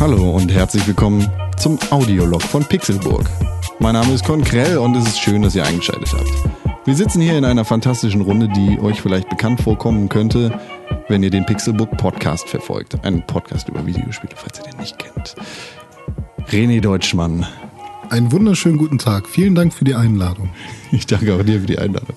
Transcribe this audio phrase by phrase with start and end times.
[0.00, 3.28] Hallo und herzlich willkommen zum Audiolog von Pixelburg.
[3.78, 6.47] Mein Name ist Con Krell und es ist schön, dass ihr eingeschaltet habt.
[6.88, 10.58] Wir sitzen hier in einer fantastischen Runde, die euch vielleicht bekannt vorkommen könnte,
[11.08, 13.04] wenn ihr den Pixelburg Podcast verfolgt.
[13.04, 15.36] Ein Podcast über Videospiele, falls ihr den nicht kennt.
[16.50, 17.44] René Deutschmann.
[18.08, 19.28] Einen wunderschönen guten Tag.
[19.28, 20.48] Vielen Dank für die Einladung.
[20.90, 22.16] Ich danke auch dir für die Einladung.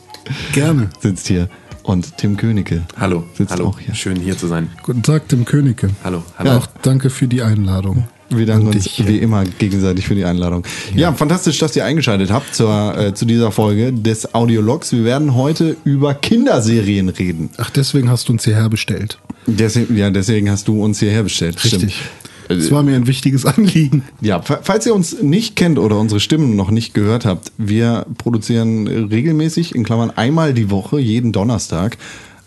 [0.54, 0.90] Gerne.
[1.02, 1.50] Sitzt hier.
[1.84, 2.84] Und Tim Königke.
[2.98, 3.66] Hallo, Sitzt hallo.
[3.66, 3.94] auch hier.
[3.94, 4.70] Schön hier zu sein.
[4.84, 5.90] Guten Tag, Tim Königke.
[6.02, 6.50] Hallo, hallo.
[6.50, 8.08] Ja, auch danke für die Einladung.
[8.34, 9.08] Wir danken uns dich.
[9.08, 10.64] wie immer gegenseitig für die Einladung.
[10.96, 14.92] Ja, fantastisch, dass ihr eingeschaltet habt zur, äh, zu dieser Folge des Audiologs.
[14.94, 17.50] Wir werden heute über Kinderserien reden.
[17.58, 19.20] Ach, deswegen hast du uns hierher bestellt.
[19.48, 21.64] Deswegen, ja, deswegen hast du uns hierher bestellt.
[21.64, 21.80] Richtig.
[21.96, 22.62] Stimmt.
[22.62, 24.04] Das war mir ein wichtiges Anliegen.
[24.20, 28.06] Ja, fa- falls ihr uns nicht kennt oder unsere Stimmen noch nicht gehört habt, wir
[28.18, 31.98] produzieren regelmäßig, in Klammern einmal die Woche, jeden Donnerstag,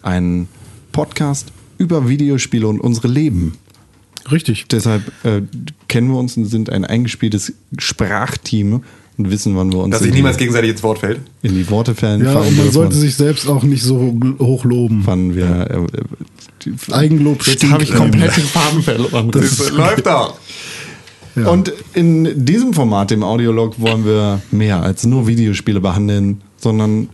[0.03, 0.48] einen
[0.92, 3.55] Podcast über Videospiele und unsere Leben.
[4.30, 4.67] Richtig.
[4.69, 5.42] Deshalb äh,
[5.89, 8.83] kennen wir uns und sind ein eingespieltes Sprachteam
[9.17, 11.20] und wissen, wann wir uns Dass sich niemals gegenseitig ins Wort fällt.
[11.42, 12.25] in die Worte fällen.
[12.25, 15.02] Ja, und man sollte sich selbst auch nicht so hoch loben.
[15.05, 15.86] wann wir äh, äh,
[16.64, 19.30] die, Eigenlob Jetzt habe ich komplett den Faden verloren.
[19.30, 20.34] Das läuft da.
[21.36, 21.48] Ja.
[21.48, 27.08] Und in diesem Format, dem Audiolog, wollen wir mehr als nur Videospiele behandeln, sondern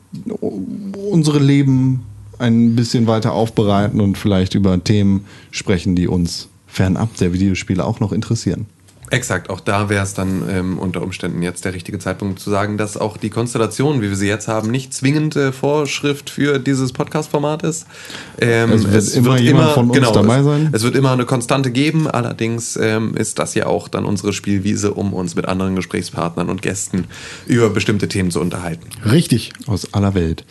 [1.10, 2.02] unsere Leben
[2.38, 8.00] ein bisschen weiter aufbereiten und vielleicht über Themen sprechen, die uns fernab der Videospiele auch
[8.00, 8.66] noch interessieren.
[9.10, 12.78] Exakt, auch da wäre es dann ähm, unter Umständen jetzt der richtige Zeitpunkt zu sagen,
[12.78, 17.64] dass auch die Konstellation, wie wir sie jetzt haben, nicht zwingende Vorschrift für dieses Podcast-Format
[17.64, 17.86] ist.
[18.40, 20.68] Ähm, Es wird immer jemand von uns dabei es, sein.
[20.70, 24.94] Es wird immer eine Konstante geben, allerdings ähm, ist das ja auch dann unsere Spielwiese,
[24.94, 27.06] um uns mit anderen Gesprächspartnern und Gästen
[27.48, 28.86] über bestimmte Themen zu unterhalten.
[29.04, 29.52] Richtig.
[29.66, 30.44] Aus aller Welt.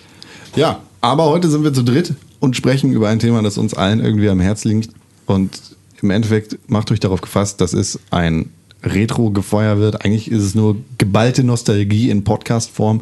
[0.57, 4.01] Ja, aber heute sind wir zu dritt und sprechen über ein Thema, das uns allen
[4.01, 4.89] irgendwie am Herz liegt.
[5.27, 5.68] Und
[6.03, 8.49] im Endeffekt macht euch darauf gefasst, dass es ein
[8.83, 10.05] Retro-Gefeuer wird.
[10.05, 13.01] Eigentlich ist es nur geballte Nostalgie in Podcast-Form.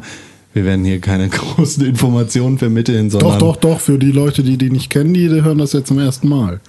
[0.54, 3.38] Wir werden hier keine großen Informationen vermitteln, sondern.
[3.38, 3.80] Doch, doch, doch.
[3.80, 6.60] Für die Leute, die die nicht kennen, die hören das jetzt zum ersten Mal.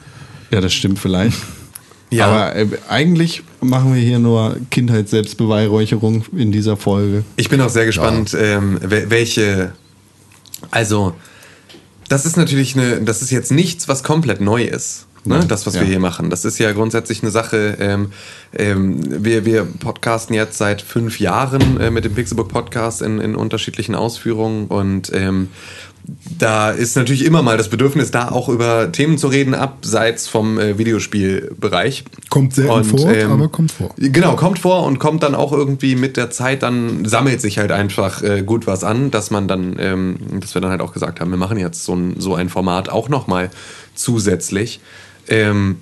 [0.51, 1.37] Ja, das stimmt vielleicht.
[2.11, 2.25] Ja.
[2.25, 7.23] Aber äh, eigentlich machen wir hier nur Kindheitsselbstbeweihräucherung in dieser Folge.
[7.35, 9.73] Ich bin auch sehr gespannt, ähm, wel- welche.
[10.71, 11.13] Also,
[12.07, 13.01] das ist natürlich eine.
[13.01, 15.05] Das ist jetzt nichts, was komplett neu ist.
[15.25, 15.45] Ne?
[15.47, 15.81] Das, was Ja.
[15.81, 16.29] wir hier machen.
[16.29, 17.77] Das ist ja grundsätzlich eine Sache.
[17.79, 18.11] Ähm,
[18.57, 23.35] ähm, wir, wir podcasten jetzt seit fünf Jahren äh, mit dem Pixelbook Podcast in, in
[23.35, 25.49] unterschiedlichen Ausführungen und ähm,
[26.37, 30.57] da ist natürlich immer mal das Bedürfnis, da auch über Themen zu reden, abseits vom
[30.57, 32.05] äh, Videospielbereich.
[32.29, 33.93] Kommt selten Und, vor, ähm, aber kommt vor.
[33.97, 37.71] Genau, kommt vor und kommt dann auch irgendwie mit der Zeit, dann sammelt sich halt
[37.71, 41.19] einfach äh, gut was an, dass man dann, ähm, dass wir dann halt auch gesagt
[41.19, 43.49] haben, wir machen jetzt so ein, so ein Format auch nochmal
[43.93, 44.79] zusätzlich.
[45.29, 45.77] Ähm,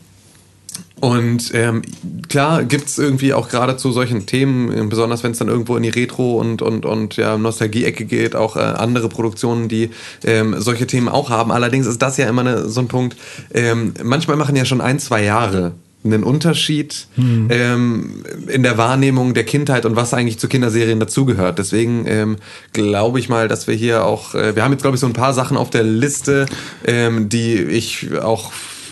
[0.99, 1.83] und ähm,
[2.27, 5.83] klar gibt's irgendwie auch gerade zu solchen Themen, äh, besonders wenn es dann irgendwo in
[5.83, 9.91] die Retro- und, und, und ja, Nostalgie-Ecke geht, auch äh, andere Produktionen, die
[10.23, 11.51] ähm, solche Themen auch haben.
[11.51, 13.15] Allerdings ist das ja immer ne, so ein Punkt,
[13.53, 17.07] ähm, manchmal machen ja schon ein, zwei Jahre einen Unterschied
[17.49, 21.59] ähm, in der Wahrnehmung der Kindheit und was eigentlich zu Kinderserien dazugehört.
[21.59, 22.37] Deswegen ähm,
[22.71, 25.13] glaube ich mal, dass wir hier auch, äh, wir haben jetzt glaube ich so ein
[25.13, 26.45] paar Sachen auf der Liste,
[26.85, 28.51] ähm, die ich auch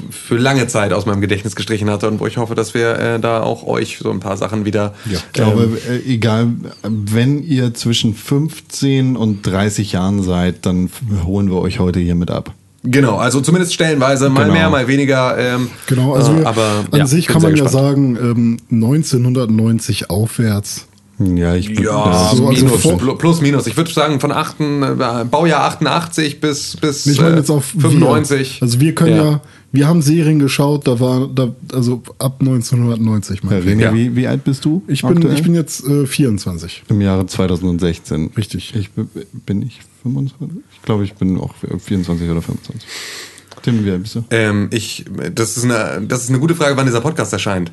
[0.10, 3.20] für lange Zeit aus meinem Gedächtnis gestrichen hatte und wo ich hoffe, dass wir äh,
[3.20, 4.94] da auch euch so ein paar Sachen wieder.
[5.10, 6.48] Ich glaube, äh, egal,
[6.84, 10.90] wenn ihr zwischen 15 und 30 Jahren seid, dann
[11.26, 12.54] holen wir euch heute hier mit ab.
[12.88, 14.54] Genau, also zumindest stellenweise, mal Genau.
[14.54, 15.36] mehr, mal weniger.
[15.40, 17.72] Ähm, Genau, also äh, wir, aber an ja, sich kann man ja gespannt.
[17.72, 20.88] sagen, ähm, 1990 aufwärts.
[21.18, 23.68] Ja, ich bin- Ja, So, also minus, vor- pl- plus minus.
[23.68, 27.64] Ich würde sagen von 8, äh, Baujahr 88 bis, bis Ich meine äh, jetzt auf
[27.66, 28.60] 95.
[28.60, 28.64] Wir.
[28.64, 29.24] Also wir können Ja.
[29.24, 29.42] ja.
[29.76, 33.60] Wir haben Serien geschaut, da war, da, also ab 1990 Ja, mal.
[33.60, 33.94] René, Ja.
[33.94, 34.84] wie, wie alt bist du?
[34.88, 35.34] Ich bin, aktuell?
[35.36, 36.84] ich bin jetzt äh, 24.
[36.90, 38.32] im Jahre 2016.
[38.38, 38.74] Richtig.
[38.76, 40.58] Ich bin, ich 25?
[40.74, 42.88] Ich glaube, ich bin auch 24 oder 25.
[43.62, 44.24] Tim, wie alt bist du?
[44.30, 47.72] Ähm, ich, das, ist eine, das ist eine gute Frage, wann dieser Podcast erscheint.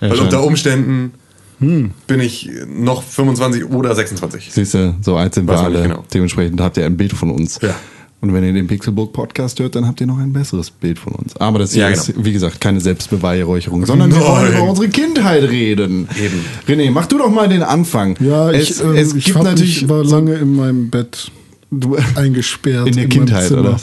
[0.00, 0.32] Weil Erscheint.
[0.32, 1.12] unter Umständen
[1.60, 1.92] Hm.
[2.08, 4.50] bin ich noch 25 oder 26.
[4.52, 5.82] Siehst du, so alt sind wir Weiß man alle.
[5.88, 6.04] genau.
[6.12, 7.60] Dementsprechend habt ihr ein Bild von uns.
[7.62, 7.74] Ja.
[8.22, 11.12] Und wenn ihr den Pixelburg Podcast hört, dann habt ihr noch ein besseres Bild von
[11.14, 11.36] uns.
[11.36, 12.24] Aber das hier Ja, ist, genau.
[12.24, 14.28] wie gesagt, keine Selbstbeweihräucherung, sondern wir Nein.
[14.28, 16.08] wollen über unsere Kindheit reden.
[16.22, 16.44] Eben.
[16.68, 18.16] René, mach du doch mal den Anfang.
[18.20, 21.30] Ja, ich, es, ähm, es ich gibt hab natürlich nicht, war lange in meinem Bett
[21.72, 22.86] Du, eingesperrt.
[22.86, 23.60] In der meinem Kindheit, Zimmer.
[23.60, 23.76] oder?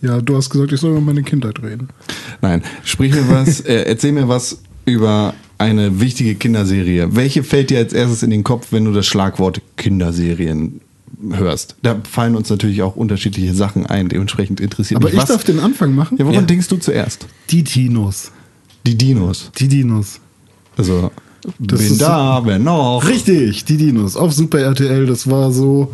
[0.00, 1.88] Ja, du hast gesagt, ich soll über meine Kindheit reden.
[2.42, 7.08] nein, sprich mir was, äh, erzähl mir was über eine wichtige Kinderserie.
[7.16, 10.82] Welche fällt dir als erstes in den Kopf, wenn du das Schlagwort Kinderserien
[11.30, 11.76] hörst?
[11.82, 14.08] Da fallen uns natürlich auch unterschiedliche Sachen ein.
[14.08, 15.28] Dementsprechend interessiert Aber mich ich was.
[15.28, 16.18] darf den Anfang machen?
[16.18, 16.46] ja, woran Ja.
[16.46, 17.26] denkst du zuerst?
[17.50, 18.30] Die Dinos.
[18.86, 19.50] Die Dinos.
[19.58, 20.20] Die Dinos.
[20.76, 21.10] Also,
[21.58, 23.02] Das bin ist- da, wer noch?
[23.08, 24.16] Richtig, die Dinos.
[24.16, 25.06] Auf Super RTL.
[25.06, 25.92] Das war so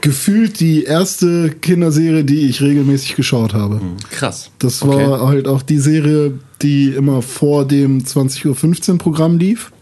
[0.00, 3.80] gefühlt die erste Kinderserie, die ich regelmäßig geschaut habe.
[4.10, 4.50] Krass.
[4.58, 5.06] Das Okay.
[5.08, 9.72] war halt auch die Serie, die immer vor dem 20.15 Uhr Programm lief.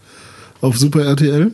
[0.61, 1.53] Auf Super RTL.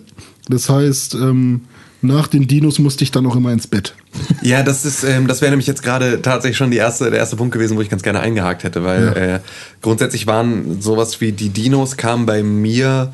[0.50, 1.62] Das heißt, ähm,
[2.01, 3.94] nach den Dinos musste ich dann auch immer ins Bett.
[4.42, 7.36] Ja, das ist, ähm, das wäre nämlich jetzt gerade tatsächlich schon die erste, der erste
[7.36, 9.13] Punkt gewesen, wo ich ganz gerne eingehakt hätte, weil Ja.
[9.36, 9.40] äh,
[9.81, 13.12] grundsätzlich waren sowas wie die Dinos kamen bei mir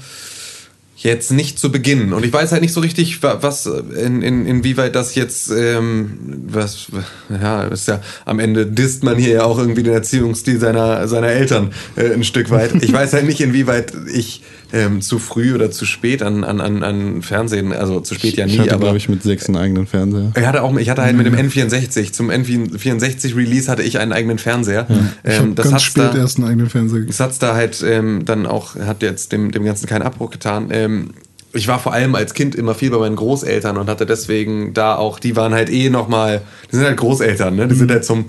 [0.97, 2.13] jetzt nicht zu Beginn.
[2.13, 6.17] Und ich weiß halt nicht so richtig, wa- was, in, in, inwieweit das jetzt, ähm,
[6.47, 6.88] was,
[7.29, 11.27] ja, ist ja, am Ende disst man hier ja auch irgendwie den Erziehungsstil seiner, seiner
[11.27, 12.81] Eltern äh, ein Stück weit.
[12.81, 14.41] Ich weiß halt nicht, inwieweit ich
[14.75, 18.45] ähm, zu früh oder zu spät an, an, an, an Fernsehen, also zu spät ja
[18.45, 20.31] nie, ich hatte, glaube ich, mit sechs einen eigenen Fernseher.
[20.38, 24.12] Ich hatte auch, ich hatte halt mit dem N64 zum N64 Release hatte ich einen
[24.12, 24.86] eigenen Fernseher.
[25.24, 27.83] Ich Ähm, habe das ganz spät da, erst einen eigenen Fernseher das hat's da halt
[27.88, 30.68] ähm, dann auch hat jetzt dem dem ganzen keinen Abbruch getan.
[30.72, 31.12] Ähm,
[31.54, 34.95] ich war vor allem als Kind immer viel bei meinen Großeltern und hatte deswegen da
[34.95, 37.68] auch, die waren halt eh nochmal, die sind halt Großeltern, ne?
[37.69, 38.25] Die sind halt zum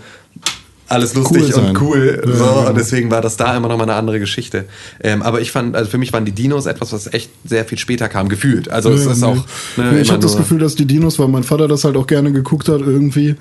[0.88, 2.22] alles lustig Cool und cool.
[2.24, 2.68] Ja, so, genau.
[2.68, 4.66] und deswegen war das da immer noch mal eine andere Geschichte.
[5.02, 7.78] Ähm, aber ich fand, also für mich waren die Dinos etwas, was echt sehr viel
[7.78, 8.68] später kam, gefühlt.
[8.70, 9.26] Also es Ja, ist nee.
[9.26, 9.46] auch.
[9.76, 12.06] Ne, Nee, ich habe das Gefühl, dass die Dinos, weil mein Vater das halt auch
[12.06, 13.34] gerne geguckt hat, irgendwie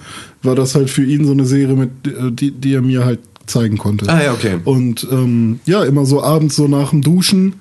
[0.44, 3.20] war das halt für ihn so eine Serie, mit, äh, die, die er mir halt
[3.46, 4.10] zeigen konnte.
[4.10, 4.56] Ah ja, okay.
[4.64, 7.54] Und ähm, ja, immer so abends so nach dem Duschen,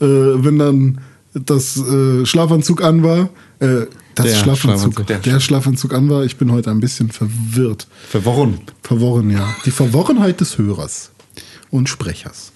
[0.00, 0.98] äh, wenn dann
[1.34, 3.30] das äh, Schlafanzug an war,
[3.60, 5.06] äh, das Der Schlafanzug, Schlafanzug.
[5.06, 7.86] der, Der Schlafanzug an war, ich bin heute ein bisschen verwirrt.
[8.08, 8.58] Verworren.
[8.82, 9.46] Verworren, ja.
[9.66, 11.10] Die Verworrenheit des Hörers
[11.70, 12.52] und Sprechers.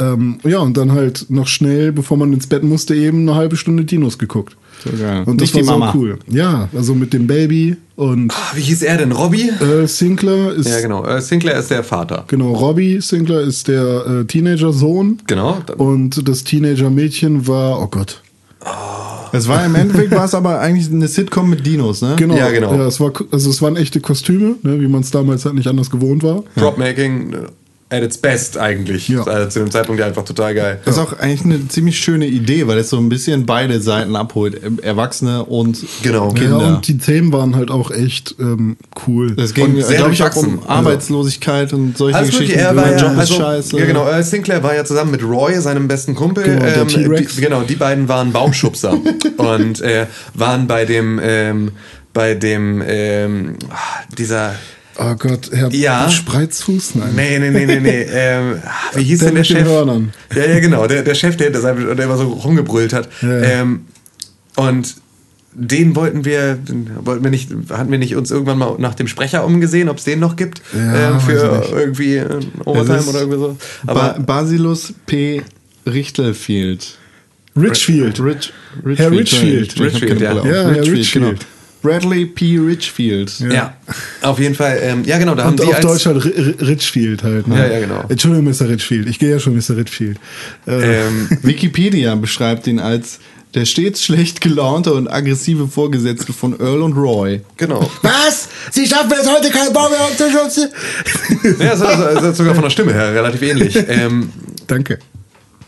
[0.00, 3.56] Ähm, ja, und dann halt noch schnell, bevor man ins Bett musste, eben eine halbe
[3.56, 4.56] Stunde Dinos geguckt.
[4.84, 5.24] So geil.
[5.26, 5.92] Und das Nicht die war Mama.
[5.92, 6.18] so cool.
[6.28, 9.10] Ja, also mit dem Baby und Ah, Wie hieß er denn?
[9.10, 9.50] Robbie?
[9.60, 11.04] Earl Sinclair ist Ja, genau.
[11.04, 12.22] Äh, Sinclair ist der Vater.
[12.28, 15.58] genau Robbie Sinclair ist der äh, Teenager-Sohn Genau.
[15.78, 18.22] und das Teenager-Mädchen war, oh Gott,
[19.32, 22.14] Es war im Endeffekt war es aber eigentlich eine Sitcom mit Dinos, ne?
[22.16, 22.74] genau, Ja, genau.
[22.74, 25.66] Ja, es war, also es waren echte Kostüme, ne, wie man es damals halt nicht
[25.66, 26.44] anders gewohnt war.
[26.56, 27.36] Dropmaking äh,
[27.90, 29.08] at its best eigentlich.
[29.08, 29.22] Ja.
[29.22, 30.78] Also zu dem Zeitpunkt ja einfach total geil.
[30.84, 34.14] Das ist auch eigentlich eine ziemlich schöne Idee, weil es so ein bisschen beide Seiten
[34.14, 34.60] abholt.
[34.82, 36.32] Erwachsene und Genau.
[36.32, 36.60] Kinder.
[36.60, 38.76] Ja, und die Themen waren halt auch echt ähm,
[39.06, 39.34] cool.
[39.38, 42.58] es ging, glaube ich, auch um Arbeitslosigkeit und solche Alles Geschichten.
[42.58, 43.78] wirklich, er war Mein ja, Job ist also, scheiße.
[43.78, 46.44] ja genau, Earl Sinclair war ja zusammen mit Roy, seinem besten Kumpel.
[46.44, 47.36] Genau, der T-Rex.
[47.36, 48.98] die, genau, die beiden waren Baumschubser
[49.38, 51.70] und äh, waren bei dem, ähm,
[52.12, 53.76] bei dem, ähm, ah,
[54.18, 54.54] dieser,
[55.00, 56.10] Oh Gott, Herr Ja.
[56.10, 56.96] Spreizfuß?
[56.96, 57.12] Nein.
[57.14, 59.64] nee, nee, nee, nee, nee, ähm, ah, wie hieß Der denn der Chef?
[59.64, 60.12] Hörnern.
[60.34, 63.08] Ja, ja, genau, der, der Chef, der, der, der immer so rumgebrüllt hat.
[63.22, 63.40] Ja.
[63.42, 63.82] Ähm,
[64.56, 64.96] und
[65.54, 66.58] den wollten wir,
[67.04, 70.04] wollten wir nicht, hatten wir nicht uns irgendwann mal nach dem Sprecher umgesehen, ob es
[70.04, 73.56] den noch gibt Ja, ähm, weiß für irgendwie äh, Overtime oder irgendwie so.
[73.84, 75.42] ba Aber Basilus P.
[75.86, 76.98] Richtelfield.
[77.56, 78.20] Richfield.
[78.20, 78.52] Rich,
[78.84, 78.98] Richfield.
[78.98, 79.80] Herr Richfield.
[79.80, 80.34] Richfield, ja.
[80.34, 81.24] Ja, Herr Richfield, Richfield.
[81.24, 81.38] genau.
[81.82, 82.58] Bradley P.
[82.58, 83.38] Richfield.
[83.40, 83.74] ja.
[84.22, 86.34] auf jeden Fall, ähm, ja genau, da haben Und die auf als, Deutsch halt Ri-
[86.58, 87.46] Ri- Richfield halt.
[87.48, 87.56] Ne?
[87.58, 88.04] Ja, ja, genau.
[88.08, 88.68] Entschuldigung, Mr.
[88.68, 89.08] Richfield.
[89.08, 89.76] Ich gehe ja schon Mr.
[89.76, 90.18] Richfield.
[90.66, 93.20] Äh, ähm, Wikipedia beschreibt ihn als
[93.54, 97.40] der stets schlecht gelaunte und aggressive Vorgesetzte von Earl und Roy.
[97.56, 97.90] genau.
[98.02, 98.48] Was?
[98.72, 100.68] Sie schaffen es heute kein Baum mehr umzuschubsen?
[101.58, 103.74] Ja, es ist, es ist sogar von der Stimme her relativ ähnlich.
[103.88, 104.30] Ähm,
[104.66, 104.98] Danke.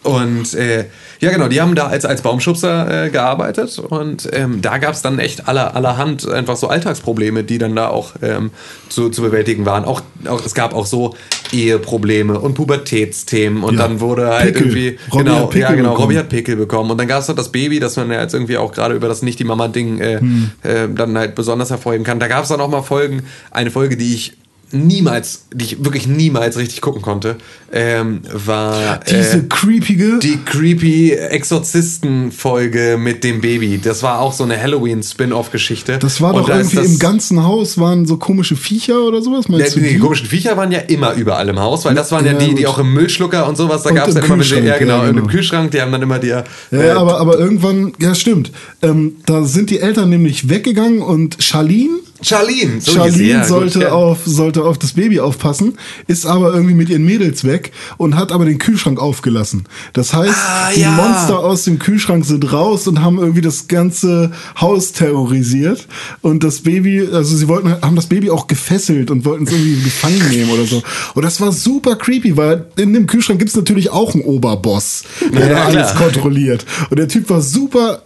[0.03, 0.87] Und äh,
[1.21, 5.03] ja, genau, die haben da als, als Baumschubser äh, gearbeitet und ähm, da gab es
[5.03, 8.51] dann echt aller, allerhand einfach so Alltagsprobleme, die dann da auch ähm,
[8.89, 9.85] zu, zu bewältigen waren.
[9.85, 11.15] Auch, auch es gab auch so
[11.53, 14.63] Eheprobleme und Pubertätsthemen und Ja, dann wurde halt Pickel.
[14.69, 16.03] irgendwie Robbie genau, hat Pickel ja, genau, bekommen.
[16.05, 18.33] Robbie hat Pickel bekommen und dann gab es noch das Baby, das man ja jetzt
[18.33, 20.51] irgendwie auch gerade über das nicht die Mama Ding äh, Hm.
[20.63, 22.19] äh, dann halt besonders hervorheben kann.
[22.19, 24.33] Da gab es dann auch mal Folgen, eine Folge, die ich
[24.73, 27.37] niemals, die ich wirklich niemals richtig gucken konnte,
[27.73, 30.19] ähm, war Diese äh, creepige.
[30.19, 33.79] die creepy Exorzisten-Folge mit dem Baby.
[33.83, 35.99] Das war auch so eine Halloween-Spin-Off-Geschichte.
[35.99, 39.47] das war doch da irgendwie im ganzen Haus waren so komische Viecher oder sowas.
[39.49, 39.99] Ja, Meinst du die, die?
[39.99, 42.67] komischen Viecher waren ja immer überall im Haus, weil das waren ja, Ja, die, die
[42.67, 45.09] auch im Müllschlucker und sowas, da gab es dann immer, sie, ja genau, ja, und
[45.11, 45.29] im genau.
[45.29, 48.51] Kühlschrank, die haben dann immer die, Ja, äh, ja, aber, aber irgendwann, ja stimmt,
[48.83, 53.81] ähm, da sind die Eltern nämlich weggegangen und Charlene, Charlene, so Charlene ja, gut, sollte,
[53.81, 53.93] ja.
[53.93, 58.33] auf, sollte auf das Baby aufpassen, ist aber irgendwie mit ihren Mädels weg und hat
[58.33, 59.65] aber den Kühlschrank aufgelassen.
[59.93, 60.91] Das heißt, Ah, die ja.
[60.91, 65.87] Monster aus dem Kühlschrank sind raus und haben irgendwie das ganze Haus terrorisiert.
[66.23, 69.83] Und das Baby, also sie wollten, haben das Baby auch gefesselt und wollten es irgendwie
[69.83, 70.83] gefangen nehmen oder so.
[71.15, 75.49] Und das war super creepy, weil in dem Kühlschrank gibt's natürlich auch einen Oberboss, der
[75.49, 76.65] Ja, da alles kontrolliert.
[76.91, 78.03] Und der Typ war super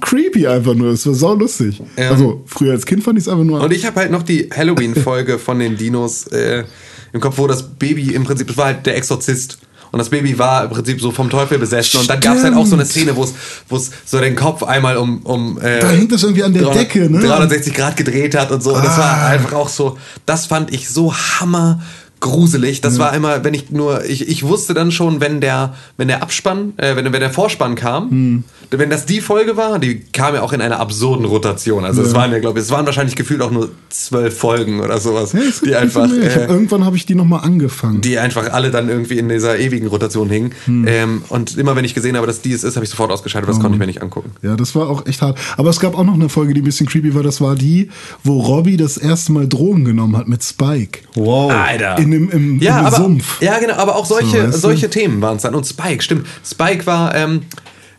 [0.00, 0.90] creepy einfach nur.
[0.92, 1.82] Es war sau lustig.
[1.96, 3.60] Ähm, also früher als Kind fand ich es einfach nur.
[3.60, 6.64] Und ich habe halt noch die Halloween-Folge von den Dinos äh,
[7.12, 9.58] im Kopf, wo das Baby im Prinzip, das war halt der Exorzist.
[9.92, 12.00] Und das Baby war im Prinzip so vom Teufel besessen.
[12.00, 13.32] Und dann gab es halt auch so eine Szene, wo es
[13.68, 15.22] wo es so den Kopf einmal um.
[15.22, 17.20] um äh, Da hängt es irgendwie an der 300 Decke, ne?
[17.20, 18.74] 360 Grad gedreht hat und so.
[18.74, 19.28] Und das war Ah.
[19.28, 21.80] einfach auch so, das fand ich so hammer
[22.20, 22.80] gruselig.
[22.80, 26.22] Das war immer, wenn ich nur, ich, ich wusste dann schon, wenn der, wenn der
[26.22, 28.44] Abspann, äh, wenn, wenn der Vorspann kam, Hm.
[28.70, 31.84] wenn das die Folge war, die kam ja auch in einer absurden Rotation.
[31.84, 34.98] Also es waren ja, glaube ich, es waren wahrscheinlich gefühlt auch nur zwölf Folgen oder
[34.98, 38.00] sowas, Ja, die einfach, äh, irgendwann habe ich die nochmal angefangen.
[38.00, 40.52] die einfach alle dann irgendwie in dieser ewigen Rotation hingen.
[40.64, 40.86] Hm.
[40.88, 43.48] Ähm, und immer wenn ich gesehen habe, dass die es ist, habe ich sofort ausgeschaltet,
[43.48, 44.32] Oh das konnte ich mir nicht angucken.
[44.42, 45.38] ja, das war auch echt hart.
[45.56, 47.22] Aber es gab auch noch eine Folge, die ein bisschen creepy war.
[47.22, 47.90] Das war die,
[48.24, 51.00] wo Robbie das erste Mal Drogen genommen hat mit Spike.
[51.14, 51.52] Wow.
[51.52, 51.98] Alter.
[51.98, 53.40] In dem, im, ja, im aber, Sumpf.
[53.40, 54.58] Ja, genau, aber auch solche, So, weißt du?
[54.58, 55.54] solche Themen waren es dann.
[55.54, 56.26] Und Spike, stimmt.
[56.44, 57.42] Spike war, ähm,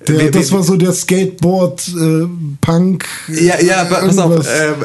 [0.07, 3.05] Der, wir- das war so der Skateboard-Punk.
[3.29, 4.75] Ja, ja, pa- pass auf, ähm,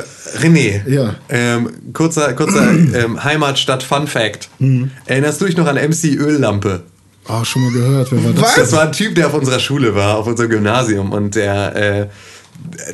[0.41, 0.88] René.
[0.88, 1.14] Ja.
[1.29, 4.49] Ähm, kurzer kurzer ähm, Heimatstadt Fun Fact.
[4.59, 4.91] Mhm.
[5.07, 6.83] Erinnerst du dich noch an MC Öllampe?
[7.29, 8.09] Oh, schon mal gehört.
[8.11, 8.55] Wer war das?
[8.57, 12.07] Das war ein Typ, der auf unserer Schule war, auf unserem Gymnasium und der äh,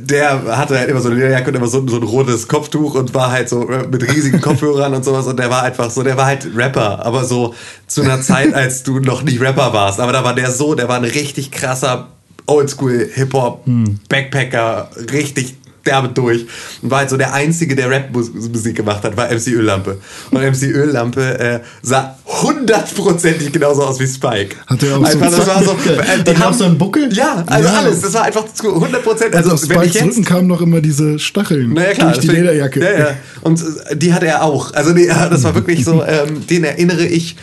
[0.00, 3.14] der hatte halt immer so eine Lederjacke und immer so, so ein rotes Kopftuch und
[3.14, 5.26] war halt so mit riesigen Kopfhörern und sowas.
[5.26, 7.54] Und der war einfach so, der war halt Rapper, aber so
[7.86, 10.88] zu einer Zeit, als du noch nicht Rapper warst, aber da war der so, der
[10.88, 12.08] war ein richtig krasser
[12.46, 13.64] Oldschool Hip-Hop
[14.08, 15.56] Backpacker, richtig
[15.88, 16.46] derbe durch
[16.82, 19.98] und war halt so der einzige, der Rap-Musik gemacht hat, war MC Öllampe.
[20.30, 24.56] Und MC Öllampe äh, sah hundertprozentig genauso aus wie Spike.
[24.66, 27.12] Hat er auch so einfach, das war so, äh, die haben da einen Buckel?
[27.12, 27.78] Ja, also Ja.
[27.78, 28.00] alles.
[28.02, 29.34] Das war einfach zu 100 Prozent.
[29.34, 32.08] Also, Also, auf wenn ich jetzt Rücken kamen noch immer diese Stacheln naja, klar.
[32.08, 32.80] durch die deswegen- Lederjacke.
[32.80, 33.16] Ja, ja.
[33.42, 34.74] Und äh, die hatte er auch.
[34.74, 37.36] Also ja, das war wirklich so, ähm, den erinnere ich.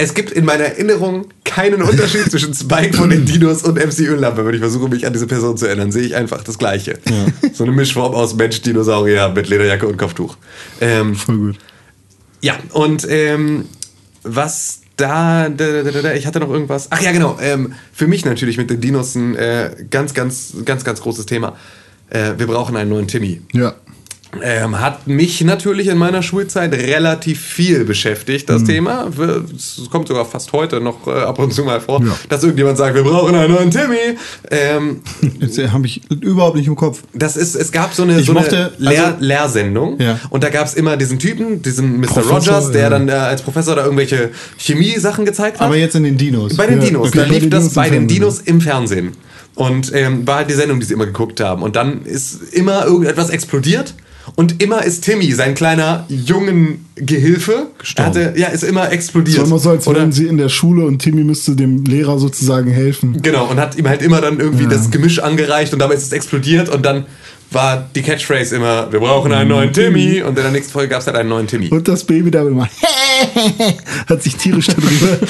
[0.00, 4.46] Es gibt in meiner Erinnerung keinen Unterschied zwischen Spike von den Dinos und MC Öllampe.
[4.46, 6.98] Wenn ich versuche, mich an diese Person zu erinnern, sehe ich einfach das Gleiche.
[7.52, 10.36] So eine Mischform aus Mensch, Dinosaurier mit Lederjacke und Kopftuch.
[10.80, 11.58] Ähm, Voll gut.
[12.40, 13.64] ja, und ähm,
[14.22, 16.88] was da, da, da, da, da, ich hatte noch irgendwas.
[16.90, 17.36] Ach ja, genau.
[17.40, 21.56] Ähm, für mich natürlich mit den Dinos ein äh, ganz, ganz, ganz, ganz großes Thema.
[22.10, 23.42] Äh, wir brauchen einen neuen Timmy.
[23.52, 23.74] Ja.
[24.42, 28.52] Ähm, hat mich natürlich in meiner Schulzeit relativ viel beschäftigt, Mhm.
[28.52, 29.08] das Thema.
[29.16, 32.14] Wir- Es kommt sogar fast heute noch äh, ab und zu mal vor, Ja.
[32.28, 34.18] dass irgendjemand sagt, wir brauchen einen neuen Timmy.
[34.50, 35.00] Ähm,
[35.40, 37.02] Jetzt habe ich überhaupt nicht im Kopf.
[37.14, 40.20] das ist, es gab so eine, Ich so mochte, eine Lehr also- Lehrsendung Ja.
[40.28, 42.06] und da gab es immer diesen Typen, diesen Mr.
[42.08, 42.90] Professor, Rogers, der ja.
[42.90, 45.66] dann äh, als Professor da irgendwelche Chemie-Sachen gezeigt hat.
[45.66, 46.54] Aber jetzt in den Dinos.
[46.54, 47.18] bei den Dinos, okay.
[47.18, 48.06] da lief das bei den.
[48.08, 49.12] Dinos im Fernsehen.
[49.54, 51.62] Und ähm, war halt die Sendung, die sie immer geguckt haben.
[51.62, 53.94] Und dann ist immer irgendetwas explodiert.
[54.36, 58.08] Und immer ist Timmy, sein kleiner jungen Gehilfe, Gestorben.
[58.10, 59.38] hatte, ja, ist immer Es explodiert.
[59.38, 62.18] war immer so, als Oder- wären sie in der Schule und Timmy müsste dem Lehrer
[62.18, 63.20] sozusagen helfen.
[63.22, 64.70] Genau, und hat ihm halt immer dann irgendwie Ja.
[64.70, 67.06] das Gemisch angereicht und dabei ist es explodiert und dann
[67.50, 71.00] war die Catchphrase immer, wir brauchen einen neuen Timmy und in der nächsten Folge gab
[71.00, 71.68] es halt einen neuen Timmy.
[71.68, 72.68] Und das Baby da immer
[74.08, 75.18] hat sich tierisch darüber.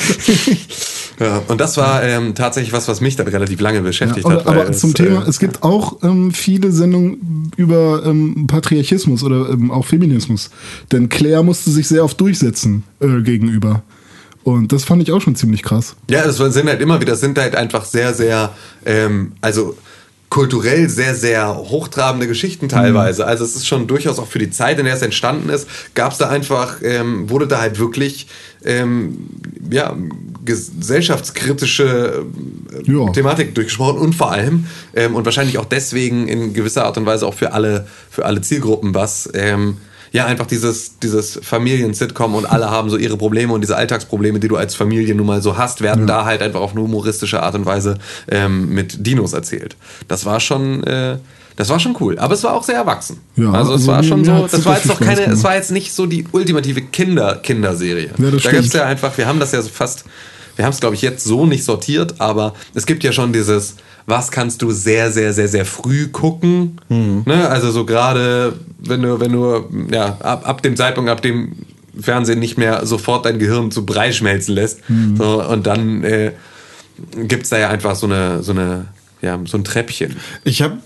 [1.21, 4.47] Ja, und das war ähm, tatsächlich was, was mich dann relativ lange beschäftigt Ja, hat.
[4.47, 9.25] aber aber es, zum Thema, äh, es gibt auch ähm, viele Sendungen über ähm, Patriarchismus
[9.25, 10.51] oder ähm, auch Feminismus.
[10.93, 13.83] Denn Claire musste sich sehr oft durchsetzen äh, gegenüber.
[14.45, 15.97] Und das fand ich auch schon ziemlich krass.
[16.09, 18.55] Ja, das sind halt immer wieder, sind halt einfach sehr, sehr,
[18.87, 19.77] ähm, also
[20.31, 23.27] kulturell sehr, sehr hochtrabende Geschichten teilweise.
[23.27, 26.13] Also es ist schon durchaus auch für die Zeit, in der es entstanden ist, gab
[26.13, 28.27] es da einfach, ähm, wurde da halt wirklich
[28.65, 29.29] ähm,
[29.71, 29.97] ja,
[30.45, 32.27] gesellschaftskritische
[32.87, 33.11] äh, Ja.
[33.11, 37.27] Thematik durchgesprochen und vor allem ähm, und wahrscheinlich auch deswegen in gewisser Art und Weise
[37.27, 39.31] auch für alle, für alle Zielgruppen was.
[39.35, 39.79] Ähm,
[40.13, 44.49] ja, einfach dieses, dieses Familien-Sitcom und alle haben so ihre Probleme und diese Alltagsprobleme, die
[44.49, 47.55] du als Familie nun mal so hast, werden da halt einfach auf eine humoristische Art
[47.55, 47.99] und Weise
[48.31, 49.77] ähm, mit Dinos erzählt.
[50.09, 51.19] Das war schon, äh,
[51.57, 52.19] das war schon cool.
[52.19, 53.21] Aber es war auch sehr erwachsen.
[53.37, 55.73] Ja, also es also war schon so, das war jetzt noch keine, es war jetzt
[55.73, 58.11] nicht so die ultimative Kinder-Kinderserie.
[58.17, 58.75] Ja, das da gibt's stimmt.
[58.75, 60.05] ja einfach, wir haben das ja so fast,
[60.57, 63.75] wir haben es glaube ich jetzt so nicht sortiert, aber es gibt ja schon dieses,
[64.09, 66.81] was kannst du sehr, sehr, sehr, sehr früh gucken.
[67.27, 67.47] Ne?
[67.49, 71.53] Also so gerade, wenn du, wenn du, ja, ab, ab dem Zeitpunkt, ab dem
[72.01, 74.81] Fernsehen nicht mehr sofort dein Gehirn zu Brei schmelzen lässt.
[75.17, 76.33] So, und dann äh,
[77.25, 78.87] gibt es da ja einfach so eine, so eine,
[79.21, 80.17] ja, so ein Treppchen.
[80.43, 80.79] Ich habe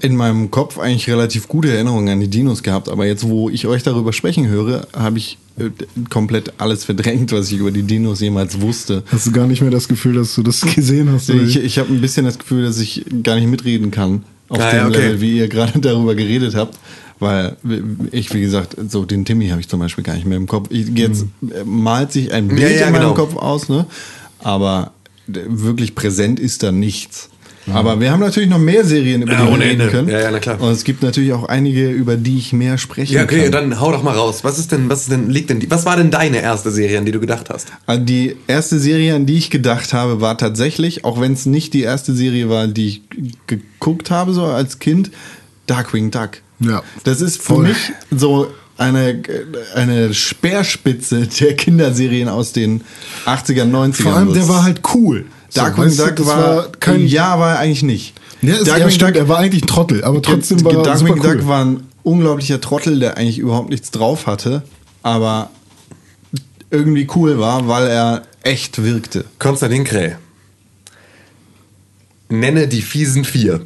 [0.00, 3.66] in meinem Kopf eigentlich relativ gute Erinnerungen an die Dinos gehabt, aber jetzt, wo ich
[3.66, 5.70] euch darüber sprechen höre, habe ich äh,
[6.10, 9.02] komplett alles verdrängt, was ich über die Dinos jemals wusste.
[9.10, 11.30] Hast du gar nicht mehr das Gefühl, dass du das gesehen hast?
[11.30, 14.60] oder Ich, ich habe ein bisschen das Gefühl, dass ich gar nicht mitreden kann auf
[14.60, 14.96] Ah, dem okay.
[14.98, 16.78] Level, wie ihr gerade darüber geredet habt.
[17.20, 17.56] Weil
[18.10, 20.68] ich, wie gesagt, so den Timmy habe ich zum Beispiel gar nicht mehr im Kopf.
[20.70, 23.14] Ich, jetzt äh, malt sich ein Bild Ja, ja, in meinem genau.
[23.14, 23.86] Kopf aus, ne?
[24.40, 24.92] aber
[25.26, 27.30] wirklich präsent ist da nichts.
[27.72, 29.92] Aber wir haben natürlich noch mehr Serien, über Ja, die wir ohne reden Ende.
[29.92, 30.08] können.
[30.08, 30.60] Ja, ja, na klar.
[30.60, 33.52] Und es gibt natürlich auch einige, über die ich mehr sprechen Ja, okay, kann.
[33.52, 34.44] dann hau doch mal raus.
[34.44, 36.98] Was ist denn, was ist denn, liegt denn, die, was war denn deine erste Serie,
[36.98, 37.68] an die du gedacht hast?
[37.86, 41.72] Also Die erste Serie, an die ich gedacht habe, war tatsächlich, auch wenn es nicht
[41.72, 43.02] die erste Serie war, die ich
[43.46, 45.10] geguckt habe, so als Kind,
[45.66, 46.30] Darkwing Duck.
[46.60, 46.82] Ja.
[47.04, 47.68] Das ist für Voll.
[47.68, 47.76] mich
[48.14, 49.22] so eine,
[49.74, 52.82] eine Speerspitze der Kinderserien aus den
[53.24, 54.02] 80er, 90ern.
[54.02, 55.24] Vor allem, der Das- war halt cool.
[55.54, 57.06] So, Darkwing du, Duck war, kein.
[57.06, 58.14] ja, war er eigentlich nicht.
[58.42, 61.28] Ja, ist, ja, stimmt, er war eigentlich ein Trottel, aber trotzdem war er Darkwing super
[61.28, 61.36] cool.
[61.38, 64.62] Duck war ein unglaublicher Trottel, der eigentlich überhaupt nichts drauf hatte,
[65.02, 65.50] aber
[66.70, 69.24] irgendwie cool war, weil er echt wirkte.
[69.38, 70.16] Konstantin Kräh.
[72.28, 73.60] Nenne die fiesen vier.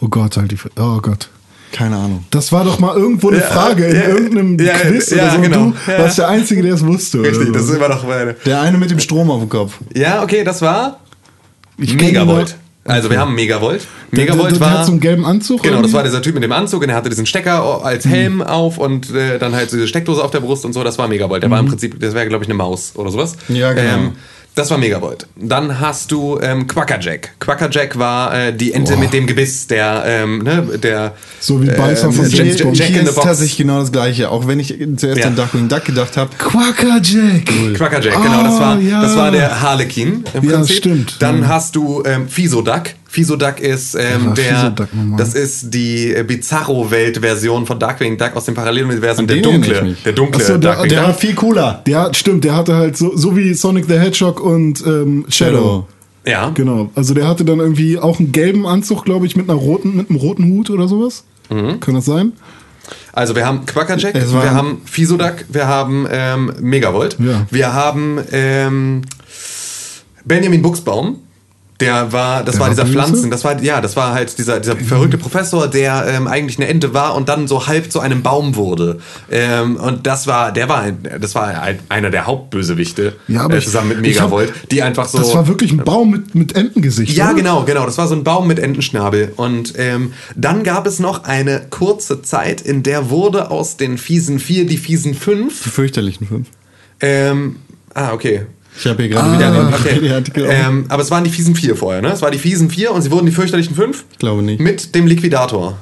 [0.00, 0.58] Oh Gott, halt die.
[0.78, 1.28] Oh Gott.
[1.72, 2.24] Keine Ahnung.
[2.30, 5.32] Das war doch mal irgendwo eine Ja, Frage in ja, irgendeinem ja, Quiz ja, oder
[5.32, 5.40] so.
[5.40, 5.72] genau.
[5.84, 5.98] Du Ja.
[5.98, 7.22] warst der Einzige, der es wusste.
[7.22, 7.74] Richtig, oder das ist so.
[7.76, 8.34] immer noch meine.
[8.44, 9.78] Der eine mit dem Strom auf dem Kopf.
[9.94, 11.00] Ja, okay, das war
[11.78, 12.56] Ich Megavolt.
[12.84, 13.86] Also wir haben Megavolt.
[14.12, 14.70] Der, der, Megavolt der, war.
[14.78, 15.62] hat so einen gelben Anzug.
[15.62, 18.42] Genau, das war dieser Typ mit dem Anzug und er hatte diesen Stecker als Helm
[18.42, 20.84] auf und äh, dann halt diese Steckdose auf der Brust und so.
[20.84, 21.42] Das war Megavolt.
[21.42, 23.36] Der war im Prinzip, das wäre glaube ich eine Maus oder sowas.
[23.48, 23.94] Ja, genau.
[23.94, 24.12] Ähm,
[24.56, 25.26] das war Megavolt.
[25.36, 27.38] Dann hast du ähm, Quackerjack.
[27.38, 32.10] Quackerjack war äh, die Ente mit dem Gebiss, der, ähm, ne, der So wie Beißer
[32.10, 32.74] von Jack, James Jack.
[32.74, 33.26] Jack in the ist Box.
[33.26, 34.30] tatsächlich genau das gleiche.
[34.30, 35.26] Auch wenn ich zuerst Ja.
[35.28, 36.30] an Darkwing Duck gedacht habe.
[36.38, 37.44] Quackerjack.
[37.76, 39.02] Quackerjack, genau, das war, Ah, ja.
[39.02, 40.76] das war der Harlequin im Ja, Prinzip.
[40.76, 41.16] stimmt.
[41.20, 41.48] Dann Ja.
[41.48, 42.82] hast du ähm, Fisoduck.
[43.08, 44.74] Fisoduck ist ähm, war der,
[45.16, 49.26] das ist die äh, Bizarro-Welt-Version von Darkwing Duck aus dem Paralleluniversum.
[49.26, 51.08] Der dunkle, der dunkle Ach so, der- Darkwing der Duck.
[51.10, 51.82] hat viel cooler.
[51.86, 55.86] Der, stimmt, der hatte halt so, so wie Sonic the Hedgehog und ähm, Shadow.
[56.26, 56.90] Ja, Genau.
[56.96, 60.10] Also der hatte dann irgendwie auch einen gelben Anzug, glaube ich, mit einer roten, mit
[60.10, 61.22] einem roten Hut oder sowas.
[61.50, 61.78] Mhm.
[61.80, 62.32] Kann das sein?
[63.12, 67.46] also wir haben Quackerjack, war- wir haben Fisoduck, wir haben ähm, Megavolt, Ja.
[67.50, 69.02] wir haben ähm,
[70.24, 71.20] Benjamin Buchsbaum.
[71.80, 72.86] Der war, das Der war war dieser?
[72.86, 76.68] Pflanzen, das war, ja, das war halt dieser, dieser verrückte Professor, der ähm, eigentlich eine
[76.68, 78.98] Ente war und dann so halb zu einem Baum wurde.
[79.30, 83.56] Ähm, und das war, der war, ein- das war halt einer der Hauptbösewichte, Ja, aber
[83.58, 85.18] äh, zusammen mit ich hab- Megavolt, die einfach so.
[85.18, 87.14] Das war wirklich ein Baum mit, mit Entengesicht.
[87.16, 87.34] Ja, oder?
[87.34, 87.84] genau, genau.
[87.84, 89.32] Das war so ein Baum mit Entenschnabel.
[89.36, 94.38] Und ähm, dann gab es noch eine kurze Zeit, in der wurde aus den fiesen
[94.38, 95.62] vier die fiesen fünf.
[95.64, 96.48] Die fürchterlichen fünf.
[97.00, 97.56] Ähm,
[97.92, 98.46] ah, okay.
[98.78, 99.84] Ich habe hier gerade Ah, wieder den Okay.
[99.90, 100.46] Wikipedia-Artikel.
[100.50, 102.08] Ähm, aber es waren die fiesen vier vorher, ne?
[102.12, 104.04] Es war die fiesen vier und sie wurden die fürchterlichen fünf.
[104.12, 104.60] Ich glaube nicht.
[104.60, 105.76] Mit dem Liquidator,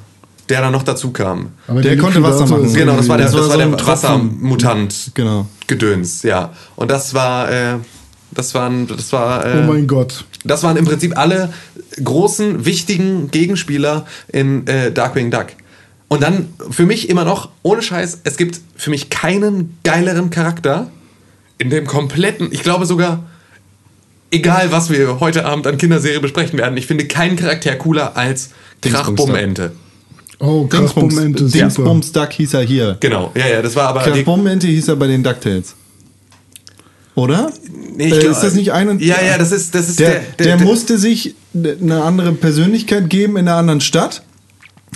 [0.49, 1.49] der dann noch dazu kam.
[1.67, 2.73] Aber Der konnte Wasser machen.
[2.73, 3.87] Genau, das war der, Das das war so der.
[3.87, 5.11] Wassermutant.
[5.15, 5.47] Genau.
[5.67, 6.53] Gedöns, ja.
[6.77, 7.75] Und das war, äh,
[8.31, 9.45] das waren, das war.
[9.47, 10.25] Äh, Oh mein Gott.
[10.45, 11.53] Das waren im Prinzip alle
[12.03, 15.47] großen, wichtigen Gegenspieler in äh, Darkwing Duck.
[16.09, 20.89] Und dann für mich immer noch, ohne Scheiß, es gibt für mich keinen geileren Charakter
[21.59, 23.25] in dem kompletten, ich glaube sogar,
[24.31, 28.51] egal was wir heute Abend an Kinderserie besprechen werden, ich finde keinen Charakter cooler als
[28.83, 29.73] Krachbummente.
[30.40, 31.09] Oh, super.
[31.09, 32.97] Dingsbums Duck hieß er hier.
[33.01, 34.03] Genau, ja, ja, das war aber.
[34.03, 35.75] Kraftmomente hieß er bei den DuckTales.
[37.14, 37.53] Oder?
[37.97, 40.01] Nee, ich äh, glaub- ist das nicht ein und Ja, ja, das ist, das ist
[40.01, 44.23] der, der, der, musste sich eine andere Persönlichkeit geben in einer anderen Stadt,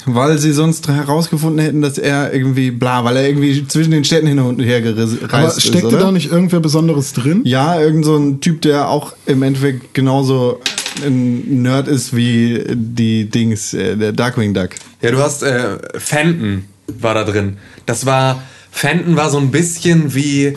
[0.06, 4.26] weil sie sonst herausgefunden hätten, dass er irgendwie bla, weil er irgendwie zwischen den Städten
[4.26, 5.62] hin und her gereist Aber ist.
[5.62, 5.98] steckte oder?
[5.98, 7.42] da nicht irgendwer Besonderes drin?
[7.44, 10.60] Ja, irgend so ein Typ, der auch im Endeffekt genauso
[11.04, 14.70] ein Nerd ist wie die Dings, äh, der Darkwing Duck.
[15.00, 17.58] Ja, du hast äh, Fenton war da drin.
[17.86, 20.56] Das war Fenton war so ein bisschen wie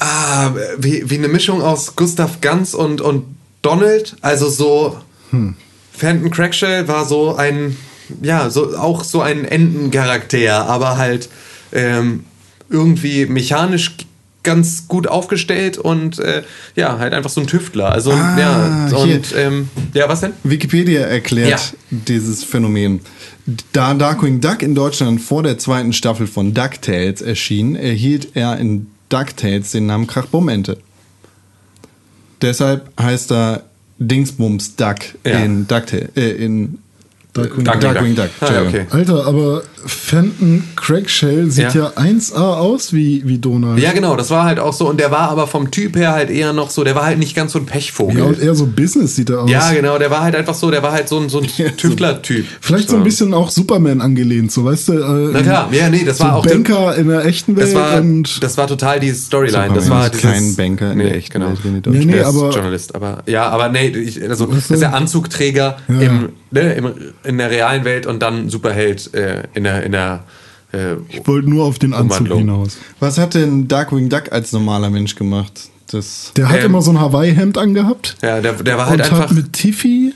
[0.00, 3.24] ah, wie, wie eine Mischung aus Gustav Ganz und und
[3.62, 4.98] Donald, also so
[5.92, 7.76] Fenton Crackshell war so ein
[8.22, 11.28] ja, so auch so ein Entencharakter, aber halt
[11.72, 12.24] ähm,
[12.70, 13.96] irgendwie mechanisch
[14.44, 16.42] ganz gut aufgestellt und äh,
[16.76, 17.90] ja, halt einfach so ein Tüftler.
[17.92, 20.32] Also Ah, ja, und ähm, ja, was denn?
[20.44, 21.58] Wikipedia erklärt Ja.
[21.90, 23.00] dieses Phänomen.
[23.72, 28.86] Da Darkwing Duck in Deutschland vor der zweiten Staffel von DuckTales erschien, erhielt er in
[29.08, 30.78] DuckTales den Namen Krachbummente.
[32.40, 33.64] Deshalb heißt er
[33.98, 35.40] Dingsbums Duck Ja.
[35.40, 36.78] in DuckTales, äh, in
[37.42, 38.28] Darkwing Darkwing, Duck.
[38.40, 38.86] Ah, ja, Entschuldigung.
[38.86, 38.98] okay.
[38.98, 42.02] Alter, aber Fenton Craigshell sieht ja, Ja.
[42.02, 43.78] 1A aus wie, wie Donald.
[43.80, 44.88] Ja, genau, das war halt auch so.
[44.88, 47.34] Und der war aber vom Typ her halt eher noch so, der war halt nicht
[47.34, 48.18] ganz so ein Pechvogel.
[48.18, 49.50] Ja, und eher so Business sieht er aus.
[49.50, 51.46] Ja, genau, der war halt einfach so, der war halt so ein, so ein
[51.76, 52.46] Tüftler-Typ.
[52.60, 54.92] Vielleicht so ein bisschen auch Superman angelehnt, so weißt du.
[54.94, 56.46] Äh, Na klar, ja, nee, das so war auch.
[56.46, 59.74] Banker in der echten Welt das war, und das war total die Storyline.
[59.74, 61.48] Das Superman war ist dieses, kein Banker in nee, der echten genau.
[61.50, 65.76] Welt, Nee, nee, Er aber Journalist, aber ja, aber nee, ich, also ist der Anzugträger
[65.88, 66.92] Ja, im, ne, im,
[67.24, 70.24] in der realen Welt und dann Superheld äh, in der in der
[70.72, 72.38] äh, ich wollte nur auf den Anzug Umwandlung.
[72.40, 72.76] hinaus.
[73.00, 75.52] Was hat denn Darkwing Duck als normaler Mensch gemacht?
[75.90, 79.04] Das Der hat Ähm, immer so ein Hawaii-Hemd angehabt ja, der, der war halt und
[79.06, 80.12] einfach hat mit Tiffy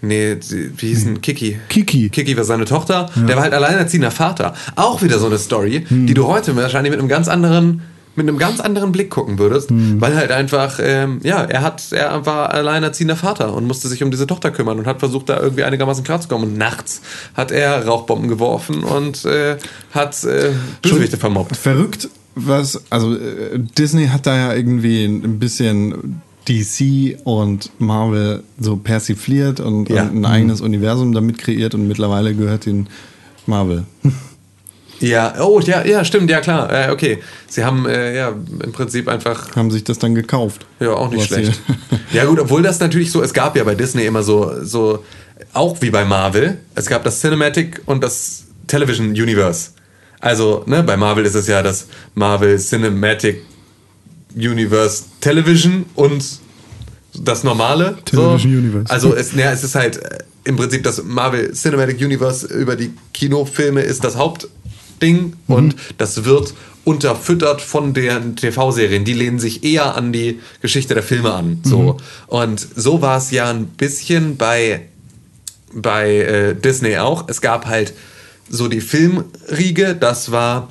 [0.00, 0.34] nee,
[0.78, 1.58] wie hieß denn Kiki?
[1.68, 2.08] Kiki.
[2.08, 4.54] Kiki war seine Tochter, der war halt alleinerziehender Vater.
[4.76, 6.06] Auch wieder so eine Story, Hm.
[6.06, 7.82] die du heute wahrscheinlich mit einem ganz anderen
[8.16, 10.00] mit einem ganz anderen Blick gucken würdest, Hm.
[10.00, 14.10] weil halt einfach, ähm, ja, er hat, er war alleinerziehender Vater und musste sich um
[14.10, 16.50] diese Tochter kümmern und hat versucht, da irgendwie einigermaßen klarzukommen.
[16.50, 17.00] Und nachts
[17.34, 19.56] hat er Rauchbomben geworfen und äh,
[19.92, 20.50] hat äh,
[20.82, 21.56] Bösewichte vermobbt.
[21.56, 28.76] verrückt, was, also äh, Disney hat da ja irgendwie ein bisschen DC und Marvel so
[28.76, 30.02] persifliert und, Ja.
[30.04, 32.88] und ein eigenes Universum damit kreiert und mittlerweile gehört den
[33.46, 33.84] Marvel.
[35.00, 37.18] Ja, oh, ja, ja, stimmt, ja klar, äh, okay.
[37.48, 40.66] Sie haben äh, ja im Prinzip einfach Haben sich das dann gekauft.
[40.78, 41.60] Ja, auch nicht schlecht.
[42.12, 45.04] Ja, gut, obwohl das natürlich so, es gab ja bei Disney immer so, so,
[45.52, 49.70] auch wie bei Marvel, es gab das Cinematic und das Television Universe.
[50.20, 53.42] Also, ne, bei Marvel ist es ja das Marvel Cinematic
[54.34, 56.24] Universe Television und
[57.14, 57.96] das normale.
[58.04, 58.58] Television so.
[58.58, 58.92] Universe.
[58.92, 62.92] Also, es, ja, es ist halt äh, im Prinzip das Marvel Cinematic Universe über die
[63.14, 64.16] Kinofilme ist das
[65.00, 69.04] Hauptding und das wird unterfüttert von den TV-Serien.
[69.04, 71.60] Die lehnen sich eher an die Geschichte der Filme an.
[71.62, 71.98] So.
[72.26, 74.86] Und so war es ja ein bisschen bei,
[75.72, 77.28] bei äh, Disney auch.
[77.28, 77.92] Es gab halt
[78.48, 80.68] so die Filmriege, das war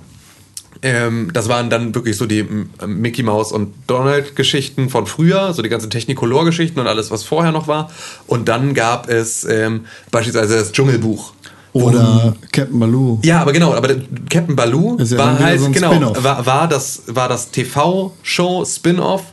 [0.81, 2.45] ähm, das waren dann wirklich so die
[2.85, 7.23] Mickey Mouse und Donald Geschichten von früher, so die ganzen Technicolor Geschichten und alles, was
[7.23, 7.91] vorher noch war.
[8.27, 11.33] Und dann gab es ähm, beispielsweise das Dschungelbuch.
[11.73, 13.19] Oder Captain Baloo.
[13.23, 13.95] Ja, aber genau, aber
[14.29, 19.23] Captain Baloo ja war halt so genau war, war das war das TV-Show Spin-off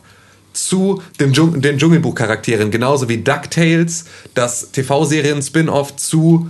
[0.53, 6.47] zu den, Dschung den Dschungelbuch-Charakteren, genauso wie DuckTales, das TV-Serien-Spin-off zu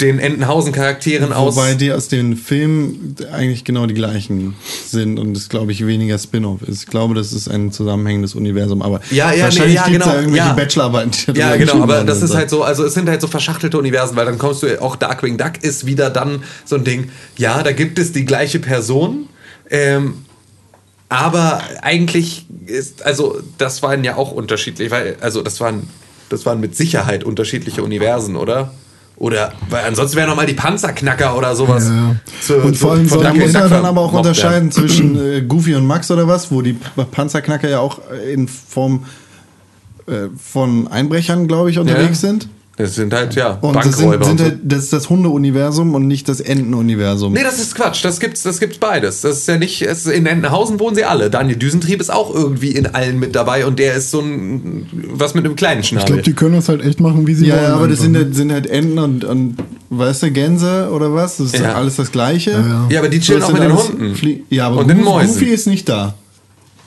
[0.00, 1.56] den Entenhausen-Charakteren aus.
[1.56, 4.54] Wobei die aus den Filmen eigentlich genau die gleichen
[4.86, 6.84] sind und es, glaube ich, weniger Spin-off ist.
[6.84, 10.06] Ich glaube, das ist ein zusammenhängendes Universum, aber Ja, ja, wahrscheinlich nee, ja, gibt's genau,
[10.06, 10.52] da irgendwelche ja.
[10.52, 11.34] Bachelorarbeiten.
[11.34, 14.26] Ja, genau, aber das ist halt so, also es sind halt so verschachtelte Universen, weil
[14.26, 17.98] dann kommst du, auch Darkwing Duck ist wieder dann so ein Ding, ja, da gibt
[17.98, 19.28] es die gleiche Person,
[19.68, 20.24] ähm,
[21.08, 25.88] aber eigentlich ist, also das waren ja auch unterschiedlich, weil, also das waren,
[26.28, 28.72] das waren mit Sicherheit unterschiedliche Universen, oder?
[29.18, 31.88] Oder, weil ansonsten wären noch mal die Panzerknacker oder sowas.
[31.88, 32.14] Ja.
[32.40, 34.12] zu- Und vor allem von soll Da Darkwing muss Duck man Duck dann aber auch
[34.12, 36.74] unterscheiden zwischen äh, Goofy und Max oder was, wo die
[37.10, 37.98] Panzerknacker ja auch
[38.32, 39.06] in Form
[40.06, 42.28] äh, von Einbrechern, glaube ich, unterwegs Ja.
[42.28, 42.48] sind.
[42.78, 46.06] Das sind halt, ja, Und das, sind, Bankräuber sind halt, das ist das Hundeuniversum und
[46.06, 47.32] nicht das Entenuniversum.
[47.32, 48.04] Nee, das ist Quatsch.
[48.04, 49.22] Das gibt's, das gibt's beides.
[49.22, 51.28] Das ist ja nicht, es, in Entenhausen wohnen sie alle.
[51.28, 55.34] Daniel Düsentrieb ist auch irgendwie in allen mit dabei und der ist so ein, was
[55.34, 56.06] mit einem kleinen Ich Schnabel.
[56.06, 57.64] glaube, die können das halt echt machen, wie sie ja, wollen.
[57.64, 58.18] ja, aber das sind ne?
[58.18, 59.56] halt, sind halt Enten und, und
[59.90, 61.38] weißt du, Gänse oder was?
[61.38, 61.74] Das ist Ja.
[61.74, 62.52] alles das Gleiche.
[62.52, 62.86] ja.
[62.90, 64.14] ja, aber die chillen auch sind mit den Hunden.
[64.14, 65.32] Flie ja, aber und den Goofy, Mäusen.
[65.34, 66.14] Goofy ist nicht da.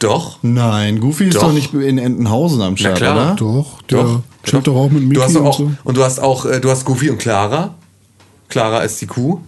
[0.02, 0.40] Doch.
[0.42, 1.44] Nein, Goofy ist Doch.
[1.44, 3.16] doch, nicht in Entenhausen am Start, klar.
[3.16, 3.36] oder?
[3.36, 4.22] Doch, der Doch.
[4.44, 5.72] chillt doch auch mit Mickey du hast und auch, so.
[5.84, 7.76] Und du hast auch, äh, du hast Goofy und Clara.
[8.50, 9.40] Clara ist die Kuh.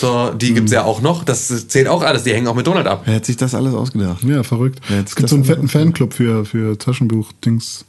[0.00, 0.76] So, die gibt's Hm.
[0.76, 1.24] ja auch noch.
[1.24, 2.24] Das zählt auch alles.
[2.24, 3.02] Die hängen auch mit Donald ab.
[3.04, 4.22] Wer hat sich das alles ausgedacht?
[4.24, 4.80] Ja, verrückt.
[4.88, 7.84] Ja, jetzt es gibt so einen fetten Fanclub für, für Taschenbuch-Dings.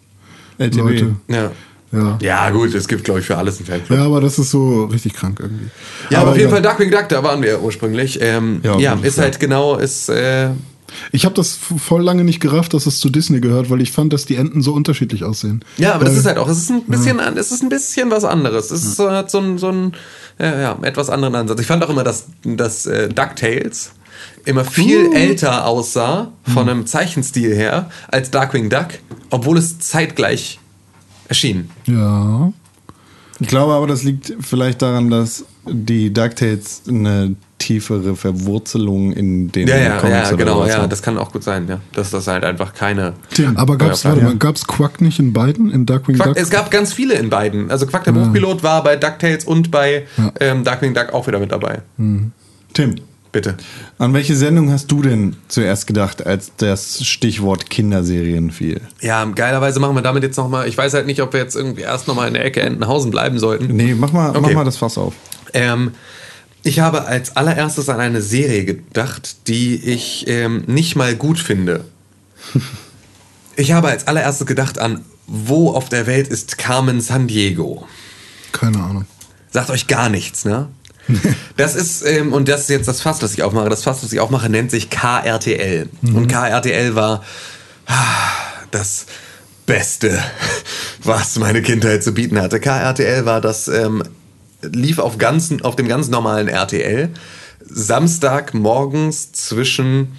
[0.58, 0.78] LTB.
[0.78, 1.16] Leute.
[1.28, 1.52] Ja.
[1.94, 2.18] Ja.
[2.22, 3.98] Ja, gut, es gibt, glaube ich, für alles einen Fanclub.
[3.98, 5.68] Ja, aber das ist so richtig krank irgendwie.
[6.10, 6.62] Ja, aber auf jeden egal.
[6.62, 8.20] Fall Darkwing Duck, da waren wir ursprünglich.
[8.22, 10.50] Ähm, Ja, ja, ist halt genau, ist, äh,
[11.12, 14.14] Ich habe das voll lange nicht gerafft, dass es zu Disney gehört, weil ich fand,
[14.14, 15.64] dass die Enten so unterschiedlich aussehen.
[15.78, 17.70] Ja, aber das Weil- ist halt auch, es ist ein bisschen, an- es ist ein
[17.70, 18.72] bisschen was anderes.
[18.72, 19.92] Es ist, hat so ein, so ein
[20.40, 21.60] ja, ja, etwas anderen Ansatz.
[21.60, 23.92] Ich fand auch immer, dass, dass äh, DuckTales
[24.46, 28.88] immer viel älter aussah, von einem Zeichenstil her, als Darkwing Duck,
[29.30, 30.60] obwohl es zeitgleich
[31.28, 31.70] erschien.
[31.86, 32.52] Ja.
[33.40, 39.68] Ich glaube aber, das liegt vielleicht daran, dass die DuckTales eine tiefere Verwurzelung in den
[39.68, 41.80] Ja, ja, Comics ja, oder genau, was ja, das kann auch gut sein, ja.
[41.94, 43.14] Dass das halt einfach keine.
[43.56, 44.28] Aber gab's, Ja, warte ja.
[44.30, 45.72] mal, gab's Quack nicht in beiden?
[45.72, 46.38] In Darkwing Quack, Duck?
[46.38, 47.72] es gab ganz viele in beiden.
[47.72, 50.06] Also Quack der Buchpilot war bei DuckTales und bei
[50.40, 51.82] ähm, Darkwing Duck auch wieder mit dabei.
[52.74, 52.96] Tim,
[53.32, 53.56] Bitte.
[53.98, 58.82] an welche Sendung hast du denn zuerst gedacht, als das Stichwort Kinderserien fiel?
[59.02, 60.68] Ja, geilerweise machen wir damit jetzt nochmal.
[60.68, 63.40] Ich weiß halt nicht, ob wir jetzt irgendwie erst nochmal in der Ecke Entenhausen bleiben
[63.40, 63.76] sollten.
[63.76, 64.54] Nee, mach mal, mach Okay.
[64.54, 65.14] mal das Fass auf.
[65.54, 65.92] Ähm,
[66.68, 71.86] Ich habe als allererstes an eine Serie gedacht, die ich ähm, nicht mal gut finde.
[73.60, 77.88] Ich habe als allererstes gedacht an, wo auf der Welt ist Carmen San Diego?
[78.52, 79.06] Keine Ahnung.
[79.50, 80.68] Sagt euch gar nichts, ne?
[81.56, 83.68] Das ist, ähm, und das ist jetzt das Fass, das ich aufmache.
[83.68, 85.90] Das Fass, das ich aufmache, nennt sich KRTL.
[86.04, 87.24] Und KRTL war
[87.88, 88.30] ah,
[88.70, 89.08] das
[89.66, 90.22] Beste,
[91.04, 92.60] was meine Kindheit zu bieten hatte.
[92.60, 94.04] KRTL war das, ähm,
[94.72, 97.10] lief auf, ganzen, auf dem ganz normalen RTL.
[97.64, 100.14] Samstag morgens zwischen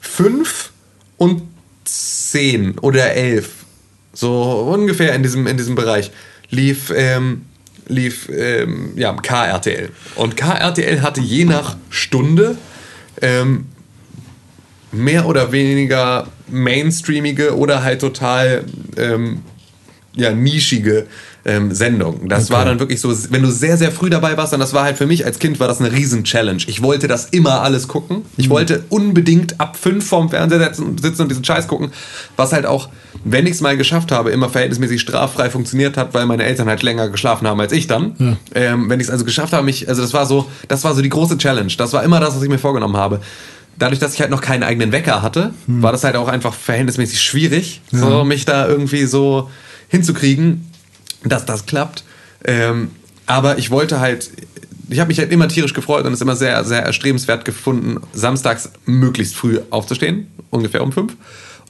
[0.00, 0.70] 5
[1.16, 1.42] und
[1.84, 3.50] 10 oder 11.
[4.12, 6.10] So ungefähr in diesem, in diesem Bereich
[6.50, 7.46] lief, ähm,
[7.88, 9.90] lief ähm, ja, KRTL.
[10.16, 12.56] Und KRTL hatte je nach Stunde
[13.20, 13.66] ähm,
[14.92, 18.64] mehr oder weniger mainstreamige oder halt total
[18.96, 19.42] ähm,
[20.14, 21.06] ja, nischige
[21.44, 22.28] ähm, Sendungen.
[22.28, 24.84] Das war dann wirklich so, wenn du sehr, sehr früh dabei warst, dann das war
[24.84, 26.62] halt für mich als Kind war das eine Riesen-Challenge.
[26.66, 28.22] Ich wollte das immer alles gucken.
[28.36, 31.90] Ich wollte unbedingt ab fünf vorm Fernseher sitzen, und diesen Scheiß gucken,
[32.36, 32.88] was halt auch,
[33.24, 36.82] wenn ich es mal geschafft habe, immer verhältnismäßig straffrei funktioniert hat, weil meine Eltern halt
[36.82, 38.14] länger geschlafen haben als ich dann.
[38.54, 41.02] Ähm, wenn ich es also geschafft habe, mich, also das war so, das war so
[41.02, 41.72] die große Challenge.
[41.76, 43.20] Das war immer das, was ich mir vorgenommen habe
[43.76, 47.20] dadurch, dass ich halt noch keinen eigenen Wecker hatte, war das halt auch einfach verhältnismäßig
[47.20, 49.50] schwierig, so mich da irgendwie so
[49.88, 50.70] hinzukriegen,
[51.24, 52.04] dass das klappt.
[52.44, 52.90] Ähm,
[53.26, 54.30] aber ich wollte halt,
[54.88, 58.70] ich habe mich halt immer tierisch gefreut und es immer sehr, sehr erstrebenswert gefunden, samstags
[58.84, 61.16] möglichst früh aufzustehen, ungefähr um fünf,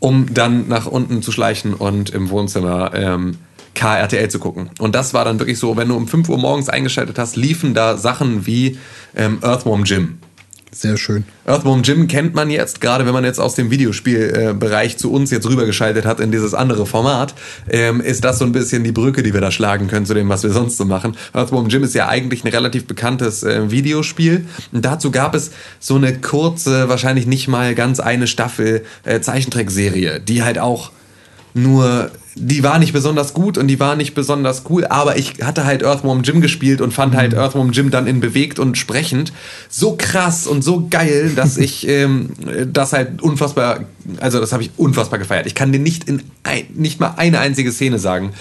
[0.00, 3.38] um dann nach unten zu schleichen und im Wohnzimmer ähm,
[3.74, 4.70] KRTL zu gucken.
[4.78, 7.74] Und das war dann wirklich so, wenn du um 5 Uhr morgens eingeschaltet hast, liefen
[7.74, 8.78] da Sachen wie
[9.16, 10.18] ähm, Earthworm Jim.
[10.74, 11.24] Sehr schön.
[11.46, 15.48] Earthworm Jim kennt man jetzt, gerade wenn man jetzt aus dem Videospielbereich zu uns jetzt
[15.48, 17.34] rübergeschaltet hat in dieses andere Format,
[17.70, 20.28] ähm, ist das so ein bisschen die Brücke, die wir da schlagen können zu dem,
[20.28, 21.16] was wir sonst so machen.
[21.32, 24.46] Earthworm Jim ist ja eigentlich ein relativ bekanntes äh, Videospiel.
[24.72, 30.18] Und dazu gab es so eine kurze, wahrscheinlich nicht mal ganz eine Staffel äh, Zeichentrickserie,
[30.18, 30.90] die halt auch
[31.54, 35.64] nur die war nicht besonders gut und die war nicht besonders cool, aber ich hatte
[35.64, 39.32] halt Earthworm Jim gespielt und fand halt Earthworm Jim dann in bewegt und sprechend
[39.68, 42.30] so krass und so geil, dass ich ähm,
[42.72, 43.84] das halt unfassbar,
[44.20, 45.46] also das habe ich unfassbar gefeiert.
[45.46, 48.32] Ich kann dir nicht in ein, nicht mal eine einzige Szene sagen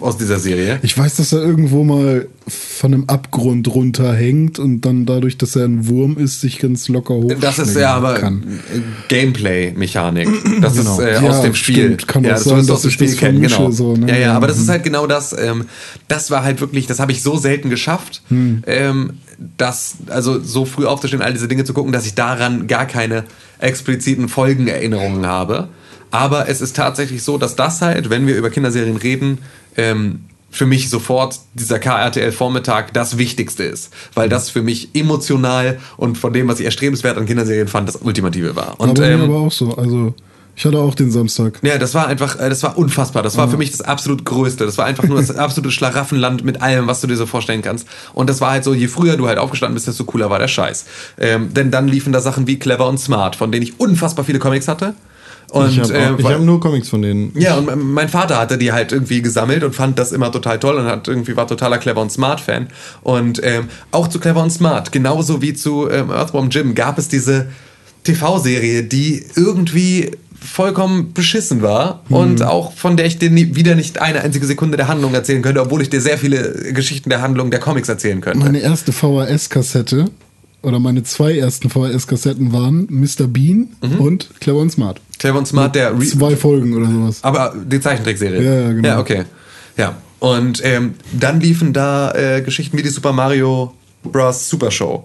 [0.00, 0.78] aus dieser Serie.
[0.82, 5.64] Ich weiß, dass er irgendwo mal von einem Abgrund runterhängt und dann dadurch, dass er
[5.64, 7.32] ein Wurm ist, sich ganz locker hoch.
[7.40, 8.18] Das ist ja aber.
[9.08, 10.28] Gameplay-Mechanik.
[10.60, 10.98] Das Genau.
[10.98, 11.74] ist äh, Ja, aus dem Spiel.
[11.76, 12.08] stimmt.
[12.08, 13.70] Kann ja, das sein, dass dem ich Spiel das kennen, genau.
[13.70, 14.08] so, ne?
[14.10, 15.36] Ja, ja, aber das ist halt genau das.
[15.36, 15.66] Ähm,
[16.08, 18.62] das war halt wirklich, das habe ich so selten geschafft, Hm.
[18.66, 19.14] ähm,
[19.56, 23.24] dass, also so früh aufzustehen, all diese Dinge zu gucken, dass ich daran gar keine
[23.58, 25.68] expliziten Folgenerinnerungen habe.
[26.10, 29.38] Aber es ist tatsächlich so, dass das halt, wenn wir über Kinderserien reden,
[29.76, 30.20] ähm,
[30.50, 33.92] für mich sofort dieser KRTL-Vormittag das Wichtigste ist.
[34.14, 37.96] Weil das für mich emotional und von dem, was ich erstrebenswert an Kinderserien fand, das
[37.96, 38.80] Ultimative war.
[38.80, 39.74] Und Und aber, ähm, aber auch so.
[39.76, 40.14] Also,
[40.58, 41.60] ich hatte auch den Samstag.
[41.62, 43.22] ja, das war einfach, äh, das war unfassbar.
[43.22, 44.66] Das war für mich das absolut Größte.
[44.66, 47.86] Das war einfach nur das absolute Schlaraffenland mit allem, was du dir so vorstellen kannst.
[48.12, 50.48] Und das war halt so, je früher du halt aufgestanden bist, desto cooler war der
[50.48, 50.84] Scheiß.
[51.18, 54.38] Ähm, denn dann liefen da Sachen wie Clever und Smart, von denen ich unfassbar viele
[54.40, 54.94] Comics hatte.
[55.50, 57.32] Und, ich habe äh, hab nur Comics von denen.
[57.38, 60.58] ja, und mein- mein Vater hatte die halt irgendwie gesammelt und fand das immer total
[60.58, 62.66] toll und hat irgendwie war totaler Clever und Smart Fan.
[63.02, 67.08] Und ähm, auch zu Clever und Smart, genauso wie zu ähm, Earthworm Jim, gab es
[67.08, 67.46] diese
[68.04, 74.00] TV-Serie, die irgendwie vollkommen beschissen war und auch von der ich dir nie, wieder nicht
[74.00, 77.50] eine einzige Sekunde der Handlung erzählen könnte, obwohl ich dir sehr viele Geschichten der Handlung
[77.50, 78.38] der Comics erzählen könnte.
[78.38, 80.06] Meine erste VHS-Kassette
[80.62, 83.26] oder meine zwei ersten VHS-Kassetten waren Mr.
[83.28, 84.00] Bean Mhm.
[84.00, 85.00] und Clever und Smart.
[85.18, 87.18] Clever und Smart, der Re Zwei Folgen oder sowas.
[87.22, 88.42] Aber die Zeichentrickserie.
[88.42, 88.88] Ja, ja, genau.
[88.88, 89.24] Ja, okay.
[89.76, 89.96] Ja.
[90.20, 94.48] Und ähm, dann liefen da äh, Geschichten wie die Super Mario Bros.
[94.48, 95.04] Super Show.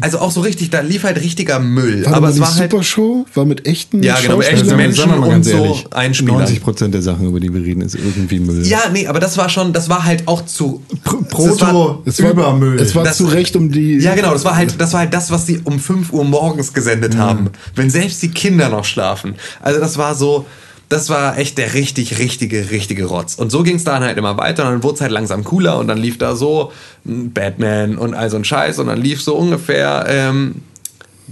[0.00, 2.04] Also auch so richtig, da lief halt richtiger Müll.
[2.04, 2.70] Warte aber es die war halt.
[2.70, 4.76] Super Show war mit echten Ja, genau, mit echten?
[4.76, 6.36] Menschen mal und ganz so ehrlich, Einspielern.
[6.38, 8.64] 90 Prozent der Sachen, über die wir reden, ist irgendwie Müll.
[8.66, 10.82] Ja, nee, aber das war schon, das war halt auch zu.
[11.02, 12.80] Proto Es war, Übermüll.
[12.80, 13.98] Es war Das- zu Recht um die.
[13.98, 16.72] Ja, genau, das war halt, das war halt das, was sie um 5 Uhr morgens
[16.72, 19.34] gesendet haben, wenn selbst die Kinder noch schlafen.
[19.62, 20.46] Also das war so,
[20.88, 23.34] das war echt der richtig, richtige, richtige Rotz.
[23.34, 25.78] Und so ging es dann halt immer weiter und dann wurde es halt langsam cooler
[25.78, 26.72] und dann lief da so
[27.04, 30.62] mm, Batman und all so ein Scheiß und dann lief so ungefähr ähm,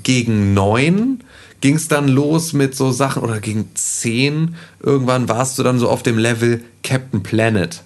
[0.02, 1.22] gegen neun
[1.60, 5.88] ging es dann los mit so Sachen oder gegen zehn irgendwann warst du dann so
[5.88, 7.82] auf dem Level Captain Planet.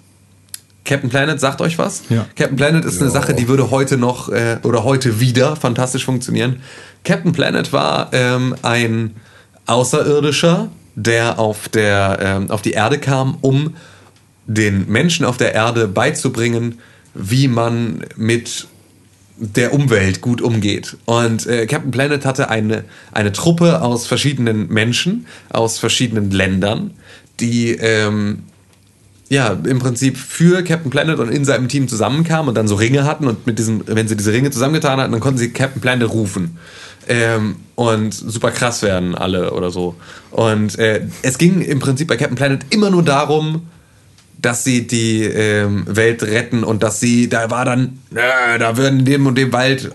[0.83, 2.03] Captain Planet sagt euch was?
[2.09, 2.25] Ja.
[2.35, 6.61] Captain Planet ist eine Sache, die würde heute noch äh, oder heute wieder fantastisch funktionieren.
[7.03, 9.15] Captain Planet war ähm, ein
[9.67, 13.75] Außerirdischer, der auf, der, ähm, auf die Erde kam, um
[14.47, 16.79] den Menschen auf der Erde beizubringen,
[17.13, 18.67] wie man mit
[19.37, 20.97] der Umwelt gut umgeht.
[21.05, 26.91] Und äh, Captain Planet hatte eine, eine Truppe aus verschiedenen Menschen, aus verschiedenen Ländern,
[27.39, 28.43] die ähm,
[29.29, 33.05] ja im Prinzip für Captain Planet und in seinem Team zusammenkamen und dann so Ringe
[33.05, 36.09] hatten und mit diesen, wenn sie diese Ringe zusammengetan hatten, dann konnten sie Captain Planet
[36.09, 36.57] rufen.
[37.09, 39.95] Ähm, und super krass werden alle oder so.
[40.31, 43.67] Und äh, es ging im Prinzip bei Captain Planet immer nur darum,
[44.39, 48.99] dass sie die ähm, Welt retten und dass sie, da war dann, äh, da würden
[48.99, 49.89] in dem und dem Wald äh,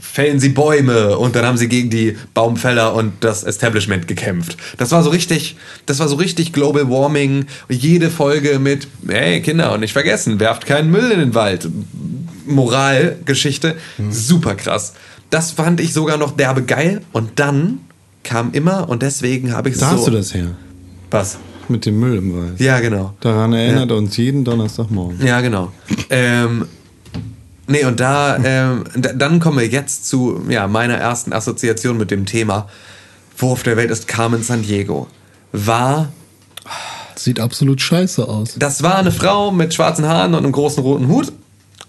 [0.00, 4.56] fällen sie Bäume und dann haben sie gegen die Baumfäller und das Establishment gekämpft.
[4.78, 7.46] Das war so richtig, das war so richtig Global Warming.
[7.68, 11.68] Jede Folge mit, hey Kinder und nicht vergessen, werft keinen Müll in den Wald.
[12.46, 14.12] Moralgeschichte, mhm.
[14.12, 14.94] super krass.
[15.30, 17.80] Das fand ich sogar noch derbe geil und dann
[18.22, 19.86] kam immer und deswegen habe ich es so.
[19.86, 20.46] Da hast du das her?
[21.10, 21.38] Was?
[21.68, 22.60] Mit dem Müll im Wald.
[22.60, 23.14] Ja, genau.
[23.20, 23.96] Daran erinnert ja.
[23.96, 25.24] uns jeden Donnerstagmorgen.
[25.24, 25.72] Ja, genau.
[26.10, 26.66] Ähm,
[27.66, 32.26] nee, und da, ähm, dann kommen wir jetzt zu ja, meiner ersten Assoziation mit dem
[32.26, 32.68] Thema.
[33.36, 35.08] Wo auf der Welt ist Carmen San Diego?
[35.52, 36.12] War.
[37.16, 38.54] Sieht absolut scheiße aus.
[38.58, 41.32] Das war eine Frau mit schwarzen Haaren und einem großen roten Hut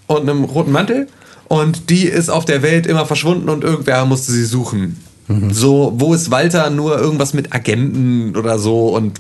[0.08, 1.08] und einem roten Mantel.
[1.48, 4.98] Und die ist auf der Welt immer verschwunden und irgendwer musste sie suchen.
[5.28, 5.52] Mhm.
[5.52, 6.70] So, wo ist Walter?
[6.70, 9.20] Nur irgendwas mit Agenten oder so und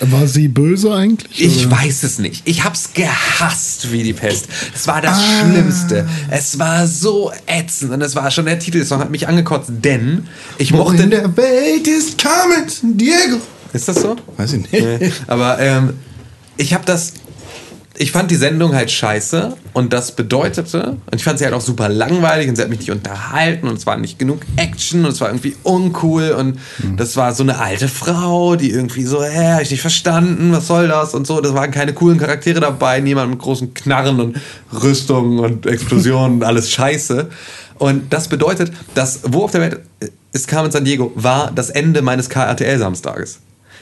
[0.00, 1.40] war sie böse eigentlich?
[1.40, 1.76] Ich oder?
[1.78, 2.42] weiß es nicht.
[2.46, 4.46] Ich hab's gehasst wie die Pest.
[4.74, 5.42] Es war das ah.
[5.42, 6.08] Schlimmste.
[6.30, 10.72] Es war so ätzend und es war schon der Titelsong hat mich angekotzt, denn ich
[10.72, 11.02] Wo mochte.
[11.02, 13.40] In der Welt ist Carmen Diego.
[13.72, 14.16] Ist das so?
[14.36, 14.72] Weiß ich nicht.
[14.72, 15.12] Nee.
[15.26, 15.94] Aber ähm,
[16.56, 17.14] ich habe das
[17.98, 21.60] ich fand die Sendung halt scheiße und das bedeutete, und ich fand sie halt auch
[21.60, 25.10] super langweilig und sie hat mich nicht unterhalten und es war nicht genug Action und
[25.10, 26.96] es war irgendwie uncool und mhm.
[26.96, 30.68] das war so eine alte Frau, die irgendwie so, hä, hab ich nicht verstanden, was
[30.68, 31.40] soll das und so.
[31.40, 34.40] Das waren keine coolen Charaktere dabei, niemand mit großen Knarren und
[34.72, 37.28] Rüstungen und Explosionen und alles scheiße.
[37.78, 39.80] Und das bedeutet, dass Wo auf der Welt
[40.32, 43.40] ist Carmen San Diego war das Ende meines KRTL-Samstages.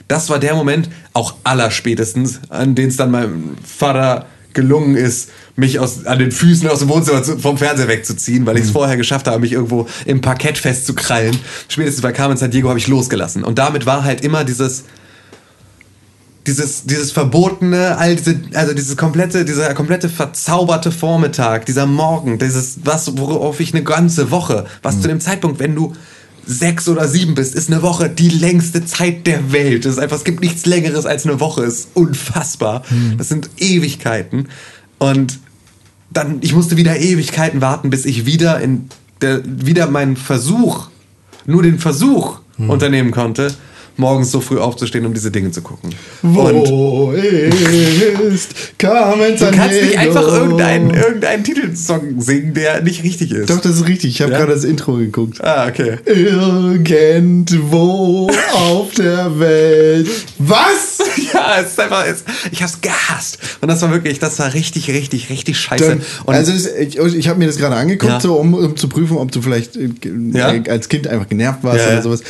[0.08, 5.78] Das war der Moment, auch allerspätestens, an den es dann meinem Vater gelungen ist, mich
[5.78, 8.74] aus, an den Füßen aus dem Wohnzimmer zu, vom Fernseher wegzuziehen, weil ich es mhm.
[8.74, 11.38] vorher geschafft habe, mich irgendwo im Parkett festzukrallen.
[11.68, 13.44] Spätestens bei Carmen San Diego habe ich losgelassen.
[13.44, 14.84] Und damit war halt immer dieses,
[16.46, 22.78] dieses, dieses verbotene, all diese, also dieses komplette, dieser komplette verzauberte Vormittag, dieser Morgen, dieses,
[22.84, 25.02] was, worauf ich eine ganze Woche, was mhm.
[25.02, 25.94] zu dem Zeitpunkt, wenn du
[26.46, 29.84] sechs oder sieben bist, ist eine Woche die längste Zeit der Welt.
[29.84, 31.64] Das ist einfach, es gibt nichts Längeres als eine Woche.
[31.64, 32.82] Ist unfassbar.
[32.88, 33.18] Mhm.
[33.18, 34.48] Das sind Ewigkeiten.
[34.98, 35.40] Und
[36.10, 38.88] dann, ich musste wieder Ewigkeiten warten, bis ich wieder in
[39.20, 40.88] der, wieder meinen Versuch,
[41.46, 42.70] nur den Versuch mhm.
[42.70, 43.52] unternehmen konnte,
[43.96, 45.94] morgens so früh aufzustehen, um diese Dinge zu gucken.
[46.22, 53.02] Wo und ist Carmen San Du kannst nicht einfach irgendeinen, irgendeinen Titelsong singen, der nicht
[53.02, 53.50] richtig ist.
[53.50, 54.10] Doch, das ist richtig.
[54.10, 54.38] Ich habe ja?
[54.38, 55.42] gerade das Intro geguckt.
[55.42, 55.98] Ah, okay.
[56.04, 60.08] Irgendwo auf der Welt.
[60.38, 60.98] Was?
[61.32, 63.38] ja, es ist einfach, es, ich hab's gehasst.
[63.60, 65.86] Und das war wirklich, das war richtig, richtig, richtig scheiße.
[65.86, 68.20] Dann, also es, ich, ich habe mir das gerade angeguckt, ja.
[68.20, 69.90] so, um, um, zu prüfen, ob du vielleicht äh,
[70.32, 70.48] ja?
[70.68, 72.22] als Kind einfach genervt warst oder sowas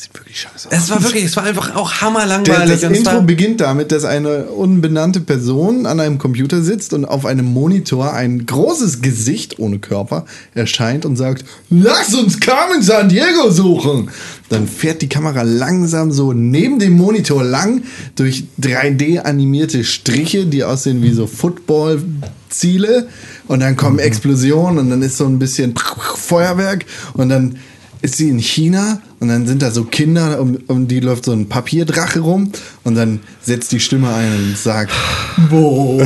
[0.00, 0.74] das sieht wirklich scheiße aus.
[0.74, 2.80] Es war wirklich, es war einfach auch hammerlangweilig.
[2.80, 7.44] Das Intro beginnt damit, dass eine unbenannte Person an einem Computer sitzt und auf einem
[7.44, 14.10] Monitor ein großes Gesicht ohne Körper erscheint und sagt, lass uns Carmen San Diego suchen.
[14.48, 17.82] Dann fährt die Kamera langsam so neben dem Monitor lang
[18.16, 23.08] durch 3D animierte Striche, die aussehen wie so Football-Ziele.
[23.48, 24.00] Und dann kommen mhm.
[24.00, 25.74] Explosionen und dann ist so ein bisschen
[26.16, 27.56] Feuerwerk und dann
[28.02, 31.32] ist sie in China und dann sind da so Kinder, um, um die läuft so
[31.32, 32.50] ein Papierdrache rum
[32.84, 34.92] und dann setzt die Stimme ein und sagt,
[35.50, 36.00] wo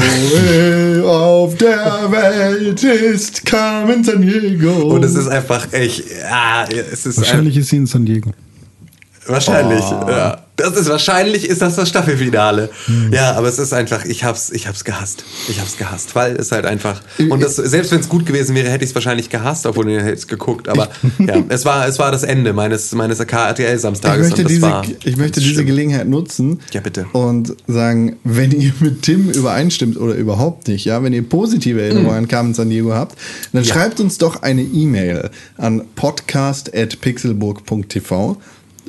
[1.07, 4.95] auf der Welt ist Carmen San Diego?
[4.95, 8.31] Und es ist einfach echt, ja, es ist Wahrscheinlich ist sie in San Diego.
[9.27, 10.09] Wahrscheinlich, oh.
[10.09, 10.44] ja.
[10.57, 12.71] Das ist wahrscheinlich ist das das Staffelfinale.
[12.87, 13.13] Hm.
[13.13, 15.25] Ja, aber es ist einfach, ich hab's, ich hab's gehasst.
[15.49, 18.71] Ich hab's gehasst, weil es halt einfach und das, selbst wenn es gut gewesen wäre,
[18.71, 20.69] hätte ich es wahrscheinlich gehasst, obwohl ich es geguckt.
[20.69, 24.29] Aber ja, es war, es war das Ende meines meines KRTL Samstages.
[24.29, 26.61] Ich möchte diese, ich möchte diese Gelegenheit nutzen.
[26.73, 27.07] Ja bitte.
[27.13, 32.13] Und sagen, wenn ihr mit Tim übereinstimmt oder überhaupt nicht, ja, wenn ihr positive Erinnerungen
[32.13, 32.19] mhm.
[32.19, 33.19] an Carmen San Diego habt,
[33.53, 33.73] dann ja.
[33.73, 38.37] schreibt uns doch eine E-Mail an podcast@pixelburg.tv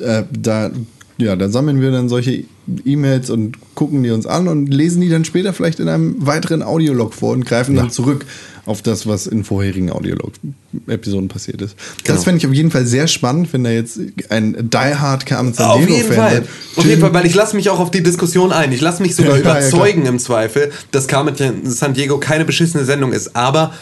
[0.00, 0.70] äh, da,
[1.18, 2.44] ja, da sammeln wir dann solche
[2.84, 6.62] E-Mails und gucken die uns an und lesen die dann später vielleicht in einem weiteren
[6.62, 7.82] Audiolog vor und greifen ja.
[7.82, 8.26] dann zurück
[8.66, 11.76] auf das, was in vorherigen Audiolog-Episoden passiert ist.
[12.02, 12.16] Genau.
[12.16, 13.98] Das fände ich auf jeden Fall sehr spannend, wenn da jetzt
[14.28, 16.42] ein Die Hard Carmen San Diego Auf jeden Fall.
[16.74, 18.72] Auf jeden Fall, weil ich lasse mich auch auf die Diskussion ein.
[18.72, 22.84] Ich lasse mich sogar ja, überzeugen ja, im Zweifel, dass Carmen San Diego keine beschissene
[22.84, 23.36] Sendung ist.
[23.36, 23.72] Aber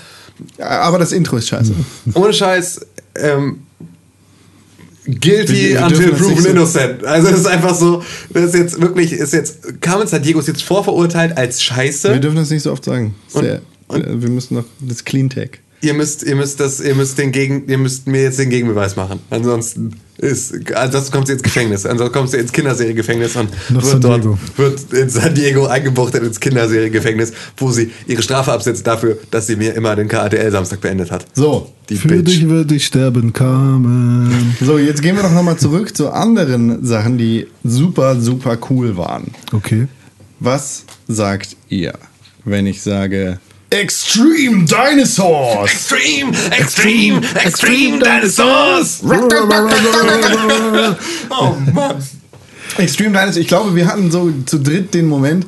[0.59, 1.73] Aber das Intro ist scheiße.
[2.15, 2.81] Ohne Scheiß,
[3.17, 3.61] ähm,
[5.07, 7.05] guilty until proven nicht so- innocent.
[7.05, 8.03] Also es ist einfach so,
[8.33, 12.13] das ist jetzt wirklich, ist jetzt, Carmen Sandiego ist jetzt vorverurteilt als Scheiße.
[12.13, 13.15] Wir dürfen das nicht so oft sagen.
[13.29, 15.59] Sehr, Und- äh, wir müssen noch das Clean Tag.
[15.85, 18.97] Ihr müsst, ihr müsst das, ihr müsst den Gegen, ihr müsst mir jetzt den Gegenbeweis
[18.97, 19.21] machen.
[19.31, 21.85] Ansonsten ist, ansonsten kommt sie ins Gefängnis.
[21.87, 24.25] Ansonsten kommt sie ins Kinderseriengefängnis und Nach wird dort,
[24.57, 29.57] wird in San Diego eingebuchtet ins Kinderseriengefängnis, wo sie ihre Strafe absetzt dafür, dass sie
[29.57, 31.27] mir immer den KATL Samstag beendet hat.
[31.35, 32.27] So, Die Für Bitch.
[32.29, 34.55] dich würde ich sterben, Carmen.
[34.61, 39.33] so jetzt gehen wir doch nochmal zurück zu anderen Sachen, die super, super cool waren.
[39.53, 39.89] Okay.
[40.41, 41.95] Was sagt ihr,
[42.45, 43.39] wenn ich sage
[43.75, 45.69] Extreme Dinosaurs?
[45.73, 49.01] Extreme, extreme, extreme Dinosaurs!
[51.31, 51.97] Oh Mann.
[52.79, 53.37] Extreme Dinosaurs.
[53.37, 55.47] Ich glaube, wir hatten so zu dritt den Moment,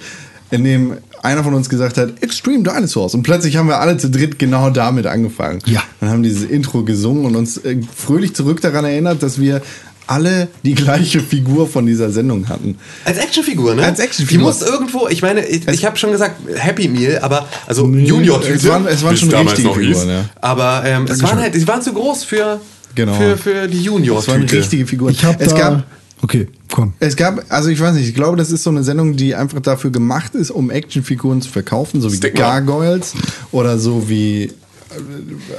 [0.51, 3.15] in dem einer von uns gesagt hat, Extreme Dinosaurs.
[3.15, 5.61] Und plötzlich haben wir alle zu dritt genau damit angefangen.
[5.67, 5.85] Ja.
[6.01, 9.63] Und haben dieses Intro gesungen und uns äh, fröhlich zurück daran erinnert, dass wir
[10.07, 12.79] alle die gleiche Figur von dieser Sendung hatten.
[13.05, 13.83] Als Actionfigur, ne?
[13.85, 14.39] Als Actionfigur.
[14.39, 18.05] Die muss irgendwo, ich meine, ich, ich habe schon gesagt Happy Meal, aber, also Nee,
[18.05, 18.55] Junior-Tüte.
[18.55, 19.73] es waren- es waren schon richtige.
[19.73, 20.25] Figuren, ja.
[20.41, 22.61] Aber ähm, es waren halt, die waren zu groß für,
[22.95, 23.15] Genau.
[23.15, 24.57] für, für die Das waren Junior-Tüte.
[24.59, 25.13] richtige Figuren.
[25.13, 25.59] Ich habe es da.
[25.59, 25.85] gab
[26.23, 26.95] okay, komm.
[26.99, 29.61] Es gab, also ich weiß nicht, ich glaube, das ist so eine Sendung, die einfach
[29.61, 32.41] dafür gemacht ist, um Actionfiguren zu verkaufen, so wie Stigma.
[32.61, 33.13] Gargoyles
[33.53, 34.51] oder so wie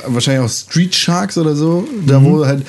[0.07, 2.65] wahrscheinlich auch Street Sharks oder so, da wo halt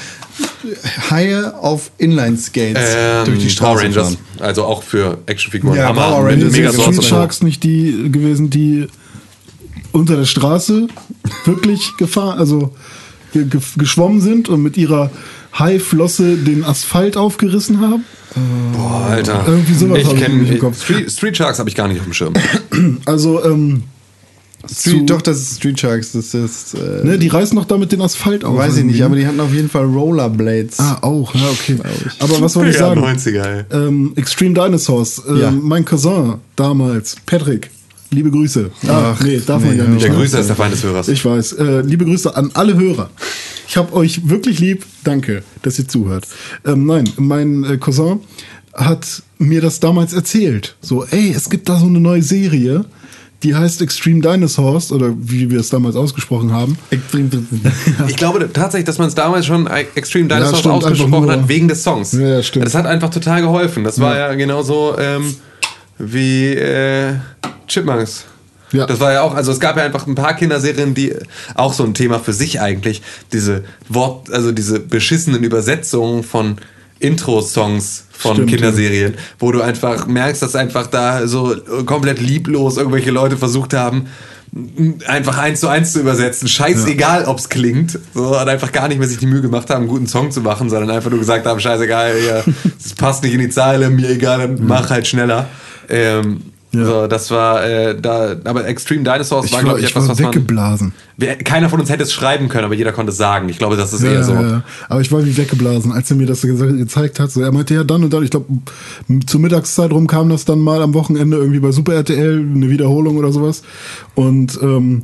[1.10, 4.14] Haie auf Inline-Skates Ähm, durch die Power Straße Rangers.
[4.14, 4.16] fahren.
[4.40, 5.76] Also auch für Actionfiguren.
[5.76, 7.04] Ja, Hammer Power Rangers sind Street.
[7.04, 8.86] Sharks nicht die gewesen, die
[9.92, 10.88] unter der Straße
[11.44, 12.74] wirklich gefahren, also
[13.32, 15.10] ge ge geschwommen sind und mit ihrer
[15.58, 18.04] Haiflosse den Asphalt aufgerissen haben?
[18.74, 19.42] Boah, Alter.
[19.46, 20.82] Irgendwie sowas ich hab ich kenn, nicht im Kopf.
[20.84, 22.34] Street, Street Sharks habe ich gar nicht auf dem Schirm.
[23.06, 23.84] Also, ähm,
[24.70, 27.92] Street, zu- doch, das ist Street Sharks, das ist, äh, ne, die reißen doch damit
[27.92, 28.56] den Asphalt auf.
[28.56, 30.78] weiß ich nicht, aber die hatten auf jeden Fall Rollerblades.
[30.78, 31.76] Ah, auch, ja, okay.
[32.18, 33.00] Aber was wollte ich Ja, sagen?
[33.04, 33.64] 90er, ey.
[33.72, 35.22] Ähm, Extreme Dinosaurs.
[35.28, 35.50] Ähm, Ja.
[35.50, 37.70] Mein Cousin damals, Patrick.
[38.10, 38.70] Liebe Grüße.
[38.86, 40.02] Ah, Ach, nee, darf man nee, ja nicht.
[40.02, 40.10] Der?
[40.14, 41.08] Grüße ist der Feind des Hörers.
[41.08, 41.52] Ich weiß.
[41.54, 43.10] Äh, liebe Grüße an alle Hörer.
[43.68, 44.86] Ich habe euch wirklich lieb.
[45.04, 46.26] Danke, dass ihr zuhört.
[46.64, 48.20] Ähm, nein, mein äh, Cousin
[48.72, 50.76] hat mir das damals erzählt.
[50.80, 52.86] So, ey, es gibt da so eine neue Serie,
[53.42, 56.76] die heißt Extreme Dinosaurs oder wie wir es damals ausgesprochen haben.
[58.08, 61.82] Ich glaube tatsächlich, dass man es damals schon Extreme Dinosaurs stimmt, ausgesprochen hat wegen des
[61.82, 62.12] Songs.
[62.12, 62.66] Ja, ja, stimmt.
[62.66, 63.84] Das hat einfach total geholfen.
[63.84, 65.36] Das war ja, genauso ähm,
[65.98, 67.14] wie äh,
[67.68, 68.24] Chipmunks.
[68.72, 68.86] Ja.
[68.86, 71.14] Das war ja auch, also es gab ja einfach ein paar Kinderserien, die
[71.54, 76.58] auch so ein Thema für sich eigentlich, diese Wort, also diese beschissenen Übersetzungen von
[77.00, 81.54] Intro-Songs von Stimmt, Kinderserien, wo du einfach merkst, dass einfach da so
[81.86, 84.08] komplett lieblos irgendwelche Leute versucht haben,
[85.06, 86.48] einfach eins zu eins zu übersetzen.
[86.48, 87.98] Scheißegal, ob's klingt.
[88.14, 90.40] So, und einfach gar nicht mehr sich die Mühe gemacht haben, einen guten Song zu
[90.40, 92.42] machen, sondern einfach nur gesagt haben, scheißegal, ja,
[92.82, 95.48] das passt nicht in die Zeile, mir egal, mach halt schneller.
[95.88, 96.84] Ähm, Ja.
[96.84, 100.10] So, das war äh, da, aber Extreme Dinosaurs Ich war, glaube ich, ich etwas, war
[100.10, 100.28] was man.
[100.34, 100.92] weggeblasen.
[101.44, 103.48] Keiner von uns hätte es schreiben können, aber jeder konnte es sagen.
[103.48, 104.34] Ich glaube, das ist Ja, eher so.
[104.34, 104.62] ja, ja.
[104.90, 107.30] Aber ich war wie weggeblasen, als er mir das ge- gezeigt hat.
[107.30, 108.46] So, er meinte ja dann und dann, ich glaube,
[109.26, 113.16] zur Mittagszeit rum kam das dann mal am Wochenende irgendwie bei Super RTL, eine Wiederholung
[113.16, 113.62] oder sowas.
[114.14, 115.02] Und ähm,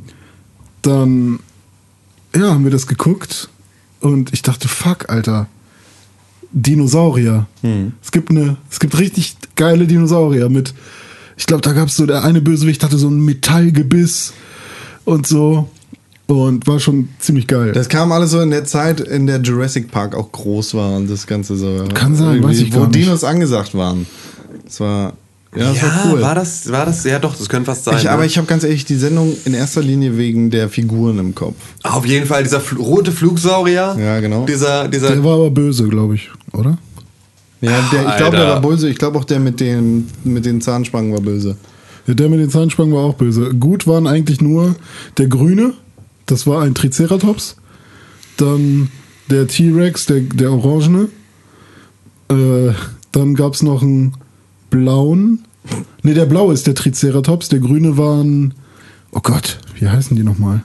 [0.83, 1.39] dann,
[2.35, 3.49] ja, haben wir das geguckt
[4.01, 5.47] und ich dachte, fuck, Alter.
[6.51, 7.47] Dinosaurier.
[8.01, 10.73] Es gibt eine, es gibt richtig geile Dinosaurier mit,
[11.37, 14.33] ich glaube, da gab es so, der eine Bösewicht hatte so ein Metallgebiss
[15.05, 15.69] und so.
[16.27, 17.71] Und war schon ziemlich geil.
[17.73, 21.07] Das kam alles so in der Zeit, in der Jurassic Park auch groß war und
[21.07, 21.85] das Ganze so.
[21.93, 22.95] Kann sein, weiß ich Wo gar nicht.
[22.95, 24.07] Dinos angesagt waren.
[24.65, 25.13] Das war.
[25.55, 26.21] Ja, das Ja, war cool.
[26.21, 27.97] war das, war das, ja doch, das könnte fast sein.
[27.97, 28.11] ich, ne?
[28.11, 31.55] aber ich habe ganz ehrlich die Sendung in erster Linie wegen der Figuren im Kopf.
[31.83, 33.95] Auf jeden Fall dieser Fl rote Flugsaurier.
[33.99, 34.45] Ja, genau.
[34.47, 36.77] Dieser, dieser, Der war aber böse, glaube ich, oder?
[37.65, 38.89] Ja, der, ich glaube, der war böse.
[38.89, 41.57] Ich glaube auch der mit den, mit den Zahnspangen war böse.
[42.07, 43.53] Ja, der mit den Zahnspangen war auch böse.
[43.55, 44.75] Gut waren eigentlich nur
[45.17, 45.73] der Grüne,
[46.25, 47.57] das war ein Triceratops.
[48.37, 48.89] Dann
[49.29, 51.09] der T-Rex, der, der Orangene.
[52.29, 52.73] Äh,
[53.11, 54.13] dann gab es noch einen
[54.69, 55.45] blauen.
[56.03, 58.53] Ne, der blaue ist der Triceratops, der grüne waren.
[59.11, 60.63] Oh Gott, wie heißen die nochmal?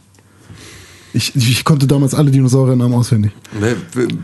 [1.13, 3.33] Ich, ich, konnte damals alle Dinosauriernamen auswendig.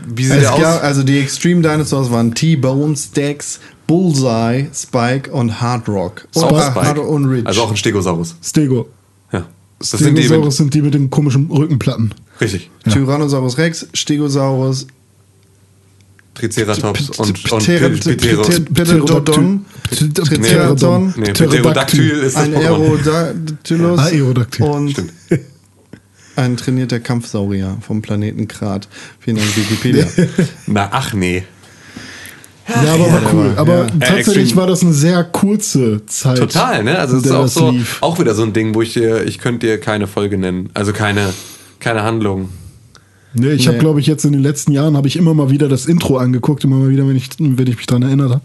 [0.07, 0.61] wie sieht Es der aus?
[0.61, 6.27] gab, also die Extreme Dinosaurs waren T-Bone, Stax, Bullseye, Spike und Hard Rock.
[6.35, 6.81] Auch Und, Spike.
[6.85, 7.47] Hard und Ridge.
[7.47, 8.35] Also auch ein Stegosaurus.
[8.41, 8.87] Stego.
[9.33, 9.45] Ja.
[9.79, 12.13] Das sind die Stegosaurus mit, sind die mit den komischen Rückenplatten.
[12.39, 12.69] richtig.
[12.89, 14.87] Tyrannosaurus Rex, Stegosaurus,
[16.35, 22.53] Triceratops und, und Pter- Pter- Pter- Pterodon, Triceratops, Nee, Pterodactyl ist das ein.
[22.55, 24.89] Aerodactylus Aerodactyl.
[24.91, 25.13] Stimmt.
[26.37, 28.87] Ein trainierter Kampfsaurier vom Planeten Krat.
[29.19, 30.05] Vielen Dank, Wikipedia.
[30.67, 31.43] Na, ach nee.
[32.67, 33.49] Ja, aber ja, cool.
[33.51, 33.85] war- aber ja.
[33.85, 36.37] Äh, tatsächlich Extreme- war das eine sehr kurze Zeit.
[36.37, 36.99] Total, ne?
[36.99, 37.97] Also es ist auch so, lief.
[38.01, 40.69] auch wieder so ein Ding, wo ich dir, ich könnte dir keine Folge nennen.
[40.73, 41.33] Also keine,
[41.79, 42.49] keine Handlung.
[43.39, 43.81] Nee, ich habe, Nee.
[43.83, 46.63] glaube ich, jetzt in den letzten Jahren habe ich immer mal wieder das Intro angeguckt,
[46.63, 48.41] immer mal wieder, wenn ich, wenn ich mich dran erinnert habe.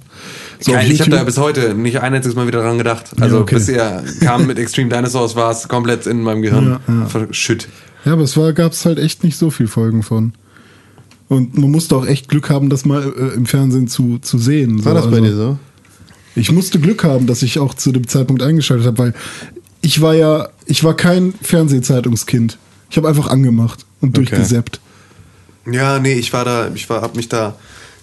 [0.61, 3.07] So, Geil, ich habe da bis heute nicht ein einziges Mal wieder dran gedacht.
[3.21, 3.55] Also okay.
[3.57, 7.07] bis er kam mit Extreme Dinosaurs, war es komplett in meinem Gehirn Ja, ja.
[7.07, 7.69] verschütt.
[8.05, 10.33] Ja, aber es war, gab es halt echt nicht so viel Folgen von.
[11.29, 14.85] Und man musste auch echt Glück haben, das mal äh, im Fernsehen zu, zu sehen.
[14.85, 15.01] War so.
[15.03, 15.59] das bei Also, dir so?
[16.35, 19.15] Ich musste Glück haben, dass ich auch zu dem Zeitpunkt eingeschaltet habe, weil
[19.81, 22.59] ich war ja, ich war kein Fernsehzeitungskind.
[22.91, 24.27] Ich habe einfach angemacht und Okay.
[24.27, 24.81] durchgesäppt.
[25.71, 27.55] Ja, nee, ich war da, ich war, hab mich da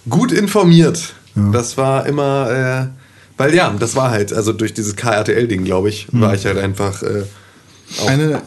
[0.09, 1.13] gut informiert.
[1.53, 2.99] Das war immer, äh,
[3.37, 7.01] weil ja, das war halt, also durch dieses KRTL-Ding, glaube ich, war ich halt einfach
[7.03, 7.23] äh,
[8.01, 8.41] auch Eine, ein,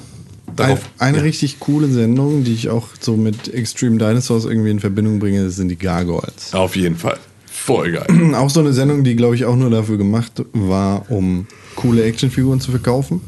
[0.56, 0.80] darauf.
[0.98, 1.22] eine ja.
[1.22, 5.56] richtig coole Sendung, die ich auch so mit Extreme Dinosaurs irgendwie in Verbindung bringe, das
[5.56, 6.52] sind die Gargoyles.
[6.52, 7.18] Auf jeden Fall.
[7.50, 8.06] Voll geil.
[8.34, 11.46] Auch so eine Sendung, die, glaube ich, auch nur dafür gemacht war, um
[11.76, 13.20] coole Actionfiguren zu verkaufen.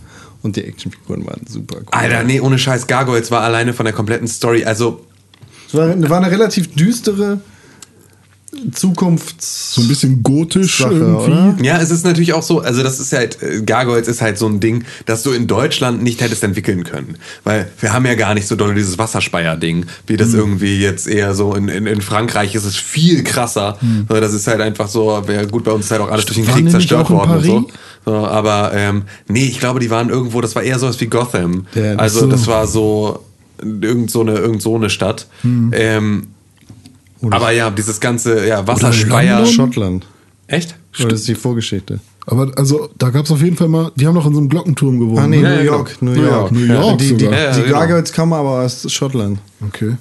[0.45, 1.89] Und die Actionfiguren waren super cool.
[1.91, 5.05] Alter, nee, ohne Scheiß, Gargoyles war alleine von der kompletten Story, also
[5.67, 7.41] Es war, war eine relativ düstere
[8.73, 9.75] Zukunfts...
[9.75, 11.31] So ein bisschen gotisch Sache, irgendwie.
[11.33, 11.57] oder?
[11.63, 14.47] Ja, es ist natürlich auch so, also das ist halt, äh, Gargoyles ist halt so
[14.47, 17.17] ein Ding, das du in Deutschland nicht hättest entwickeln können.
[17.45, 20.17] Weil wir haben ja gar nicht so doll dieses Wasserspeier-Ding, wie Mhm.
[20.19, 23.79] das irgendwie jetzt eher so in, in, in Frankreich ist es viel krasser.
[24.09, 26.37] Weil Das ist halt einfach so, wär, gut, bei uns ist halt auch alles durch
[26.39, 26.51] den Mhm.
[26.51, 27.69] Krieg zerstört worden und so.
[28.07, 28.13] So.
[28.13, 31.67] Aber ähm, nee, ich glaube, die waren irgendwo, das war eher sowas wie Gotham.
[31.75, 32.27] Ja, also so.
[32.27, 33.25] das war so
[33.63, 35.27] irgend so eine, irgend so eine Stadt.
[35.43, 35.71] Mhm.
[35.75, 36.27] Ähm,
[37.31, 38.67] aber ja, dieses ganze ja?
[38.67, 39.47] Wasserspeier.
[39.47, 40.07] Schottland.
[40.47, 40.77] Echt?
[40.99, 42.01] Oder das ist die Vorgeschichte?
[42.27, 44.49] Aber also, da gab es auf jeden Fall mal, die haben doch in so einem
[44.49, 45.19] Glockenturm gewohnt.
[45.19, 45.43] Ah, nee, ne?
[45.43, 45.97] Ja, New ja, York.
[46.01, 46.13] genau.
[46.13, 46.41] New New York.
[46.41, 46.53] York.
[46.53, 47.39] New York die die, sogar.
[47.39, 47.79] Ja, ja, die genau.
[47.79, 49.39] Gargoyles kamen aber aus Schottland.
[49.67, 49.97] Okay.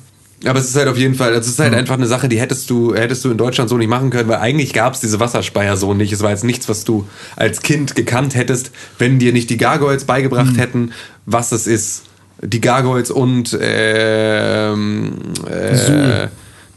[0.45, 2.69] Aber es ist halt auf jeden Fall, es ist halt einfach eine Sache, die hättest
[2.69, 5.77] du, hättest du in Deutschland so nicht machen können, weil eigentlich gab es diese Wasserspeier
[5.77, 6.11] so nicht.
[6.11, 7.07] Es war jetzt nichts, was du
[7.37, 10.91] als Kind gekannt hättest, wenn dir nicht die Gargoyles beigebracht hätten,
[11.25, 12.03] was es ist.
[12.41, 15.13] Die Gargoyles und ähm,
[15.49, 16.27] äh,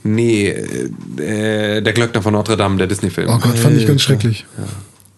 [0.06, 3.28] nee, äh, der Glöckner von Notre Dame, der Disney-Film.
[3.28, 4.46] Oh Gott, fand ich ganz schrecklich.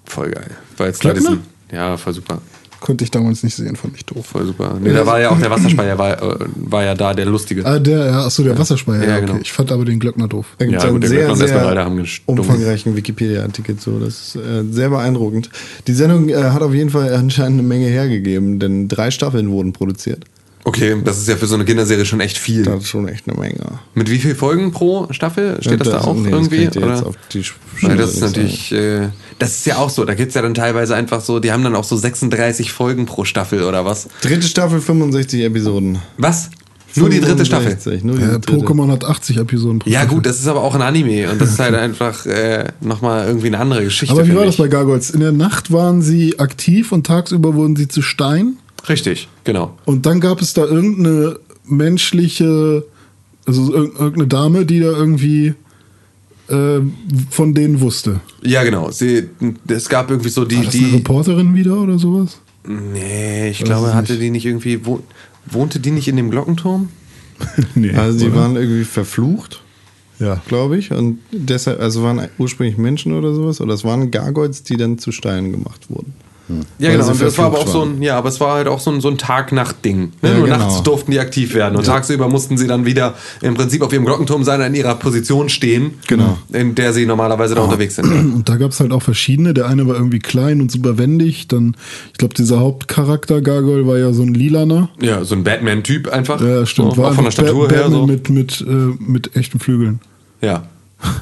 [0.05, 0.51] Voll geil.
[0.77, 1.37] War jetzt klar, Glöckner?
[1.37, 2.41] diesen- Ja, voll super.
[2.81, 4.25] Konnte ich damals nicht sehen, fand ich doof.
[4.25, 4.79] Voll super.
[4.81, 7.67] Nee, da war ja auch der Wasserspeier, war, äh, war ja da der lustige.
[7.67, 9.03] Ah, der, ja, achso, der Wasserspeier.
[9.03, 9.27] Ja, Ja, okay.
[9.27, 9.39] genau.
[9.43, 10.47] Ich fand aber den Glöckner doof.
[10.59, 13.99] Da gibt es Ja, einen gut, der sehr, Glöckner und sehr umfangreichen Wikipedia-Artikel zu.
[13.99, 15.51] Das ist äh, sehr beeindruckend.
[15.89, 19.73] Die Sendung äh, hat auf jeden Fall anscheinend eine Menge hergegeben, denn drei Staffeln wurden
[19.73, 20.25] produziert.
[20.69, 22.63] Okay, das ist ja für so eine Kinderserie schon echt viel.
[22.63, 23.79] Das ist schon echt eine Menge.
[23.95, 25.57] Mit wie viel Folgen pro Staffel?
[25.63, 26.67] Steht das, da auch nee, irgendwie?
[26.67, 27.07] Das oder?
[27.07, 27.45] auf die Weil
[27.79, 29.09] Schnelle das ist natürlich, äh,
[29.39, 31.75] das ist ja auch so, da gibt's ja dann teilweise einfach so, die haben dann
[31.75, 34.09] auch so 36 Folgen pro Staffel oder was?
[34.21, 35.99] Dritte Staffel, 65 Episoden.
[36.19, 36.51] Was?
[36.97, 37.69] Nur die dritte Staffel?
[37.77, 38.53] 65, Nur die Ja, dritte.
[38.65, 40.17] Pokémon hat 80 Episoden pro Ja Staffel.
[40.17, 43.47] gut, das ist aber auch ein Anime und das ist halt einfach äh, nochmal irgendwie
[43.47, 44.13] eine andere Geschichte.
[44.15, 44.59] Aber wie war das ich.
[44.61, 45.11] bei Gargoyles?
[45.11, 48.57] In der Nacht waren sie aktiv und tagsüber wurden sie zu Stein.
[48.89, 49.77] Richtig, genau.
[49.85, 52.85] Und dann gab es da irgendeine menschliche,
[53.47, 55.55] also ir- irgendeine Dame, die da irgendwie
[56.49, 56.81] äh,
[57.31, 58.21] von denen wusste.
[58.43, 58.91] Ja, genau.
[58.91, 59.29] Sie,
[59.69, 60.95] es gab irgendwie so die, War das eine die.
[60.97, 62.41] Reporterin wieder oder sowas?
[62.67, 64.23] Nee, ich Weiß glaube, hatte nicht.
[64.23, 64.85] die nicht irgendwie.
[64.85, 65.01] Wo,
[65.47, 66.89] wohnte die nicht in dem Glockenturm?
[67.75, 67.93] nee.
[67.93, 68.37] Also die oder?
[68.41, 69.63] waren irgendwie verflucht,
[70.19, 70.41] Ja.
[70.49, 70.91] glaube ich.
[70.93, 73.61] Und deshalb, also waren ursprünglich Menschen oder sowas.
[73.61, 76.15] Oder es waren Gargoyles, die dann zu Steinen gemacht wurden.
[76.49, 77.09] Ja, Weil genau.
[77.13, 77.97] das war aber auch verflucht so waren.
[77.99, 79.99] ein, ja, aber es war halt auch so ein, so ein Tag-Nacht-Ding.
[80.01, 80.11] Ne?
[80.23, 80.59] Ja, Nur genau.
[80.59, 84.05] nachts durften die aktiv werden und tagsüber mussten sie dann wieder im Prinzip auf ihrem
[84.07, 86.39] Glockenturm sein, in ihrer Position stehen, Genau.
[86.53, 88.07] in der sie normalerweise da unterwegs sind.
[88.35, 89.53] Und da gab es halt auch verschiedene.
[89.55, 91.49] Der eine war irgendwie klein und super wendig.
[91.49, 91.77] Dann,
[92.13, 94.89] ich glaube, dieser Hauptcharakter Gargoyle war ja so ein Lilaner.
[95.01, 96.41] Ja, so ein Batman-Typ einfach.
[96.41, 96.95] Ja, stimmt.
[96.95, 98.07] So, auch von der Statur Bat- her Batman so.
[98.07, 100.01] mit, mit, äh, mit echten Flügeln.
[100.41, 100.65] Ja.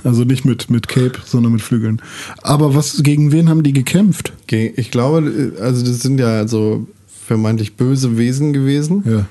[0.05, 2.01] Also nicht mit, mit Cape, sondern mit Flügeln.
[2.43, 4.33] Aber was, gegen wen haben die gekämpft?
[4.47, 6.87] Ge- Ich glaube, also das sind ja so
[7.27, 9.03] vermeintlich böse Wesen gewesen.
[9.07, 9.27] Ja.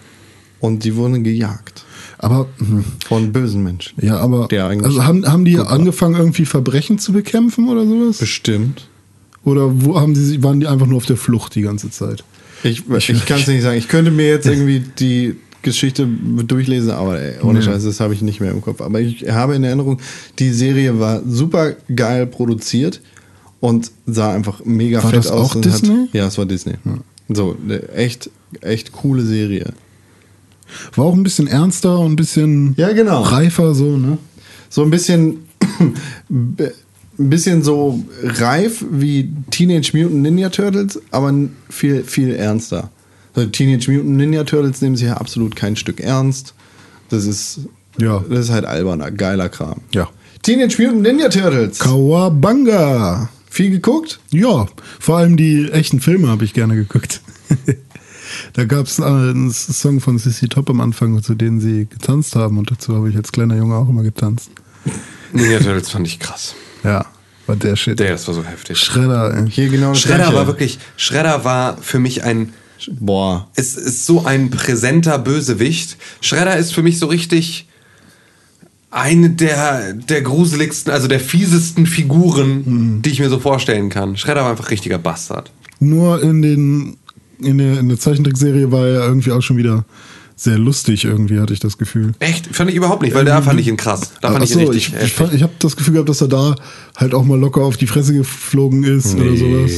[0.60, 1.84] Und die wurden gejagt.
[2.18, 3.94] Aber, hm, Von bösen Menschen.
[4.04, 8.18] ja, aber, Der also haben, haben die angefangen, irgendwie Verbrechen zu bekämpfen oder sowas?
[8.20, 8.88] Bestimmt.
[9.44, 12.24] Oder wo haben die, waren die einfach nur auf der Flucht die ganze Zeit?
[12.64, 13.78] Ich, ich kann es nicht sagen.
[13.78, 15.36] Ich könnte mir jetzt irgendwie die
[15.66, 16.08] Geschichte
[16.48, 17.66] durchlesen, aber ey, ohne Ja.
[17.66, 18.80] Scheiß, das habe ich nicht mehr im Kopf.
[18.82, 20.00] Aber ich habe in Erinnerung,
[20.40, 23.02] die Serie war super geil produziert
[23.60, 25.56] und sah einfach mega War fett das aus.
[25.56, 26.06] auch Disney?
[26.08, 26.74] Hat, ja, es war Disney.
[27.28, 28.30] So, eine echt,
[28.62, 29.74] echt coole Serie.
[30.96, 33.22] War auch ein bisschen ernster und ein bisschen Ja, genau.
[33.22, 34.18] reifer, so, ne?
[34.70, 35.40] So ein bisschen,
[36.30, 36.58] ein
[37.18, 41.34] bisschen so reif wie Teenage Mutant Ninja Turtles, aber
[41.70, 42.90] viel, viel ernster.
[43.52, 46.54] Teenage Mutant Ninja Turtles nehmen sich ja absolut kein Stück ernst.
[47.10, 47.60] Das ist,
[47.98, 48.24] Ja.
[48.30, 49.82] das ist halt alberner, geiler Kram.
[49.94, 50.10] Ja.
[50.42, 51.80] Teenage Mutant Ninja Turtles.
[51.80, 53.30] Kawabanga.
[53.50, 54.20] Viel geguckt?
[54.32, 54.68] Ja,
[55.00, 57.22] vor allem die echten Filme habe ich gerne geguckt.
[58.54, 62.58] da gab es einen Song von Sissy Top am Anfang, zu denen sie getanzt haben
[62.58, 64.50] und dazu habe ich als kleiner Junge auch immer getanzt.
[65.32, 66.56] Ninja Turtles fand ich krass.
[66.84, 67.06] Ja,
[67.48, 68.00] war der Shit.
[68.00, 68.78] Der, das war so heftig.
[68.78, 69.50] Schredder, ey.
[69.50, 70.34] Hier genau das Gleiche.
[70.34, 72.54] war wirklich, Shredder war für mich ein,
[73.00, 73.48] Boah.
[73.56, 75.98] es ist so ein präsenter Bösewicht.
[76.22, 77.68] Shredder ist für mich so richtig
[78.92, 84.16] eine der, der gruseligsten, also der fiesesten Figuren, die ich mir so vorstellen kann.
[84.16, 85.52] Shredder war einfach richtiger Bastard.
[85.80, 86.98] Nur in den
[87.42, 89.84] in der, in der Zeichentrickserie war er irgendwie auch schon wieder
[90.38, 92.14] sehr lustig irgendwie, hatte ich das Gefühl.
[92.20, 92.48] Echt?
[92.56, 94.12] Fand ich überhaupt nicht, weil da fand ich ihn krass.
[94.22, 96.22] Da fand Ach ich ihn richtig ich, ich, fand- ich habe das Gefühl gehabt, dass
[96.22, 96.56] er da
[96.96, 99.72] halt auch mal locker auf die Fresse geflogen ist oder sowas.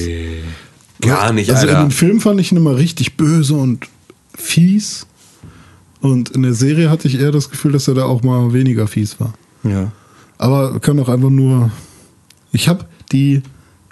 [1.02, 1.82] Gar nicht, also Alter.
[1.82, 3.86] in den Film fand ich ihn immer richtig böse und
[4.36, 5.06] fies.
[6.02, 8.88] Und in der Serie hatte ich eher das Gefühl, dass er da auch mal weniger
[8.88, 9.34] fies war.
[9.64, 9.92] Ja.
[10.38, 11.72] Aber kann auch einfach nur.
[12.52, 13.42] Ich habe die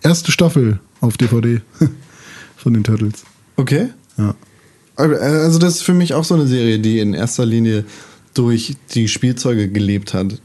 [0.01, 1.61] erste Staffel auf DVD
[2.57, 3.23] von den Turtles.
[3.55, 3.89] Okay.
[4.17, 4.35] Ja.
[4.95, 7.85] Aber, äh, Also das ist für mich auch so eine Serie, die in erster Linie
[8.33, 10.39] durch die Spielzeuge gelebt hat.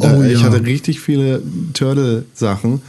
[0.00, 0.42] Oh, ich ja.
[0.42, 1.42] hatte richtig viele
[1.74, 2.82] Turtle-Sachen.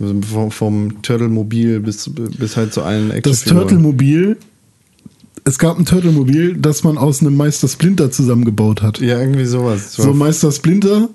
[0.00, 3.68] Vom, vom Turtle-Mobil bis, bis halt zu allen Das Actionfiguren.
[3.68, 4.36] Turtle-Mobil.
[5.44, 8.98] Es gab ein Turtle-Mobil, das man aus einem Meister Splinter zusammengebaut hat.
[9.00, 9.92] Ja, irgendwie sowas.
[9.94, 11.10] So Meister Splinter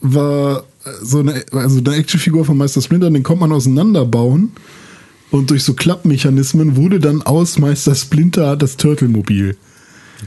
[0.00, 4.52] war äh, so eine, also eine Actionfigur von Meister Splinter, den konnte man auseinanderbauen.
[5.32, 9.56] Und durch so Klappmechanismen wurde dann aus Meister Splinter das Turtle-Mobil.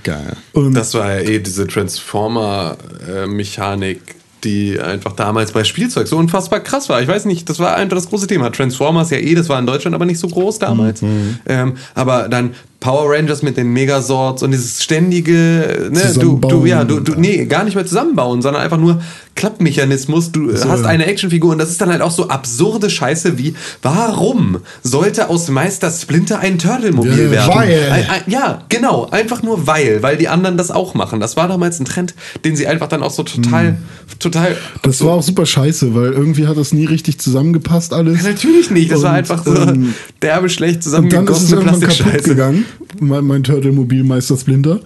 [0.03, 0.35] Geil.
[0.51, 3.99] Und Das war ja eh diese Transformer-Mechanik,
[4.45, 7.01] die einfach damals bei Spielzeug so unfassbar krass war.
[7.01, 8.51] Ich weiß nicht, das war einfach das große Thema.
[8.51, 11.01] Transformers ja eh, das war in Deutschland aber nicht so groß damals.
[11.47, 16.83] Ähm, aber dann Power Rangers mit den Megazords und dieses ständige, ne, du, du, ja,
[16.83, 19.01] du, du, nee, gar nicht mehr zusammenbauen, sondern einfach nur
[19.35, 20.31] Klappmechanismus.
[20.31, 20.87] Du hast ja.
[20.87, 25.49] eine Actionfigur und das ist dann halt auch so absurde Scheiße wie, warum sollte aus
[25.49, 27.55] Meister Splinter ein Turtle-Mobil Ja, werden?
[27.55, 27.91] weil.
[27.91, 31.19] Ein, ein, ja, genau, einfach nur weil, weil die anderen das auch machen.
[31.19, 32.13] Das war damals ein Trend,
[32.43, 33.77] den sie einfach dann auch so total,
[34.19, 34.55] total.
[34.83, 38.23] das war auch super scheiße, weil irgendwie hat das nie richtig zusammengepasst alles.
[38.23, 38.91] natürlich nicht.
[38.91, 42.29] Das war Und, einfach so ähm, derbe schlecht zusammengegossene Plastikscheiße.
[42.29, 42.64] gegangen.
[42.99, 44.79] Mein, mein Turtle-Mobil Meister Splinter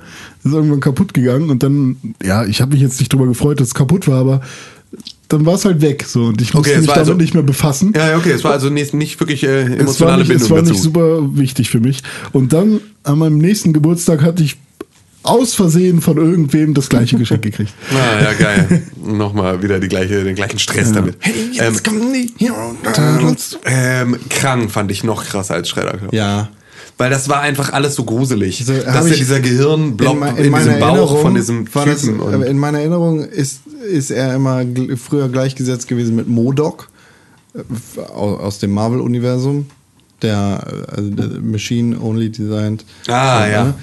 [0.43, 1.49] ist irgendwann kaputt gegangen.
[1.49, 4.41] Und dann, ja, ich habe mich jetzt nicht drüber gefreut, dass es kaputt war, aber
[5.27, 6.05] dann war es halt weg.
[6.07, 7.93] So, und ich musste Okay, es mich damit also- nicht mehr befassen.
[7.95, 10.37] Ja, ja, okay, es war also nicht, nicht wirklich äh, es war, emotionale nicht, es
[10.39, 10.71] Bindung war dazu.
[10.73, 12.01] nicht super wichtig für mich.
[12.31, 14.57] Und dann an meinem nächsten Geburtstag hatte ich
[15.21, 17.73] aus Versehen von irgendwem das gleiche Geschenk gekriegt.
[17.91, 18.83] Ah, ja, geil.
[19.05, 21.17] Nochmal wieder die gleiche, den gleichen Stress damit.
[21.59, 22.73] ähm, kommen die Hero
[23.65, 25.75] ähm, Krang fand ich noch krasser als ich.
[26.11, 26.49] Ja.
[26.99, 28.59] Weil das war einfach alles so gruselig.
[28.59, 32.21] Also, dass ja dieser Gehirnblock in, me- diesem Bauch von diesem das, Typen.
[32.21, 34.63] aber in meiner Erinnerung ist, ist er immer
[34.97, 36.89] früher gleichgesetzt gewesen mit Modok
[37.55, 37.61] äh,
[38.01, 39.65] au- aus dem Marvel-Universum.
[40.21, 42.83] Der, äh, also der Machine Only Designed.
[43.07, 43.73] Ah, Äh, ja.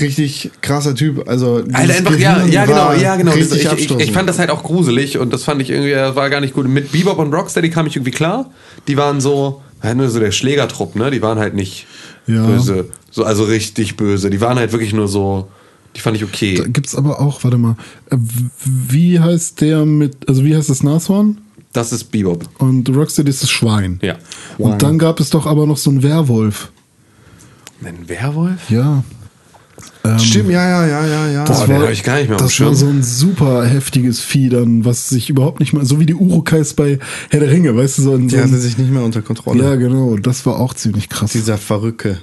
[0.00, 1.28] Richtig krasser Typ.
[1.28, 3.32] Also Alter, einfach, ja, Gehirn ja, genau, ja, genau.
[3.36, 6.16] Das, ich, ich, ich fand das halt auch gruselig und das fand ich irgendwie, das
[6.16, 6.66] war gar nicht gut.
[6.66, 8.50] Mit Bebop und Rocksteady kam ich irgendwie klar.
[8.88, 11.10] Die waren so, halt nur so der Schlägertrupp, ne?
[11.10, 11.86] Die waren halt nicht
[12.26, 12.46] Ja.
[12.46, 12.88] böse.
[13.10, 14.30] So, also richtig böse.
[14.30, 15.48] Die waren halt wirklich nur so,
[15.96, 16.62] die fand ich Da okay.
[16.68, 17.76] gibt's aber auch, warte mal,
[18.10, 18.16] äh,
[18.64, 21.38] wie heißt der mit, also wie heißt das Nashorn?
[21.72, 22.48] Das ist Bebop.
[22.58, 23.98] Und Rocksteady ist das Schwein.
[24.02, 24.16] Ja.
[24.58, 26.70] Und dann gab es doch aber noch so einen Werwolf.
[27.84, 28.70] Ein Werwolf?
[28.70, 29.02] Ja.
[30.04, 31.44] Ähm, Stimmt, ja, ja, ja, ja, ja.
[31.44, 34.84] Das- den hab ich gar nicht mehr Das war so ein super heftiges Vieh dann,
[34.84, 36.98] was sich überhaupt nicht mehr, so wie die Urukais bei
[37.30, 39.22] Herr der Ringe, weißt du, so ein, so Die hatte ein sich nicht mehr unter
[39.22, 39.62] Kontrolle.
[39.62, 41.32] Ja, genau, das war auch ziemlich krass.
[41.32, 42.18] Dieser verrückte,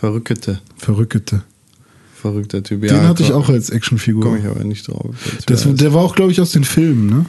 [0.00, 1.42] verrückte, Verrückte.
[2.14, 2.82] verrückter Typ.
[2.82, 4.22] Den hatte ich auch als Actionfigur.
[4.22, 5.14] Komme ich aber nicht drauf.
[5.46, 7.26] Das, der war auch, glaube ich, aus den Filmen, ne?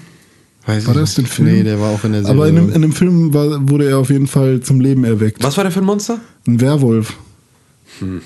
[0.66, 1.28] Weiß War ich das nicht.
[1.30, 1.52] den Film?
[1.58, 2.36] Nee, der war auch in der Serie.
[2.38, 5.44] Aber in dem, in dem Film war, wurde er auf jeden Fall zum Leben erweckt.
[5.44, 6.20] Was war der für ein Monster?
[6.48, 7.14] Ein Werwolf.
[8.00, 8.22] Hm.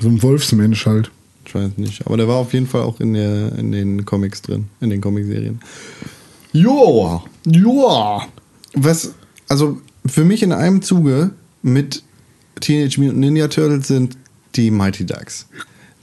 [0.00, 1.10] So ein Wolfsmensch halt.
[1.44, 2.06] Ich weiß nicht.
[2.06, 4.68] Aber der war auf jeden Fall auch in, der, in den Comics drin.
[4.80, 5.60] In den Comicserien.
[6.52, 7.24] Joa.
[7.46, 8.26] Joa.
[8.74, 9.14] Was,
[9.48, 11.30] also für mich in einem Zuge
[11.62, 12.02] mit
[12.60, 14.16] Teenage Mutant Ninja Turtles sind
[14.54, 15.46] die Mighty Ducks.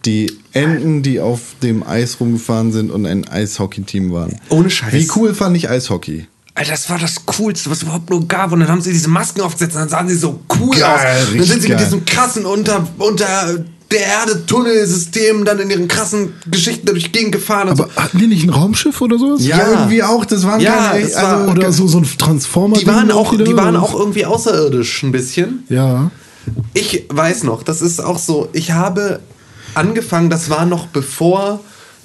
[0.06, 4.40] Die Enten, die auf dem Eis rumgefahren sind und ein Eishockey-Team waren.
[4.50, 4.94] Ohne Scheiß.
[4.94, 6.28] Wie cool fand ich Eishockey?
[6.56, 8.52] Alter, das war das Coolste, was es überhaupt nur gab.
[8.52, 11.02] Und dann haben sie diese Masken aufgesetzt und dann sahen sie so cool Geil, aus.
[11.02, 11.86] Dann richtig sind sie mit geil.
[11.86, 17.32] diesem krassen unter, unter der Erde Tunnelsystem dann in ihren krassen Geschichten durch die Gegend
[17.32, 17.70] gefahren.
[17.70, 19.46] Aber hatten die nicht ein Raumschiff oder sowas?
[19.46, 19.70] Ja, Ja.
[19.72, 20.26] irgendwie auch.
[20.26, 22.76] Das waren Ja, keine, das war- also, Oder so, so ein Transformer.
[22.76, 22.82] so.
[22.82, 25.64] Die waren, auch, die waren auch irgendwie außerirdisch ein bisschen.
[25.70, 26.12] Ja.
[26.74, 29.20] ich weiß noch, das ist auch so, ich habe
[29.74, 31.60] angefangen, das war noch bevor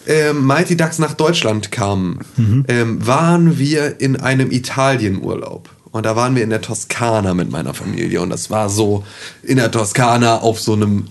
[0.07, 2.19] ähm, Mighty Ducks nach Deutschland kamen,
[2.67, 5.69] ähm, waren wir in einem Italienurlaub.
[5.93, 8.21] Und da waren wir in der Toskana mit meiner Familie.
[8.21, 9.05] Und das war so
[9.43, 11.07] in der Toskana auf so einem,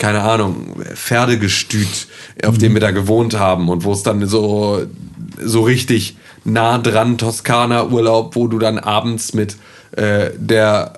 [0.00, 2.08] keine Ahnung, Pferdegestüt,
[2.44, 3.68] auf dem wir da gewohnt haben.
[3.68, 4.82] Und wo es dann so,
[5.38, 9.56] so richtig nah dran Toskana-Urlaub, wo du dann abends mit
[9.92, 10.94] äh, der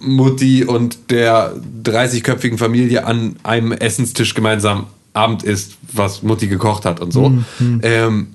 [0.00, 7.00] Mutti und der 30-köpfigen Familie an einem Essenstisch gemeinsam Abend isst, was Mutti gekocht hat
[7.00, 7.32] und so.
[7.82, 8.28] Ähm,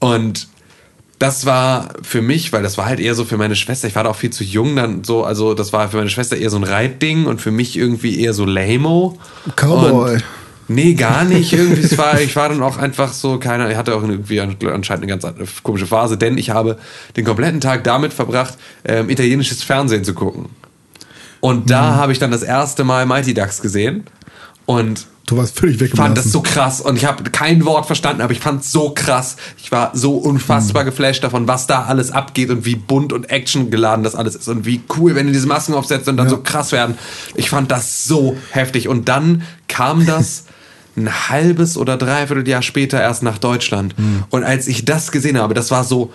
[0.00, 0.48] und
[1.24, 4.04] das war für mich, weil das war halt eher so für meine Schwester, ich war
[4.04, 6.58] da auch viel zu jung dann so, also das war für meine Schwester eher so
[6.58, 9.18] ein Reitding und für mich irgendwie eher so Lamo.
[9.56, 10.14] Cowboy.
[10.16, 10.24] Und-
[10.66, 11.52] Nee, gar nicht.
[11.52, 15.04] Irgendwie, es war, ich war dann auch einfach so, keiner, ich hatte auch irgendwie anscheinend
[15.04, 15.26] eine ganz
[15.62, 16.78] komische Phase, denn ich habe
[17.18, 18.54] den kompletten Tag damit verbracht,
[18.84, 20.46] ähm, italienisches Fernsehen zu gucken.
[21.40, 24.04] Und da habe ich dann das erste Mal Mighty Ducks gesehen
[24.64, 26.14] und Du warst völlig fand weggelassen.
[26.14, 29.36] das so krass und ich habe kein Wort verstanden, aber ich fand es so krass.
[29.62, 34.04] Ich war so unfassbar geflasht davon, was da alles abgeht und wie bunt und actiongeladen
[34.04, 36.72] das alles ist und wie cool, wenn die diese Masken aufsetzen und dann so krass
[36.72, 36.98] werden.
[37.36, 40.44] Ich fand das so heftig und dann kam das
[40.96, 43.94] ein halbes oder dreiviertel Jahr später erst nach Deutschland
[44.30, 46.12] und als ich das gesehen habe, das war so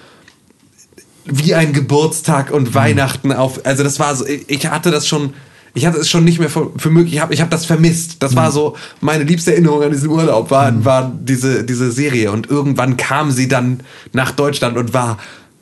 [1.26, 3.66] wie ein Geburtstag und Weihnachten auf.
[3.66, 5.34] Also das war so, ich hatte das schon,
[5.74, 8.18] ich hatte es schon nicht mehr für, für möglich, ich habe ich hab das vermisst.
[8.24, 12.32] Das war so meine liebste Erinnerung an diesen Urlaub, war, war diese, diese Serie.
[12.32, 13.82] Und irgendwann kam sie dann
[14.14, 15.18] nach Deutschland und war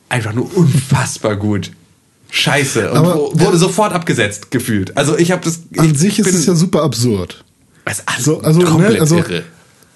[0.08, 1.70] einfach nur unfassbar gut.
[2.30, 2.90] Scheiße.
[2.90, 4.96] Und Aber- wurde sofort abgesetzt, gefühlt.
[4.96, 5.60] Also ich habe das.
[5.76, 7.42] An ich sich ist es ja super absurd.
[7.90, 9.44] ist alles So, also, ne, also irre.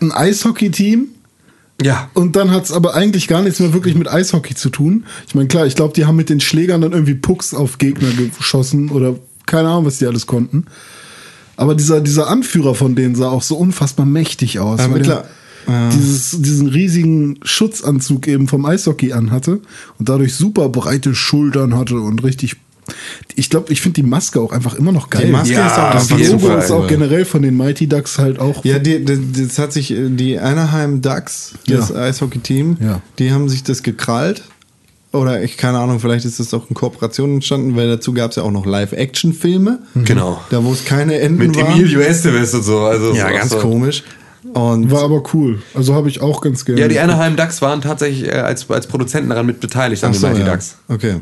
[0.00, 1.08] ein Eishockey-Team
[1.82, 2.08] Ja.
[2.14, 5.04] und dann hat es aber eigentlich gar nichts mehr wirklich mit Eishockey zu tun.
[5.28, 8.08] Ich meine, klar, ich glaube, die haben mit den Schlägern dann irgendwie Pucks auf Gegner
[8.38, 9.14] geschossen oder
[9.47, 10.66] keine Ahnung, was die alles konnten.
[11.57, 14.80] Aber dieser, dieser Anführer von denen sah auch so unfassbar mächtig aus.
[14.80, 15.24] Aber weil klar,
[15.68, 19.61] der Dieses, diesen riesigen Schutzanzug eben vom Eishockey anhatte
[19.99, 22.57] und dadurch super breite Schultern hatte und richtig.
[23.36, 25.26] Ich glaube, ich finde die Maske auch einfach immer noch geil.
[25.26, 28.40] Die Maske Ja, ist auch das Logo ist auch generell von den Mighty Ducks halt
[28.40, 28.64] auch.
[28.64, 31.95] Ja, die, die, das hat sich äh, die Anaheim Ducks, das Ja.
[31.97, 33.01] Eishockey-Team, Ja.
[33.20, 34.43] die haben sich das gekrallt.
[35.12, 38.36] Oder ich keine Ahnung, vielleicht ist das auch in Kooperation entstanden, weil dazu gab es
[38.36, 39.80] ja auch noch Live-Action-Filme.
[39.94, 40.40] Genau.
[40.50, 41.72] Da wo es keine Enden Mit waren.
[41.72, 42.80] Emilio Estevez und so.
[42.80, 43.58] Also Ja, ganz so.
[43.58, 44.02] komisch.
[44.54, 45.62] Und War aber cool.
[45.74, 46.80] Also habe ich auch ganz gerne.
[46.80, 50.20] Ja, die Anaheim Ducks waren tatsächlich äh, als, als Produzenten daran mit beteiligt an den
[50.20, 50.50] so, Mighty ja.
[50.50, 50.76] Ducks.
[50.88, 51.16] Okay.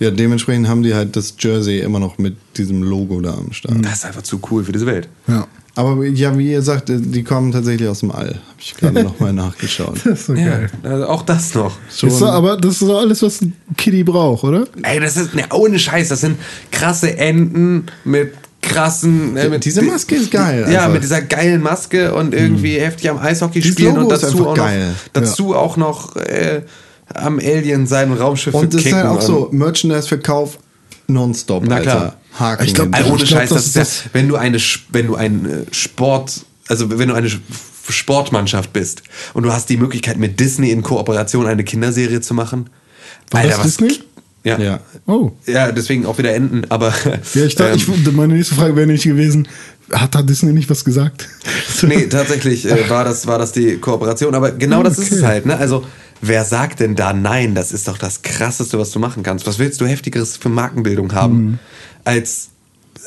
[0.00, 3.76] Ja, dementsprechend haben die halt das Jersey immer noch mit diesem Logo da am Start.
[3.82, 5.08] Das ist einfach zu cool für diese Welt.
[5.28, 5.46] Ja.
[5.76, 8.28] Aber ja, wie ihr sagt, äh, die kommen tatsächlich aus dem All.
[8.28, 9.96] Habe ich gerade nochmal nachgeschaut.
[10.04, 10.70] Das ist so geil.
[10.82, 11.76] Also auch das noch.
[11.90, 14.66] Ist doch, aber das ist doch alles, was ein Kitty braucht, oder?
[14.82, 16.38] Ey, das ist, ne, ohne Scheiß, das sind
[16.70, 19.36] krasse Enten mit krassen.
[19.36, 20.92] Äh, mit Diese Maske ist geil Ja, einfach.
[20.94, 24.46] mit dieser geilen Maske und irgendwie heftig am Eishockey Dieses spielen Logo und ist dazu
[24.46, 24.94] auch noch, geil.
[25.12, 26.62] dazu auch noch äh,
[27.12, 30.58] am Alien sein Raumschiff Und das ist halt auch so, Merchandise-Verkauf
[31.06, 31.96] nonstop, Na klar.
[32.02, 32.16] Alter.
[32.38, 32.64] Haken.
[32.66, 32.96] Ich glaub, hinten.
[32.98, 34.58] Also ohne Scheiß, das ist ja, wenn du eine,
[34.90, 37.38] wenn du ein äh, Sport, also wenn du eine Sch-
[37.88, 39.02] Sportmannschaft bist
[39.34, 42.70] und du hast die Möglichkeit mit Disney in Kooperation eine Kinderserie zu machen.
[43.30, 44.00] War das Disney?
[44.42, 44.58] Ja.
[44.58, 44.58] Ja.
[44.58, 44.80] ja.
[45.06, 45.32] Oh.
[45.46, 46.92] deswegen auch wieder enden, aber
[47.34, 49.48] Ja, ich dachte, ähm, ich, meine nächste Frage wäre nicht gewesen,
[49.92, 51.28] hat da Disney nicht was gesagt?
[51.82, 55.16] nee, tatsächlich äh, war das war das die Kooperation, aber genau das ist Okay.
[55.16, 55.56] es halt, ne?
[55.56, 55.84] Also
[56.20, 57.54] wer sagt denn da nein?
[57.54, 59.46] Das ist doch das krasseste, was du machen kannst.
[59.46, 61.58] Was willst du heftigeres für Markenbildung haben Mhm.
[62.04, 62.48] als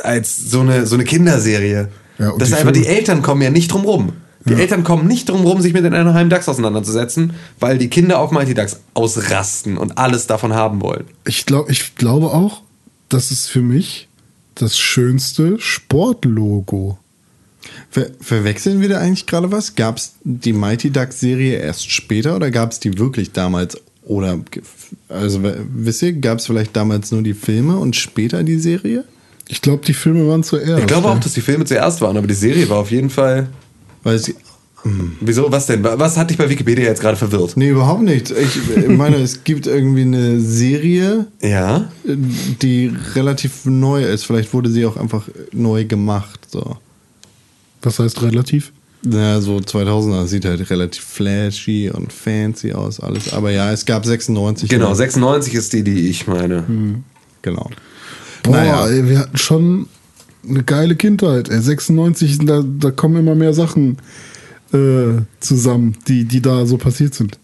[0.03, 1.89] als so eine so eine Kinderserie?
[2.19, 4.13] Ja, das die ist einfach die Eltern kommen ja nicht drum rum.
[4.45, 8.19] Die Eltern kommen nicht drum rum, sich mit den Anaheim Ducks auseinanderzusetzen, weil die Kinder
[8.19, 11.03] auf Mighty Ducks ausrasten und alles davon haben wollen.
[11.25, 12.61] Ich, glaub, ich glaube auch,
[13.09, 14.06] das ist für mich
[14.59, 16.97] das schönste Sportlogo.
[17.89, 19.75] Ver verwechseln wir da eigentlich gerade was?
[19.75, 23.77] Gab es die Mighty Ducks Serie erst später oder gab es die wirklich damals?
[24.03, 24.39] Oder,
[25.09, 29.03] also wisst ihr, gab es vielleicht damals nur die Filme und später die Serie?
[29.49, 30.79] Ich glaube, die Filme waren zuerst.
[30.79, 33.47] Ich glaube auch, dass die Filme zuerst waren, aber die Serie war auf jeden Fall.
[34.03, 34.21] Weil
[34.83, 35.51] sie, Wieso?
[35.51, 35.83] Was denn?
[35.83, 37.57] Was hat dich bei Wikipedia jetzt gerade verwirrt?
[37.57, 38.31] nee, überhaupt nicht.
[38.31, 41.89] Ich meine, es gibt irgendwie eine Serie, Ja.
[42.05, 44.23] die relativ neu ist.
[44.25, 46.39] Vielleicht wurde sie auch einfach neu gemacht.
[46.49, 46.77] So.
[47.81, 48.71] Was heißt relativ?
[49.03, 53.31] Ja, so 2000er sieht halt relativ flashy und fancy aus, alles.
[53.33, 54.69] Aber ja, es gab 96.
[54.69, 54.95] Genau, mal.
[54.95, 56.63] 96 ist die, die ich meine.
[57.43, 57.69] Genau.
[58.43, 58.87] Boah, Naja.
[58.87, 59.87] ey, wir hatten schon
[60.47, 61.49] eine geile Kindheit.
[61.49, 61.61] Ey.
[61.61, 63.97] 96, da, da kommen immer mehr Sachen
[64.73, 67.39] äh, zusammen, die, die da so passiert sind.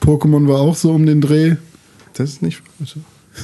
[0.00, 1.56] Pokémon war auch so um den Dreh.
[2.14, 2.62] Das ist nicht.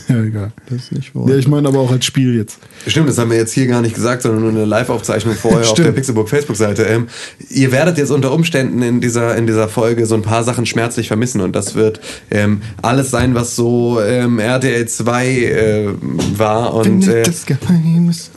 [0.08, 0.52] Ja, egal.
[0.68, 1.36] Das ist nicht Ja, wahr.
[1.36, 2.58] ich meine aber auch als Spiel jetzt.
[2.86, 5.74] Stimmt, das haben wir jetzt hier gar nicht gesagt, sondern nur eine Live-Aufzeichnung vorher auf
[5.74, 6.84] der Pixelburg Facebook-Seite.
[6.84, 7.08] Ähm,
[7.48, 11.08] ihr werdet jetzt unter Umständen in dieser, in dieser Folge so ein paar Sachen schmerzlich
[11.08, 12.00] vermissen und das wird
[12.30, 15.88] ähm, alles sein, was so ähm, RTL 2 äh,
[16.36, 18.30] war und äh, das Geheimnis.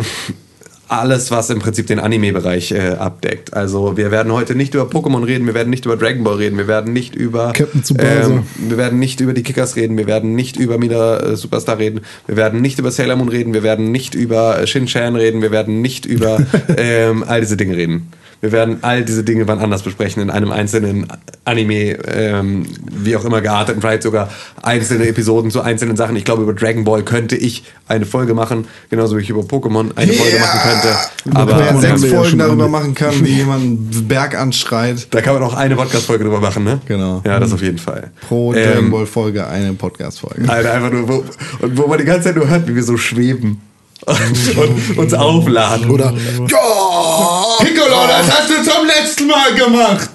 [0.88, 3.54] Alles, was im Prinzip den Anime-Bereich äh, abdeckt.
[3.54, 6.58] Also wir werden heute nicht über Pokémon reden, wir werden nicht über Dragon Ball reden,
[6.58, 8.30] wir werden nicht über Captain Tsubasa.
[8.30, 11.80] ähm, wir werden nicht über die Kickers reden, wir werden nicht über Mida äh, Superstar
[11.80, 15.42] reden, wir werden nicht über Sailor Moon reden, wir werden nicht über äh, Shin-Chan reden,
[15.42, 16.40] wir werden nicht über
[16.78, 18.12] ähm, all diese Dinge reden.
[18.44, 21.08] Wir werden all diese Dinge wann anders besprechen, in einem einzelnen
[21.46, 24.30] Anime, ähm, wie auch immer geartet, und vielleicht sogar
[24.62, 26.18] einzelne Episoden zu einzelnen Sachen.
[26.18, 29.96] Ich glaube, über Dragon Ball könnte ich eine Folge machen, genauso wie ich über Pokémon
[29.96, 31.40] eine Folge machen könnte.
[31.40, 35.08] Aber Wer Pokémon sechs ja Folgen darüber machen kann, wie jemand einen Berg anschreit.
[35.12, 36.82] Da kann man auch eine Podcast-Folge drüber machen, ne?
[36.86, 37.22] Genau.
[37.26, 38.12] Ja, das auf jeden Fall.
[38.28, 40.50] Pro Dragon ähm, Ball Folge eine Podcast-Folge.
[40.50, 41.24] Alter, einfach nur, wo,
[41.62, 43.62] und wo man die ganze Zeit nur hört, wie wir so schweben.
[44.06, 45.90] Und, uns aufladen.
[45.90, 50.10] Oder Ja, Piccolo, das hast du zum letzten Mal gemacht.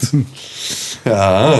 [1.04, 1.54] Ja.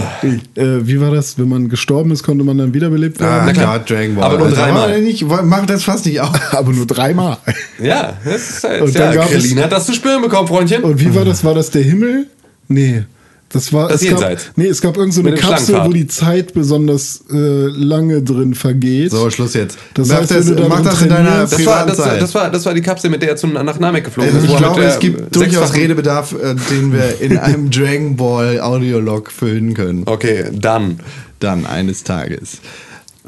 [0.56, 1.38] äh, wie war das?
[1.38, 3.52] Wenn man gestorben ist, konnte man dann wiederbelebt Ah, werden?
[3.54, 3.78] klar.
[3.78, 4.24] klar, Dragon Ball.
[4.24, 5.00] Aber nur Alter, dreimal.
[5.00, 6.30] Nicht, mach das fast nicht auf.
[6.52, 7.38] Aber nur dreimal.
[7.82, 10.48] Ja, das ist halt, Und dann ja, gab es- Krillin hat das zu spüren bekommen,
[10.48, 10.82] Freundchen.
[10.82, 11.42] Und wie war das?
[11.44, 12.26] War das der Himmel?
[12.68, 13.04] Nee.
[13.50, 14.50] Das war Das es gab, Jenseits.
[14.56, 19.10] Nee, es gab irgend so eine Kapsel, wo die Zeit besonders äh, lange drin vergeht.
[19.10, 19.78] So, Schluss jetzt.
[19.94, 22.50] Das mach heißt, das, wenn du mach das in deiner das, war, das, das, war,
[22.50, 24.52] das war die Kapsel, mit der er zu, nach Namek geflogen Also ist.
[24.52, 28.60] ich er mit glaube, es gibt durchaus Redebedarf, äh, den wir in einem Dragon Ball
[28.60, 30.02] Audiolog füllen können.
[30.04, 31.00] Okay, dann.
[31.40, 32.58] Dann eines Tages.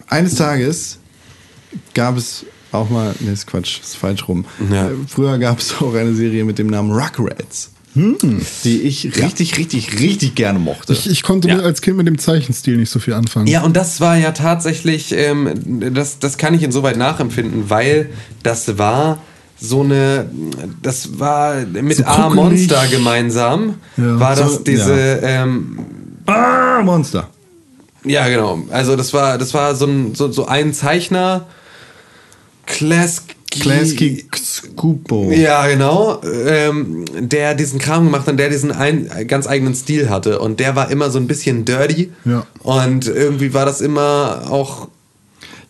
[0.09, 0.99] Eines Tages
[1.95, 4.45] gab es auch mal, ne, ist Quatsch, ist falsch rum.
[4.71, 4.89] Ja.
[4.89, 9.99] Äh, Früher gab es auch eine Serie mit dem Namen Rugrats, die ich richtig, richtig,
[10.01, 10.93] richtig gerne mochte.
[10.93, 11.59] Ich, ich konnte Ja.
[11.59, 13.47] als Kind mit dem Zeichenstil nicht so viel anfangen.
[13.49, 18.11] Ja, und das war ja tatsächlich, ähm, das, das kann ich insoweit nachempfinden, weil
[18.45, 19.19] das war
[19.61, 20.31] so eine,
[20.83, 22.29] das war mit So A.
[22.31, 24.21] Monster gemeinsam, Ja.
[24.21, 25.79] war das So, diese, ähm,
[26.27, 27.29] ah, Monster.
[28.05, 31.47] ja genau, also das war, das war so ein, so, so ein Zeichner,
[32.67, 35.31] Klasky, Klasky Skupo.
[35.33, 36.21] Ja, genau.
[36.47, 40.39] Ähm, der diesen Kram gemacht hat, und der diesen ein, ganz eigenen Stil hatte.
[40.39, 42.11] Und der war immer so ein bisschen dirty.
[42.25, 42.47] Ja.
[42.63, 44.89] Und irgendwie war das immer auch.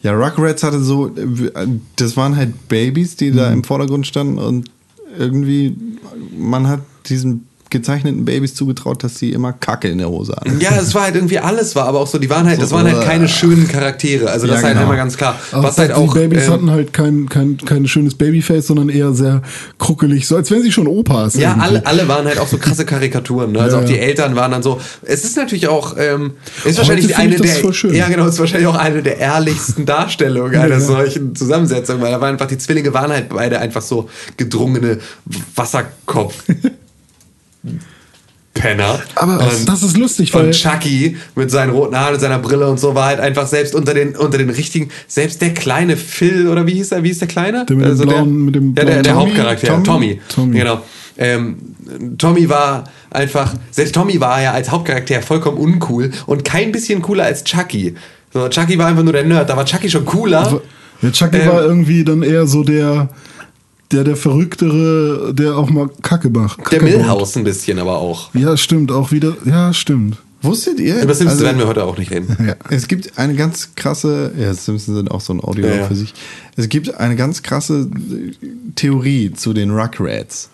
[0.03, 1.11] Ja, Rugrats hatte so,
[1.97, 3.37] das waren halt Babys, die Mhm.
[3.37, 4.71] da im Vordergrund standen und
[5.19, 5.77] irgendwie,
[6.37, 10.61] man hat diesen gezeichneten Babys zugetraut, dass sie immer Kacke in der Hose hatten.
[10.61, 12.87] Ja, es war halt irgendwie alles war, aber auch so, die waren halt, das waren
[12.93, 14.31] halt keine schönen Charaktere.
[14.31, 14.87] Also das Ja, ist halt genau.
[14.87, 15.37] immer ganz klar.
[15.53, 16.13] Aber Was halt die auch.
[16.15, 19.43] Babys ähm, hatten halt kein, kein, kein schönes Babyface, sondern eher sehr
[19.79, 21.35] kruckelig, so als wären sie schon Opas.
[21.35, 21.67] Ja, irgendwie.
[21.67, 23.53] alle, alle waren halt auch so krasse Karikaturen.
[23.53, 23.61] Ne?
[23.61, 23.99] Also Ja, auch die.
[23.99, 24.81] Eltern waren dann so.
[25.03, 26.33] Es ist natürlich auch, ähm,
[26.65, 30.75] ist Heute wahrscheinlich eine der, ja genau, ist wahrscheinlich auch eine der ehrlichsten Darstellungen einer
[30.75, 30.81] Ja.
[30.81, 34.99] solchen Zusammensetzung, weil da waren einfach die Zwillinge waren halt beide einfach so gedrungene
[35.55, 36.35] Wasserkopf.
[38.61, 39.01] Penner.
[39.15, 42.69] Aber und, das ist lustig, weil und Chucky mit seinen roten Haaren und seiner Brille
[42.69, 46.47] und so war halt einfach selbst unter den, unter den richtigen, selbst der kleine Phil,
[46.49, 47.65] oder wie hieß er, wie hieß der Kleine?
[47.67, 49.27] Der mit dem blauen- mit dem ja, der, blauen der Tommy?
[49.27, 49.85] Hauptcharakter, Tommy?
[49.85, 50.21] Tommy.
[50.29, 50.59] Tommy.
[50.59, 50.83] Genau.
[51.19, 51.57] Ähm,
[52.19, 57.25] Tommy war einfach, selbst Tommy war ja als Hauptcharakter vollkommen uncool und kein bisschen cooler
[57.25, 57.95] als Chucky.
[58.33, 60.61] So, Chucky war einfach nur der Nerd, da war Chucky schon cooler.
[61.03, 63.09] ja, Chucky Ähm, war irgendwie dann eher so der,
[63.93, 66.59] der, der Verrücktere, der auch mal Kacke macht.
[66.59, 67.01] Der Kacke baut.
[67.01, 68.33] Milhouse ein bisschen aber auch.
[68.35, 69.37] Ja, stimmt, auch wieder.
[69.45, 70.17] Ja, stimmt.
[70.43, 70.95] Wusstet ihr?
[71.03, 72.35] Über Simpsons Also, werden wir heute auch nicht reden.
[72.47, 72.55] Ja.
[72.71, 75.87] Es gibt eine ganz krasse, ja, Simpsons sind auch so ein Audio Ja, ja.
[75.87, 76.15] für sich.
[76.57, 77.89] Es gibt eine ganz krasse
[78.75, 80.49] Theorie zu den Rugrats.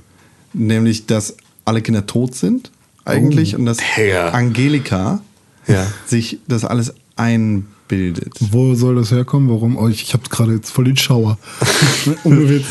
[0.53, 2.70] Nämlich, dass alle Kinder tot sind,
[3.05, 4.30] eigentlich, und dass Ja.
[4.30, 5.20] Angelika
[5.68, 5.87] Ja.
[6.07, 8.32] sich das alles einbildet.
[8.41, 9.49] Wo soll das herkommen?
[9.51, 9.76] Warum?
[9.76, 11.39] Oh, ich, ich habe gerade jetzt voll den Schauer.
[12.24, 12.64] Ohne Witz.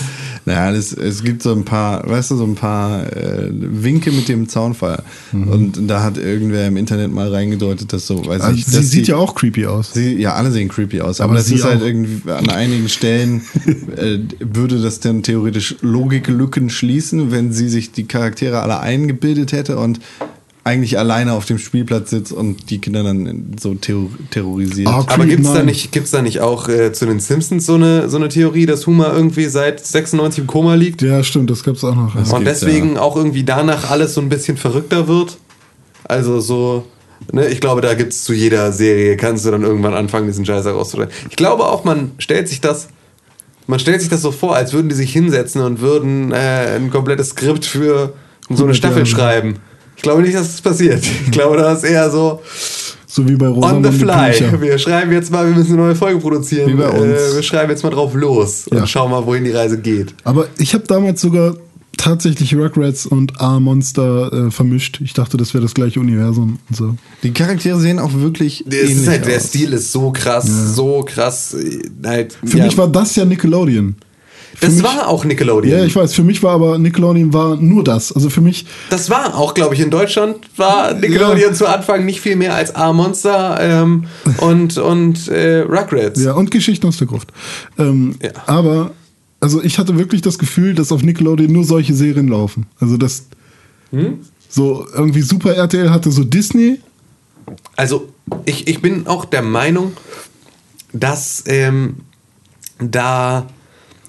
[0.48, 4.28] Naja, das, es gibt so ein paar, weißt du, so ein paar äh, Winke mit
[4.30, 5.02] dem Zaunfall.
[5.32, 9.08] Und da hat irgendwer im Internet mal reingedeutet, dass so, weiß Also, ich, sie sieht
[9.08, 9.94] die- ja auch creepy aus.
[9.94, 11.86] Sie, ja, alle sehen creepy aus, aber, Aber das ist halt auch.
[11.86, 13.42] irgendwie an einigen Stellen
[13.98, 19.78] äh, würde das dann theoretisch Logiklücken schließen, wenn sie sich die Charaktere alle eingebildet hätte
[19.78, 20.00] und
[20.66, 24.88] eigentlich alleine auf dem Spielplatz sitzt und die Kinder dann so terror terrorisiert.
[24.88, 28.10] Ah, Aber gibt's da nicht, gibt's da nicht auch äh, zu den Simpsons so eine,
[28.10, 31.04] so eine Theorie, dass Homer irgendwie seit 96 im Koma liegt?
[31.04, 32.16] Ja, stimmt, das gab's auch noch.
[32.16, 32.22] Ja.
[32.22, 35.38] Und gibt's, deswegen auch irgendwie danach alles so ein bisschen verrückter wird.
[36.04, 36.88] Also so,
[37.32, 40.66] ne, ich glaube, da gibt's zu jeder Serie, kannst du dann irgendwann anfangen, diesen Scheiß
[40.66, 41.12] herauszudrehen.
[41.30, 42.88] Ich glaube auch, man stellt sich das,
[43.68, 46.90] man stellt sich das so vor, als würden die sich hinsetzen und würden äh, ein
[46.90, 48.14] komplettes Skript für
[48.50, 49.60] so eine 100 Staffel schreiben.
[50.06, 51.04] Ich glaube nicht, dass das passiert.
[51.26, 52.40] Ich glaube, da ist eher so,
[53.08, 54.34] So wie bei On the fly.
[54.62, 56.70] Wir schreiben jetzt mal, wir müssen eine neue Folge produzieren.
[56.70, 57.02] Wie bei uns.
[57.32, 58.86] Äh, wir schreiben jetzt mal drauf los und Ja.
[58.86, 60.14] schauen mal, wohin die Reise geht.
[60.24, 61.56] Aber ich habe damals sogar
[61.98, 65.00] tatsächlich Rugrats und A-Monster äh, vermischt.
[65.04, 66.96] Ich dachte, das wäre das gleiche Universum und so.
[67.24, 69.40] Die Charaktere sehen auch wirklich Es ist ähnlich halt, der.
[69.40, 70.46] Stil ist so krass,
[70.76, 71.56] so krass.
[71.56, 72.66] äh, Halt, Für ja.
[72.66, 73.96] mich war das ja Nickelodeon.
[74.54, 75.80] Für das mich, war auch Nickelodeon.
[75.80, 76.14] Ja, ich weiß.
[76.14, 78.12] Für mich war aber Nickelodeon war nur das.
[78.12, 82.22] Also für mich, Das war auch, glaube ich, in Deutschland war Nickelodeon zu Anfang nicht
[82.22, 84.06] viel mehr als A-Monster ähm,
[84.38, 86.22] und, und äh, Rugrats.
[86.24, 87.34] ja, und Geschichten aus der Gruft.
[87.78, 88.32] Ähm, Ja.
[88.46, 88.92] Aber,
[89.42, 92.66] also ich hatte wirklich das Gefühl, dass auf Nickelodeon nur solche Serien laufen.
[92.80, 93.26] Also das,
[93.92, 94.20] Hm?
[94.50, 96.80] so irgendwie Super RTL hatte so Disney.
[97.76, 98.08] Also
[98.46, 99.94] ich, ich bin auch der Meinung,
[100.94, 101.98] dass ähm,
[102.80, 103.46] da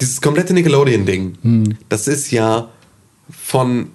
[0.00, 1.64] dieses komplette Nickelodeon-Ding, Hm.
[1.88, 2.68] das ist ja
[3.30, 3.88] von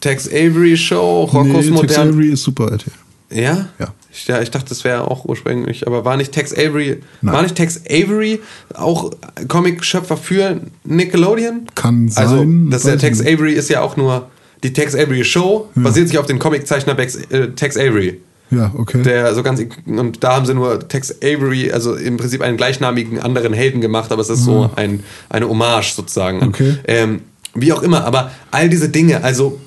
[0.00, 2.08] Tex Avery Show, Rockos nee, Tex Modern.
[2.10, 2.92] Avery ist Super RTL.
[3.30, 3.68] Ja?
[3.78, 3.92] Ja.
[4.12, 7.34] Ich, ja, ich dachte, das wäre auch ursprünglich, aber war nicht Tex Avery, Nein.
[7.34, 8.40] war nicht Tex Avery
[8.74, 9.10] auch
[9.48, 11.66] Comic-Schöpfer für Nickelodeon?
[11.74, 13.20] Kann Also, sein, das ist ja, weiß Tex.
[13.20, 14.30] Avery ist ja auch nur,
[14.62, 18.20] die Tex Avery Show basiert sich auf den Comiczeichner äh, Tex Avery.
[18.50, 19.02] Ja, okay.
[19.02, 23.20] Der so ganz, und da haben sie nur Tex Avery, also im Prinzip einen gleichnamigen
[23.20, 26.42] anderen Helden gemacht, aber es ist so ein, eine Hommage sozusagen.
[26.42, 26.76] Okay.
[26.86, 27.20] Ähm,
[27.54, 29.58] wie auch immer, aber all diese Dinge, also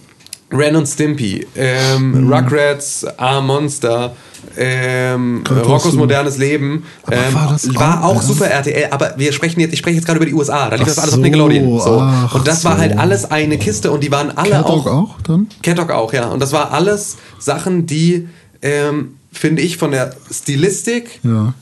[0.51, 2.33] Ren und Stimpy, ähm, Mhm.
[2.33, 4.15] Rugrats, A-Monster,
[4.57, 9.73] ähm, Rockos modernes Leben, ähm, war war auch- auch super RTL, aber wir sprechen jetzt,
[9.73, 11.79] ich spreche jetzt gerade über die USA, da lief Ach das alles so, auf Nickelodeon.
[11.79, 12.03] So.
[12.37, 12.81] Und das war so.
[12.81, 15.47] halt alles eine Kiste und die waren alle Cat auch, Dog auch dann?
[15.61, 16.27] Cat auch, ja.
[16.29, 18.27] Und das war alles Sachen, die,
[18.61, 21.53] ähm, finde ich, von der Stilistik Ja.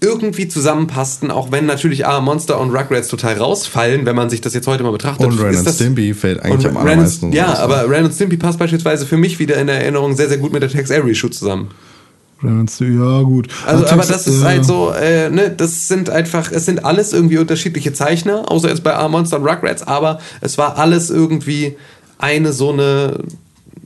[0.00, 4.52] irgendwie zusammenpassten, auch wenn natürlich A, Monster und Rugrats total rausfallen, wenn man sich das
[4.54, 5.26] jetzt heute mal betrachtet.
[5.26, 7.62] Und Ren und Stimpy fällt eigentlich am Ren allermeisten und, Ja, raus, ne?
[7.64, 10.52] aber Ren und Stimpy passt beispielsweise für mich wieder in der Erinnerung sehr, sehr gut
[10.52, 11.68] mit der Tex Avery Show zusammen.
[12.42, 13.46] Ja, gut.
[13.66, 14.48] Also, aber Tex- das ist ja.
[14.48, 18.82] halt so, äh, ne, das sind einfach, es sind alles irgendwie unterschiedliche Zeichner, außer jetzt
[18.82, 21.76] bei A-Monster und Rugrats, aber es war alles irgendwie
[22.18, 23.20] eine so eine.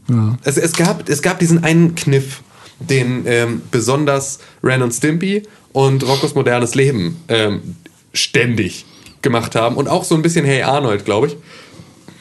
[0.09, 0.39] Ja.
[0.45, 2.41] Es, es, gab, es gab diesen einen Kniff,
[2.79, 7.77] den ähm, besonders Ren und Stimpy und Roccos modernes Leben ähm,
[8.12, 8.85] ständig
[9.22, 9.77] gemacht haben.
[9.77, 11.37] Und auch so ein bisschen Hey Arnold, glaube ich.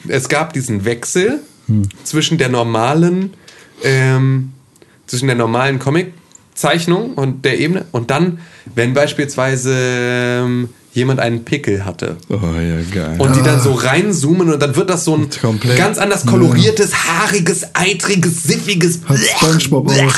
[0.08, 1.42] Es gab diesen Wechsel
[2.04, 3.34] zwischen der normalen,
[3.84, 4.54] ähm,
[5.08, 7.86] zwischen der normalen Comic-Zeichnung und der Ebene.
[7.92, 8.40] Und dann,
[8.76, 13.20] wenn beispielsweise ähm, jemand einen Pickel hatte Oh ja, geil.
[13.20, 15.78] und die dann so reinzoomen und dann wird das so ein Komplett.
[15.78, 19.02] ganz anders koloriertes, haariges, eitriges, siffiges.
[19.06, 20.16] Hat SpongeBob auch.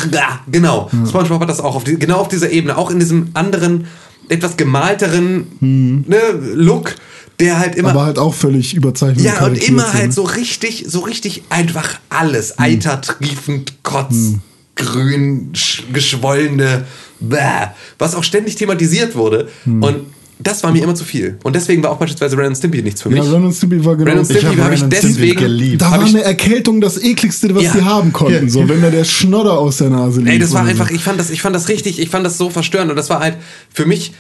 [0.51, 3.87] Genau, SpongeBob hat das auch auf die, genau auf dieser Ebene, auch in diesem anderen,
[4.29, 6.17] etwas gemalteren ne,
[6.53, 6.95] Look,
[7.39, 9.25] der halt immer Aber halt auch völlig überzeichnet.
[9.25, 10.11] ja, und immer halt ne?
[10.11, 12.59] so richtig, so richtig einfach alles.
[12.59, 14.33] Eitertriefend, Kotz,
[14.75, 16.85] grün, sch geschwollene,
[17.19, 17.67] bäh,
[17.97, 19.47] was auch ständig thematisiert wurde.
[19.65, 20.01] Und
[20.39, 21.37] das war mir immer zu viel.
[21.43, 23.23] Und deswegen war auch beispielsweise Ren und Stimpy nichts für mich.
[23.23, 24.11] Ja, Ren und Stimpy war genau.
[24.11, 25.81] Ren und Ich Stimpy hab habe ich und Stimpy deswegen geliebt.
[25.81, 27.73] da hab war ich- eine Erkältung das ekligste, was Ja.
[27.73, 28.45] die haben konnten.
[28.45, 28.49] Ja.
[28.49, 30.29] So, wenn da der Schnodder aus der Nase lief.
[30.33, 30.95] Ey, das war einfach, so.
[30.95, 32.91] ich fand das, ich fand das richtig, ich fand das so verstörend.
[32.91, 33.35] Und das war halt
[33.73, 34.13] für mich,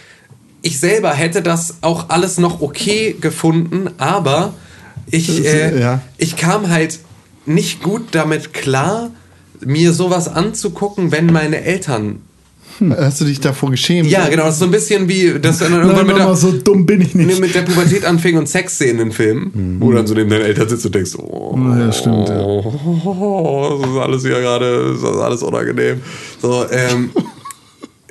[0.63, 4.53] ich selber hätte das auch alles noch okay gefunden, aber
[5.11, 6.01] ich, äh, ja.
[6.17, 6.99] ich kam halt
[7.45, 9.11] nicht gut damit klar,
[9.63, 12.21] mir sowas anzugucken, wenn meine Eltern.
[12.97, 14.09] Hast du dich davor geschämt?
[14.09, 16.35] Ja, genau, das ist so ein bisschen wie, das dann Nein, irgendwann mit Mama, der,
[16.35, 17.39] so dumm bin ich nicht.
[17.39, 20.69] mit der Pubertät anfing und Sexszenen in Filmen, wo du dann so neben deinen Eltern
[20.69, 22.39] sitzt und denkst, oh, Ja, stimmt, ja.
[22.41, 26.01] oh, das ist alles hier gerade, das ist alles unangenehm.
[26.41, 27.09] So, ähm,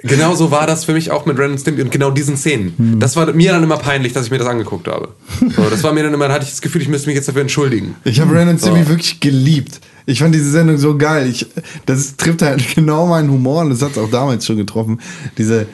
[0.03, 2.75] genau so war das für mich auch mit und Stimpy und genau diesen Szenen.
[2.77, 3.01] Hm.
[3.01, 5.11] Das war mir dann immer peinlich, dass ich mir das angeguckt habe.
[5.57, 7.29] So, das war mir dann immer, da hatte ich das Gefühl, ich müsste mich jetzt
[7.29, 7.95] dafür entschuldigen.
[8.05, 8.89] Ich habe und Stimpy So.
[8.89, 9.81] wirklich geliebt.
[10.07, 11.29] Ich fand diese Sendung so geil.
[11.29, 11.47] Ich,
[11.85, 15.01] das trifft halt genau meinen Humor und das hat es auch damals schon getroffen.
[15.37, 15.67] Diese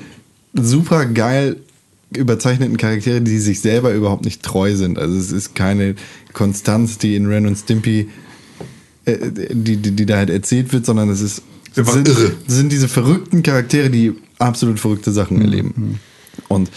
[0.54, 1.56] super geil
[2.14, 4.98] überzeichneten Charaktere, die sich selber überhaupt nicht treu sind.
[4.98, 5.94] Also es ist keine
[6.32, 8.08] Konstanz, die in Ren und Stimpy
[9.04, 9.18] äh,
[9.50, 11.42] die, die, die da halt erzählt wird, sondern es ist
[11.74, 12.10] sind,
[12.46, 15.98] sind diese verrückten Charaktere, die absolut verrückte Sachen erleben.
[16.48, 16.72] Und äh,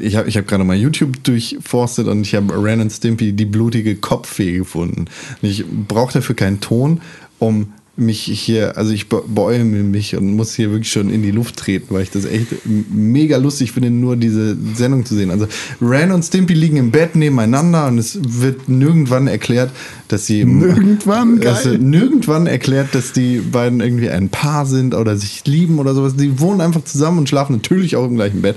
[0.00, 3.44] ich habe ich hab gerade mal YouTube durchforstet und ich habe Ren und Stimpy die
[3.44, 5.06] blutige Kopffee gefunden.
[5.40, 7.00] Und ich brauche dafür keinen Ton,
[7.38, 11.58] um mich hier, also ich beäume mich und muss hier wirklich schon in die Luft
[11.58, 15.30] treten, weil ich das echt mega lustig finde, nur diese Sendung zu sehen.
[15.30, 15.46] Also
[15.80, 19.70] Ren und Stimpy liegen im Bett nebeneinander und es wird nirgendwann erklärt,
[20.08, 21.40] dass sie Nirgendwann?
[21.40, 21.78] dass Geil.
[21.78, 26.16] nirgendwann erklärt, dass die beiden irgendwie ein Paar sind oder sich lieben oder sowas.
[26.16, 28.56] Die wohnen einfach zusammen und schlafen natürlich auch im gleichen Bett.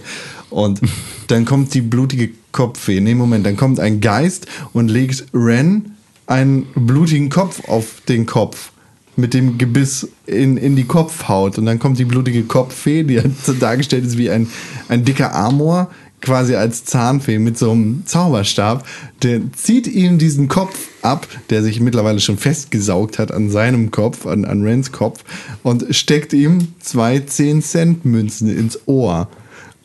[0.49, 0.79] Und
[1.27, 2.99] dann kommt die blutige Kopfweh.
[2.99, 5.95] Nee, Moment, dann kommt ein Geist und legt Ren
[6.27, 8.71] einen blutigen Kopf auf den Kopf.
[9.17, 11.57] mit dem Gebiss in, in die Kopfhaut.
[11.57, 14.49] Und dann kommt die blutige Kopffee, die so dargestellt ist wie ein,
[14.89, 15.89] ein dicker Amor,
[16.21, 18.85] quasi als Zahnfee mit so einem Zauberstab.
[19.23, 24.25] Der zieht ihm diesen Kopf ab, der sich mittlerweile schon festgesaugt hat an seinem Kopf,
[24.25, 25.23] an, an Rens Kopf,
[25.63, 29.29] und steckt ihm zwei 10-Cent-Münzen ins Ohr.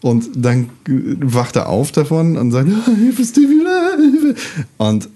[0.02, 4.34] Und dann wacht er auf davon und sagt, "Ah, Hilfe, Stevie, ah, Hilfe.
[4.78, 5.08] Und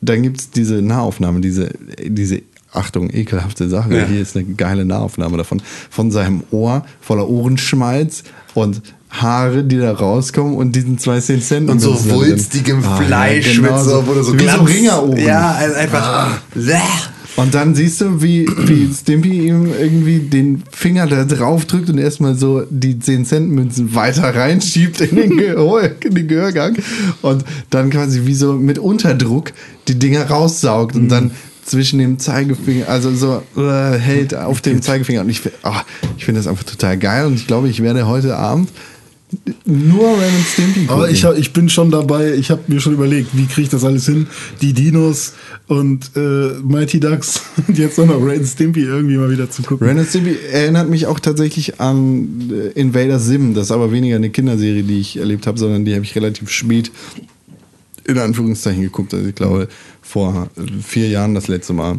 [0.00, 1.70] dann gibt es diese Nahaufnahme, diese,
[2.04, 2.42] diese,
[2.74, 3.96] Achtung, ekelhafte Sache.
[3.96, 4.04] Ja.
[4.06, 5.62] Hier ist eine geile Nahaufnahme davon.
[5.90, 8.24] Von seinem Ohr voller Ohrenschmalz
[8.54, 11.70] und Haare, die da rauskommen und diesen zwei 10 Cent.
[11.70, 15.16] Und so wulstigem Ah, ja, Fleisch genau mit so, wo so so Ringerohren.
[15.18, 16.40] Ja, also einfach.
[16.54, 16.72] Bäh.
[17.36, 21.98] Und dann siehst du, wie, wie Stimpy ihm irgendwie den Finger da drauf drückt und
[21.98, 26.76] erstmal so die 10-Cent-Münzen weiter reinschiebt in den, Gehör, in den Gehörgang
[27.22, 29.52] und dann quasi wie so mit Unterdruck
[29.88, 31.32] die Dinger raussaugt und dann
[31.64, 35.22] zwischen dem Zeigefinger, also so äh, hält auf dem Zeigefinger.
[35.22, 35.82] Und ich, ah,
[36.16, 38.70] ich finde das einfach total geil und ich glaube, ich werde heute Abend
[39.64, 40.90] nur Ren und Stimpy gucken.
[40.90, 43.68] Aber ich, hab, ich bin schon dabei, ich habe mir schon überlegt, wie kriege ich
[43.68, 44.26] das alles hin?
[44.60, 45.34] Die Dinos
[45.66, 49.86] und äh, Mighty Ducks und jetzt auch noch Ren Stimpy irgendwie mal wieder zu gucken.
[49.86, 53.54] Ren and Stimpy erinnert mich auch tatsächlich an äh, Invader Sim.
[53.54, 56.50] Das ist aber weniger eine Kinderserie, die ich erlebt habe, sondern die habe ich relativ
[56.50, 56.90] spät
[58.06, 59.14] in Anführungszeichen geguckt.
[59.14, 59.68] Also ich glaube
[60.04, 61.98] vor äh, vier Jahren das letzte Mal.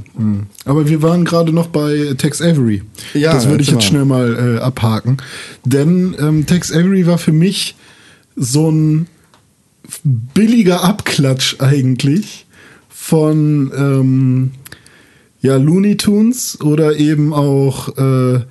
[0.63, 2.83] Aber wir waren gerade noch bei Tex Avery.
[3.13, 3.81] Ja, das würde ich jetzt mal.
[3.81, 5.17] schnell mal äh, abhaken.
[5.65, 7.75] Denn ähm, Tex Avery war für mich
[8.35, 9.07] so ein
[10.03, 12.45] billiger Abklatsch eigentlich
[12.89, 14.51] von ähm,
[15.41, 18.41] ja, Looney Tunes oder eben auch äh,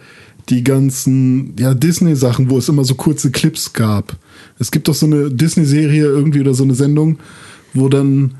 [0.48, 4.16] die ganzen ja, Disney-Sachen, wo es immer so kurze Clips gab.
[4.58, 7.18] Es gibt doch so eine Disney-Serie irgendwie oder so eine Sendung,
[7.72, 8.34] wo dann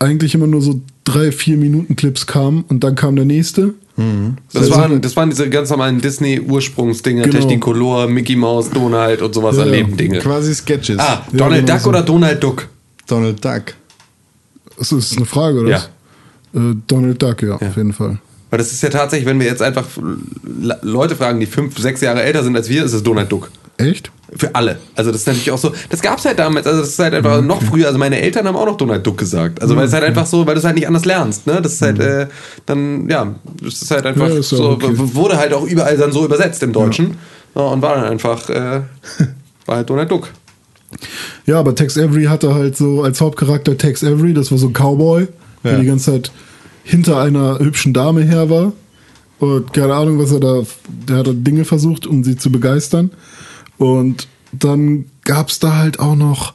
[0.00, 3.74] eigentlich immer nur so drei, vier Minuten Clips kamen und dann kam der nächste.
[4.52, 7.36] Das Also- waren, das waren diese ganz normalen Disney-Ursprungsdinger, Genau.
[7.36, 9.74] Technicolor, Mickey Mouse, Donald und sowas Ja, an ja.
[9.74, 10.18] Lebendinge.
[10.20, 10.98] Quasi Sketches.
[10.98, 11.88] Ah, Ja, Donald genau Duck so.
[11.90, 12.68] oder Donald Duck?
[13.06, 13.62] Donald Duck.
[14.78, 15.70] Das ist eine Frage, oder?
[15.70, 15.78] Ja.
[16.54, 18.18] Äh, Donald Duck, ja, auf jeden Fall.
[18.48, 19.86] Weil das ist ja tatsächlich, wenn wir jetzt einfach
[20.42, 23.50] Le- Leute fragen, die fünf, sechs Jahre älter sind als wir, ist es Donald Duck.
[23.80, 24.10] Echt?
[24.36, 24.78] Für alle.
[24.94, 25.72] Also das ist natürlich auch so.
[25.88, 26.66] Das gab's halt damals.
[26.66, 27.88] Also das ist halt einfach noch früher.
[27.88, 29.60] Also meine Eltern haben auch noch Donald Duck gesagt.
[29.60, 31.48] Also weil es halt einfach so, weil du es halt nicht anders lernst.
[31.48, 32.28] Ne, das ist halt äh,
[32.66, 34.70] dann ja, das ist halt einfach Ja, ist so.
[34.70, 34.92] okay.
[34.94, 37.16] Wurde halt auch überall dann so übersetzt im Deutschen
[37.56, 37.62] ja.
[37.62, 38.82] und war dann einfach äh,
[39.66, 40.28] war halt Donald Duck.
[41.46, 44.72] Ja, aber Tex Avery hatte halt so als Hauptcharakter Tex Avery, das war so ein
[44.72, 45.26] Cowboy,
[45.64, 46.32] der die ganze Zeit
[46.84, 48.72] hinter einer hübschen Dame her war.
[49.38, 53.10] Und keine Ahnung, was er da, der hat Dinge versucht, um sie zu begeistern.
[53.80, 56.52] Und dann gab's da halt auch noch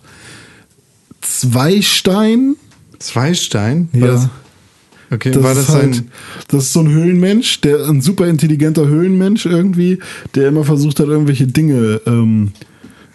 [1.21, 2.55] Zweistein.
[2.99, 3.89] Zweistein?
[3.93, 4.13] War Ja.
[4.13, 4.29] Das,
[5.09, 6.11] okay, Das, war das ist halt, ein.
[6.49, 9.97] das ist so ein Höhlenmensch, der ein super intelligenter Höhlenmensch irgendwie,
[10.35, 12.51] der immer versucht hat, irgendwelche Dinge, ähm,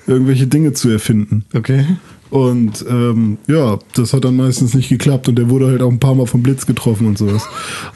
[0.08, 1.44] irgendwelche Dinge zu erfinden.
[1.54, 1.86] Okay.
[2.30, 5.98] Und ähm, ja, das hat dann meistens nicht geklappt und der wurde halt auch ein
[5.98, 7.42] paar Mal vom Blitz getroffen und sowas.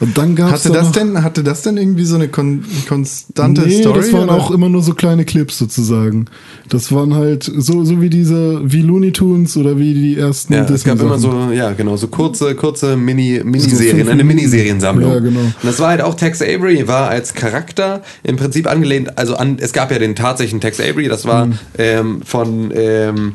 [0.01, 3.61] Und dann gab es Hatte das, denn, hatte das denn irgendwie so eine kon konstante
[3.61, 3.99] nee, Story?
[4.01, 4.33] das waren oder?
[4.33, 6.25] auch immer nur so kleine Clips sozusagen.
[6.67, 10.65] Das waren halt so, so wie diese, wie Looney Tunes oder wie die ersten Ja,
[10.65, 14.23] es gab immer so, ja, genau, so kurze, kurze Mini, Miniserien, eine.
[14.23, 15.11] Miniseriensammlung.
[15.11, 15.39] Ja, genau.
[15.39, 19.57] Und das war halt auch Tex Avery, war als Charakter im Prinzip angelehnt, also an,
[19.59, 21.53] es gab ja den tatsächlichen Tex Avery, das war Mhm.
[21.77, 23.33] ähm, von, ähm,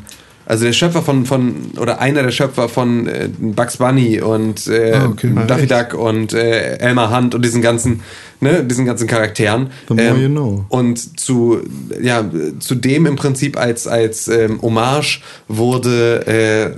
[0.51, 4.95] also der Schöpfer von, von, oder einer der Schöpfer von äh, Bugs Bunny und äh,
[4.95, 5.31] Ah, okay.
[5.47, 8.01] Daffy Duck und äh, Elmer Hunt und diesen ganzen,
[8.41, 9.71] ne, diesen ganzen Charakteren.
[9.87, 10.65] The more you know.
[10.69, 11.61] Und zu,
[12.03, 12.29] ja,
[12.59, 16.71] zu dem im Prinzip als, als ähm, Hommage wurde, äh,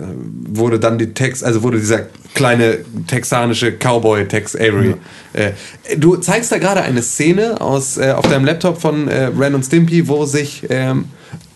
[0.54, 2.00] wurde dann die Text, also wurde dieser
[2.34, 4.96] kleine texanische Cowboy Tex Avery.
[5.32, 5.52] Äh,
[5.96, 9.64] du zeigst da gerade eine Szene aus, äh, auf deinem Laptop von äh, Ren und
[9.64, 11.06] Stimpy, wo sich ähm,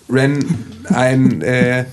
[0.09, 0.39] Ren
[0.89, 1.85] ein äh,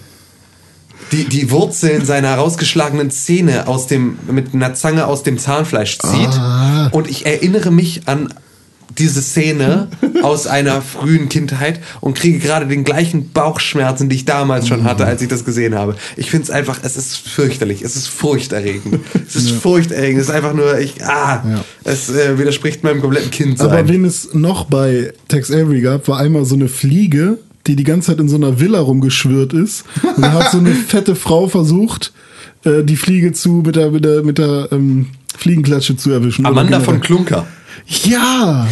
[1.13, 6.29] die, die Wurzeln seiner herausgeschlagenen Zähne aus dem, mit einer Zange aus dem Zahnfleisch zieht.
[6.33, 6.87] Ah.
[6.91, 8.33] Und ich erinnere mich an
[8.97, 9.87] diese Szene
[10.21, 15.05] aus einer frühen Kindheit und kriege gerade den gleichen Bauchschmerzen, die ich damals schon hatte,
[15.05, 15.95] als ich das gesehen habe.
[16.15, 18.99] Ich finde es einfach, es ist fürchterlich, es ist furchterregend.
[19.27, 21.65] Es ist furchterregend, es ist einfach nur, ich, ah, Ja.
[21.83, 23.69] es äh, widerspricht meinem kompletten Kindsein.
[23.69, 27.83] Aber wen es noch bei Tex Avery gab, war einmal so eine Fliege, die die
[27.83, 29.85] ganze Zeit in so einer Villa rumgeschwirrt ist.
[30.15, 32.11] Und da hat so eine fette Frau versucht,
[32.65, 35.07] äh, die Fliege zu mit der, mit der, mit der ähm,
[35.37, 36.45] Fliegenklatsche zu erwischen.
[36.45, 37.47] Amanda von Klunker.
[38.03, 38.67] Ja!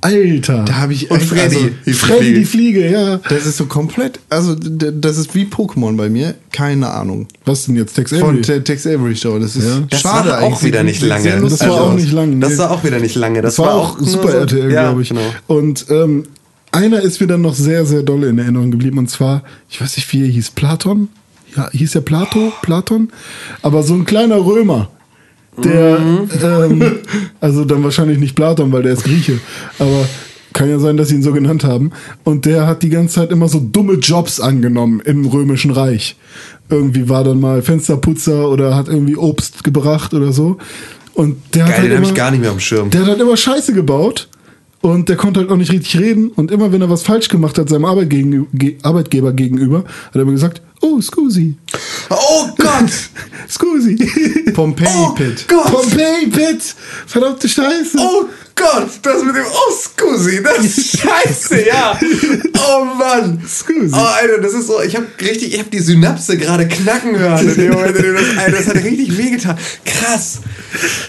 [0.00, 0.64] Alter.
[0.64, 1.56] Da habe ich Und echt- Freddy.
[1.56, 2.38] Also, die Freddy Fliege.
[2.38, 3.16] die Fliege, ja.
[3.28, 7.26] das ist so komplett, also das ist wie Pokémon bei mir, keine Ahnung.
[7.44, 7.94] Was denn jetzt?
[7.94, 8.42] Tex Von Avery?
[8.42, 9.40] Te- Tex Avery Show.
[9.40, 9.80] Das ist Ja.
[9.90, 10.62] Das schade war auch eigentlich.
[10.62, 11.40] wieder nicht lange.
[11.40, 11.80] Das war aus.
[11.80, 12.40] auch nicht lang.
[12.40, 13.42] Das war auch wieder nicht lange.
[13.42, 15.08] Das, Das war auch nur Super so- RTL, ja, glaube ich.
[15.08, 15.20] Genau.
[15.48, 16.24] Und ähm,
[16.78, 18.98] einer ist mir dann noch sehr, sehr doll in Erinnerung geblieben.
[18.98, 21.08] Und zwar, ich weiß nicht, wie er hieß, Platon?
[21.56, 22.52] Ja, hieß er Plato?
[22.62, 23.10] Platon?
[23.62, 24.90] Aber so ein kleiner Römer.
[25.64, 26.28] Der, Mhm.
[26.42, 26.92] ähm,
[27.40, 29.38] also dann wahrscheinlich nicht Platon, weil der ist Grieche.
[29.78, 30.06] Aber
[30.52, 31.90] kann ja sein, dass sie ihn so genannt haben.
[32.24, 36.16] Und der hat die ganze Zeit immer so dumme Jobs angenommen im Römischen Reich.
[36.70, 40.58] Irgendwie war dann mal Fensterputzer oder hat irgendwie Obst gebracht oder so.
[41.14, 42.90] Und der hat Geil, halt den immer, ich gar nicht mehr am Schirm.
[42.90, 44.28] der hat halt immer Scheiße gebaut
[44.80, 46.28] und der konnte halt auch nicht richtig reden.
[46.28, 50.14] Und immer wenn er was falsch gemacht hat, seinem Arbeit gegen, ge, Arbeitgeber gegenüber, hat
[50.14, 51.56] er immer gesagt, oh, scusi,
[52.10, 52.90] Oh Gott!
[53.48, 53.96] scusi.
[54.54, 55.46] Pompeii Oh Pit.
[55.48, 55.64] Gott!
[55.72, 56.74] Pompeii, Pit,
[57.06, 57.98] verdammte Scheiße.
[57.98, 58.24] Oh
[58.58, 58.88] Gott!
[59.02, 61.98] Das mit dem Oh Scusi, das ist scheiße, ja!
[62.54, 63.40] Oh Mann!
[63.46, 63.92] Scusi.
[63.94, 67.48] Oh, Alter, das ist so, ich habe richtig, ich habe die Synapse gerade knacken hören
[67.48, 69.56] in dem Moment, in dem das, Alter, das hat richtig wehgetan.
[69.84, 70.40] Krass!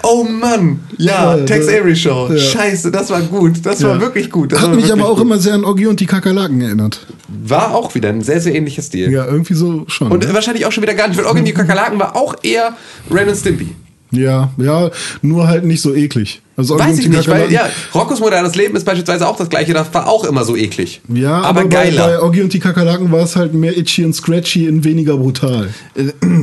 [0.04, 0.80] Oh Mann!
[0.98, 2.30] Ja, Ja, Tex Avery Show.
[2.32, 2.38] ja.
[2.38, 3.66] Scheiße, das war gut.
[3.66, 4.02] Das war Ja.
[4.02, 4.52] wirklich gut.
[4.52, 5.26] Das Hat war mich aber auch gut.
[5.26, 7.06] immer sehr an Oggi und die Kakerlaken erinnert.
[7.28, 9.12] War auch wieder ein sehr, sehr ähnlicher Stil.
[9.12, 10.12] Ja, irgendwie so schon.
[10.12, 10.34] Und ne?
[10.34, 12.76] wahrscheinlich auch schon wieder gar nicht, weil Organ die Kakerlaken war auch eher
[13.10, 13.76] Ren and Stimpy.
[14.12, 14.90] Ja, ja,
[15.22, 16.42] nur halt nicht so eklig.
[16.58, 19.94] Also Weiß ich nicht, weil ja, Roccos modernes Leben ist beispielsweise auch das gleiche, das
[19.94, 21.02] war auch immer so eklig.
[21.08, 22.08] Ja, aber, aber, geiler.
[22.08, 25.18] Bei, bei Oggi und die Kakerlaken war es halt mehr itchy und scratchy und weniger
[25.18, 25.70] brutal.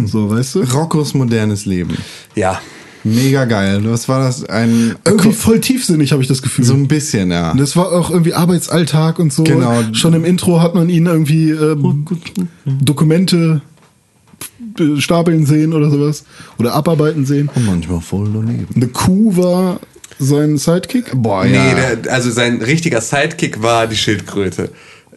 [0.07, 0.61] So, weißt du?
[0.63, 1.97] Roccos modernes Leben.
[2.35, 2.61] ja.
[3.05, 3.83] Mega geil.
[3.85, 4.45] Was war das?
[4.47, 6.65] Ein Irgendwie voll tiefsinnig, habe ich das Gefühl.
[6.65, 7.55] so ein bisschen, ja.
[7.55, 9.45] Das war auch irgendwie Arbeitsalltag und so.
[9.45, 9.81] Genau.
[9.93, 12.05] Schon im Intro hat man ihn irgendwie ähm,
[12.65, 13.76] Dokumente äh,
[14.99, 16.25] stapeln sehen oder sowas.
[16.59, 17.49] Oder abarbeiten sehen.
[17.55, 18.67] Und manchmal voll daneben.
[18.75, 19.81] Eine Kuh war
[20.19, 21.11] sein Sidekick.
[21.15, 21.95] Boah, Nee, ja.
[21.97, 24.71] der, also sein richtiger Sidekick war die Schildkröte.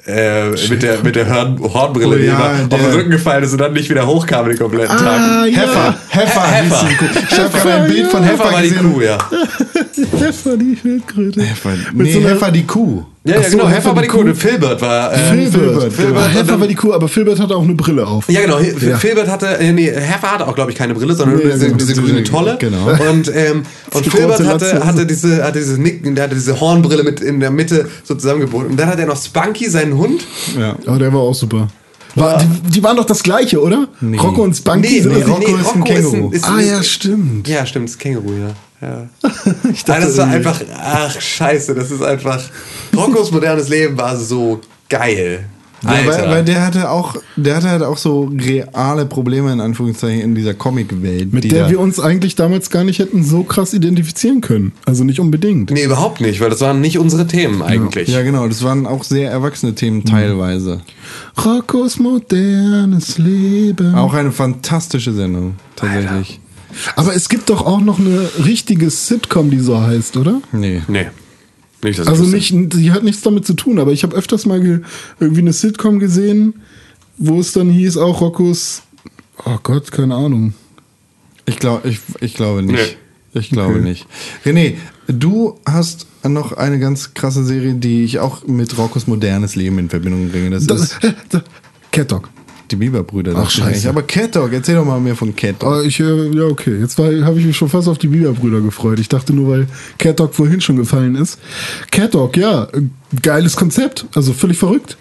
[0.05, 3.43] Äh, mit der, mit der Horn, Hornbrille, Oh die ja, immer auf den Rücken gefallen
[3.43, 4.97] ist und dann nicht wieder hochkam den kompletten Ah,
[5.43, 5.51] Tag.
[5.51, 5.61] ja.
[5.61, 6.87] Heffer, Heffer, Heffer.
[7.29, 8.93] Ich habe gerade ein Bild von Heffer, Heffer war die gesehen.
[8.93, 9.17] Kuh, ja.
[10.19, 11.41] Heffer, die Schildkröte.
[11.43, 13.03] Heffer, Mit nee, so Heffer die Kuh.
[13.29, 13.67] Ja, ja, so, genau.
[13.69, 14.23] Heffer Heffer war die Kuh.
[14.23, 14.33] Kuh.
[14.33, 15.13] Filbert war.
[15.13, 15.51] Äh, Filbert.
[15.53, 18.29] Filbert, Filbert Heffer war die Kuh, aber Filbert hatte auch eine Brille auf.
[18.29, 18.59] Ja, genau.
[18.59, 18.97] He- Ja.
[18.97, 21.65] Filbert hatte, äh, nee, Heffer hatte auch, glaube ich, keine Brille, sondern Nee, nur diese,
[21.67, 21.77] genau.
[21.77, 22.57] diese grüne Tolle.
[22.59, 22.87] Genau.
[23.09, 27.19] Und, ähm, und Filbert hatte, hatte diese, hatte diese Nicken, der hatte diese Hornbrille mit
[27.21, 28.71] in der Mitte so zusammengebunden.
[28.71, 30.21] Und dann hat er noch Spunky, seinen Hund.
[30.59, 30.75] Ja.
[30.85, 31.67] Aber der war auch super.
[32.15, 33.87] War, die, die waren doch das gleiche, oder?
[34.01, 34.17] Nee.
[34.17, 35.61] Rocco und Spunky Nee, sind nee, das Rocco nicht?
[35.61, 36.29] ist ein Känguru.
[36.31, 37.47] ist Ah ja, stimmt.
[37.47, 38.49] Ja, stimmt, das Känguru, ja.
[38.81, 39.09] Ja.
[39.71, 42.41] Ich dachte das war einfach, ach scheiße, das ist einfach,
[42.95, 45.45] Roccos modernes Leben war so geil.
[45.83, 46.07] Ja, Alter.
[46.07, 50.35] weil, weil der hatte auch, der hatte halt auch so reale Probleme in Anführungszeichen in
[50.35, 51.31] dieser Comic-Welt.
[51.33, 54.73] Mit die der wir uns eigentlich damals gar nicht hätten so krass identifizieren können.
[54.85, 55.71] Also nicht unbedingt.
[55.71, 58.09] nee, überhaupt nicht, weil das waren nicht unsere Themen eigentlich.
[58.09, 60.81] Ja, genau, das waren auch sehr erwachsene Themen teilweise.
[61.45, 63.95] Roccos modernes Leben.
[63.95, 66.41] Auch eine fantastische Sendung, tatsächlich.
[66.95, 70.41] Aber es gibt doch auch noch eine richtige Sitcom, die so heißt, oder?
[70.51, 70.81] Nee.
[70.87, 71.07] Nee.
[71.81, 74.79] Nicht, Also nicht, die hat nichts damit zu tun, aber ich habe öfters mal ge,
[75.19, 76.55] irgendwie eine Sitcom gesehen,
[77.17, 78.81] wo es dann hieß, auch Roccos,
[79.45, 80.53] oh Gott, keine Ahnung.
[81.45, 82.75] Ich, glaub, ich, ich glaube nicht.
[82.75, 83.39] Nee.
[83.39, 83.83] Ich glaube Okay.
[83.83, 84.07] nicht.
[84.43, 84.73] René,
[85.07, 89.89] du hast noch eine ganz krasse Serie, die ich auch mit Roccos modernes Leben in
[89.89, 90.49] Verbindung bringe.
[90.49, 91.43] Das, Das, ist das,
[91.91, 92.29] Cat Dog.
[92.71, 93.33] Die Biberbrüder.
[93.35, 93.89] Ach, ich scheiße.
[93.89, 95.69] Aber Cat Dog, erzähl doch mal mehr von Cat Dog.
[95.69, 96.79] Aber ich, äh, ja, okay.
[96.79, 98.99] Jetzt habe ich mich schon fast auf die Biberbrüder gefreut.
[98.99, 99.67] Ich dachte nur, weil
[99.97, 101.39] Cat Dog vorhin schon gefallen ist.
[101.91, 102.81] Cat Dog, ja, äh,
[103.21, 104.05] geiles Konzept.
[104.15, 104.97] Also völlig verrückt.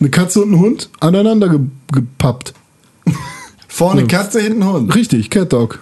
[0.00, 1.60] Eine Katze und ein Hund aneinander ge
[1.92, 2.54] gepappt.
[3.68, 4.94] Vorne Katze, hinten Hund.
[4.94, 5.80] Richtig, Cat Dog.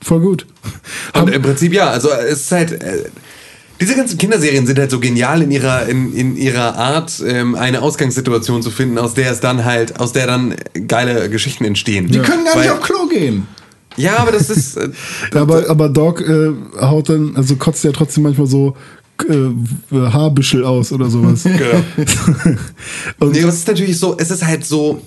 [0.00, 0.46] Voll gut.
[1.14, 2.72] Und im Prinzip ja, also es ist halt.
[2.72, 3.04] Äh,
[3.80, 7.82] diese ganzen Kinderserien sind halt so genial in ihrer, in, in ihrer Art, ähm, eine
[7.82, 10.54] Ausgangssituation zu finden, aus der es dann halt, aus der dann
[10.86, 12.08] geile Geschichten entstehen.
[12.08, 13.46] Die können gar nicht Weil- auf Klo gehen.
[13.96, 14.76] Ja, aber das ist.
[14.76, 14.90] Äh,
[15.34, 18.76] Aber, aber Dog äh, haut dann, also kotzt ja trotzdem manchmal so
[19.28, 19.50] äh,
[19.92, 21.42] Haarbüschel aus oder sowas.
[21.44, 21.82] genau.
[23.18, 25.02] Und Nee, aber es ist natürlich so, es ist halt so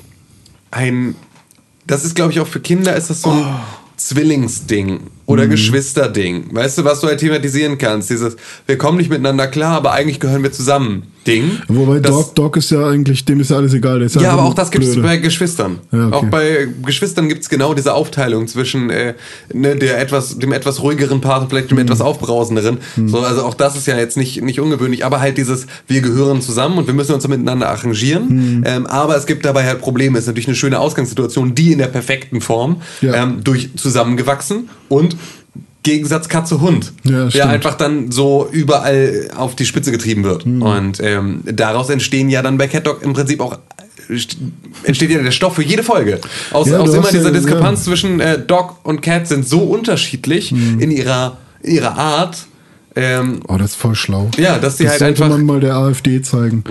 [0.72, 1.16] ein,
[1.88, 3.46] das ist glaube ich auch für Kinder ist das so ein
[3.96, 5.00] Zwillingsding
[5.32, 6.46] oder Geschwisterding.
[6.54, 8.10] Weißt du, was du halt thematisieren kannst?
[8.10, 8.36] Dieses,
[8.68, 11.04] wir kommen nicht miteinander klar, aber eigentlich gehören wir zusammen.
[11.28, 11.60] Ding.
[11.68, 14.00] Wobei Das- Dog, Dog ist ja eigentlich, dem ist ja alles egal.
[14.00, 15.78] Ja, einfach aber auch das gibt es bei Geschwistern.
[15.92, 16.16] Ja, okay.
[16.16, 19.14] Auch bei Geschwistern gibt es genau diese Aufteilung zwischen äh,
[19.54, 21.84] ne, der etwas, dem etwas ruhigeren Part und vielleicht dem Mhm.
[21.84, 22.80] etwas aufbrausenderen.
[23.06, 26.42] So, also auch das ist ja jetzt nicht, nicht ungewöhnlich, aber halt dieses, wir gehören
[26.42, 28.58] zusammen und wir müssen uns miteinander arrangieren.
[28.58, 28.64] Mhm.
[28.66, 30.18] Ähm, aber es gibt dabei halt Probleme.
[30.18, 33.14] Es ist natürlich eine schöne Ausgangssituation, die in der perfekten Form Ja.
[33.14, 35.16] ähm, durch zusammengewachsen und
[35.84, 40.46] Gegensatz Katze-Hund, Ja, der einfach dann so überall auf die Spitze getrieben wird.
[40.46, 43.58] Und ähm, daraus entstehen ja dann bei Cat Dog im Prinzip auch
[44.10, 44.36] st-
[44.84, 46.20] entsteht ja der Stoff für jede Folge.
[46.52, 50.52] Aus, Ja, aus immer dieser ja- Diskrepanz zwischen äh, Dog und Cat sind so unterschiedlich
[50.52, 52.38] in ihrer, in ihrer Art.
[52.96, 54.30] Ähm, Oh, das ist voll schlau.
[54.38, 56.64] ja, dass die das halt sollte einfach man mal der AfD zeigen.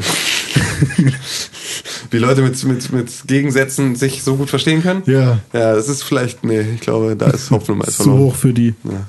[2.10, 5.02] wie Leute mit, mit, mit Gegensätzen sich so gut verstehen können.
[5.06, 5.39] Ja.
[5.52, 8.20] Ja, das ist vielleicht, nee, ich glaube, da ist Hopfen und Malz Zu verloren.
[8.20, 8.74] hoch für die.
[8.85, 9.06] Ja.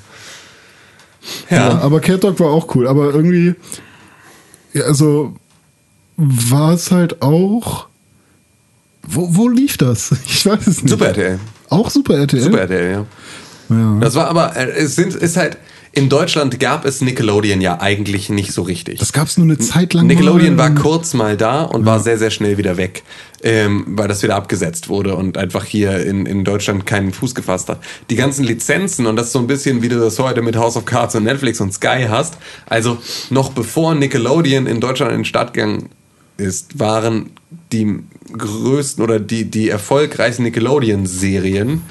[1.50, 2.88] Ja, aber Cat Dog war auch cool.
[2.88, 3.54] Aber irgendwie,
[4.74, 5.36] ja, also
[6.18, 7.88] war es halt auch.
[9.04, 10.12] Wo, wo lief das?
[10.26, 10.90] Ich weiß es nicht.
[10.90, 11.40] Super RTL.
[11.70, 12.42] Auch Super RTL?
[12.42, 13.06] Super RTL, ja.
[13.70, 13.98] Ja.
[14.00, 15.58] Das war aber, äh, es sind, ist halt,
[15.94, 19.00] in Deutschland gab es Nickelodeon ja eigentlich nicht so richtig.
[19.00, 20.08] Das gab es nur eine Zeit lang.
[20.08, 23.04] Nickelodeon war kurz mal da und war sehr, sehr schnell wieder weg,
[23.44, 27.68] ähm, weil das wieder abgesetzt wurde und einfach hier in, in Deutschland keinen Fuß gefasst
[27.68, 27.82] hat.
[28.10, 30.78] Die ganzen Lizenzen und das ist so ein bisschen, wie du das heute mit House
[30.78, 32.38] of Cards und Netflix und Sky hast.
[32.68, 32.98] Also
[33.30, 35.90] noch bevor Nickelodeon in Deutschland in den Start gegangen
[36.38, 37.32] ist, waren
[37.74, 38.00] die
[38.32, 41.82] größten oder die, die erfolgreichsten Nickelodeon-Serien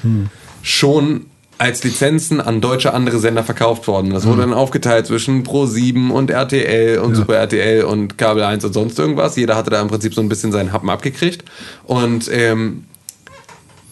[0.63, 1.25] schon
[1.61, 4.09] als Lizenzen an deutsche andere Sender verkauft worden.
[4.09, 8.73] Das wurde dann aufgeteilt zwischen Pro7 und RTL und Super RTL und Kabel 1 und
[8.73, 9.35] sonst irgendwas.
[9.35, 11.43] Jeder hatte da im Prinzip so ein bisschen seinen Happen abgekriegt.
[11.83, 12.85] Und ähm,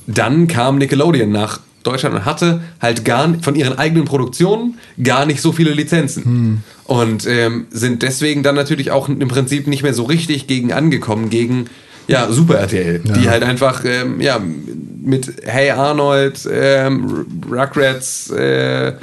[0.08, 5.40] dann kam Nickelodeon nach Deutschland und hatte halt gar von ihren eigenen Produktionen gar nicht
[5.40, 6.24] so viele Lizenzen.
[6.86, 11.30] Und ähm, sind deswegen dann natürlich auch im Prinzip nicht mehr so richtig gegen angekommen,
[11.30, 11.66] gegen
[12.10, 14.40] ja, Super RTL, die halt einfach ähm, ja,
[15.02, 18.94] mit Hey Arnold, ähm, Rugrats, äh,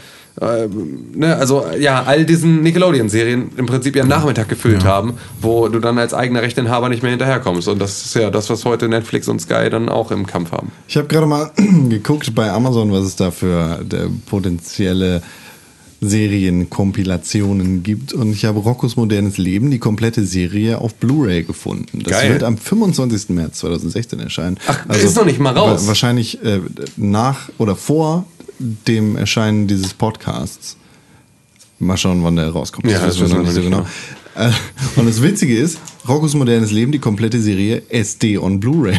[0.40, 0.68] äh,
[1.14, 5.98] ne, also ja, all diesen Nickelodeon-Serien im Prinzip ihren Nachmittag gefüllt haben, wo du dann
[5.98, 7.68] als eigener Rechteinhaber nicht mehr hinterherkommst.
[7.68, 10.72] Und das ist ja das, was heute Netflix und Sky dann auch im Kampf haben.
[10.88, 11.50] Ich habe gerade mal
[11.88, 15.22] geguckt bei Amazon, was es da für der potenzielle
[16.06, 18.12] Serienkompilationen gibt.
[18.12, 22.00] Und ich habe Roccos modernes Leben, die komplette Serie auf Blu-ray gefunden.
[22.02, 22.32] Das Geil.
[22.32, 23.30] wird am 25.
[23.30, 24.58] März 2016 erscheinen.
[24.66, 25.82] Also Ach, ist noch nicht mal raus.
[25.84, 26.60] wa- Wahrscheinlich äh,
[26.96, 28.24] nach oder vor
[28.58, 30.76] dem Erscheinen dieses Podcasts.
[31.78, 32.90] Mal schauen, wann der rauskommt.
[32.90, 33.90] Ja, das wissen wir wissen wir noch nicht,
[34.34, 34.50] Äh,
[34.98, 35.78] Und das Witzige ist,
[36.08, 38.98] Roccos modernes Leben, die komplette Serie SD on Blu-ray.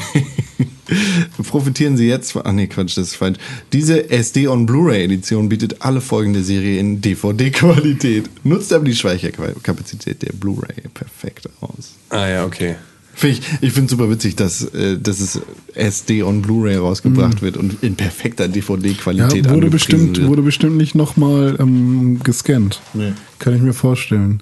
[1.47, 3.37] Profitieren Sie jetzt von, ach nee, Quatsch, das ist falsch.
[3.73, 8.95] Diese SD on Blu-ray Edition bietet alle Folgen der Serie in DVD-Qualität, nutzt aber die
[8.95, 11.93] Speicherkapazität der Blu-ray perfekt aus.
[12.09, 12.75] Ah ja, okay.
[13.13, 15.41] Find ich ich finde es super witzig, dass, äh, dass es
[15.73, 20.27] SD on Blu-ray rausgebracht wird und in perfekter Ja, DVD-Qualität wurde angepriesen bestimmt, wird.
[20.27, 22.79] wurde bestimmt nicht nochmal ähm, gescannt.
[22.93, 23.13] Nee.
[23.39, 24.39] Kann ich mir vorstellen.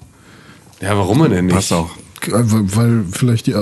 [0.82, 1.54] Ja, warum denn nicht?
[1.54, 1.90] Passt auch.
[2.28, 3.54] Weil, weil vielleicht die.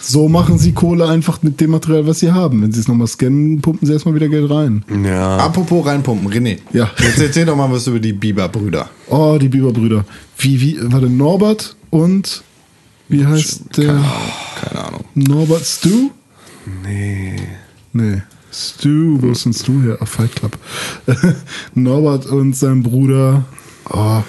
[0.00, 2.62] So machen sie Kohle einfach mit dem Material, was sie haben.
[2.62, 4.84] Wenn sie es nochmal scannen, pumpen sie erstmal wieder Geld rein.
[5.04, 5.38] Ja.
[5.38, 6.58] Apropos reinpumpen, René.
[6.72, 6.90] Ja.
[6.98, 8.88] Jetzt erzähl doch mal was über die Bieber-Brüder.
[9.08, 10.04] Oh, die Bieberbrüder.
[10.38, 12.42] Wie, wie, warte, Norbert und.
[13.08, 14.02] Wie heißt der?
[14.60, 15.04] Keine Ahnung.
[15.14, 16.10] Norbert Stu?
[16.84, 17.36] Nee.
[17.92, 18.22] Nee.
[18.52, 19.98] Stu, wo ist denn Stu her?
[20.00, 20.58] Ach, Fight Club.
[21.74, 23.44] Norbert und sein Bruder.
[23.90, 24.22] Oh,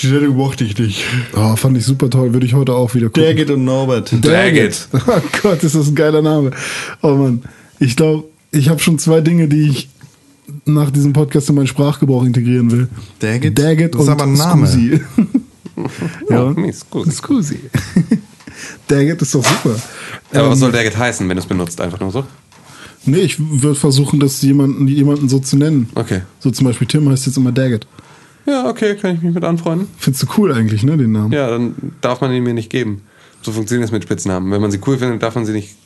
[0.00, 1.04] Die Sendung mochte ich nicht.
[1.34, 2.32] oh, fand ich super toll.
[2.32, 3.24] Würde ich heute auch wieder gucken.
[3.24, 4.12] Daggett und Norbert.
[4.24, 4.88] Daggett.
[5.06, 6.50] Oh Gott, ist das ein geiler Name.
[7.02, 7.42] Oh Mann.
[7.78, 9.88] Ich glaube, ich habe schon zwei Dinge, die ich
[10.64, 12.88] nach diesem Podcast in meinen Sprachgebrauch integrieren will.
[13.18, 13.58] Daggett?
[13.58, 14.66] Daggett Das ist und aber ein Name.
[14.66, 15.00] Scusi.
[16.30, 16.50] ja.
[16.50, 17.10] Nee, Scusi.
[17.10, 17.60] Scusi.
[18.88, 19.76] Daggett ist doch super.
[20.32, 21.80] Ja, aber was Ähm, soll Daggett heißen, wenn du es benutzt?
[21.80, 22.24] Einfach nur so?
[23.04, 25.88] Nee, ich würde versuchen, das jemanden, jemanden so zu nennen.
[25.94, 26.22] Okay.
[26.38, 27.86] So zum Beispiel Tim heißt jetzt immer Daggett.
[28.46, 29.88] Ja, okay, kann ich mich mit anfreunden.
[29.98, 31.32] Findest du cool eigentlich, ne, den Namen?
[31.32, 33.02] Ja, dann darf man ihn mir nicht geben.
[33.42, 34.50] So funktioniert es mit Spitznamen.
[34.50, 35.76] Wenn man sie cool findet, darf man sie nicht.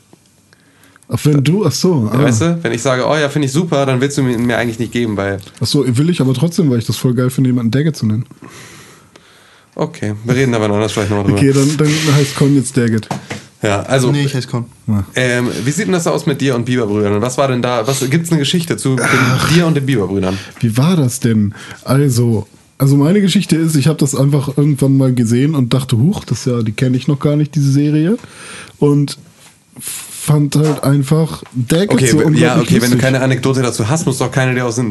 [1.08, 2.10] Ach, wenn du, ach so.
[2.12, 2.22] Ah.
[2.22, 4.58] Weißt du, wenn ich sage, oh ja, finde ich super, dann willst du mir, mir
[4.58, 5.38] eigentlich nicht geben, weil.
[5.60, 8.06] Ach so, will ich aber trotzdem, weil ich das voll geil finde, jemanden Daggett zu
[8.06, 8.26] nennen.
[9.74, 11.38] Okay, wir reden aber noch das vielleicht nochmal drüber.
[11.38, 13.08] Okay, dann, dann heißt Con jetzt Daggett.
[13.62, 14.12] Ja, also.
[14.12, 14.66] Nee, ich heiße Con.
[15.14, 17.14] Ähm, wie sieht denn das aus mit dir und Bieberbrüdern?
[17.14, 17.86] Und was war denn da?
[17.86, 20.38] Was gibt's eine Geschichte zu den, dir und den Bieberbrüdern?
[20.60, 21.54] Wie war das denn?
[21.84, 22.46] Also,
[22.78, 26.40] also meine Geschichte ist, ich habe das einfach irgendwann mal gesehen und dachte, huch, das
[26.40, 28.18] ist ja, die kenne ich noch gar nicht, diese Serie.
[28.78, 29.18] Und
[30.26, 33.00] fand halt einfach Daggett Okay, so ja, okay, wenn du lustig.
[33.00, 34.84] keine Anekdote dazu hast, muss doch keine dir aus äh,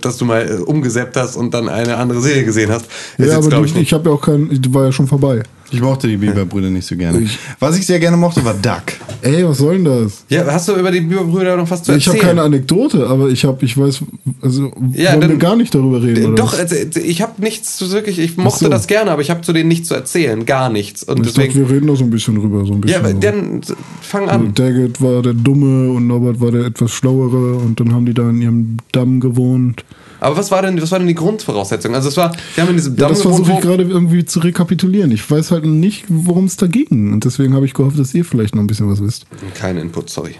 [0.00, 2.86] dass du mal äh, umgesäppt hast und dann eine andere Serie gesehen hast.
[3.18, 5.42] Ja, aber die, ich, ich, habe ja auch keinen, die war ja schon vorbei.
[5.72, 7.26] Ich mochte die Bieber-Brüder nicht so gerne.
[7.60, 8.82] Was ich sehr gerne mochte, war Duck.
[9.22, 10.24] Ey, was soll denn das?
[10.28, 12.36] Ja, hast du über die Bieberbrüder noch was zu Ich habe erzählen?
[12.36, 14.02] keine Anekdote, aber ich habe, ich weiß,
[14.42, 16.26] also Ja, wollen dann- wir gar nicht darüber reden.
[16.26, 16.34] Oder?
[16.34, 16.60] Doch, was?
[16.60, 18.68] also, ich habe nichts zu wirklich, ich mochte so.
[18.70, 21.02] das gerne, aber ich habe zu denen nichts zu erzählen, gar nichts.
[21.04, 21.68] Und ich dachte, deswegen.
[21.68, 23.04] wir reden da so ein bisschen drüber, so ein Ja, bisschen.
[23.04, 23.60] aber dann
[24.00, 24.54] fang an.
[24.54, 28.14] Daggett Daggett war der Dumme und Norbert war der etwas Schlauere und dann haben die
[28.14, 29.84] da in ihrem Damm gewohnt.
[30.20, 31.94] Aber was war denn, was war denn die Grundvoraussetzung?
[31.94, 34.40] Also es war, wir haben in diesem Ja, Damm das versuche ich gerade irgendwie zu
[34.40, 35.10] rekapitulieren.
[35.12, 37.12] Ich weiß halt nicht, worum es da ging.
[37.12, 39.26] Und deswegen habe ich gehofft, dass ihr vielleicht noch ein bisschen was wisst.
[39.54, 40.34] Kein Input, sorry.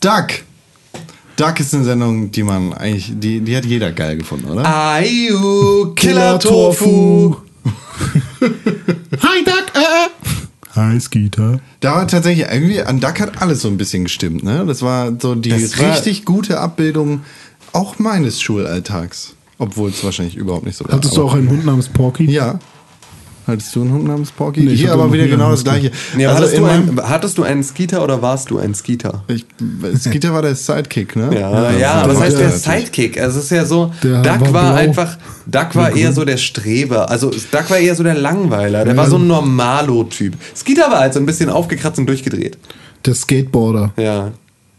[0.00, 0.26] Duck.
[1.36, 4.64] Duck ist eine Sendung, die man eigentlich, die, die hat jeder geil gefunden, oder?
[4.66, 7.36] Ayu, Killer Tofu.
[8.40, 9.64] Hi, Duck!
[9.74, 10.08] Äh.
[10.76, 11.60] Hi, Skeeter.
[11.80, 14.64] Da war tatsächlich irgendwie, an Duck hat alles so ein bisschen gestimmt, ne?
[14.66, 17.20] Das war so die Das war- richtig gute Abbildung
[17.72, 19.34] auch meines Schulalltags.
[19.58, 20.94] Obwohl es wahrscheinlich überhaupt nicht so war.
[20.94, 22.30] Hattest du auch einen Hund namens Porky?
[22.30, 22.60] Ja.
[23.48, 24.60] Hattest du einen Hund namens Porky?
[24.60, 25.90] Nee, Hier aber wieder genau das gleiche.
[26.14, 29.24] Nee, also hattest, du ein, hattest du einen Skeeter oder warst du ein Skeeter?
[29.26, 29.46] ich,
[29.98, 31.30] Skeeter war der Sidekick, ne?
[31.32, 32.62] Ja, ja, ja, was ja, heißt der natürlich.
[32.84, 33.18] Sidekick?
[33.18, 35.16] Also es ist ja so, Der Duck war war, einfach,
[35.46, 37.10] Duck war eher so der Streber.
[37.10, 38.84] Also Duck war eher so der Langweiler.
[38.84, 40.34] Der war so ein Normalo-Typ.
[40.54, 42.58] Skeeter war halt so ein bisschen aufgekratzt und durchgedreht.
[43.06, 43.94] Der Skateboarder.
[43.96, 44.32] Ja.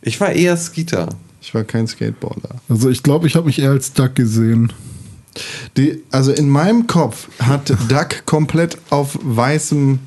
[0.03, 1.09] Ich war eher Skeeter.
[1.49, 2.61] Ich war kein Skateboarder.
[2.69, 4.71] Also ich glaube, ich habe mich eher als Duck gesehen.
[5.77, 9.97] Die, also in meinem Kopf hat Duck komplett auf weißem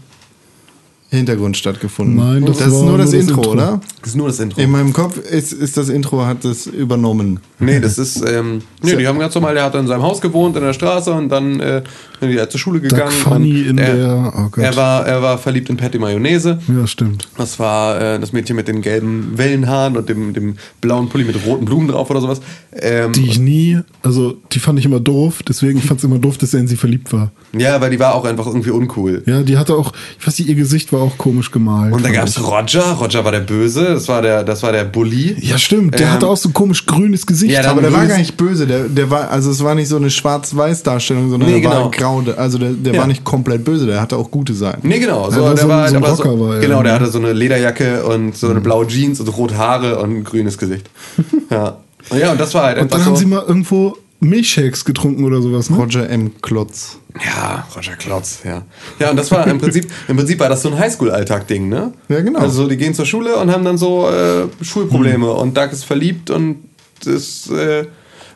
[1.16, 2.16] Hintergrund stattgefunden.
[2.16, 3.52] Nein, das das ist nur das, das Intro, Intro.
[3.52, 3.80] oder?
[4.00, 4.60] Das ist nur das Intro.
[4.60, 7.40] In meinem Kopf ist, ist das Intro, hat das übernommen.
[7.58, 10.56] Nee, das ist, ähm, nee, die haben ganz normal, der hat in seinem Haus gewohnt,
[10.56, 11.82] in der Straße und dann äh,
[12.18, 13.10] sind die halt zur Schule gegangen.
[13.12, 14.64] Funny in er, der- oh Gott.
[14.64, 16.58] er, war, er war verliebt in Patty Mayonnaise.
[16.66, 17.28] Ja, stimmt.
[17.36, 21.44] Das war äh, das Mädchen mit den gelben Wellenhaaren und dem, dem blauen Pulli mit
[21.46, 22.40] roten Blumen drauf oder sowas.
[22.74, 26.18] Ähm, Die ich nie, also die fand ich immer doof, deswegen ich fand es immer
[26.18, 27.30] doof, dass er in sie verliebt war.
[27.56, 29.22] ja, weil die war auch einfach irgendwie uncool.
[29.26, 31.92] Ja, die hatte auch, ich weiß nicht, ihr Gesicht war auch komisch gemalt.
[31.92, 32.42] Und da fand gab es.
[32.42, 32.92] Roger.
[32.92, 33.84] Roger war der Böse.
[33.84, 35.36] Das war der, das war der Bully.
[35.40, 37.52] Ja, stimmt, der Ähm, hatte auch so komisch grünes Gesicht.
[37.52, 39.96] Ja, Aber der war gar nicht böse, der, der war, also es war nicht so
[39.96, 42.20] eine Schwarz-Weiß-Darstellung, sondern Nee, der war genau.
[42.22, 43.00] grau, also der, der Ja.
[43.00, 44.86] war nicht komplett böse, der hatte auch gute Seiten.
[44.88, 45.30] Nee, genau.
[45.30, 47.18] So, der so ein- war, so ein der war war er, Genau, der hatte so
[47.18, 50.88] eine Lederjacke und so eine blaue Jeans und rote Haare und ein grünes Gesicht.
[51.50, 51.76] ja.
[52.18, 53.20] Ja, und das war halt Und dann haben so.
[53.20, 55.76] sie mal irgendwo Milchshakes getrunken oder sowas, ne?
[55.76, 56.30] Roger M.
[56.42, 56.98] Klotz.
[57.24, 58.62] Ja, Roger Klotz, ja.
[58.98, 61.92] Ja, und das war im Prinzip, im Prinzip war das so ein Highschool-Alltag-Ding, ne?
[62.08, 62.38] Ja, genau.
[62.40, 65.36] Also die gehen zur Schule und haben dann so äh, Schulprobleme Hm.
[65.36, 66.68] und Duck ist verliebt und
[67.04, 67.84] das, äh,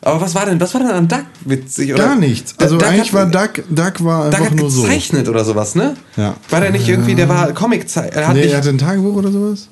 [0.01, 1.93] aber was war denn, was war denn an Duck witzig?
[1.93, 2.03] Oder?
[2.03, 2.53] Gar nichts.
[2.59, 4.81] Also Duck eigentlich hat, war Duck, Duck war Duck einfach hat nur so.
[4.83, 5.95] gezeichnet oder sowas, ne?
[6.17, 6.35] Ja.
[6.49, 9.15] War der nicht irgendwie, der war Comic-Zeichner, er hat Nee, nicht, er hatte ein Tagebuch
[9.15, 9.69] oder sowas?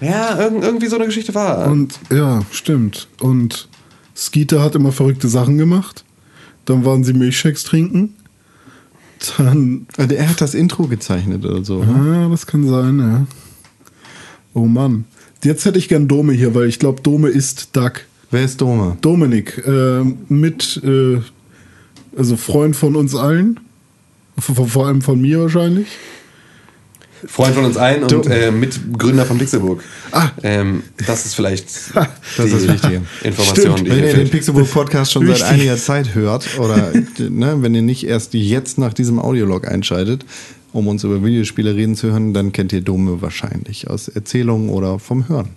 [0.00, 1.66] ja, irgend, irgendwie so eine Geschichte war.
[1.68, 3.08] Und ja, stimmt.
[3.20, 3.68] Und
[4.16, 6.04] Skeeter hat immer verrückte Sachen gemacht.
[6.64, 8.14] Dann waren sie Milchshakes trinken.
[9.38, 11.82] Dann, Also Er hat das Intro gezeichnet oder so.
[11.82, 13.26] ah, das kann sein, ja.
[14.52, 15.04] Oh Mann.
[15.42, 18.02] Jetzt hätte ich gern Dome hier, weil ich glaube, Dome ist Duck.
[18.30, 18.96] Wer ist Dome?
[19.00, 21.20] Dominik, äh, mit, äh,
[22.16, 23.60] also Freund von uns allen.
[24.38, 25.86] Vor, vor allem von mir wahrscheinlich.
[27.26, 29.82] Freund von uns allen und Du- äh, Mitgründer von Pixelburg.
[30.12, 30.28] Ah.
[30.42, 33.02] Ähm, das ist vielleicht Das ist das Wichtige.
[33.22, 33.78] Information, Stimmt.
[33.80, 34.30] die Wenn ihr den fehlt.
[34.30, 35.50] Pixelbook Podcast schon seit Richtig.
[35.50, 40.24] einiger Zeit hört oder ne, wenn ihr nicht erst jetzt nach diesem Audiolog einschaltet,
[40.72, 44.98] um uns über Videospiele reden zu hören, dann kennt ihr Dome wahrscheinlich aus Erzählungen oder
[44.98, 45.50] vom Hören.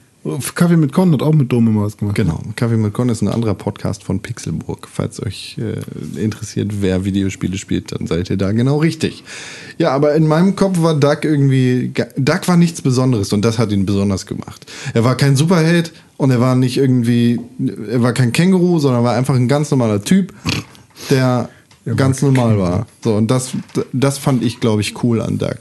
[0.56, 2.16] Kaffee mit Con hat auch mit Dome was gemacht.
[2.16, 2.42] Genau.
[2.56, 4.88] Kaffee mit Con ist ein anderer Podcast von Pixelburg.
[4.92, 9.24] Falls euch äh, interessiert, wer Videospiele spielt, dann seid ihr da genau richtig.
[9.78, 11.94] Ja, aber in meinem Kopf war Duck irgendwie.
[12.18, 14.66] Duck war nichts Besonderes und das hat ihn besonders gemacht.
[14.94, 17.40] Er war kein Superheld und er war nicht irgendwie.
[17.90, 20.34] Er war kein Känguru, sondern war einfach ein ganz normaler Typ,
[21.10, 21.50] der
[21.96, 22.88] ganz normal war.
[23.04, 23.52] So, und das,
[23.94, 25.58] das fand ich, glaube ich, cool an Duck.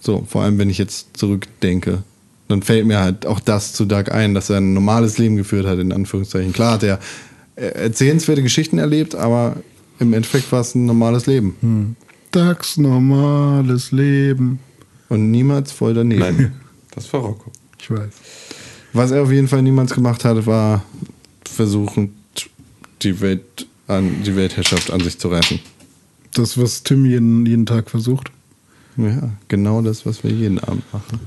[0.00, 2.02] So, vor allem, wenn ich jetzt zurückdenke,
[2.48, 5.66] dann fällt mir halt auch das zu Doug ein, dass er ein normales Leben geführt
[5.66, 6.52] hat, in Anführungszeichen.
[6.52, 6.98] Klar hat er
[7.56, 9.56] äh, erzählenswerte Geschichten erlebt, aber
[9.98, 11.96] im Endeffekt war es ein normales Leben.
[12.32, 14.58] Ducks normales Leben.
[15.08, 16.20] Und niemals voll daneben.
[16.20, 16.52] Nein,
[16.94, 17.52] das war Rocco.
[17.78, 18.12] Ich weiß.
[18.92, 20.84] Was er auf jeden Fall niemals gemacht hat, war
[21.44, 22.14] versuchen,
[23.02, 25.60] die Welt an die Weltherrschaft an sich zu reißen.
[26.32, 28.30] Das, was Tim jeden, jeden Tag versucht.
[28.96, 31.20] Ja, genau das, was wir jeden Abend machen.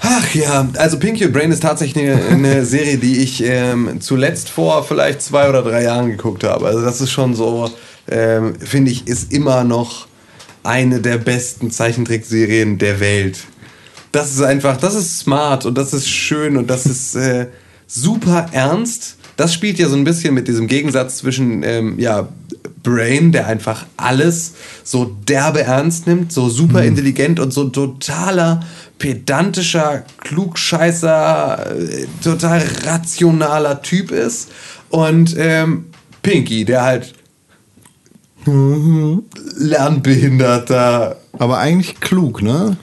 [0.00, 4.84] Ach ja, also Pinky Brain ist tatsächlich eine, eine Serie, die ich ähm, zuletzt vor
[4.84, 6.66] vielleicht zwei oder drei Jahren geguckt habe.
[6.66, 7.70] Also das ist schon so,
[8.10, 10.06] ähm, finde ich, ist immer noch
[10.62, 13.38] eine der besten Zeichentrickserien der Welt.
[14.12, 17.48] Das ist einfach, das ist smart und das ist schön und das ist äh,
[17.86, 19.16] super ernst.
[19.36, 22.28] Das spielt ja so ein bisschen mit diesem Gegensatz zwischen ähm, ja,
[22.82, 24.52] Brain, der einfach alles
[24.84, 28.64] so derbe ernst nimmt, so super intelligent und so totaler
[28.98, 34.50] pedantischer, klugscheißer, äh, total rationaler Typ ist.
[34.90, 35.86] Und ähm,
[36.22, 37.12] Pinky, der halt
[39.56, 42.76] lernbehinderter Aber eigentlich klug, ne?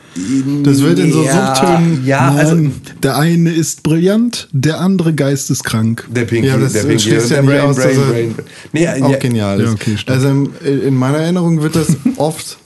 [0.64, 2.06] Das wird in so Ja, Suchttönen.
[2.06, 6.08] ja, also Nein, der eine ist brillant, der andere geisteskrank.
[6.14, 8.46] der Pinky, Ja, das der Pinky schließt ja Brain, aus, Brain, dass er Brain, Brain.
[8.74, 9.74] Nee, Auch ja, genial Ja, ist.
[9.74, 12.58] okay, also in, in meiner Erinnerung wird das oft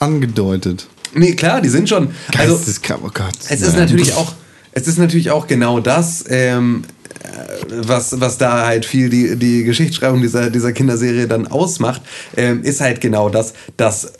[0.00, 0.88] angedeutet.
[1.14, 2.10] Nee, klar, die sind schon.
[2.36, 3.34] Also, Geisteskrank, oh Gott.
[3.48, 3.80] Es ist Nein.
[3.80, 4.32] natürlich auch,
[4.72, 6.84] es ist natürlich auch genau das, ähm,
[7.22, 12.02] äh, was, was da halt viel die, die Geschichtsschreibung dieser, dieser Kinderserie dann ausmacht,
[12.36, 14.12] ähm, ist halt genau das, dass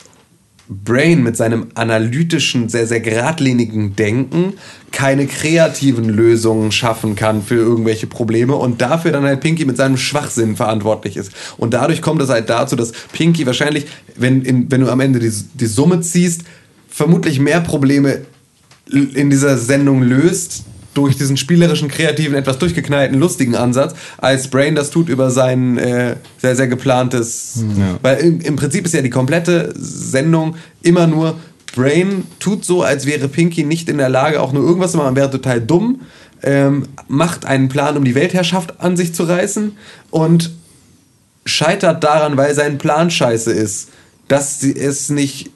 [0.69, 4.53] Brain mit seinem analytischen, sehr, sehr geradlinigen Denken
[4.91, 9.97] keine kreativen Lösungen schaffen kann für irgendwelche Probleme und dafür dann halt Pinky mit seinem
[9.97, 11.31] Schwachsinn verantwortlich ist.
[11.57, 15.19] Und dadurch kommt es halt dazu, dass Pinky wahrscheinlich, wenn, in, wenn du am Ende
[15.19, 16.43] die, die Summe ziehst,
[16.89, 18.21] vermutlich mehr Probleme
[18.91, 20.63] in dieser Sendung löst
[20.95, 26.15] durch diesen spielerischen, kreativen, etwas durchgeknallten, lustigen Ansatz, als Brain das tut über sein äh,
[26.41, 27.63] sehr, sehr geplantes.
[27.77, 27.99] Ja.
[28.01, 31.37] Weil im, im Prinzip ist ja die komplette Sendung immer nur,
[31.75, 35.15] Brain tut so, als wäre Pinky nicht in der Lage, auch nur irgendwas zu machen,
[35.15, 36.01] wäre total dumm,
[36.41, 39.73] ähm, macht einen Plan, um die Weltherrschaft an sich zu reißen
[40.09, 40.51] und
[41.45, 43.89] scheitert daran, weil sein Plan scheiße ist.
[44.27, 45.51] Dass sie- es nicht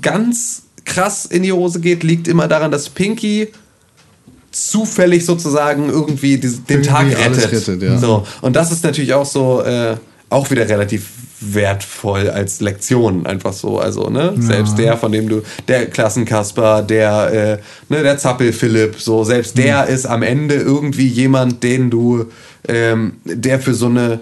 [0.00, 3.48] ganz krass in die Hose geht, liegt immer daran, dass Pinky
[4.50, 7.52] zufällig sozusagen irgendwie den Irgendwie Tag rettet.
[7.52, 7.98] rettet, ja.
[7.98, 8.26] so.
[8.40, 9.96] Und das ist natürlich auch so, äh,
[10.30, 11.08] auch wieder relativ
[11.40, 13.78] wertvoll als Lektion, einfach so.
[13.78, 17.60] Also, ne, selbst der, von dem du, der Klassenkasper, der,
[17.90, 19.94] äh, ne, der Zappel-Philipp, so, selbst der Mhm.
[19.94, 22.24] ist am Ende irgendwie jemand, den du,
[22.66, 24.20] ähm, der für so eine,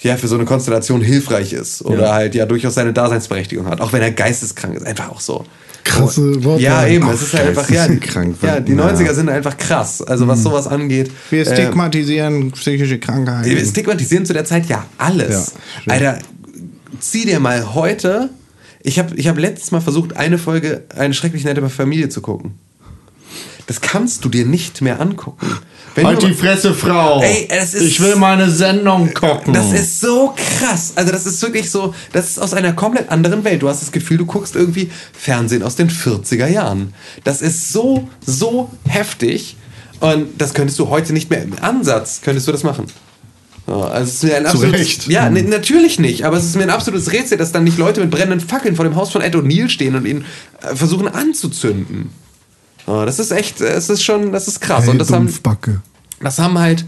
[0.00, 2.14] ja, für so eine Konstellation hilfreich ist oder Ja.
[2.14, 5.44] halt ja durchaus seine Daseinsberechtigung hat, auch wenn er geisteskrank ist, einfach auch so.
[5.84, 6.62] Krasse Worte.
[6.62, 8.90] Ja, eben, es ist halt einfach, ja, geisteskrank, ja, die ja.
[8.90, 11.10] 90er sind einfach krass, also was sowas angeht.
[11.30, 13.48] Wir äh, stigmatisieren psychische Krankheiten.
[13.48, 15.52] wir stigmatisieren zu der Zeit ja alles.
[15.84, 15.92] Ja.
[15.92, 16.18] Alter,
[17.00, 18.30] zieh dir mal heute,
[18.82, 22.54] ich habe ich hab letztes Mal versucht, eine Folge, eine schrecklich nette Familie zu gucken.
[23.66, 25.46] Das kannst du dir nicht mehr angucken.
[25.94, 27.22] Wenn halt du- die Fresse, Frau!
[27.22, 29.54] Ey, das ist- ich will meine Sendung gucken.
[29.54, 30.92] Das ist so krass.
[30.96, 33.62] Also das ist wirklich so, das ist aus einer komplett anderen Welt.
[33.62, 36.92] Du hast das Gefühl, du guckst irgendwie Fernsehen aus den 40er Jahren.
[37.22, 39.56] Das ist so, so heftig.
[40.00, 42.86] Und das könntest du heute nicht mehr im Ansatz, könntest du das machen.
[43.66, 45.06] Ja, also es ist mir ein absolutes, Recht.
[45.08, 46.24] Ja, ne, natürlich nicht.
[46.26, 48.84] Aber es ist mir ein absolutes Rätsel, dass dann nicht Leute mit brennenden Fackeln vor
[48.84, 50.26] dem Haus von Ed O'Neill stehen und ihn
[50.60, 52.10] äh, versuchen anzuzünden.
[52.86, 54.84] Ja, das ist echt, es ist schon, das ist krass.
[54.84, 55.80] Hey, und das haben, Dumpfbacke.
[56.20, 56.84] das haben halt,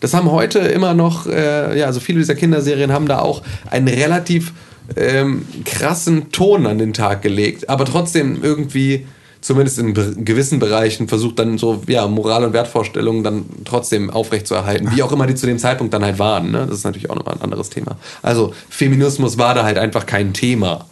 [0.00, 3.88] das haben heute immer noch, äh, ja, also viele dieser Kinderserien haben da auch einen
[3.88, 4.52] relativ
[4.96, 9.06] ähm, krassen Ton an den Tag gelegt, aber trotzdem irgendwie,
[9.40, 9.94] zumindest in
[10.24, 15.26] gewissen Bereichen, versucht dann so, ja, Moral- und Wertvorstellungen dann trotzdem aufrechtzuerhalten, wie auch immer
[15.26, 16.50] die zu dem Zeitpunkt dann halt waren.
[16.50, 16.66] Ne?
[16.68, 17.96] Das ist natürlich auch nochmal ein anderes Thema.
[18.22, 20.86] Also Feminismus war da halt einfach kein Thema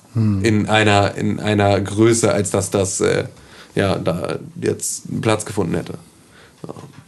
[0.45, 3.25] in, einer, in einer Größe, als dass das, äh,
[3.75, 5.95] ja, da jetzt einen Platz gefunden hätte.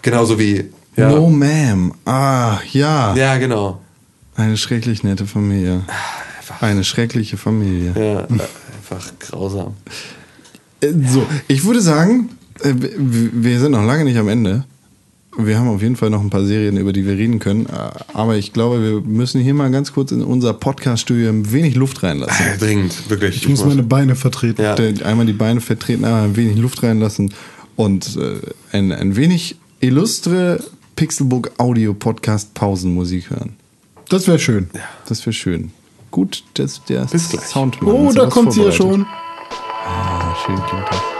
[0.03, 0.71] Genauso wie.
[0.97, 1.93] Ja, No ma'am.
[2.05, 3.15] Ah, ja.
[3.15, 3.81] ja genau.
[4.35, 5.83] Eine schrecklich nette Familie.
[6.61, 7.93] Eine schreckliche Familie.
[7.97, 9.75] Ja, einfach grausam.
[10.81, 12.31] Äh, So, ich würde sagen,
[12.63, 14.65] äh, wir sind noch lange nicht am Ende.
[15.39, 17.67] Wir haben auf jeden Fall noch ein paar Serien, über die wir reden können.
[17.67, 21.75] Äh, Aber ich glaube, wir müssen hier mal ganz kurz in unser Podcast-Studio ein wenig
[21.75, 22.47] Luft reinlassen.
[22.47, 23.37] Äh, Dringend, wirklich.
[23.37, 24.63] Ich muss meine Beine vertreten.
[24.63, 24.75] Ja.
[25.05, 27.35] Einmal die Beine vertreten, einmal ein wenig Luft reinlassen
[27.77, 28.41] und äh,
[28.73, 30.63] ein, ein wenig illustre
[30.97, 33.55] Pixelbook Audio Podcast Pausenmusik hören.
[34.09, 34.71] Das wäre schön.
[35.09, 35.71] Das wäre schön.
[36.11, 37.07] Gut, dass der.
[37.09, 39.05] Soundmann Oh, da kommt sie ja schon.
[39.85, 41.16] Ah, schön klingt das.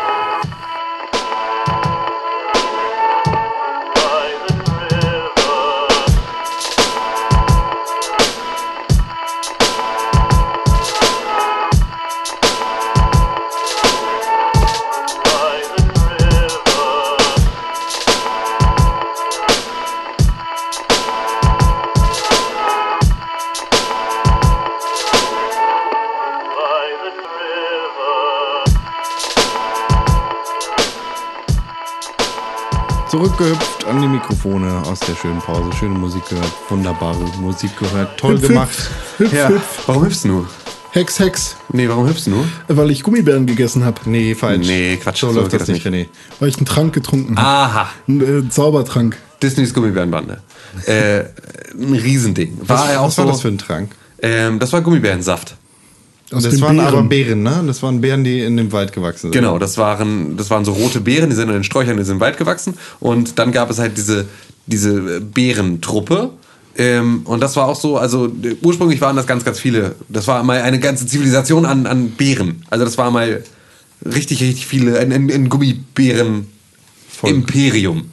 [33.37, 35.71] Zurückgehüpft an die Mikrofone aus der schönen Pause.
[35.79, 38.91] Schöne Musik gehört, wunderbare Musik gehört, toll Hüpf, gemacht.
[39.19, 39.49] Hüpf, Ja.
[39.51, 39.83] hüpf.
[39.87, 40.47] Warum hüpfst du?
[40.93, 41.57] Hex, Hex.
[41.71, 42.47] Nee, warum hüpfst du?
[42.69, 44.01] Weil ich Gummibären gegessen habe.
[44.07, 44.67] Nee, falsch.
[44.67, 46.07] Nee, Quatsch, So so läuft das das nicht, René.
[46.41, 47.47] Weil ich einen Trank getrunken habe.
[47.47, 47.89] Aha.
[48.09, 49.19] Einen äh, Zaubertrank.
[49.43, 50.41] Disneys Gummibärenbande.
[50.87, 51.25] äh,
[51.79, 52.57] ein Riesending.
[52.67, 53.91] War Was, ja auch was war so, das für ein Trank?
[54.23, 55.57] Ähm, das war Gummibärensaft.
[56.33, 56.89] Aus das waren Beeren.
[56.89, 57.63] aber Beeren, ne?
[57.67, 59.33] Das waren Beeren, die in dem Wald gewachsen sind.
[59.33, 62.17] Genau, das waren, das waren so rote Beeren, die sind in den Sträuchern, die sind
[62.17, 62.75] im Wald gewachsen.
[63.01, 64.27] Und dann gab es halt diese,
[64.67, 66.31] diese Beerentruppe,
[66.79, 68.31] Ähm, und das war auch so, also
[68.63, 69.95] ursprünglich waren das ganz, ganz viele.
[70.11, 72.67] Das war mal eine ganze Zivilisation an, an Bären.
[72.69, 73.43] Also das war mal
[74.05, 78.11] richtig, richtig viele, ein, ein, ein Gummibären-Imperium.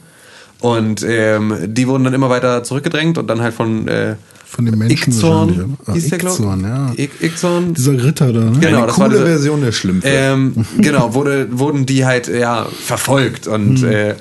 [0.60, 4.16] Und ähm, die wurden dann immer weiter zurückgedrängt und dann halt von, äh,
[4.54, 5.12] Von den Menschen?
[5.24, 6.92] Ah, hieß der, Ickzorn, ja.
[6.96, 7.74] Ickzorn.
[7.74, 8.58] Dieser Ritter da, ne?
[8.60, 10.06] Genau, Eine das war coole diese- Version der Schlümpfe.
[10.08, 14.14] Ähm, genau, wurde, wurden die halt ja verfolgt und äh,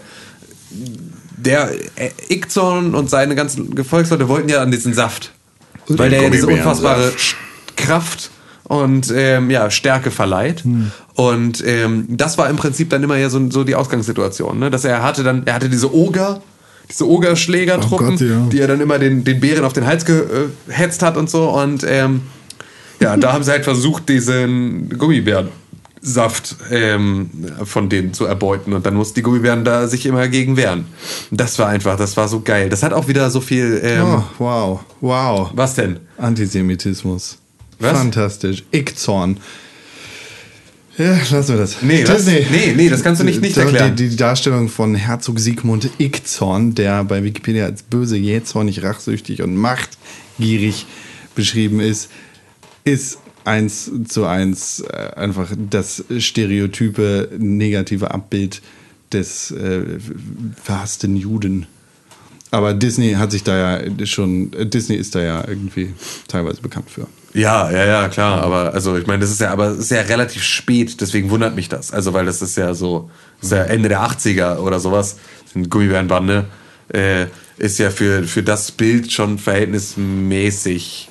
[1.37, 5.31] der äh, Ickzorn und seine ganzen Gefolgsleute wollten ja an diesen Saft,
[5.87, 7.11] weil der ja diese unfassbare
[7.75, 8.31] Kraft
[8.63, 10.63] und ähm, ja, Stärke verleiht.
[11.15, 14.71] Und ähm, das war im Prinzip dann immer ja so, so die Ausgangssituation, ne?
[14.71, 16.41] dass er hatte dann, er hatte diese Oger,
[16.89, 18.47] diese Ogerschlägertruppen, Oh ja.
[18.51, 21.85] die er dann immer den, den Bären auf den Hals gehetzt hat und so und
[21.87, 22.21] ähm,
[22.99, 27.29] ja, da haben sie halt versucht, diesen Gummibärensaft ähm,
[27.65, 28.71] von denen zu erbeuten.
[28.71, 30.85] Und dann mussten die Gummibären da sich immer gegen wehren.
[31.29, 32.69] Und Das war einfach, das war so geil.
[32.69, 33.81] Das hat auch wieder so viel.
[33.83, 35.49] Ähm, oh, wow, wow.
[35.53, 35.99] Was denn?
[36.17, 37.39] Antisemitismus.
[37.79, 37.97] Was?
[37.97, 38.63] Fantastisch.
[38.71, 39.37] Ickzorn.
[40.97, 41.81] Ja, lassen wir das.
[41.81, 42.25] Nee, was?
[42.27, 43.95] Nee, nee, das kannst du nicht- nicht erklären.
[43.95, 49.55] Die, die Darstellung von Herzog Sigmund Ickzorn, der bei Wikipedia als böse, jähzornig, rachsüchtig und
[49.55, 50.85] machtgierig
[51.33, 52.09] beschrieben ist,
[52.83, 58.61] ist eins zu eins äh, einfach das stereotype negative Abbild
[59.11, 59.81] des äh,
[60.63, 61.65] verhassten Juden.
[62.51, 65.93] Aber Disney hat sich da ja schon, Disney ist da ja irgendwie
[66.27, 67.07] teilweise bekannt für.
[67.33, 68.41] Ja, ja, ja, klar.
[68.43, 71.67] Aber also ich meine, das ist ja, aber ist ja relativ spät, deswegen wundert mich
[71.69, 71.91] das.
[71.91, 73.09] Also, weil das ist ja so,
[73.41, 75.17] das ist ja Ende der 80er oder sowas,
[75.51, 76.45] sind Gummibärenbande,
[76.89, 77.25] äh,
[77.57, 81.09] ist ja für, für das Bild schon verhältnismäßig.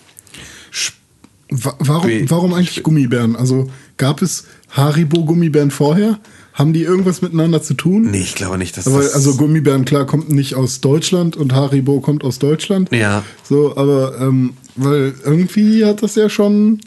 [1.50, 3.36] Wa- Warum, warum eigentlich Gummibären?
[3.36, 6.18] Also gab es Haribo-Gummibären vorher?
[6.54, 8.10] Haben die irgendwas miteinander zu tun?
[8.10, 9.14] Nee, ich glaube nicht, dass Aber das.
[9.14, 12.90] also Gummibären, klar, kommt nicht aus Deutschland und Haribo kommt aus Deutschland.
[12.92, 13.22] Ja.
[13.42, 16.80] So, aber ähm, weil irgendwie hat das ja schon.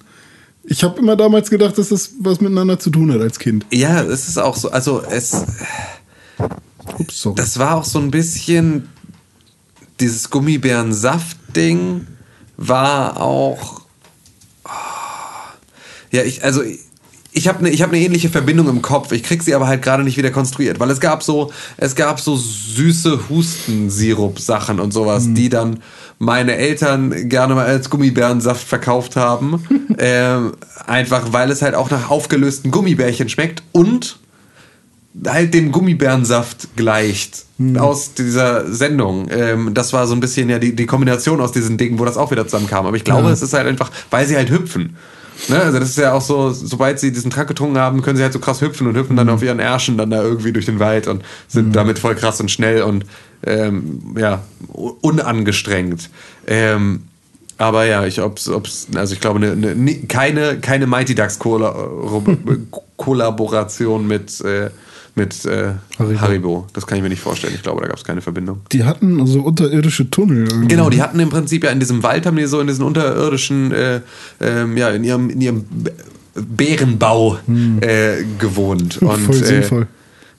[0.64, 3.66] Ich habe immer damals gedacht, dass das was miteinander zu tun hat als Kind.
[3.72, 5.46] ja, es ist auch so, also es.
[6.98, 7.36] Ups, sorry.
[7.36, 8.90] Das war auch so ein bisschen
[10.00, 12.08] dieses Gummibären-Saft-Ding
[12.58, 13.82] war auch.
[14.64, 15.54] ah,
[16.12, 16.80] Ja, ich, also ich
[17.48, 19.12] habe eine ich hab ne ähnliche Verbindung im Kopf.
[19.12, 22.20] Ich krieg sie aber halt gerade nicht wieder konstruiert, weil es gab so es gab
[22.20, 25.80] so süße Hustensirup-Sachen und sowas, die dann
[26.18, 29.64] meine Eltern gerne mal als Gummibärensaft verkauft haben,
[29.98, 30.54] ähm,
[30.88, 34.18] einfach weil es halt auch nach aufgelösten Gummibärchen schmeckt und
[35.26, 37.46] halt dem Gummibärensaft gleicht
[37.78, 39.28] aus dieser Sendung.
[39.30, 42.18] Ähm, das war so ein bisschen ja die, die Kombination aus diesen Dingen, wo das
[42.18, 42.86] auch wieder zusammenkam.
[42.86, 43.32] Aber ich glaube, Ja.
[43.32, 44.98] es ist halt einfach, weil sie halt hüpfen.
[45.48, 45.62] Ne?
[45.62, 48.34] Also das ist ja auch so, sobald sie diesen Trank getrunken haben, können sie halt
[48.34, 51.08] so krass hüpfen und hüpfen dann auf ihren Ärschen dann da irgendwie durch den Wald
[51.08, 53.06] und sind damit voll krass und schnell und
[53.46, 54.42] ähm, ja,
[55.02, 56.10] unangestrengt.
[56.48, 57.04] Ähm,
[57.58, 61.40] aber ja, ich ob's, ob's, also ich glaube, ne, ne, keine, keine Mighty Ducks
[62.98, 64.72] Kollaboration mit, äh,
[65.16, 66.22] mit äh, Haribo.
[66.22, 66.68] Haribo.
[66.74, 67.54] Das kann ich mir nicht vorstellen.
[67.56, 68.62] Ich glaube, da gab es keine Verbindung.
[68.72, 70.46] Die hatten also unterirdische Tunnel.
[70.48, 70.68] Irgendwie.
[70.68, 73.72] Genau, die hatten im Prinzip ja in diesem Wald, haben die so in diesen unterirdischen,
[73.72, 74.02] äh,
[74.42, 75.66] ähm, ja, in ihrem, in ihrem
[76.36, 77.38] Bärenbau
[77.82, 79.02] äh, gewohnt.
[79.02, 79.26] Und, Hm.
[79.26, 79.88] Voll äh, sinnvoll.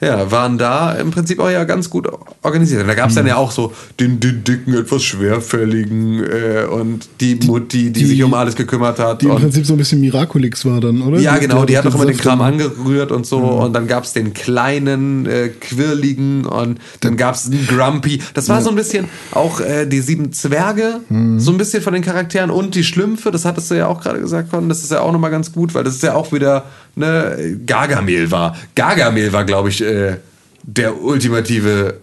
[0.01, 2.07] Ja, waren da im Prinzip auch ja ganz gut
[2.43, 2.83] organisiert.
[2.83, 3.21] Und da gab es Hm.
[3.21, 8.05] dann ja auch so den, den dicken, etwas schwerfälligen äh, und die Mutti, die, die-
[8.07, 9.23] sich um alles gekümmert hat.
[9.23, 11.19] Die im Prinzip so ein bisschen Miraculix war dann, oder?
[11.19, 13.39] ja, genau, die hat den doch immer den Kram angerührt und so.
[13.39, 18.21] Und dann gab's den kleinen, äh, quirligen und dann gab's den Grumpy.
[18.35, 21.01] Das war so ein bisschen auch äh, die sieben Zwerge,
[21.39, 24.21] so ein bisschen von den Charakteren und die Schlümpfe, das hattest du ja auch gerade
[24.21, 24.69] gesagt, Con.
[24.69, 26.65] Das ist ja auch nochmal ganz gut, weil das ist ja auch wieder,
[26.97, 28.57] ne, Gargamel war.
[28.75, 30.17] Gargamel war, glaube ich, äh,
[30.65, 31.99] der ultimative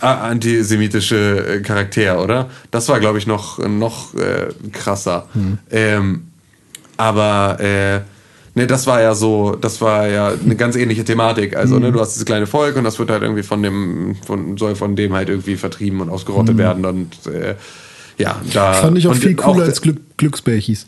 [0.00, 2.50] a- antisemitische äh, Charakter, oder?
[2.70, 5.28] Das war, glaube ich, noch, noch äh, krasser.
[5.70, 6.24] Ähm,
[6.96, 8.00] aber äh,
[8.54, 11.56] ne, das war ja so, das war ja eine ganz ähnliche Thematik.
[11.56, 14.56] Also, ne, du hast dieses kleine Volk und das wird halt irgendwie von dem, von,
[14.56, 17.54] soll von dem halt irgendwie vertrieben und ausgerottet werden und äh,
[18.16, 18.74] ja, da.
[18.74, 20.86] Fand ich auch viel cooler auch- als Glück, Glücksbärchis.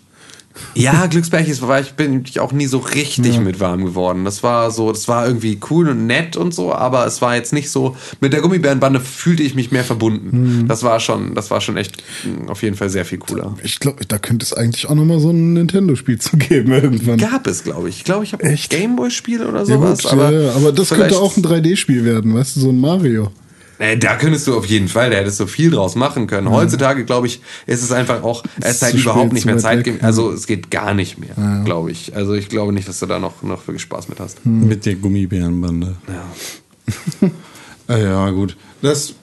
[0.75, 4.25] Ja, Glücksbärchis war ich bin ich auch nie so richtig mit warm geworden.
[4.25, 7.53] Das war so, das war irgendwie cool und nett und so, aber es war jetzt
[7.53, 7.97] nicht so.
[8.21, 10.67] Mit der Gummibärenbande fühlte ich mich mehr verbunden.
[10.69, 13.55] Das war schon, das war schon echt mh, auf jeden Fall sehr viel cooler.
[13.63, 17.19] Ich glaube, da könnte es eigentlich auch nochmal so ein Nintendo-Spiel zu geben irgendwann.
[17.19, 17.99] Gab es, glaube ich.
[17.99, 18.57] Ich glaube, ich habe ein?
[18.69, 20.03] Gameboy-Spiel oder ja, sowas.
[20.03, 22.81] gut, aber, ja, ja, aber das könnte auch ein 3D-Spiel werden, weißt du, so ein
[22.81, 23.31] Mario.
[23.79, 26.51] Nee, da könntest du auf jeden Fall, da hättest du viel draus machen können.
[26.51, 29.85] Heutzutage, glaube ich, ist es einfach auch, es ist halt überhaupt nicht mehr Zeit.
[29.85, 32.17] weg, Also es geht gar nicht mehr, glaube ich.
[32.17, 34.45] Also ich glaube nicht, dass du da noch, noch wirklich Spaß mit hast.
[34.47, 35.97] Mit der Gummibärenbande.
[36.09, 37.31] Ja.
[37.89, 38.57] Ah, ja, gut.
[38.83, 39.15] Das.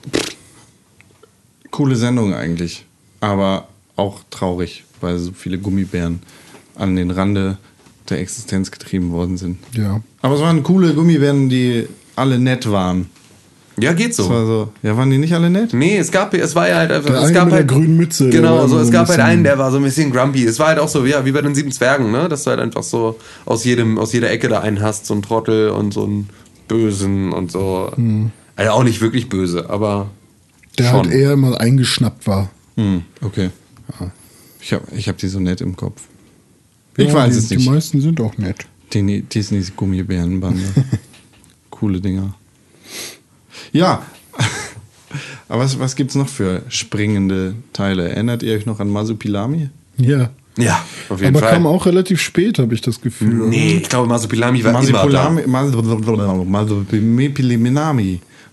[1.71, 2.85] Coole Sendung eigentlich.
[3.19, 6.21] aber auch traurig, weil so viele Gummibären
[6.75, 7.57] an den Rande
[8.09, 9.57] der Existenz getrieben worden sind.
[9.73, 10.01] Ja.
[10.21, 13.09] Aber es waren coole Gummibären, die alle nett waren.
[13.79, 14.45] Ja, geht Es war so.
[14.45, 15.73] so, ja, waren die nicht alle nett?
[15.73, 17.97] Nee, es gab, es war ja halt einfach, Der es gab mit der halt, grünen
[17.97, 20.43] Mütze, Genau, so, so es gab halt einen, der war so ein bisschen grumpy.
[20.45, 22.59] Es war halt auch so, ja, wie bei den sieben Zwergen, ne, dass du halt
[22.59, 26.03] einfach so aus jedem, aus jeder Ecke da einen hast, so einen Trottel und so
[26.03, 26.29] einen
[26.67, 27.91] Bösen und so.
[28.55, 30.11] Also auch nicht wirklich böse, aber
[30.77, 31.05] Der schon.
[31.07, 32.51] halt eher immer eingeschnappt war.
[32.77, 33.49] Hm, okay.
[34.61, 36.03] Ich habe ich hab die so nett im Kopf.
[36.95, 37.65] Ich Ja, weiß die, es nicht.
[37.65, 38.67] Die meisten sind auch nett.
[38.93, 40.61] Die Disneys Gummibärenbande.
[41.71, 42.35] Coole Dinger.
[43.73, 44.03] Ja.
[45.49, 48.09] Aber was, was gibt's noch für springende Teile?
[48.09, 49.69] Erinnert ihr euch noch an Masupilami?
[49.97, 50.29] Ja.
[50.57, 51.55] Ja, auf jeden Aber Fall.
[51.55, 53.49] kam auch relativ spät, habe ich das Gefühl.
[53.49, 55.29] Nee, ich glaube, Masupilami war immer da.
[55.29, 55.47] Masupilami,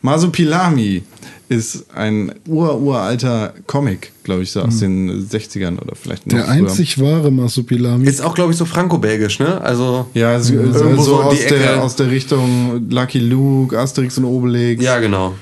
[0.03, 1.03] Masupilami.
[1.51, 6.53] Ist ein ur-uralter Comic, glaube ich, so aus den 60ern oder vielleicht noch Der früher.
[6.55, 8.07] einzig wahre Masupilami.
[8.07, 9.61] Ist auch, glaube ich, so franco-belgisch, ne?
[9.61, 14.27] Also, Ja, so, Irgendwo so so aus, der, aus der Richtung Lucky Luke, Asterix und
[14.27, 14.83] Obelix.
[14.83, 15.35] ja, genau.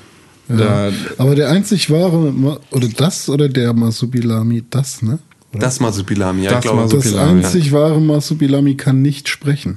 [0.48, 2.32] Da, Aber der einzig wahre,
[2.70, 5.18] oder das oder der Masupilami, das, ne?
[5.52, 5.60] Oder?
[5.60, 6.88] Das Masupilami, ja, Das ich glaube.
[6.96, 9.76] Das einzig wahre Masupilami kann nicht sprechen.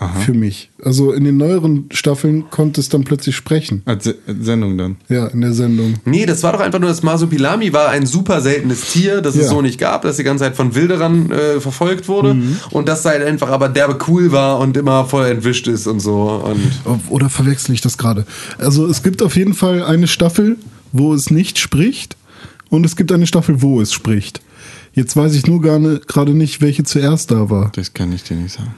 [0.00, 0.20] Aha.
[0.20, 0.70] Für mich.
[0.84, 3.82] Also in den neueren Staffeln konnte es dann plötzlich sprechen.
[3.84, 4.96] als Se- Sendung dann.
[5.08, 5.94] Ja, in der Sendung.
[6.04, 9.42] Nee, das war doch einfach nur, das Masupilami war ein super seltenes Tier, das es
[9.46, 9.48] Ja.
[9.48, 12.36] so nicht gab, das die ganze Zeit von Wilderern äh, verfolgt wurde
[12.70, 16.44] und das halt einfach aber derbe cool war und immer voll entwischt ist und so.
[16.44, 16.60] Und
[17.10, 18.24] Oder verwechsel ich das gerade?
[18.58, 20.58] Also es gibt auf jeden Fall eine Staffel,
[20.92, 22.16] wo es nicht spricht
[22.70, 24.42] und es gibt eine Staffel, wo es spricht.
[24.92, 27.72] Jetzt weiß ich nur gar ne- gerade nicht, welche zuerst da war.
[27.74, 28.74] Das kann ich dir nicht sagen.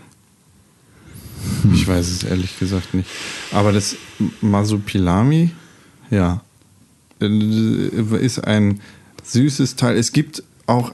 [1.74, 3.08] Ich weiß es ehrlich gesagt nicht.
[3.52, 3.96] Aber das
[4.40, 5.50] Masupilami,
[6.10, 6.40] ja,
[7.20, 8.80] äh, ist ein
[9.24, 9.96] süßes Teil.
[9.96, 10.92] Es gibt auch,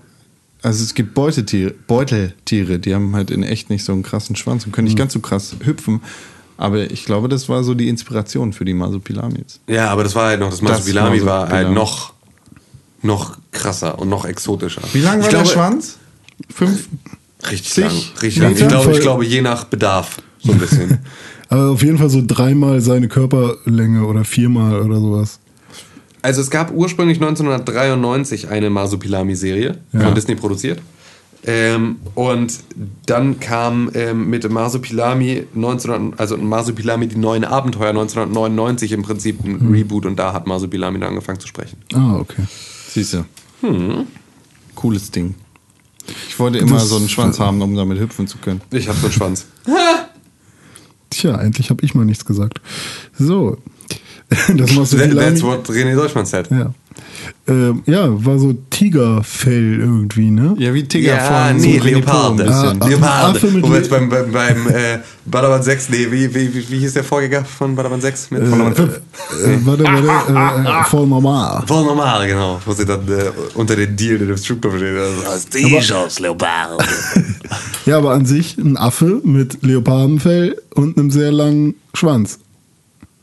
[0.63, 4.67] also es gibt Beutetiere, Beuteltiere, die haben halt in echt nicht so einen krassen Schwanz
[4.67, 6.01] und können nicht ganz so krass hüpfen.
[6.59, 9.61] Aber ich glaube, das war so die Inspiration für die Masupilamis.
[9.69, 12.15] ja, aber das war halt noch, das Das Masupilami war halt noch,
[13.03, 14.83] noch krasser und noch exotischer.
[14.93, 15.99] Wie lang war ich der glaube, Schwanz?
[16.51, 16.89] Fünf?
[17.51, 17.93] Richtig lang.
[18.23, 18.53] Richtig lang.
[18.57, 20.17] Ich glaube, ich glaube, je nach Bedarf.
[20.47, 20.99] So ein bisschen.
[21.49, 25.39] Aber auf jeden Fall so dreimal seine Körperlänge oder viermal oder sowas.
[26.23, 30.01] Also es gab ursprünglich 1993 eine Masupilami-Serie Ja.
[30.01, 30.81] von Disney produziert.
[31.49, 32.59] Ähm, und
[33.07, 39.61] dann kam ähm, mit Masupilami 1900, also Masupilami die neuen Abenteuer 1999 im Prinzip ein
[39.61, 39.71] Hm.
[39.73, 41.77] Reboot und da hat Masupilami dann angefangen zu sprechen.
[41.95, 42.43] Ah, okay.
[42.89, 43.25] Siehst du.
[44.75, 45.35] Cooles Ding.
[46.29, 48.61] Ich wollte immer Das- so einen Schwanz haben, um damit hüpfen zu können.
[48.73, 49.47] Ich habe so einen Schwanz.
[51.17, 52.61] Tja, endlich habe ich mal nichts gesagt.
[53.19, 53.59] So.
[54.57, 56.51] Das machst du that's what René Deutschmann said.
[56.51, 56.75] Ja.
[57.49, 60.55] Ähm, ja, war so Tigerfell irgendwie, ne?
[60.59, 62.45] Ja, wie Tiger Ja, von nee, so Winnie Pooh ein Leoparde.
[62.45, 62.83] bisschen.
[62.83, 63.39] Ah, Leoparde.
[63.39, 66.69] Affe mit Wo wir jetzt beim, beim, beim äh, Badawan 6, nee, wie, wie, wie,
[66.71, 68.31] wie hieß der Vorgänger von Badawan 6?
[68.33, 68.95] Mit Badawan 5?
[68.97, 69.01] Äh,
[69.65, 71.63] warte, warte, äh, voll normal.
[71.67, 72.61] Voll normal, genau.
[72.65, 74.97] Wo sie dann äh, unter den Deal in dem Stripclub steht.
[75.31, 76.85] Also, T-Shirts, Leopard.
[77.87, 82.41] Ja, aber an sich ein Affe mit Leopardenfell und einem sehr langen Schwanz.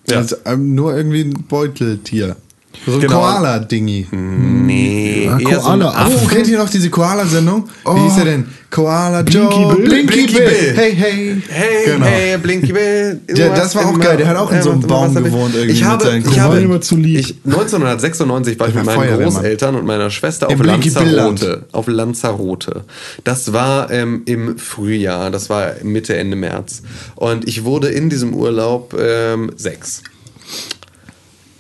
[0.07, 0.17] ja.
[0.19, 2.37] Also, ähm, nur irgendwie ein Beuteltier.
[2.85, 3.19] So ein Genau.
[3.21, 4.07] Koala-Dingi.
[4.11, 5.89] nee, Ja, so ein Koala.
[5.91, 6.19] Affe.
[6.23, 7.69] Oh, kennt ihr noch diese Koala-Sendung?
[7.85, 7.95] Oh.
[7.95, 8.45] Wie hieß der denn?
[8.69, 9.85] Koala Blinky Joe, Bill?
[9.85, 10.47] Blinky, Blinky Bill.
[10.49, 10.73] Bill.
[10.75, 11.41] Hey, hey.
[11.47, 12.05] Hey, Genau.
[12.07, 13.21] hey, Blinky Bill.
[13.35, 14.17] Ja, das war auch geil.
[14.17, 16.95] Der hat auch in so einem Baum gewohnt irgendwie Ich habe, ich habe immer zu
[16.97, 17.19] lieb.
[17.19, 19.23] Ich, 1996 war ich Der mit meinen.
[19.23, 20.57] Großeltern und meiner Schwester auf.
[20.59, 21.65] Lanzarote.
[21.71, 22.83] Auf Lanzarote.
[23.23, 25.29] Das war ähm, im Frühjahr.
[25.29, 26.81] Das war Mitte, Ende März.
[27.15, 30.01] Und ich wurde in diesem Urlaub ähm, sechs.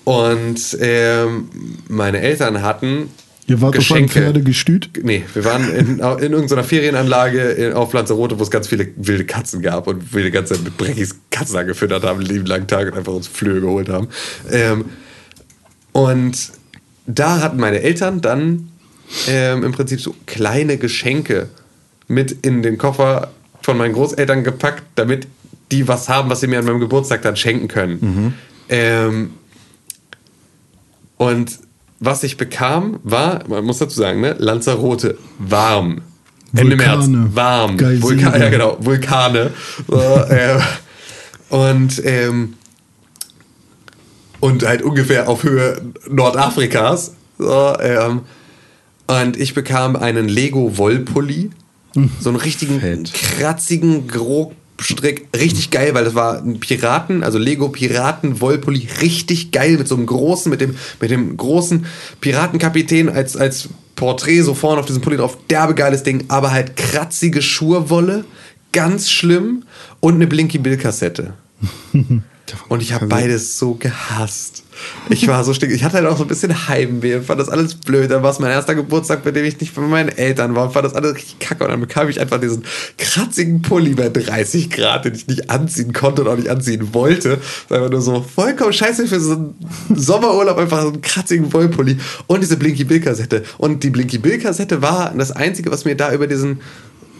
[0.03, 1.49] Und ähm,
[1.87, 3.09] meine Eltern hatten
[3.45, 4.21] Ihr wart auf ein Geschenke.
[4.21, 4.89] Pferdegestüt?
[5.03, 9.25] Nee, wir waren in, in irgendeiner Ferienanlage in, auf Lanzarote, wo es ganz viele wilde
[9.25, 12.67] Katzen gab und wir die ganze Zeit mit Breckis Katzen angefüttert haben, den lieben langen
[12.67, 14.07] Tag und einfach uns Flöhe geholt haben.
[14.49, 14.85] Ähm,
[15.91, 16.51] und
[17.05, 18.69] da hatten meine Eltern dann
[19.27, 21.49] ähm, im Prinzip so kleine Geschenke
[22.07, 23.31] mit in den Koffer
[23.61, 25.27] von meinen Großeltern gepackt, damit
[25.71, 28.35] die was haben, was sie mir an meinem Geburtstag dann schenken können.
[28.69, 29.31] Ähm,
[31.17, 31.59] und
[31.99, 36.01] was ich bekam, war, man muss dazu sagen, ne, Lanzarote, warm.
[36.55, 37.79] Ende März, warm.
[37.79, 39.51] Vulka ja, genau, Vulkane.
[39.87, 40.59] So, äh,
[41.49, 42.55] und, ähm,
[44.39, 47.13] und halt ungefähr auf Höhe Nordafrikas.
[47.39, 48.21] So, ähm,
[49.07, 51.51] und ich bekam einen Lego Wollpulli.
[52.19, 53.13] So einen richtigen Fett.
[53.13, 59.51] kratzigen, grob Strick richtig geil, weil das war ein Piraten, also Lego Piraten Wollpulli, richtig
[59.51, 61.85] geil mit so einem großen, mit dem, mit dem großen
[62.21, 65.37] Piratenkapitän als, als Porträt so vorne auf diesem Pulli drauf.
[65.49, 68.25] Derbe geiles Ding, aber halt kratzige Schurwolle,
[68.71, 69.63] ganz schlimm
[69.99, 71.33] und eine Blinky Bill Kassette.
[72.67, 74.62] Und ich habe beides so gehasst.
[75.09, 75.77] Ich war so stinkig.
[75.77, 78.09] Ich hatte halt auch so ein bisschen Heimweh und fand das alles blöd.
[78.09, 80.73] Dann war es mein erster Geburtstag, bei dem ich nicht bei meinen Eltern war und
[80.73, 81.63] fand das alles richtig kacke.
[81.63, 82.63] Und dann bekam ich einfach diesen
[82.97, 87.37] kratzigen Pulli bei 30 Grad, den ich nicht anziehen konnte und auch nicht anziehen wollte.
[87.37, 89.55] Das war einfach nur so vollkommen scheiße für so einen
[89.93, 91.97] Sommerurlaub, einfach so einen kratzigen Wollpulli
[92.27, 93.43] und diese Blinky Bill Kassette.
[93.57, 96.61] Und die Blinky Bill Kassette war das Einzige, was mir da über diesen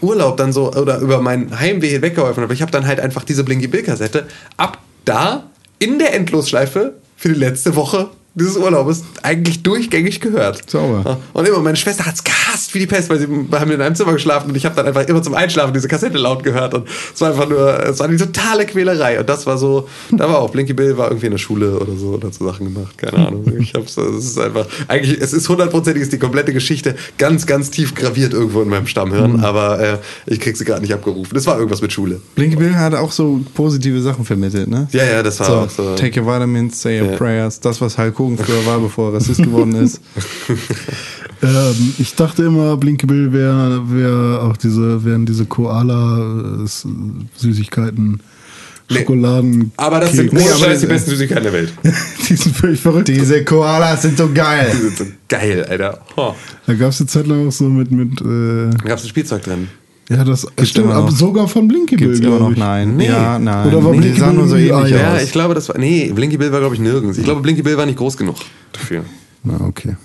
[0.00, 2.44] Urlaub dann so oder über mein Heimweh hinweggeholfen hat.
[2.44, 4.26] Aber ich habe dann halt einfach diese Blinky Bill Kassette
[4.56, 6.94] ab da in der Endlosschleife
[7.24, 10.68] für die letzte Woche dieses Urlaubes eigentlich durchgängig gehört.
[10.68, 11.18] Sauber.
[11.32, 13.94] Und immer, meine Schwester hat's gehasst wie die Pest, weil sie wir haben in einem
[13.94, 16.88] Zimmer geschlafen und ich habe dann einfach immer zum Einschlafen diese Kassette laut gehört und
[17.14, 20.38] es war einfach nur, es war eine totale Quälerei und das war so, da war
[20.38, 22.98] auch Blinky Bill war irgendwie in der Schule oder so und hat so Sachen gemacht,
[22.98, 23.44] keine Ahnung.
[23.60, 27.70] Ich hab's, es ist einfach, eigentlich, es ist hundertprozentig ist die komplette Geschichte ganz, ganz
[27.70, 31.30] tief graviert irgendwo in meinem Stammhirn, aber äh, ich krieg sie gerade nicht abgerufen.
[31.34, 32.20] Das war irgendwas mit Schule.
[32.34, 34.88] Blinky Bill hat auch so positive Sachen vermittelt, ne?
[34.92, 35.94] Ja, ja, das war So, auch so.
[35.94, 37.16] take your vitamins, say your Ja.
[37.16, 37.60] prayers.
[37.60, 40.00] Das, was Hulk Hogan früher war, bevor er Rassist geworden ist.
[41.42, 48.20] Ähm, ich dachte immer, Blinky Bill wäre wär auch diese, wären diese Koala-Süßigkeiten,
[48.90, 48.98] Nee.
[48.98, 49.72] Schokoladen.
[49.78, 50.42] Aber das sind Keks.
[50.42, 51.72] ohne aber Scheiß das- die besten Süßigkeiten der Welt.
[52.28, 53.08] die sind völlig verrückt.
[53.08, 54.70] Diese Koalas sind so geil.
[54.74, 56.00] Die sind so geil, Alter.
[56.16, 56.34] Oh.
[56.66, 59.08] Da gab es eine Zeit lang auch so mit, mit äh, Da gab es ein
[59.08, 59.68] Spielzeug drin.
[60.08, 61.16] Ja, das stimmt, immer aber noch.
[61.16, 62.50] sogar von Blinky Bill, Gibt's immer noch?
[62.50, 62.58] ich.
[62.58, 62.96] Nein.
[62.96, 63.06] Nee.
[63.06, 63.68] Ja, nein.
[63.68, 65.00] Oder war die Blinky sahen nur so Bill ähnlich Eier?
[65.00, 65.22] Ja, aus.
[65.22, 65.78] ich glaube, das war.
[65.78, 67.18] Nee, Blinky Bill war, glaube ich, nirgends.
[67.18, 68.36] Ich glaube, Blinky Bill war nicht groß genug
[68.72, 69.04] dafür.
[69.42, 69.96] Na, okay.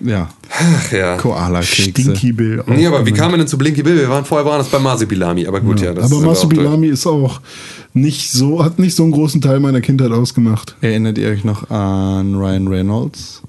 [0.00, 1.16] Ja, Ach ja.
[1.16, 1.90] Koala-Kekse.
[1.90, 2.60] Stinky Bill.
[2.60, 3.96] auch Nee, aber wie kam man denn zu Blinky Bill?
[3.96, 5.94] Wir waren vorher waren das bei Marsibilami, aber gut, ja.
[5.94, 7.40] das aber Mastubilami ist auch
[7.94, 10.76] nicht so, hat nicht so einen großen Teil meiner Kindheit ausgemacht.
[10.80, 13.42] Erinnert ihr euch noch an Ryan Reynolds?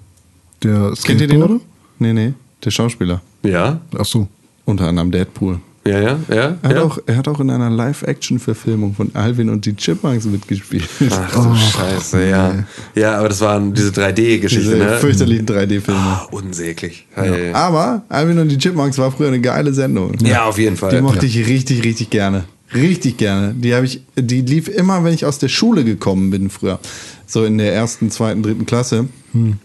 [0.63, 1.47] Der Kennt ihr den noch?
[1.47, 1.59] Skateboarder?
[1.99, 2.33] Nee, nee,
[2.63, 3.21] der Schauspieler.
[3.43, 4.27] Ja, Ach so.
[4.65, 5.59] Unter anderem Deadpool.
[5.85, 6.57] ja, ja, ja.
[6.61, 6.81] Er hat, ja.
[6.83, 10.87] auch, er hat auch in einer Live-Action-Verfilmung von Alvin und die Chipmunks mitgespielt.
[11.09, 12.63] Ach du Scheiße, ja.
[12.95, 14.97] Ja, aber das waren diese 3D-Geschichte, Diese ne?
[14.97, 15.99] fürchterlichen 3D-Filme.
[15.99, 17.05] Ah, unsäglich.
[17.17, 17.53] Ja, ja.
[17.53, 20.13] Aber Alvin und die Chipmunks war früher eine geile Sendung.
[20.23, 20.95] ja, auf jeden Fall.
[20.95, 22.45] Die mochte ich richtig, richtig gerne.
[22.73, 23.53] Richtig gerne.
[23.53, 26.79] Die habe ich, die lief immer, wenn ich aus der Schule gekommen bin früher.
[27.27, 29.59] So in der ersten, zweiten, dritten Klasse bin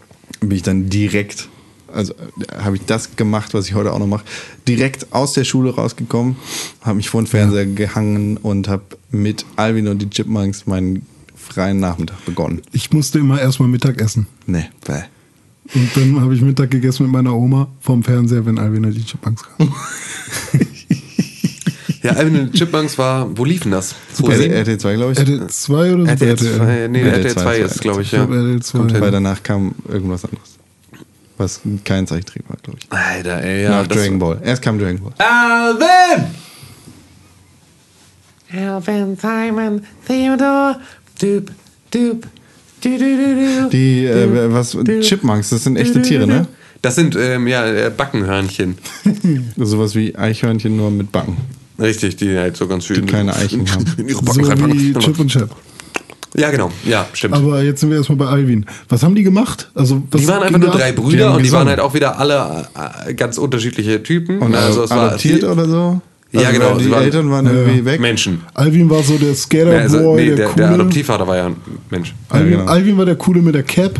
[0.50, 1.48] ich dann direkt,
[1.92, 4.24] also äh, habe ich das gemacht, was ich heute auch noch mache,
[4.66, 6.36] direkt aus der Schule rausgekommen,
[6.82, 11.06] habe mich vor den Fernseher gehangen und habe mit Alvin und die Chipmunks meinen
[11.36, 12.62] freien Nachmittag begonnen.
[12.72, 14.26] Ich musste immer erstmal Mittag essen.
[14.46, 15.02] Nee, bäh.
[15.74, 19.04] Und dann habe ich Mittag gegessen mit meiner Oma vorm Fernseher, wenn Alvin und die
[19.04, 19.74] Chipmunks kamen.
[22.02, 23.94] Ja, Alvin und die Chipmunks war, wo liefen das?
[24.18, 24.54] RTL, sieben?
[24.54, 25.18] RTL 2, glaube ich.
[25.18, 26.10] RTL 2 oder so?
[26.10, 26.56] RTL RTL.
[26.56, 28.18] 2, nee, RTL RTL 2 2 ist, glaube ich, ja.
[28.24, 28.78] glaube, RTL 2.
[28.78, 29.00] Kommt hin.
[29.00, 30.57] Weil danach kam irgendwas anderes.
[31.38, 32.92] Was kein Zeichentrick war, glaube ich.
[32.92, 33.70] Alter, ey, ja.
[33.70, 34.40] Nach Dragon Ball.
[34.44, 35.12] Erst kam Dragon Ball.
[35.18, 36.26] Alvin!
[38.50, 40.80] Alvin, Simon, Theodore,
[41.20, 41.50] Doop,
[41.90, 42.26] Doop,
[42.80, 43.68] du, du, du, du.
[43.70, 46.46] Die, äh, was, Chipmunks, das sind echte Tiere, ne?
[46.80, 48.78] Das sind, ähm, ja, äh, Backenhörnchen.
[49.56, 51.36] Sowas wie Eichhörnchen nur mit Backen.
[51.78, 53.06] Richtig, die halt so ganz schön.
[53.06, 53.84] Die keine Eichen haben.
[53.96, 54.92] In ihre So wie.
[54.94, 55.54] Chip und Chap.
[56.34, 56.70] Ja, genau.
[56.84, 57.34] Ja, stimmt.
[57.34, 58.66] Aber jetzt sind wir erstmal bei Alvin.
[58.88, 59.70] Was haben die gemacht?
[59.74, 60.92] Also, was die waren einfach nur drei?
[60.92, 62.66] Brüder haben und die waren halt auch wieder alle
[63.06, 64.38] äh, ganz unterschiedliche Typen.
[64.40, 66.00] Und also es war adoptiert oder so?
[66.30, 68.00] Ja, Also, genau, weil sie Die waren- Eltern waren irgendwie weg.
[68.00, 68.42] Menschen.
[68.52, 70.56] Alvin war so der Ja, Skaterboy, also, nee, der, der, coole.
[70.66, 71.56] der Adoptivvater war ja ein
[71.88, 72.14] Mensch.
[72.28, 72.70] Alvin, Ja, genau.
[72.70, 73.98] Alvin war der coole mit der Cap.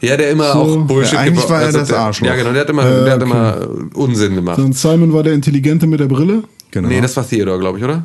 [0.00, 0.58] Ja, der immer So.
[0.60, 2.26] auch Bullshit Ja, eigentlich war er also das der, Arschloch.
[2.28, 3.30] Ja, genau, der hat immer, Äh, der hat okay.
[3.30, 4.58] immer äh, Unsinn gemacht.
[4.58, 6.44] Und Simon war der Intelligente mit der Brille.
[6.70, 6.88] Genau.
[6.88, 8.02] Nee, das war Theodor, glaube ich, oder?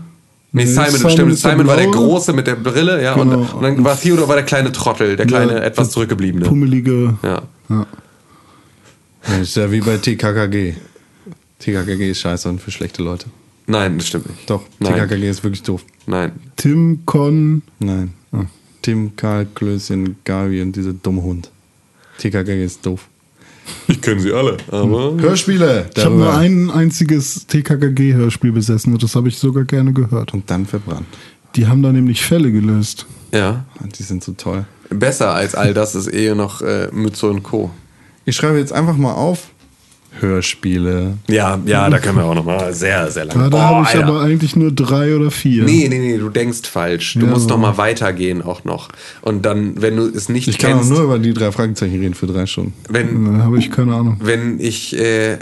[0.55, 1.37] Nee, Simon, Simon stimmt.
[1.39, 1.87] Simon war der.
[1.87, 3.15] Große mit der Brille, ja.
[3.15, 3.39] Genau.
[3.39, 6.45] Und, und dann war Theodor war der kleine Trottel, der kleine, Der- etwas zurückgebliebene.
[6.45, 7.17] Pummelige.
[7.23, 7.41] Ja.
[7.69, 7.87] Ja.
[9.25, 10.75] Das ist ja wie bei TKKG.
[11.59, 13.25] TKKG ist scheiße und für schlechte Leute.
[13.65, 14.49] Nein, das stimmt nicht.
[14.49, 14.93] Doch, Nein.
[14.93, 15.83] TKKG ist wirklich doof.
[16.05, 16.33] Nein.
[16.55, 17.61] Tim, Con.
[17.79, 18.13] Nein.
[18.81, 21.49] Tim, Karl, Klößchen, Gavi und dieser dumme Hund.
[22.19, 23.07] TKKG ist doof.
[23.87, 25.15] Ich kenne sie alle, aber.
[25.19, 25.89] Hörspiele!
[25.95, 30.33] Ich habe nur ein einziges TKKG-Hörspiel besessen und das habe ich sogar gerne gehört.
[30.33, 31.07] Und dann verbrannt.
[31.55, 33.05] Die haben da nämlich Fälle gelöst.
[33.31, 33.65] Ja.
[33.97, 34.65] Die sind so toll.
[34.89, 37.71] Besser als all das ist eh noch äh, Mütze und Co.
[38.25, 39.49] Ich schreibe jetzt einfach mal auf
[40.19, 41.17] Hörspiele.
[41.27, 43.43] Ja, ja, da können wir auch nochmal sehr, sehr lange.
[43.43, 44.07] Ja, da Oh, habe ich Alter.
[44.07, 45.63] aber eigentlich nur drei oder vier.
[45.63, 47.13] Nee, nee, nee, du denkst falsch.
[47.15, 48.89] Du Ja, musst aber- noch mal weitergehen auch noch.
[49.21, 51.99] Und dann, wenn du es nicht Ich kann auch kennst, nur über die drei Fragezeichen
[51.99, 52.73] reden für drei Stunden.
[52.89, 54.17] wenn, Da habe ich keine Ahnung.
[54.21, 55.37] wenn ich, äh,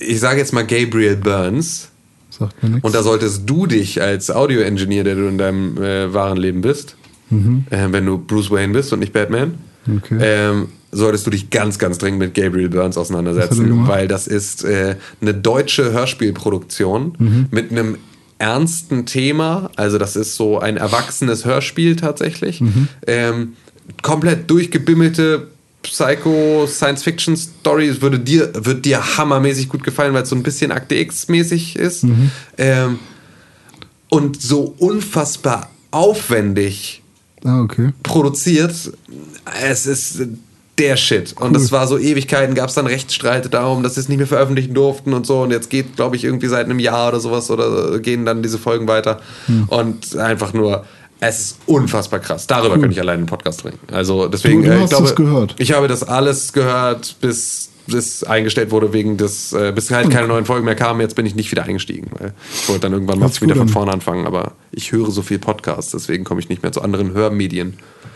[0.00, 1.88] ich sage jetzt mal Gabriel Burns,
[2.30, 2.84] Sagt mir nichts.
[2.84, 6.96] Und da solltest du dich als Audio-Engineer, der du in deinem äh, wahren Leben bist,
[7.30, 9.54] äh, wenn du Bruce Wayne bist und nicht Batman,
[9.86, 9.98] Mhm.
[10.04, 10.18] Okay.
[10.20, 14.64] ähm, solltest du dich ganz, ganz dringend mit Gabriel Burns er auseinandersetzen, weil das ist
[14.64, 17.46] äh, eine deutsche Hörspielproduktion Mhm.
[17.50, 17.98] mit einem
[18.38, 19.70] ernsten Thema.
[19.76, 22.60] Also das ist so ein erwachsenes Hörspiel tatsächlich.
[22.60, 22.88] Mhm.
[23.06, 23.52] Ähm,
[24.02, 25.48] komplett durchgebimmelte
[25.82, 30.42] Psycho Science Fiction Story würde dir wird dir hammermäßig gut gefallen, weil es so ein
[30.42, 32.30] bisschen Akte X mäßig ist Mhm.
[32.58, 32.98] ähm,
[34.08, 37.02] und so unfassbar aufwendig
[37.44, 37.92] ah, okay.
[38.02, 38.74] produziert.
[39.62, 40.22] Es ist
[40.78, 41.34] der Shit.
[41.38, 44.26] Und das war so Ewigkeiten, gab es dann Rechtsstreite darum, dass sie es nicht mehr
[44.26, 45.42] veröffentlichen durften und so.
[45.42, 48.58] Und jetzt geht, glaube ich, irgendwie seit einem Jahr oder sowas oder gehen dann diese
[48.58, 49.20] Folgen weiter.
[49.46, 49.64] Hm.
[49.68, 50.84] Und einfach nur,
[51.20, 52.46] es ist unfassbar krass.
[52.48, 53.78] Darüber könnte ich alleine einen Podcast bringen.
[53.92, 55.54] Also deswegen, Du- du äh, ich hast glaube, das gehört.
[55.58, 60.26] ich habe das alles gehört, bis das eingestellt wurde wegen des, äh, bis halt keine
[60.26, 61.00] neuen Folgen mehr kamen.
[61.02, 63.92] Jetzt bin ich nicht wieder eingestiegen, weil ich wollte dann irgendwann mal wieder von vorne
[63.92, 64.26] anfangen.
[64.26, 67.74] Aber ich höre so viel Podcasts, deswegen komme ich nicht mehr zu anderen Hörmedien.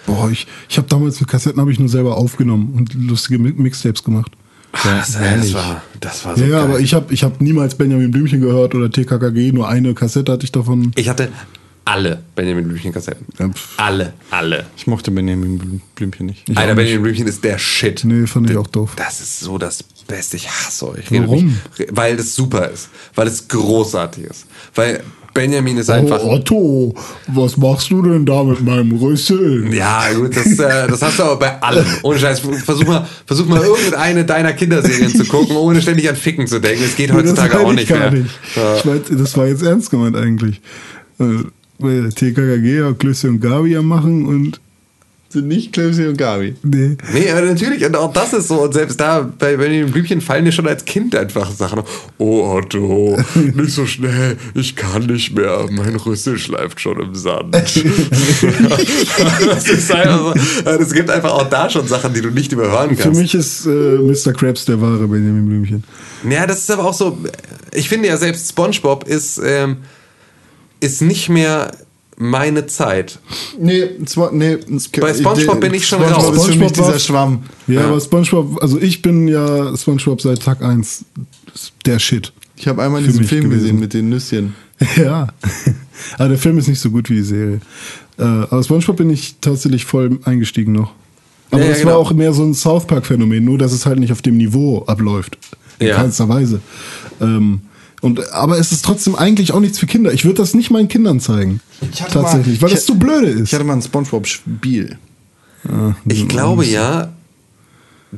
[0.09, 3.55] Boah, ich, ich habe damals mit Kassetten habe ich nur selber aufgenommen und lustige Mi-
[3.57, 4.33] Mixtapes gemacht.
[4.85, 6.65] das, das war, das war so Ja, ja, geil.
[6.71, 10.45] aber ich habe ich hab niemals Benjamin Blümchen gehört oder TKKG, nur eine Kassette hatte
[10.45, 10.93] ich davon.
[10.97, 11.29] Ich hatte
[11.85, 13.25] alle Benjamin Blümchen-Kassetten.
[13.39, 13.75] Ja, pf.
[13.79, 14.67] Alle, alle.
[14.77, 16.47] Ich mochte Benjamin Blüm- Blümchen nicht.
[16.49, 18.05] Ich Alter, Benjamin Blümchen ist der Shit.
[18.05, 18.93] Nee, fand ich auch doof.
[18.97, 20.37] Das ist so das Beste.
[20.37, 21.11] Ich hasse euch.
[21.11, 21.47] Warum?
[21.79, 22.91] Mich, weil das super ist.
[23.15, 24.47] Weil es großartig ist.
[24.75, 25.03] Weil
[25.39, 26.20] Benjamin ist einfach.
[26.20, 26.94] Oh, Otto,
[27.28, 29.73] was machst du denn da mit meinem Rüssel?
[29.73, 31.86] Ja, gut, das, äh, das hast du aber bei allem.
[32.02, 32.40] Ohne Scheiß.
[32.40, 36.82] Versuch mal, versuch mal irgendeine deiner Kinderserien zu gucken, ohne ständig an Ficken zu denken.
[36.85, 38.10] Es geht das heutzutage meine auch ich nicht mehr.
[38.10, 38.31] nicht.
[38.78, 40.60] Ich mein, das war jetzt ernst gemeint eigentlich.
[41.20, 44.60] Äh, TKKG Klöße und Gabi am machen und
[45.31, 46.55] Sind nicht Klebsi und Gabi.
[46.63, 46.97] nee.
[47.13, 50.47] Nee, aber natürlich, und auch das ist so, und selbst da bei Benjamin Blümchen fallen
[50.47, 51.83] dir schon als Kind einfach Sachen.
[52.17, 57.55] Oh Otto, nicht so schnell, ich kann nicht mehr, mein Rüssel schleift schon im Sand.
[57.55, 57.77] das
[59.69, 63.03] ist einfach so, es gibt einfach auch da schon Sachen, die du nicht überhören Für
[63.03, 63.21] kannst.
[63.21, 64.33] mich ist äh, Mr.
[64.33, 65.85] Krabs der wahre Benjamin Blümchen.
[66.29, 67.19] Ja, das ist aber auch so,
[67.75, 69.77] ich finde ja selbst SpongeBob ist, ähm,
[70.81, 71.73] ist nicht mehr
[72.19, 73.19] meine Zeit.
[73.59, 74.59] Nee, zwar, nee.
[75.01, 76.36] Bei SpongeBob bin ich schon SpongeBob raus.
[76.36, 77.43] ist für mich SpongeBob dieser Schwamm.
[77.66, 77.86] Ja, Ja.
[77.89, 81.05] aber SpongeBob, also ich bin ja SpongeBob seit Tag 1
[81.86, 82.32] der Shit.
[82.57, 83.61] Ich habe einmal diesen Film gewesen.
[83.62, 84.55] gesehen mit den Nüsschen.
[84.97, 85.28] Ja.
[86.19, 87.61] aber der Film ist nicht so gut wie die Serie.
[88.19, 90.93] Äh, aber SpongeBob bin ich tatsächlich voll eingestiegen noch.
[91.51, 91.93] Aber Ja, ja, das genau.
[91.93, 94.82] war auch mehr so ein South Park-Phänomen, nur dass es halt nicht auf dem Niveau
[94.86, 95.39] abläuft.
[95.78, 95.97] In Ja.
[95.97, 96.61] keinster Weise.
[97.20, 97.61] Ähm,
[98.01, 100.12] und, aber es ist trotzdem eigentlich auch nichts für Kinder.
[100.12, 101.61] Ich würde das nicht meinen Kindern zeigen.
[102.01, 103.49] hatte Tatsächlich, mal- weil ich das zu blöde ist.
[103.49, 104.99] Ich hatte mal ein Spongebob-Spiel.
[106.07, 107.12] Ich glaube ja,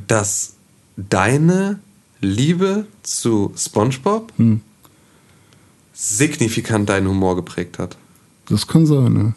[0.07, 0.53] dass
[0.95, 1.79] deine
[2.21, 4.31] Liebe zu SpongeBob
[5.93, 7.97] signifikant deinen Humor geprägt hat.
[8.49, 9.33] das kann sein, ne?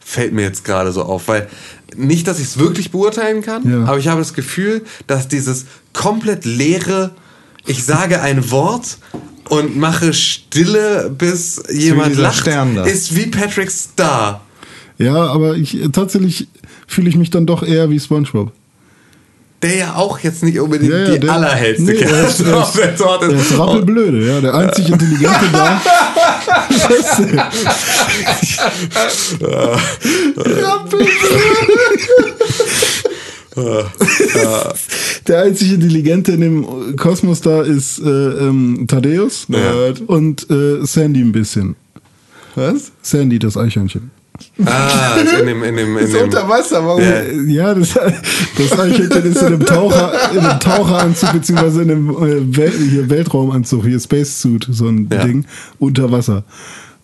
[0.00, 1.48] Fällt mir jetzt gerade so auf, weil
[1.96, 3.84] nicht, dass ich es wirklich beurteilen kann, Ja.
[3.86, 7.14] aber ich habe das Gefühl, dass dieses komplett leere,
[7.66, 8.98] ich sage ein Wort
[9.48, 12.46] und mache Stille, bis jemand lacht,
[12.86, 14.40] ist wie Patrick Star.
[14.98, 16.48] Ja, aber ich tatsächlich
[16.86, 18.52] fühle ich mich dann doch eher wie SpongeBob.
[19.62, 22.56] Der ja auch jetzt nicht unbedingt Ja, ja, die der- allerhellste nee, er ist- er
[22.58, 24.40] auf der Torte Der ist rappelblöde, ja.
[24.40, 25.80] Der einzig Intelligente da.
[35.26, 40.02] Der einzig Intelligente in dem Kosmos da ist äh, ähm, Thaddeus Nerd.
[40.06, 41.76] und äh, Sandy ein bisschen.
[42.54, 42.92] Was?
[43.02, 44.10] Sandy, das Eichhörnchen.
[44.66, 47.00] Ah, in dem, in dem, in Ist dem, unter Wasser, warum?
[47.02, 47.08] Ja.
[47.20, 52.10] Äh, Ja, das, das Eichhörnchen ist in einem, Taucher, in einem Taucheranzug beziehungsweise in einem
[52.10, 55.24] äh, Wel hier Weltraumanzug, hier Spacesuit, so ein Ja.
[55.24, 55.46] Ding,
[55.78, 56.44] unter Wasser.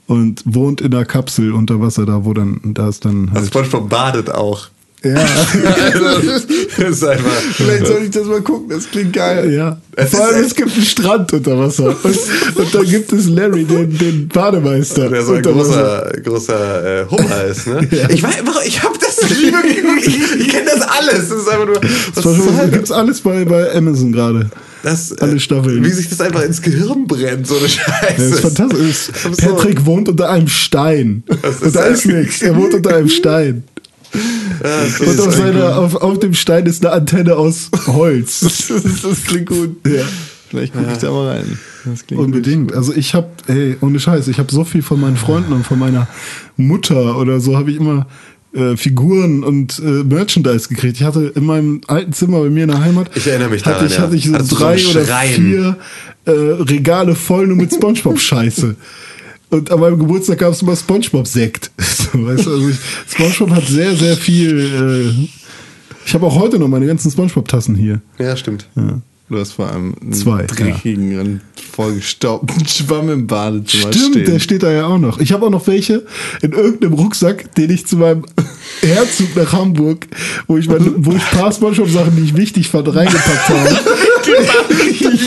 [0.06, 3.48] Und wohnt in einer Kapsel unter Wasser, da wo dann, da ist dann Also halt.
[3.48, 4.68] SpongeBob badet auch.
[5.04, 6.44] Ja, das
[6.90, 7.30] ist einfach.
[7.54, 9.52] Vielleicht soll ich das mal gucken, das klingt geil.
[9.52, 9.80] ja.
[9.96, 11.88] Es Vor ist allem, es gibt einen Strand unter Wasser.
[12.02, 15.08] Und, und dann gibt es Larry, den, den Bademeister.
[15.10, 17.86] Der so ein großer, großer äh, Hummer ist, ne?
[18.08, 19.56] Ich weiß, ich hab das Liebe.
[20.00, 21.28] Ich, ich kenne das alles.
[21.28, 21.76] Das ist einfach nur.
[21.76, 22.70] Was Das zur Hölle?
[22.70, 24.50] gibt's alles bei, bei Amazon gerade.
[24.82, 25.84] das, alle Staffeln.
[25.84, 28.14] Wie sich das einfach ins Gehirn brennt, so eine Scheiße.
[28.16, 29.08] Das ist fantastisch.
[29.12, 31.22] Das ist so- Patrick wohnt unter einem Stein.
[31.42, 32.42] Das ist Und da ist echt- nichts.
[32.42, 33.64] Er wohnt unter einem Stein.
[35.00, 38.40] Und auf, ein- seiner, auf, auf dem Stein ist eine Antenne aus Holz.
[38.42, 39.76] Das, das klingt gut.
[39.86, 40.04] Ja.
[40.48, 41.58] Vielleicht gucke ich da mal rein.
[41.86, 42.74] Das klingt Unbedingt.
[42.74, 45.78] Also ich habe, ey, ohne Scheiß, ich habe so viel von meinen Freunden und von
[45.78, 46.08] meiner
[46.58, 48.06] Mutter oder so habe ich immer
[48.54, 50.98] äh, Figuren und äh, Merchandise gekriegt.
[50.98, 53.76] Ich hatte in meinem alten Zimmer bei mir in der Heimat, Ich erinnere mich hatte
[53.76, 54.02] daran, ich, ja.
[54.02, 55.76] hatte ich so Hattest so drei einen oder vier
[56.26, 58.76] äh, Regale voll nur mit Spongebob-Scheiße.
[59.52, 61.70] Und an meinem Geburtstag gab es immer Spongebob-Sekt.
[61.76, 62.76] Weißt du, also ich,
[63.06, 64.58] Spongebob hat sehr, sehr viel.
[64.58, 65.28] Äh,
[66.06, 68.00] ich habe auch heute noch meine ganzen Spongebob-Tassen hier.
[68.18, 68.66] Ja, stimmt.
[69.28, 74.24] Du hast vor allem einen Zwei, dreckigen und vollgestaubten Schwamm im Badezimmer Stimmt, stehen.
[74.24, 75.20] der steht da ja auch noch.
[75.20, 76.06] Ich habe auch noch welche
[76.40, 78.24] in irgendeinem Rucksack, den ich zu meinem
[78.80, 80.06] Herzug nach Hamburg,
[80.48, 83.78] wo ich meine, wo ich ein paar Spongebob-Sachen, die ich wichtig fand, reingepackt habe.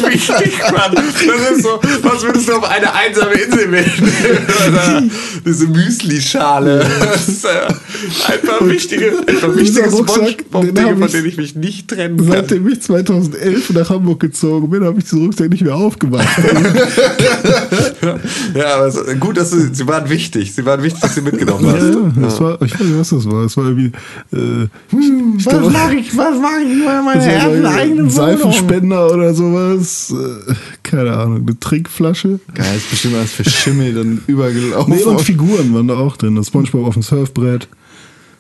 [0.04, 0.96] Richtig wichtig, Mann.
[0.96, 4.46] Das ist so, was würdest du auf eine einsame Insel mitnehmen?
[4.68, 5.04] Oder
[5.46, 6.86] Diese Müsli-Schale.
[7.00, 7.50] Das ist äh,
[8.32, 10.68] einfach wichtige, einfach dieser wichtige Rucksack, den von
[11.04, 12.28] ich- denen ich mich nicht trennen kann.
[12.28, 16.28] Seitdem ich 2011 nach Hamburg gezogen bin, habe ich diesen Rucksack nicht mehr aufgemacht.
[18.56, 20.54] Ja, aber es, gut, dass du, sie waren wichtig.
[20.54, 21.84] Sie waren wichtig, dass du mitgenommen Ja, hast.
[21.84, 23.44] ja, das war, ich weiß nicht, was das war.
[23.44, 23.92] Das war irgendwie.
[24.34, 25.46] Äh, ich
[25.98, 28.10] ich, was mache ich war ersten irgendwie eigenen ein Wohnung?
[28.12, 29.85] Seifenspender oder sowas.
[30.12, 30.54] Äh,
[30.84, 32.40] keine Ahnung, eine Trinkflasche.
[32.54, 34.94] Geil, ist bestimmt alles verschimmelt und übergelaufen.
[34.96, 36.36] Nee, und Figuren waren da auch drin.
[36.36, 37.68] Das Spongebob auf dem Surfbrett.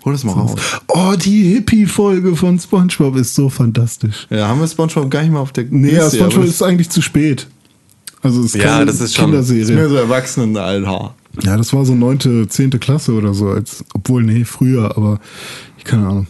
[0.04, 0.54] Hol das mal raus.
[0.88, 4.28] Oh, die Hippie-Folge von Spongebob ist so fantastisch.
[4.30, 6.62] Ja, haben wir Spongebob gar nicht mal auf der Nee, ja, Liste, Spongebob aber ist
[6.62, 7.48] eigentlich zu spät.
[8.22, 9.76] Also es ist Ja, keine das ist schon- das ist Kinderserie.
[9.76, 11.16] mehr so Erwachsenen Alter.
[11.44, 15.20] Ja, das war so neunte, zehnte Klasse oder so, als, obwohl, nee, früher, aber
[15.78, 16.28] ich keine Ahnung.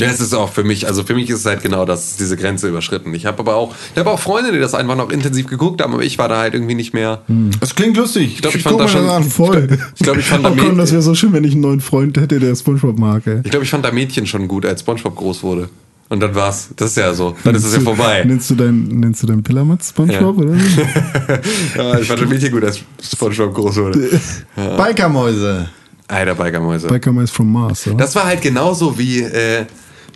[0.00, 2.36] Ja, es ist auch für mich, also für mich ist es halt genau das, diese
[2.36, 3.14] Grenze überschritten.
[3.14, 5.92] Ich habe aber auch, ich habe auch Freunde, die das einfach noch intensiv geguckt haben,
[5.94, 7.22] aber ich war da halt irgendwie nicht mehr.
[7.60, 8.34] Das klingt lustig.
[8.34, 9.68] Ich glaub, ich fand das schon- Voll.
[9.96, 11.80] Ich glaube, ich fand da oh komm, das wäre so schön, wenn ich einen neuen
[11.80, 13.40] Freund hätte, der Spongebob mag, ey.
[13.44, 15.68] ich glaube, ich fand da Mädchen schon gut, als SpongeBob groß wurde.
[16.10, 16.70] Und dann war's.
[16.76, 17.36] Das ist ja so.
[17.44, 18.24] Dann ist es ja vorbei.
[18.24, 20.44] Nennst du deinen, nennst du deinen Pillermatz Spongebob, Ja.
[20.44, 20.54] oder?
[21.76, 24.08] Ja, ich fand schon Mädchen gut, als SpongeBob groß wurde.
[24.76, 25.68] Bikermäuse.
[26.06, 26.86] Alter Bikermäuse.
[26.88, 27.96] Biker Mice from Mars, oder?
[27.96, 29.66] Das war halt genauso wie, äh,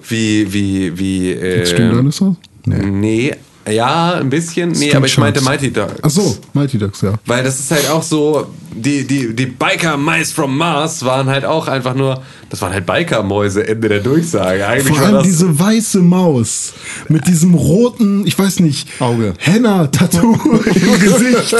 [0.09, 2.37] wie, wie, wie, äh, Extreme Dinosaurs?
[2.65, 3.33] Nee.
[3.69, 4.70] Ja, ein bisschen.
[4.73, 5.41] Nee, aber ich meinte.
[5.41, 5.95] Mighty Ducks.
[6.03, 7.15] Ach so, Mighty Ducks, ja.
[7.27, 11.69] Weil das ist halt auch so, die, die, die Biker-Mice from Mars waren halt auch
[11.69, 12.23] einfach nur,
[12.53, 14.66] das waren halt Biker-Mäuse, Ende der Durchsage.
[14.66, 16.74] Eigentlich Vor war allem das, diese weiße Maus
[17.09, 19.33] mit diesem roten, ich weiß nicht, Auge.
[19.39, 20.35] Henna-Tattoo
[20.66, 21.57] im Gesicht.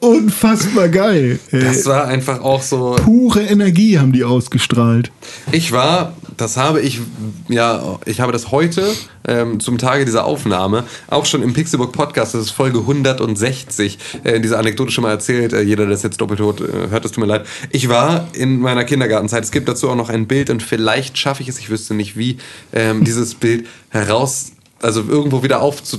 [0.00, 1.38] Unfassbar geil.
[1.50, 5.10] Das war einfach auch so, Pure Energie haben die ausgestrahlt.
[5.50, 7.00] ich war, das habe ich,
[7.48, 8.86] ja, ich habe das heute
[9.26, 14.40] ähm, zum Tage dieser Aufnahme auch schon im Pixelbook Podcast, das ist Folge 160, äh,
[14.40, 15.52] diese Anekdote schon mal erzählt.
[15.52, 17.46] Äh, jeder, der es jetzt doppelt hört, äh, hört, es tut mir leid.
[17.70, 21.42] Ich war in meiner Kindergartenzeit, es gibt dazu auch noch ein Bild und vielleicht schaffe
[21.42, 22.36] ich es, ich wüsste nicht wie,
[22.74, 24.52] ähm, dieses Bild heraus,
[24.82, 25.98] also irgendwo wieder aufzu,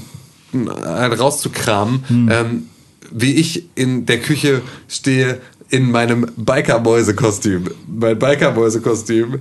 [0.54, 2.70] äh, rauszukramen, ähm,
[3.12, 7.70] wie ich in der Küche stehe in meinem Biker-Mäuse-Kostüm.
[7.88, 9.40] Mein Biker-Mäuse-Kostüm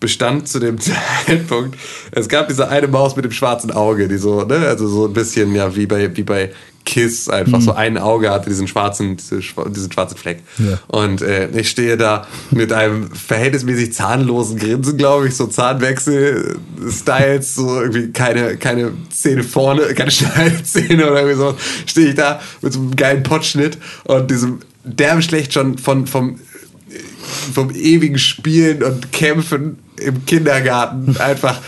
[0.00, 0.78] bestand zu dem
[1.26, 1.78] Zeitpunkt,
[2.10, 5.12] es gab diese eine Maus mit dem schwarzen Auge, die so, ne, also so ein
[5.12, 6.50] bisschen, ja, wie bei, wie bei
[6.84, 10.42] Kiss einfach so ein Auge hatte, diesen schwarzen, diese schwa- diesen schwarzen Fleck.
[10.58, 10.78] Ja.
[10.88, 17.80] Und äh, ich stehe da mit einem verhältnismäßig zahnlosen Grinsen, glaube ich, so Zahnwechsel-Styles, so
[17.80, 21.56] irgendwie keine, keine Zähne vorne, keine Schneidezähne oder irgendwie so.
[21.86, 26.40] Stehe ich da mit so einem geilen Potschnitt und diesem derbe schlecht schon von, vom
[27.54, 31.60] vom ewigen Spielen und Kämpfen im Kindergarten einfach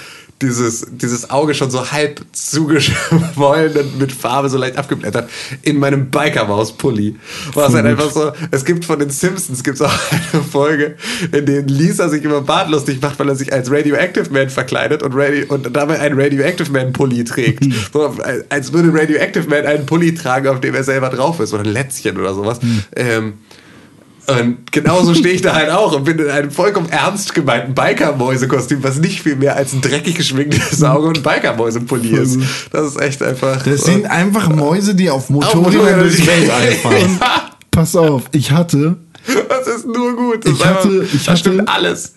[0.45, 5.29] dieses, dieses Auge schon so halb zugeschwollen und mit Farbe so leicht abgeblättert
[5.63, 7.17] in meinem Bikermaus-Pulli.
[7.55, 9.93] War es halt einfach so, es gibt von den Simpsons gibt's auch
[10.33, 10.97] eine Folge,
[11.33, 15.03] in der Lisa sich über Bart lustig macht, weil er sich als Radioactive Man verkleidet
[15.03, 17.65] und, Radio, und dabei einen Radioactive Man-Pulli trägt.
[17.93, 18.17] So,
[18.49, 21.73] als würde Radioactive Man einen Pulli tragen, auf dem er selber drauf ist oder ein
[21.73, 22.61] Lätzchen oder sowas.
[22.97, 23.35] Ähm,
[24.27, 28.83] und genauso stehe ich da halt auch und bin in einem vollkommen ernst gemeinten Biker-Mäuse-Kostüm,
[28.83, 32.39] was nicht viel mehr als ein dreckig geschminktes Auge und Biker-Mäuse-Pulli ist.
[32.73, 33.63] Das ist echt einfach.
[33.63, 37.21] Das sind einfach Mäuse, die auf Motorrädern durchs durch- Weltall fahren.
[37.71, 38.97] Pass auf, ich hatte
[39.49, 40.45] das ist nur gut.
[40.45, 42.15] Das Ich ist einfach- hatte- ich das stimmt hatte- alles.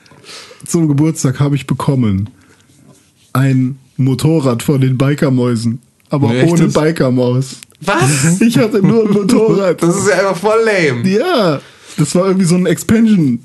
[0.66, 2.30] zum Geburtstag habe ich bekommen
[3.34, 6.52] ein Motorrad von den Bikermäusen, aber Echtes?
[6.52, 7.56] ohne Bikermaus.
[7.82, 8.42] Was?
[8.42, 9.82] Ich hatte nur ein Motorrad.
[9.82, 11.08] Das ist ja einfach voll lame.
[11.08, 11.60] ja,
[11.98, 13.40] das war irgendwie so ein Expansion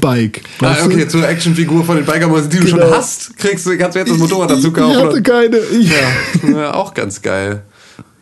[0.00, 0.42] Bike.
[0.60, 0.84] Ah, weißt du?
[0.86, 2.78] okay, zur Actionfigur von den Bikermäusen, die du Genau.
[2.86, 4.96] schon hast, kriegst du, kannst du jetzt das Motorrad dazu Ich kaufen.
[4.96, 5.56] hatte und- keine.
[5.58, 6.50] Ich, ja.
[6.50, 7.64] ja, auch ganz geil.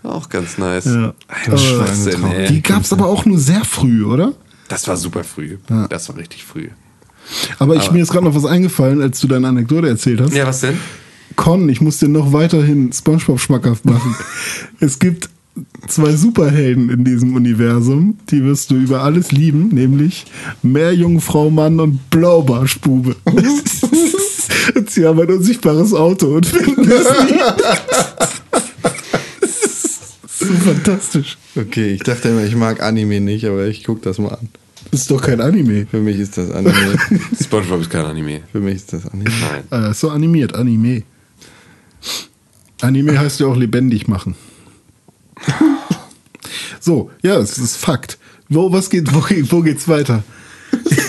[0.03, 0.87] Auch ganz nice.
[0.87, 1.13] Ja.
[1.29, 2.49] Ein Aber Schwachsinn, ey.
[2.49, 4.33] Die gab es aber auch nur sehr früh, oder?
[4.69, 5.59] Das war super früh.
[5.91, 6.69] Das war richtig früh.
[7.59, 10.33] Aber ich, mir ist gerade noch was eingefallen, als du deine Anekdote erzählt hast.
[10.33, 10.79] Ja, was denn?
[11.37, 14.17] Con, ich muss dir noch weiterhin Spongebob schmackhaft machen.
[14.81, 15.29] es gibt
[15.87, 18.19] zwei Superhelden in diesem Universum.
[18.31, 20.27] Die wirst du über alles lieben, nämlich
[20.63, 23.17] Meerjungfrau Mann und Blaubarschbube.
[23.25, 27.39] und sie haben ein unsichtbares Auto und finden es nie.
[29.41, 31.39] Das ist so fantastisch.
[31.57, 34.49] Okay, ich dachte immer, ich mag Anime nicht, aber ich guck das mal an.
[34.91, 35.87] Das ist doch kein Anime.
[35.87, 36.99] Für mich ist das Anime.
[37.41, 38.41] SpongeBob ist kein Anime.
[38.51, 39.31] Für mich ist das Anime.
[39.71, 39.91] Nein.
[39.91, 41.03] Ist so animiert, Anime.
[42.81, 44.35] Anime heißt ja auch lebendig machen.
[46.81, 48.19] So, ja, es ist Fakt.
[48.49, 50.23] Wo, was geht, wo, wo geht's weiter?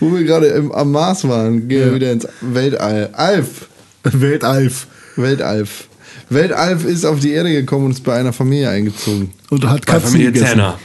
[0.00, 1.94] Wo wir gerade am Mars waren, gehen wir Ja.
[1.94, 3.10] wieder ins Weltall.
[3.12, 3.68] Alf!
[4.04, 4.86] Weltalf.
[5.16, 5.88] Weltalf.
[6.30, 9.30] Weltalf ist auf die Erde gekommen und ist bei einer Familie eingezogen.
[9.50, 10.50] Und hat Bei Katzen Familie gegessen.
[10.58, 10.78] Tanner.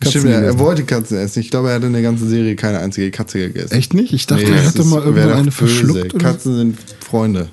[0.00, 1.40] Katzen Stimmt, er, er wollte Katzen essen.
[1.40, 3.72] Ich glaube, er hatte in der ganzen Serie keine einzige Katze gegessen.
[3.74, 4.12] Echt nicht?
[4.12, 5.50] Ich dachte, Nee, er hätte mal doch eine böse.
[5.52, 6.18] verschluckt.
[6.18, 7.48] Katzen sind Freunde.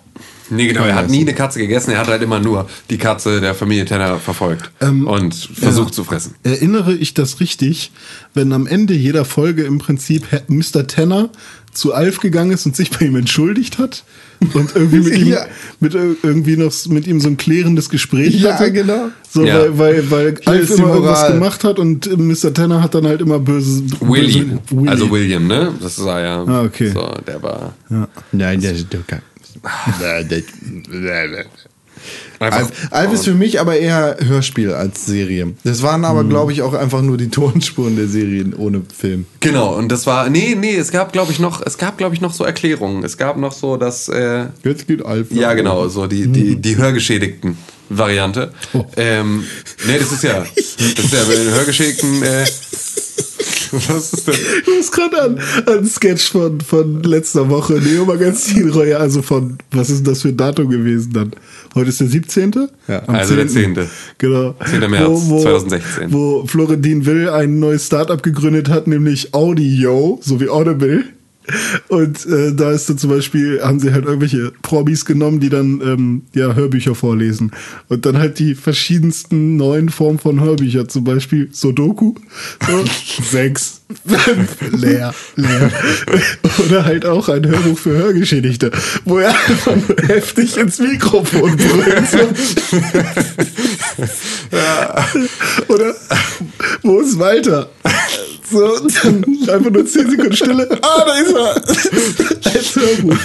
[0.50, 3.40] Nee, genau, er hat nie eine Katze gegessen, er hat halt immer nur die Katze
[3.42, 6.36] der Familie Tanner verfolgt Ähm, und versucht zu fressen.
[6.44, 7.92] Erinnere ich das richtig,
[8.34, 10.88] wenn am Ende jeder Folge im Prinzip Mr.
[10.88, 11.30] Tanner
[11.72, 14.04] zu Alf gegangen ist und sich bei ihm entschuldigt hat
[14.56, 15.46] und irgendwie mit ihm, Ja.
[15.80, 18.72] mit ir- irgendwie noch mit ihm so ein klärendes Gespräch Ja, hatte.
[18.72, 19.10] genau.
[19.32, 19.78] So, Ja.
[19.78, 22.54] weil, weil, weil Alf immer irgendwas gemacht hat und äh, Mr.
[22.54, 23.84] Tanner hat dann halt immer böse.
[24.02, 24.88] Willy, böse Willy.
[24.90, 25.72] also William, ne?
[25.80, 26.90] Das war ja, Ah, okay.
[26.92, 27.74] so, der war
[28.32, 29.22] Nein, der ist doch kein.
[32.40, 35.53] Einfach, Alf, ist für mich aber eher Hörspiel als Serie.
[35.64, 36.30] Das waren aber, Hm.
[36.30, 39.26] glaube ich, auch einfach nur die Tonspuren der Serien ohne Film.
[39.41, 42.22] Genau, und das war, nee, nee, es gab, glaube ich, noch, es gab, glaube ich,
[42.22, 43.03] noch so Erklärungen.
[43.03, 45.27] Es gab noch so, dass, äh, Jetzt geht Alf.
[45.31, 47.57] ja, genau, so die, die, die Hörgeschädigten
[47.90, 48.53] Variante.
[48.98, 49.44] Ähm,
[49.88, 52.45] nee, das ist ja, das ist ja bei den Hörgeschädigten, äh,
[53.90, 54.36] was ist denn?
[54.62, 59.22] Ich muss gerade an, an einen Sketch von, von letzter Woche, Neo Magazin Reue, also
[59.22, 61.32] von, was ist denn das für ein Datum gewesen dann?
[61.76, 62.70] Heute ist der 17.
[62.88, 63.78] Ja, Am also der 10..
[64.18, 64.56] Genau.
[64.66, 64.90] 10.
[64.90, 66.12] März 2016.
[66.12, 71.06] Wo Florentin Will ein neues Startup gegründet hat, nämlich Audio, so wie Audible.
[71.88, 75.82] Und äh, da ist dann zum Beispiel, haben sie halt irgendwelche Promis genommen, die dann
[75.82, 77.52] ähm, ja Hörbücher vorlesen.
[77.88, 82.16] Und dann halt die verschiedensten neuen Formen von Hörbücher, zum Beispiel Sudoku,
[82.68, 82.84] so,
[83.24, 83.78] sechs,
[84.72, 85.72] leer, leer.
[86.66, 88.70] Oder halt auch ein Hörbuch für Hörgeschädigte,
[89.06, 92.07] wo er einfach nur heftig ins Mikrofon brüllt.
[92.10, 92.20] So.
[95.74, 95.95] Oder
[96.84, 97.70] wo ist Walter?
[98.52, 100.68] So, dann einfach nur 10 Sekunden Stille.
[100.82, 102.53] Ah, da ist er!
[102.53, 103.18] Als Hörbuch.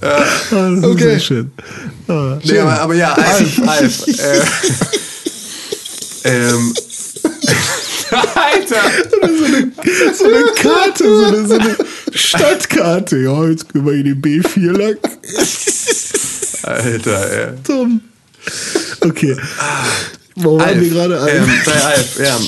[0.00, 1.02] Ah, das ist Okay.
[1.04, 1.50] sehr schön.
[2.08, 4.06] Ah, Nee, aber, aber ja, Alf, Alf.
[4.08, 4.40] Äh,
[6.24, 6.74] ähm,
[8.12, 8.82] Alter!
[10.14, 11.76] so eine Karte, so eine, so eine
[12.12, 13.18] Stadtkarte.
[13.18, 14.96] Ja, jetzt gehen wir in die B4 lang.
[16.62, 17.54] Alter, ey.
[17.66, 18.00] Dumm.
[19.00, 19.36] Okay.
[20.36, 21.14] Wo waren wir gerade?
[21.28, 22.38] ähm, bei Alf, ja.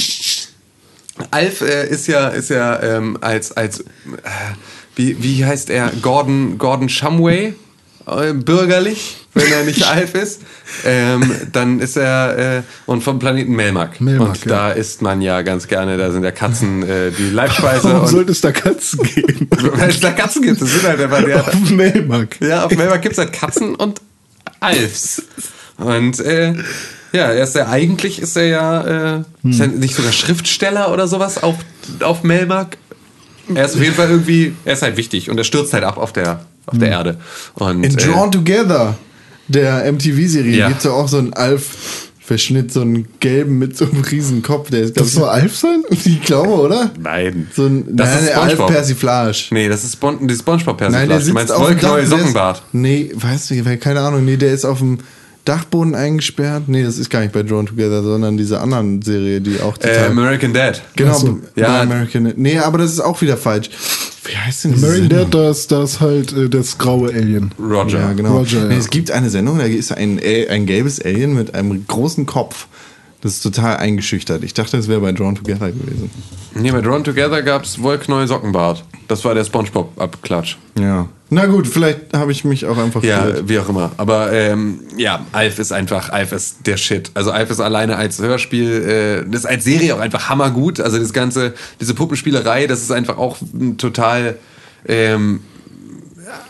[1.30, 3.84] Alf äh, ist ja, ist ja ähm, als, als äh,
[4.96, 5.92] wie, wie heißt er?
[6.02, 7.54] Gordon, Gordon Shumway,
[8.04, 10.42] bürgerlich, wenn er nicht Alf ist.
[10.84, 14.00] Ähm, dann ist er äh, und vom Planeten Melmac.
[14.00, 14.50] Melmac, und ja.
[14.50, 17.84] da isst man ja ganz gerne, da sind ja Katzen äh, die Leibspeise.
[17.84, 19.48] Warum sollte es da Katzen geben?
[19.50, 22.40] weil es da Katzen gibt, das sind halt einfach die, Auf Melmark.
[22.40, 24.00] Ja, auf Melba gibt es halt Katzen und
[24.60, 25.22] Alfs.
[25.78, 26.54] Und äh,
[27.12, 31.06] ja, er ist ja eigentlich ist er ja, äh, ist er nicht sogar Schriftsteller oder
[31.06, 31.56] sowas auf,
[32.00, 32.76] auf Melmark.
[33.54, 35.98] Er ist auf jeden Fall irgendwie, er ist halt wichtig und er stürzt halt ab
[35.98, 37.16] auf der, auf der Erde.
[37.54, 38.96] Und, In äh, Drawn Together,
[39.48, 40.68] der MTV-Serie, Ja.
[40.68, 44.70] gibt es ja auch so einen Alf-Verschnitt, so einen gelben mit so einem riesen Kopf.
[44.70, 45.82] Der ist, glaub Das soll Alf sein?
[45.90, 46.90] ich glaube, oder?
[46.98, 47.48] Nein.
[47.54, 48.60] So ein das nein, ist der SpongeBob.
[48.68, 49.38] Alf-Persiflage.
[49.50, 51.58] Nee, das ist Spon die spongebob Nein, der persiflage Du sitzt meinst.
[51.58, 52.62] Wolkenneue ist- Sockenbart.
[52.72, 54.24] Nee, weißt du, weil- keine Ahnung.
[54.24, 54.98] Nee, der ist auf dem
[55.44, 56.64] Dachboden eingesperrt.
[56.68, 59.80] Nee, das ist gar nicht bei Drawn Together, sondern diese anderen Serie, die auch Äh,
[59.92, 60.06] total...
[60.10, 60.82] American Dad.
[60.96, 61.38] genau, so.
[61.54, 61.82] bei Ja.
[61.82, 62.32] American...
[62.36, 63.70] Nee, aber das ist auch wieder falsch.
[64.24, 65.30] Wie heißt denn diese American Sendung?
[65.30, 67.52] Dad, da ist, halt äh, das graue Alien.
[67.58, 68.00] Roger.
[68.00, 68.38] Ja, genau.
[68.38, 68.80] Roger, nee, ja.
[68.80, 72.66] Es gibt eine Sendung, da ist ein, äh, ein gelbes Alien mit einem großen Kopf.
[73.20, 74.44] Das ist total eingeschüchtert.
[74.44, 76.10] Ich dachte, das wäre bei Drawn Together gewesen.
[76.54, 78.84] Nee, bei Drawn Together gab es Wolkenneue Sockenbart.
[79.08, 80.56] Das war der Spongebob-Abklatsch.
[80.78, 81.08] Ja.
[81.34, 83.48] Na gut, vielleicht habe ich mich auch einfach Ja, verirrt.
[83.48, 83.90] wie auch immer.
[83.96, 87.10] Aber ähm, ja, Alf ist einfach, Alf ist der Shit.
[87.14, 90.78] Also Alf ist alleine als Hörspiel, äh, das ist als Serie auch einfach hammergut.
[90.78, 93.38] Also das ganze, diese Puppenspielerei, das ist einfach auch
[93.78, 94.36] total,
[94.86, 95.40] ähm,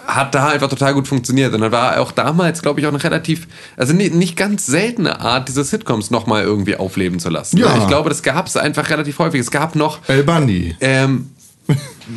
[0.07, 1.55] hat da einfach total gut funktioniert.
[1.55, 5.21] Und dann war auch damals, glaube ich, auch eine relativ, also nicht, nicht ganz seltene
[5.21, 7.57] Art, diese Sitcoms nochmal irgendwie aufleben zu lassen.
[7.57, 7.77] Ja.
[7.79, 9.41] Ich glaube, das gab es einfach relativ häufig.
[9.41, 10.77] Es gab noch El Bundy.
[10.81, 11.31] ähm,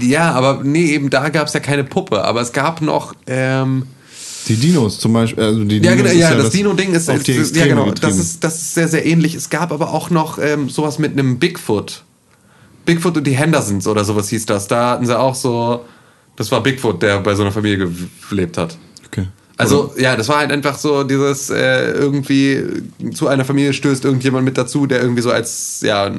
[0.02, 2.24] ja, aber nee, eben da gab es ja keine Puppe.
[2.24, 3.88] Aber es gab noch, ähm,
[4.48, 7.24] Die Dinos zum Beispiel, also die Ja, Dinos genau, ist ja, das, Dino-Ding ist, auf
[7.24, 9.36] die ist ja, genau, das ist, das ist sehr, sehr ähnlich.
[9.36, 12.04] Es gab aber auch noch ähm, sowas mit einem Bigfoot.
[12.86, 14.68] Bigfoot und die Hendersons oder sowas hieß das.
[14.68, 15.86] Da hatten sie auch so,
[16.36, 17.90] das war Bigfoot, der bei so einer Familie
[18.30, 18.78] gelebt hat.
[19.06, 19.28] Okay.
[19.60, 22.64] Also ja, das war halt einfach so dieses äh, irgendwie
[23.14, 26.12] zu einer Familie stößt irgendjemand mit dazu, der irgendwie so als ja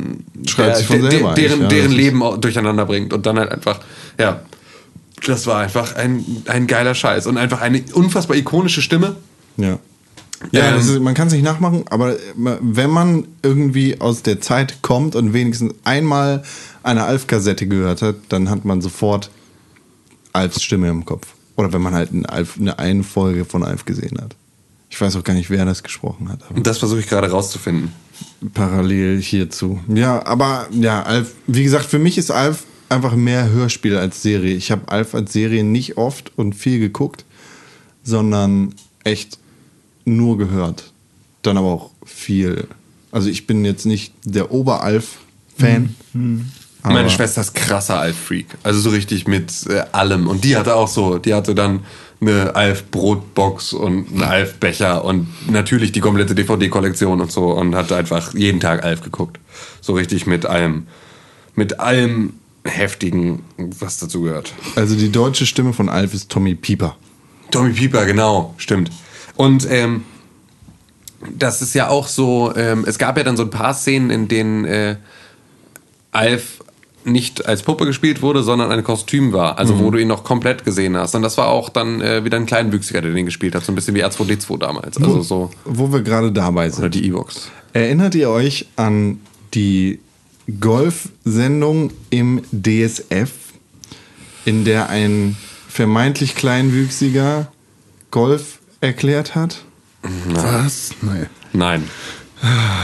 [0.46, 3.80] Schreibt sich von de- deren ja, deren Leben durcheinander bringt und dann halt einfach
[4.18, 4.40] ja,
[5.26, 9.16] das war einfach ein ein geiler Scheiß und einfach eine unfassbar ikonische Stimme.
[9.56, 9.78] Ja.
[10.52, 14.82] Ja, Ähm, ist, man kann es nicht nachmachen, aber wenn man irgendwie aus der Zeit
[14.82, 16.44] kommt und wenigstens einmal
[16.84, 19.30] eine Alf-Kassette gehört hat, dann hat man sofort
[20.32, 21.26] Alfs Stimme im Kopf.
[21.58, 24.36] Oder wenn man halt eine, Alf, eine, eine Folge von Alf gesehen hat.
[24.90, 26.38] Ich weiß auch gar nicht, wer das gesprochen hat.
[26.62, 27.90] Das versuche ich gerade rauszufinden.
[28.54, 29.80] parallel hierzu.
[29.92, 34.54] Ja, aber ja, Alf, wie gesagt, für mich ist Alf einfach mehr Hörspiel als Serie.
[34.54, 37.24] Ich habe Alf als Serie nicht oft und viel geguckt,
[38.04, 38.72] sondern
[39.02, 39.40] echt
[40.04, 40.92] nur gehört.
[41.42, 42.68] Dann aber auch viel.
[43.10, 45.96] Also ich bin jetzt nicht der Oberalf-Fan.
[46.82, 48.46] Aber- Meine Schwester ist krasser Alf-Freak.
[48.62, 50.26] Also so richtig mit äh, allem.
[50.28, 51.80] Und die hatte auch so, die hatte dann
[52.20, 58.34] eine Alf-Brotbox und einen Alf-Becher und natürlich die komplette DVD-Kollektion und so und hat einfach
[58.34, 59.38] jeden Tag Alf geguckt.
[59.80, 60.86] So richtig mit allem,
[61.54, 62.34] mit allem
[62.64, 64.52] heftigen, was dazu gehört.
[64.74, 66.96] Also die deutsche Stimme von Alf ist Tommy Pieper.
[67.52, 68.90] Tommy Pieper, genau, stimmt.
[69.36, 70.02] Und ähm,
[71.36, 74.26] das ist ja auch so, ähm, es gab ja dann so ein paar Szenen, in
[74.28, 74.96] denen äh,
[76.10, 76.58] Alf
[77.04, 79.58] nicht als Puppe gespielt wurde, sondern ein Kostüm war.
[79.58, 81.14] Also wo du ihn noch komplett gesehen hast.
[81.14, 83.64] Und das war auch dann äh, wieder ein Kleinwüchsiger, der den gespielt hat.
[83.64, 84.98] So ein bisschen wie R2D2 damals.
[84.98, 85.50] Also so.
[85.64, 86.94] Wo wir gerade dabei Oder sind.
[86.94, 87.50] die Evox.
[87.72, 89.20] Erinnert ihr euch an
[89.54, 90.00] die
[90.60, 93.30] Golf-Sendung im DSF,
[94.44, 95.36] in der ein
[95.68, 97.52] vermeintlich Kleinwüchsiger
[98.10, 99.62] Golf erklärt hat?
[100.02, 100.90] Was?
[101.02, 101.26] Nee.
[101.52, 101.84] Nein.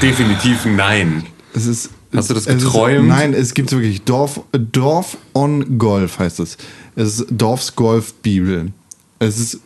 [0.03, 1.25] Definitiv nein.
[1.55, 3.05] Es ist, Hast du das es geträumt?
[3.05, 6.57] Ist, nein, es gibt wirklich Dorf, Dorf on Golf heißt es.
[6.97, 8.73] Es ist Dorfs Golf Bibel.
[9.19, 9.61] Es ist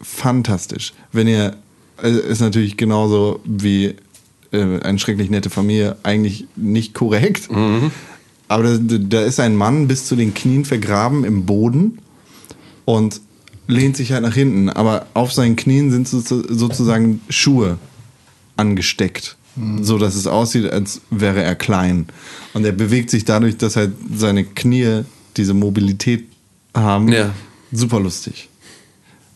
[0.00, 0.92] fantastisch.
[1.12, 1.56] Wenn ihr,
[2.02, 3.94] es ist natürlich genauso wie
[4.52, 7.48] äh, eine schrecklich nette Familie eigentlich nicht korrekt.
[8.48, 11.98] Aber da, da ist ein Mann bis zu den Knien vergraben im Boden
[12.84, 13.20] und
[13.66, 14.68] lehnt sich halt nach hinten.
[14.68, 17.78] Aber auf seinen Knien sind so, sozusagen Schuhe
[18.56, 19.36] angesteckt,
[19.82, 22.06] so dass es aussieht, als wäre er klein.
[22.54, 25.02] Und er bewegt sich dadurch, dass halt seine Knie
[25.36, 26.24] diese Mobilität
[26.74, 27.08] haben.
[27.08, 27.32] Ja.
[27.72, 28.48] Super lustig.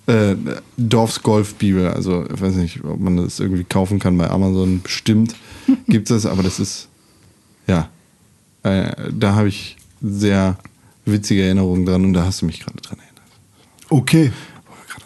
[0.06, 0.36] Äh,
[0.76, 5.34] Dorfs Golfbibel, also ich weiß nicht, ob man das irgendwie kaufen kann bei Amazon, bestimmt
[5.86, 6.88] gibt es, aber das ist,
[7.66, 7.90] ja,
[8.62, 10.56] äh, da habe ich sehr
[11.04, 13.22] witzige Erinnerungen dran und da hast du mich gerade dran erinnert.
[13.90, 14.32] Okay.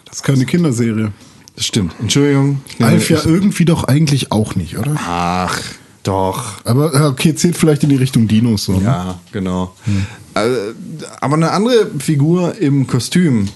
[0.05, 1.11] Das ist keine Kinderserie.
[1.55, 1.93] Das stimmt.
[1.99, 2.61] Entschuldigung.
[2.79, 4.95] Alf ja irgendwie doch eigentlich auch nicht, oder?
[4.97, 5.61] Ach,
[6.03, 6.65] doch.
[6.65, 8.73] Aber äh, okay, zählt vielleicht in die Richtung Dinos so.
[8.77, 8.83] Ne?
[8.85, 9.75] Ja, genau.
[10.33, 10.57] Also,
[11.21, 13.49] aber eine andere Figur im Kostüm,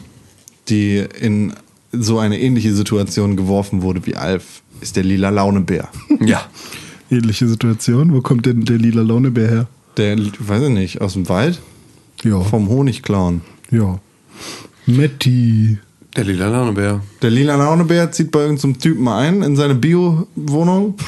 [0.70, 1.54] die in
[1.92, 5.90] so eine ähnliche Situation geworfen wurde wie Alf, ist der lila Launebär.
[6.20, 6.46] Ja.
[7.10, 8.14] Ähnliche Situation.
[8.14, 9.68] Wo kommt denn der lila Launebär her?
[9.96, 11.60] Der, weiß ich nicht, aus dem Wald?
[12.24, 12.42] Ja.
[12.42, 13.42] Vom Honigklauen.
[13.72, 14.00] ja.
[14.86, 15.80] Metti.
[16.18, 17.02] Der lila Launebär.
[17.22, 20.96] Der lila Launebär zieht bei irgendeinem Typen ein in seine Bio-Wohnung.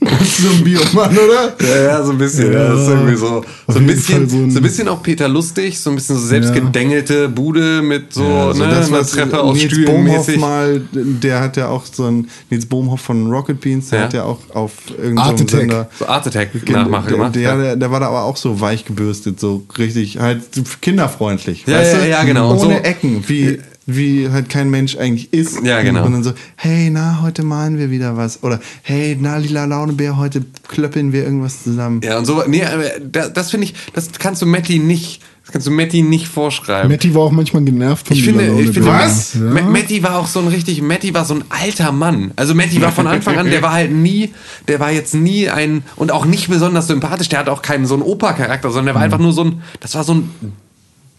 [0.00, 1.54] so ein Biomann, oder?
[1.60, 2.52] Ja, ja, so ein bisschen.
[2.54, 5.02] Ja, Ja, das ist irgendwie so, so ein bisschen, so ein- so ein bisschen auch
[5.02, 9.04] Peter Lustig, so ein bisschen so selbstgedengelte Bude mit so, Ja, so ne, das, einer
[9.06, 10.38] Treppe aus Nils Stühlen mäßig.
[10.38, 14.04] mal, der hat ja auch so ein, Nils Bohmhoff von Rocket Beans, der Ja.
[14.06, 15.50] hat ja auch auf irgendeinem Art.
[15.50, 17.34] Sender So Art Attack Nachmache gemacht.
[17.34, 17.56] Der, ja.
[17.56, 20.40] der, der war da aber auch so weich gebürstet, so richtig halt
[20.80, 21.64] kinderfreundlich.
[21.66, 22.08] Ja, ja, du?
[22.08, 22.52] ja, genau.
[22.52, 23.58] Ohne so- Ecken, wie,
[23.90, 25.64] wie halt kein Mensch eigentlich ist.
[25.64, 26.04] Ja, genau.
[26.04, 28.42] Und dann so, hey, na, heute malen wir wieder was.
[28.42, 32.02] Oder hey, na, lila Launebär, heute klöppeln wir irgendwas zusammen.
[32.04, 35.52] Ja, und so, nee, aber das, das finde ich, das kannst du Matti nicht, das
[35.52, 36.90] kannst du Matti nicht vorschreiben.
[36.90, 39.32] Metti war auch manchmal genervt von ich finde, ich finde was?
[39.32, 39.40] Ja.
[39.40, 42.32] Matti war auch so ein richtig, Matti war so ein alter Mann.
[42.36, 44.34] Also Matti war von Anfang an, der war halt nie,
[44.68, 47.94] der war jetzt nie ein, und auch nicht besonders sympathisch, der hat auch keinen so
[47.94, 50.30] einen Opa-Charakter, sondern der war einfach nur so ein, das war so ein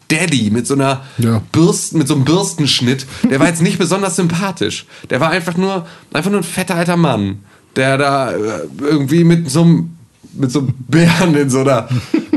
[0.10, 1.41] Daddy mit so einer Ja.
[1.52, 3.06] Bürsten, mit so einem Bürstenschnitt.
[3.30, 4.86] Der war jetzt nicht besonders sympathisch.
[5.10, 7.40] Der war einfach nur, einfach nur ein fetter alter Mann,
[7.76, 8.38] der da äh,
[8.81, 9.95] irgendwie mit so einem,
[10.34, 11.88] mit so einem Bären in so einer,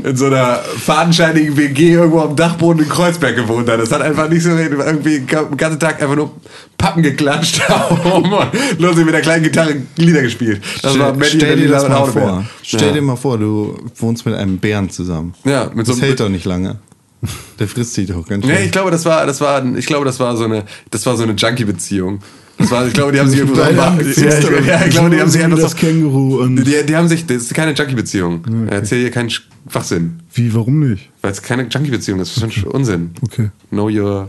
[0.03, 3.78] in so einer fadenscheinigen WG irgendwo am Dachboden in Kreuzberg gewohnt hat.
[3.81, 6.31] Das hat einfach nicht so irgendwie den ganzen Tag einfach nur
[6.78, 7.61] Pappen geklatscht
[8.15, 8.31] und
[8.78, 10.62] los mit der kleinen Gitarre Lieder gespielt.
[10.82, 12.44] Das war Stell, Matti stell dir das mal vor.
[12.62, 12.93] Stell ja.
[12.94, 15.35] dir mal vor, du wohnst mit einem Bären zusammen.
[15.44, 16.77] Ja, mit so Das einem- hält doch nicht lange.
[17.59, 18.55] Der frisst sich doch ganz schön.
[18.55, 21.16] Nee, ich glaube, das war, das war, ich glaube, das war so eine, das war
[21.16, 22.20] so eine Junkie-Beziehung.
[22.59, 24.16] Das war, ich glaube, die haben sich irgendwo ja, ich,
[24.66, 27.27] ja, ich glaube, die haben sich einfach das so, Känguru und die, die haben sich,
[27.27, 28.69] das ist keine Junkie-Beziehung.
[28.69, 30.20] Erzähl hier keinen Schwachsinn.
[30.35, 31.11] wie, warum nicht?
[31.23, 32.36] Weil es keine Junkie-Beziehung ist.
[32.36, 33.12] Das ist schon Unsinn.
[33.23, 33.51] Okay.
[33.70, 34.28] Know your.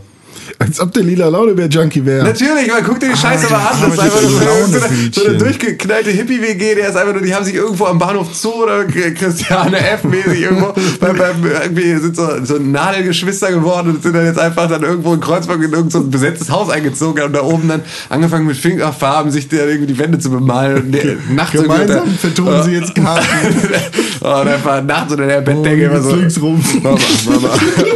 [0.58, 2.24] Als ob der lila Launebär-Junkie wäre.
[2.24, 3.80] Natürlich, man guck dir die Scheiße mal an.
[3.82, 4.78] Das ist einfach nur so
[5.12, 8.64] so eine durchgeknallte Hippie-WG, der ist einfach nur, die haben sich irgendwo am Bahnhof Zoo
[8.64, 14.26] oder Christiane F-mäßig irgendwo beim, beim, irgendwie sind so, so Nadelgeschwister geworden und sind dann
[14.26, 17.42] jetzt einfach dann irgendwo in Kreuzberg in irgendein so ein besetztes Haus eingezogen und da
[17.42, 21.52] oben dann angefangen mit Fingerfarben sich da irgendwie die Wände zu bemalen und der- nachts
[21.52, 23.26] Gemeinsam vertonen sie jetzt Karten.
[24.20, 26.14] und einfach nachts unter der Bettdecke immer jetzt so.
[26.14, 26.64] links rum.
[26.82, 26.96] Mal,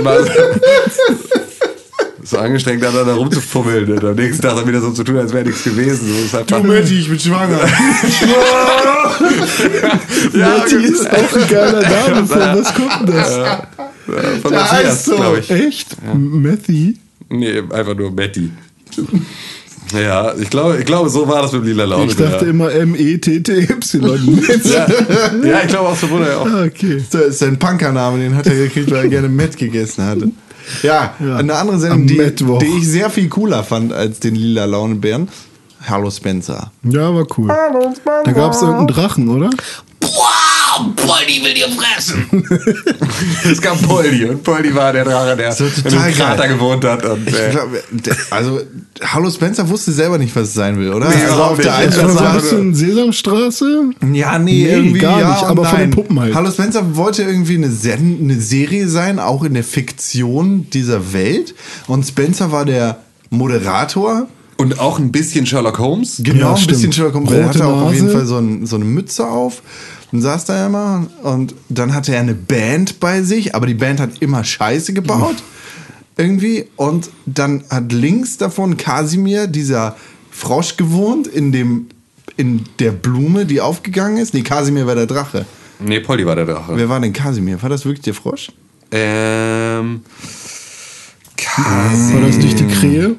[0.03, 0.25] mal,
[2.39, 5.33] so angestrengt da, da rumzufummeln und am nächsten Tag dann wieder so zu tun, als
[5.33, 6.09] wäre nichts gewesen.
[6.09, 7.59] So ist einfach, Matti, ich bin schwanger.
[10.35, 12.27] ja, Matti ist auch ein geiler Name.
[12.27, 13.35] Von was kommt denn das?
[14.43, 15.17] von Der Matthias, so.
[15.17, 15.51] glaube ich.
[15.51, 15.97] Echt?
[16.15, 16.93] Matthew?
[17.29, 18.51] Nee, einfach nur Matti.
[19.95, 22.07] Ja, ich glaube, ich glaube, so war das mit lila Laune.
[22.07, 24.43] Ich dachte immer E M-E-T-T-Y.
[24.65, 24.87] ja.
[25.45, 26.47] ja, ich glaube auch so wurde er auch.
[26.47, 27.03] Ah, okay.
[27.11, 30.31] Das ist sein Punkername, den hat er gekriegt, weil er gerne Matt gegessen hatte.
[30.83, 31.37] Ja, Ja.
[31.37, 35.29] eine andere Sendung, die, die ich sehr viel cooler fand als den lila Launebären.
[35.89, 36.73] Hallo Spencer.
[36.83, 37.49] Ja, war cool.
[38.25, 39.51] Da gab es irgendeinen Drachen, oder?
[40.97, 42.25] Poldi will dir fressen.
[43.51, 46.49] Es gab Poldi und Poldi war der Drache, der war in total einem Krater geil.
[46.55, 47.05] gewohnt hat.
[47.05, 48.61] Und, äh, glaube, der- also
[49.03, 51.09] Hallo Spencer wusste selber nicht, was es sein will, oder?
[51.09, 53.91] Nee, also auf der einen Das war nur- bisschen Sesamstraße.
[54.13, 55.91] Ja, nee, Nee, irgendwie gar ja nicht, aber von nein.
[55.91, 56.35] den Puppen halt.
[56.35, 61.55] Hallo Spencer wollte irgendwie eine, Sen eine Serie sein, auch in der Fiktion dieser Welt.
[61.87, 62.99] Und Spencer war der
[63.31, 64.27] Moderator.
[64.57, 66.17] und auch ein bisschen Sherlock Holmes.
[66.23, 66.93] Genau, Ja, ein bisschen.
[66.93, 67.31] Sherlock Holmes.
[67.31, 68.11] Er hatte auch auf jeden.
[68.11, 69.63] Fall so, ein, so eine Mütze auf.
[70.13, 71.07] Und saß da immer.
[71.23, 75.37] Und dann hatte er eine Band bei sich, aber die Band hat immer Scheiße gebaut.
[76.17, 76.67] Irgendwie.
[76.77, 79.97] Und dann hat links davon Kasimir, dieser
[80.31, 81.89] Frosch, gewohnt, in dem
[82.37, 84.33] in der Blume, die aufgegangen ist.
[84.33, 85.45] Nee, Kasimir war der Drache.
[85.81, 86.77] Nee, Poldi war der Drache.
[86.77, 87.61] Wer war denn Kasimir?
[87.61, 88.51] War das wirklich der Frosch?
[88.93, 90.03] Ähm.
[91.37, 92.15] Kasi.
[92.15, 93.17] War das nicht die Krähe?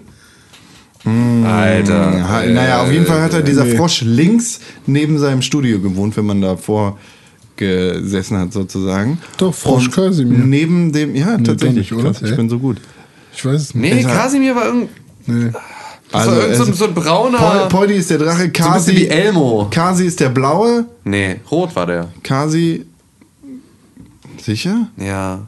[1.06, 2.18] Alter.
[2.18, 3.76] Ja, äh, naja, auf jeden Fall hat er dieser nee.
[3.78, 6.98] Frosch links neben seinem Studio gewohnt, wenn man davor
[7.56, 9.18] gesessen hat, sozusagen.
[9.38, 10.40] Doch, Frosch Und Kasimir.
[10.40, 11.92] Neben dem, ja, Nee, tatsächlich.
[11.92, 12.12] nicht, oder?
[12.14, 12.78] Krass, ich bin so gut.
[13.34, 13.94] Ich weiß es nicht.
[13.96, 14.90] Nee, Kasimir war irgend,
[15.26, 15.52] Nee.
[16.12, 17.38] das Also, war irgend so, so ein brauner.
[17.38, 19.68] Pol- Poldi ist der Drache, so Kasi, wie Elmo.
[19.72, 22.10] Kasi ist der blaue, Nee, rot war der.
[22.24, 22.86] Kasi.
[24.42, 24.88] Sicher?
[24.98, 25.48] Ja.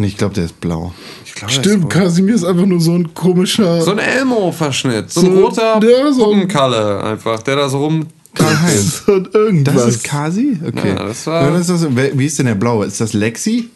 [0.00, 0.94] Nee, ich glaube, der ist blau.
[1.26, 3.82] Ich glaube, Stimmt, Kasimir ist einfach nur so ein komischer.
[3.82, 5.10] So ein Elmo-Verschnitt.
[5.12, 8.06] So ein So- roter ja, so ein- Puppenkalle einfach, der da so rum.
[8.34, 9.02] Karl-Heinz.
[9.04, 9.74] so ein irgendwas.
[9.74, 10.58] Das ist Kasi?
[10.66, 10.88] Okay.
[10.96, 12.86] Ja, das war- ist das, wie ist denn der blaue?
[12.86, 13.68] Ist das Lexi?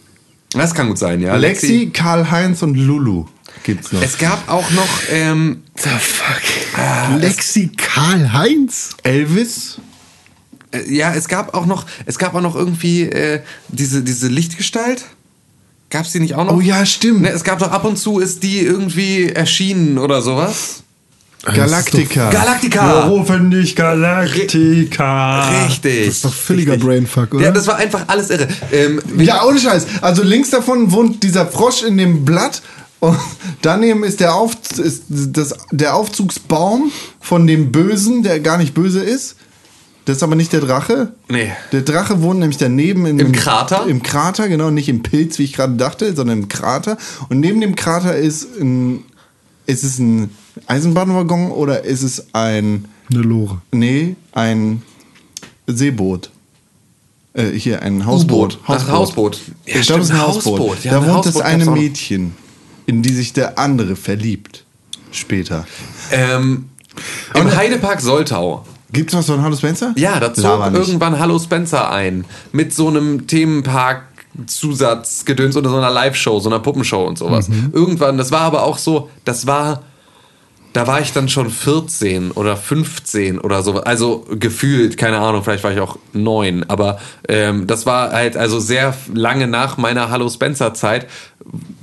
[0.55, 1.37] Das kann gut sein, ja.
[1.37, 3.27] Lexi, Karl-Heinz und Lulu
[3.65, 4.01] gibt's noch.
[4.01, 5.63] Es gab auch noch, ähm,
[7.19, 8.97] Lexi Karl-Heinz?
[9.03, 9.79] Elvis?
[10.73, 15.05] äh, ja, es gab auch noch, es gab auch noch irgendwie äh, diese, diese Lichtgestalt.
[15.95, 16.57] Gab's die nicht auch noch?
[16.57, 17.23] Oh ja, stimmt.
[17.23, 20.83] Ne, es gab doch ab und zu ist die irgendwie erschienen oder sowas.
[21.45, 22.31] Galactica.
[22.31, 22.85] Galactica!
[22.85, 25.67] Wir rufen dich Galactica.
[25.67, 26.07] Richtig.
[26.07, 27.45] Das ist doch völliger Brainfuck, oder?
[27.45, 28.49] Ja, das war einfach alles irre.
[28.73, 29.87] Ähm, Ja, ohne Scheiß.
[30.01, 32.61] Also links davon wohnt dieser Frosch in dem Blatt
[32.99, 33.17] und
[33.63, 36.91] daneben ist der, Auf, ist das, der Aufzugsbaum
[37.21, 39.37] von dem Bösen, der gar nicht böse ist.
[40.07, 41.13] Das ist aber nicht der Drache.
[41.29, 41.51] Nee.
[41.73, 43.87] Der Drache wohnt nämlich daneben in Im dem- Krater?
[43.87, 46.99] Im Krater, genau, nicht im Pilz, wie ich gerade dachte, sondern im Krater.
[47.31, 49.05] Und neben dem Krater ist ein.
[49.67, 50.29] Ist es ein
[50.67, 52.85] Eisenbahnwaggon oder ist es ein.
[53.11, 53.63] Eine Lore.
[53.73, 54.83] Nee, ein
[55.67, 56.31] Seeboot.
[57.33, 58.59] Äh, hier, ein Hausboot.
[58.67, 59.41] Ach, Hausboot.
[59.67, 60.61] Ja, ich glaube, es ist ein Hausboot.
[60.61, 60.85] Hausboot.
[60.85, 61.75] Ja, da ein wohnt das Hausboot eine auch noch.
[61.77, 62.35] Mädchen,
[62.87, 64.65] in die sich der andere verliebt.
[65.13, 65.67] Später.
[66.13, 66.69] Ähm,
[67.35, 68.67] Im Heidepark Soltau.
[68.95, 69.93] Gibt's noch so ein Hallo Spencer?
[69.97, 72.25] Ja, da zog irgendwann Hallo Spencer ein.
[72.53, 74.05] Mit so einem Themenpark.
[74.47, 77.49] Zusatzgedöns oder so einer Live-Show, so einer Puppenshow und sowas.
[77.49, 77.71] Mhm.
[77.73, 79.85] Irgendwann, das war aber auch so, das war,
[80.73, 83.85] da war ich dann schon 14 oder 15 oder so.
[83.85, 86.99] Also gefühlt, keine Ahnung, vielleicht war ich auch neun, aber
[87.29, 91.07] ähm, das war halt also sehr lange nach meiner Hallo Spencer-Zeit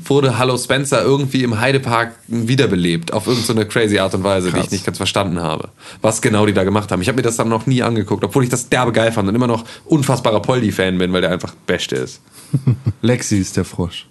[0.04, 4.72] wurde Hallo Spencer irgendwie im Heidepark wiederbelebt, auf irgendeine crazy Art und Weise, die ich
[4.72, 5.70] nicht ganz verstanden habe.
[6.02, 7.02] Was genau die da gemacht haben.
[7.02, 9.36] Ich habe mir das dann noch nie angeguckt, obwohl ich das derbe geil fand und
[9.36, 12.22] immer noch unfassbarer Poldi-Fan bin, weil der einfach Beste ist.
[13.02, 14.08] Lexi ist der Frosch.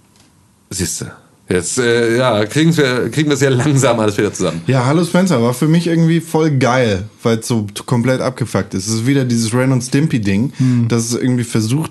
[0.70, 1.12] Siehste.
[1.48, 4.62] Jetzt, äh, ja, kriegen wir, kriegen wir es ja langsam alles wieder zusammen.
[4.68, 8.86] Ja, Hallo Spencer war für mich irgendwie voll geil, weil es so komplett abgefuckt ist.
[8.86, 10.86] Es ist wieder dieses Ren und Stimpy Ding, Hm.
[10.86, 11.90] das es irgendwie versucht,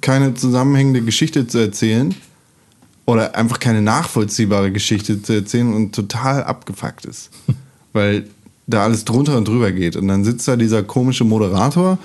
[0.00, 2.14] keine zusammenhängende Geschichte zu erzählen,
[3.08, 7.30] oder einfach keine nachvollziehbare Geschichte zu erzählen und total abgefuckt ist.
[7.94, 8.26] Weil
[8.66, 9.96] da alles drunter und drüber geht.
[9.96, 11.96] Und dann sitzt da dieser komische Moderator,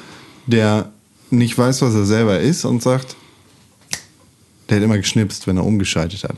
[0.48, 0.92] der
[1.30, 3.18] nicht weiß, was er selber ist und sagt,
[4.70, 6.38] der hat immer geschnipst, wenn er umgeschaltet hat.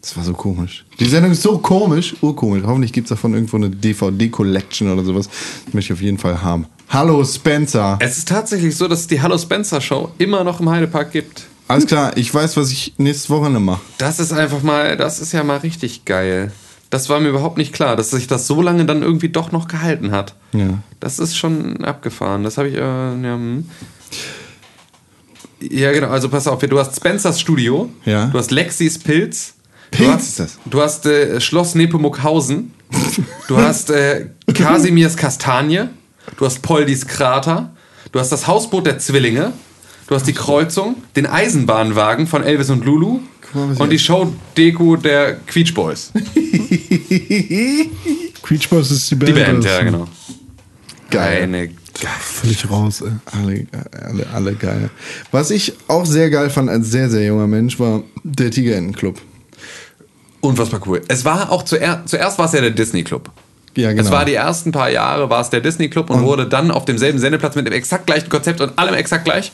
[0.00, 0.84] Das war so komisch.
[0.98, 2.64] Die Sendung ist so komisch, urkomisch.
[2.66, 5.28] Hoffentlich gibt es davon irgendwo eine DVD-Collection oder sowas.
[5.66, 6.66] Das möchte ich auf jeden Fall haben.
[6.88, 7.96] Hallo Spencer.
[8.00, 11.46] Es ist tatsächlich so, dass es die Hallo Spencer Show immer noch im Heidepark gibt.
[11.70, 13.80] Alles klar, ich weiß, was ich nächstes Wochenende mache.
[13.98, 16.50] Das ist einfach mal, das ist ja mal richtig geil.
[16.90, 19.68] Das war mir überhaupt nicht klar, dass sich das so lange dann irgendwie doch noch
[19.68, 20.34] gehalten hat.
[20.52, 20.80] Ja.
[20.98, 22.42] Das ist schon abgefahren.
[22.42, 23.70] Das habe ich, äh, ja, hm.
[25.60, 26.08] ja, genau.
[26.08, 28.26] Also pass auf, du hast Spencers Studio, Ja.
[28.26, 29.54] du hast Lexis Pilz,
[29.92, 30.58] Pilz du hast, ist das.
[30.66, 32.74] Du hast äh, Schloss Nepomukhausen,
[33.46, 35.84] du hast äh, Kasimirs Kastanie,
[36.36, 37.70] du hast Poldis Krater,
[38.10, 39.52] du hast das Hausboot der Zwillinge,
[40.10, 43.20] du hast die Kreuzung, den Eisenbahnwagen von Elvis und Lulu
[43.54, 46.12] und die Show-Deko der Queech Boys.
[48.42, 49.28] Queech Boys ist die Band.
[49.28, 50.06] Die Band, ja, genau.
[51.10, 51.44] Geil.
[51.44, 51.70] Eine
[52.20, 53.10] Völlig raus, ey.
[53.26, 54.88] Alle, alle, alle geil.
[55.32, 59.20] Was ich auch sehr geil fand als sehr, sehr junger Mensch, war der Tigerentenclub.
[60.40, 61.02] Unfassbar cool.
[61.08, 63.30] Es war auch zuerst, zuerst war es ja der Disney Club.
[63.76, 64.02] Ja, genau.
[64.02, 66.86] Es war die ersten paar Jahre, war es der Disney Club und, wurde dann auf
[66.86, 69.52] demselben Sendeplatz mit dem exakt gleichen Konzept und allem exakt gleich,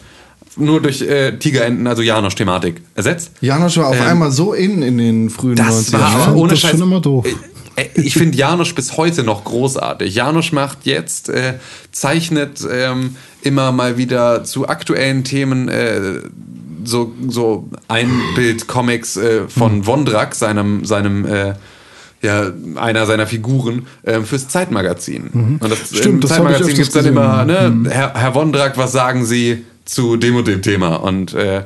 [0.56, 3.32] nur durch äh, Tigerenten, also Janosch-Thematik ersetzt.
[3.40, 5.98] Janosch war auf Ähm, einmal so in in den frühen Das 90ern.
[6.00, 6.70] war auch ohne das Scheiß.
[6.72, 7.26] schon immer doof.
[7.76, 10.14] Äh, äh, Ich finde Janosch bis heute noch großartig.
[10.14, 11.54] Janosch macht jetzt, äh,
[11.92, 16.00] zeichnet ähm, immer mal wieder zu aktuellen Themen äh,
[16.84, 21.26] so, so Einbild-Comics äh, von Wondrak, seinem, seinem
[22.22, 22.46] ja,
[22.76, 25.58] einer seiner Figuren ähm, fürs Zeitmagazin.
[25.60, 28.92] Und das, Stimmt, im das Zeitmagazin gibt es dann immer, ne, Herr, Herr Wondrak, was
[28.92, 30.96] sagen Sie zu dem und dem Thema?
[30.96, 31.62] Und äh,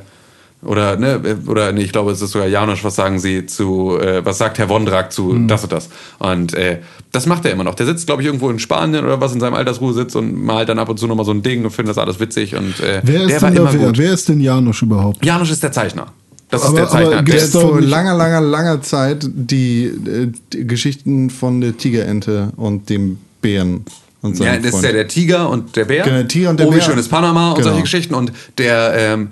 [0.63, 4.23] oder ne, oder nee, ich glaube, es ist sogar Janosch, was sagen Sie zu, äh,
[4.23, 5.47] was sagt Herr Wondrak zu Mhm.
[5.47, 5.89] das und das?
[6.19, 6.79] Und äh,
[7.11, 7.73] das macht er immer noch.
[7.75, 10.69] Der sitzt, glaube ich, irgendwo in Spanien oder was in seinem Altersruhe sitzt und malt
[10.69, 12.55] dann ab und zu nochmal so ein Ding und findet das alles witzig.
[12.55, 13.87] Und äh, Wer der ist, war denn immer da wer?
[13.87, 13.97] gut.
[13.97, 15.25] wer ist denn Janosch überhaupt?
[15.25, 16.05] Janosch ist der Zeichner.
[16.51, 17.13] Das ist Aber- der Zeichner.
[17.17, 21.75] aber Der ist, hat vor langer, langer, langer Zeit die, äh, die Geschichten von der
[21.77, 23.83] Tigerente und dem Bären
[24.21, 26.03] und ja, das ist ja der Tiger und der Bär.
[26.03, 26.83] Genau, der Tiger und der oh, wie Bär.
[26.85, 27.69] schönes Panama und Genau.
[27.69, 28.13] solche Geschichten.
[28.13, 29.29] Und der, ähm,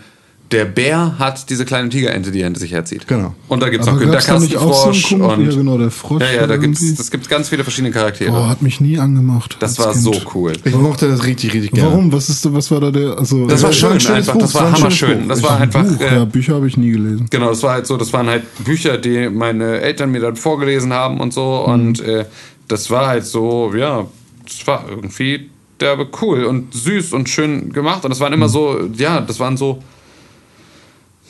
[0.51, 3.07] der Bär hat diese kleine Tigerente, die er hinter sich herzieht.
[3.07, 3.35] Genau.
[3.49, 5.45] Und da gibt es noch Günter gab's da nicht auch so einen Kastenfrosch komischen- und
[5.51, 6.97] ja, genau, der Frosch Ja, ja, da oder gibt's, irgendwie?
[6.97, 8.31] das gibt ganz viele verschiedene Charaktere.
[8.31, 9.57] Boah, hat mich nie angemacht.
[9.59, 10.03] das war Kind.
[10.03, 10.53] so cool.
[10.63, 11.91] Ich mochte das richtig, richtig gerne.
[11.91, 12.11] Warum?
[12.11, 13.15] Was ist, was war da der?
[13.19, 14.33] Also, Das war war schön, ein schönes einfach.
[14.33, 15.29] Buch, Das war war hammerschön.
[15.29, 15.83] Das war einfach.
[15.83, 17.27] Buch, Äh, ja, Bücher habe ich nie gelesen.
[17.29, 20.91] Genau, das war halt so, das waren halt Bücher, die meine Eltern mir dann vorgelesen
[20.93, 21.63] haben und so.
[21.67, 21.73] Mhm.
[21.73, 22.25] Und äh,
[22.67, 24.07] das war halt so, ja,
[24.49, 25.49] das war irgendwie
[25.79, 28.03] derbe cool und süß und schön gemacht.
[28.03, 28.51] Und das waren immer Mhm.
[28.51, 29.81] so, ja, das waren so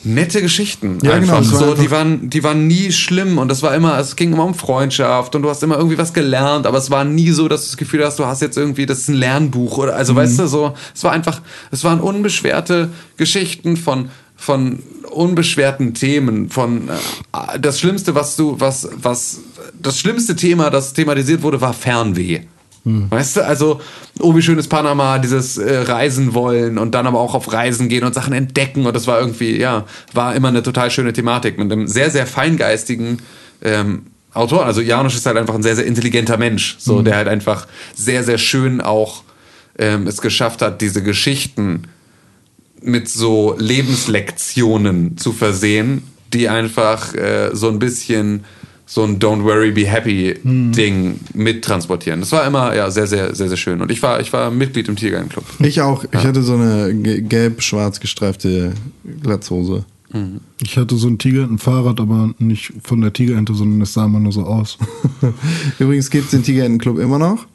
[0.02, 0.98] nette Geschichten.
[1.02, 1.40] Ja, genau, einfach.
[1.46, 4.16] es war so, einfach- die, waren, die waren nie schlimm und das war immer, es
[4.16, 7.30] ging immer um Freundschaft und du hast immer irgendwie was gelernt, aber es war nie
[7.32, 9.94] so, dass du das Gefühl hast, du hast jetzt irgendwie, das ist ein Lernbuch oder,
[9.94, 12.88] also weißt du, so, es war einfach, es waren unbeschwerte
[13.18, 14.78] Geschichten von, von
[15.10, 19.40] unbeschwerten Themen, von, äh, das Schlimmste, was du, was, was,
[19.78, 22.40] das schlimmste Thema, das thematisiert wurde, war Fernweh.
[23.10, 23.80] Weißt du, also,
[24.20, 27.88] oh, wie schön ist Panama, dieses äh, Reisen wollen und dann aber auch auf Reisen
[27.88, 29.84] gehen und Sachen entdecken und das war irgendwie, ja,
[30.14, 33.18] war immer eine total schöne Thematik mit einem sehr, sehr feingeistigen
[33.62, 34.64] ähm, Autor.
[34.64, 38.24] Also Janusz ist halt einfach ein sehr, sehr intelligenter Mensch, so, der halt einfach sehr,
[38.24, 39.24] sehr schön auch
[39.78, 41.82] ähm, es geschafft hat, diese Geschichten
[42.82, 46.02] mit so Lebenslektionen zu versehen,
[46.32, 48.44] die einfach äh, so ein bisschen
[48.92, 52.18] so ein Don't worry, be happy Ding mittransportieren.
[52.20, 53.80] Das war immer ja sehr, sehr, sehr, sehr schön.
[53.80, 55.44] Und ich war, ich war Mitglied im Tigerclub.
[55.60, 56.02] Ich auch.
[56.10, 58.72] Ich hatte so eine ge- gelb-schwarz gestreifte
[59.22, 59.84] Glatzhose.
[60.60, 64.32] Ich hatte so ein Tigerenten-Fahrrad, aber nicht von der Tigerente, sondern es sah immer nur
[64.32, 64.76] so aus.
[65.78, 67.46] Übrigens gibt es den Tigerentenclub immer noch.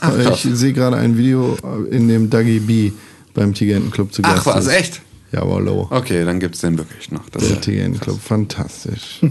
[0.00, 1.56] Ach, ich sehe gerade ein Video,
[1.92, 2.90] in dem Dougie B
[3.34, 4.72] beim Tigerentenclub zu Gast Ach was, ist.
[4.72, 5.02] echt?
[5.30, 5.86] Jawollo.
[5.90, 7.28] Okay, dann gibt's den wirklich noch.
[7.28, 9.20] Das Der ist ja- Tigerentenclub, fantastisch.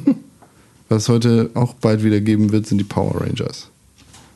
[0.91, 3.69] Was es heute auch bald wieder geben wird, sind die Power Rangers.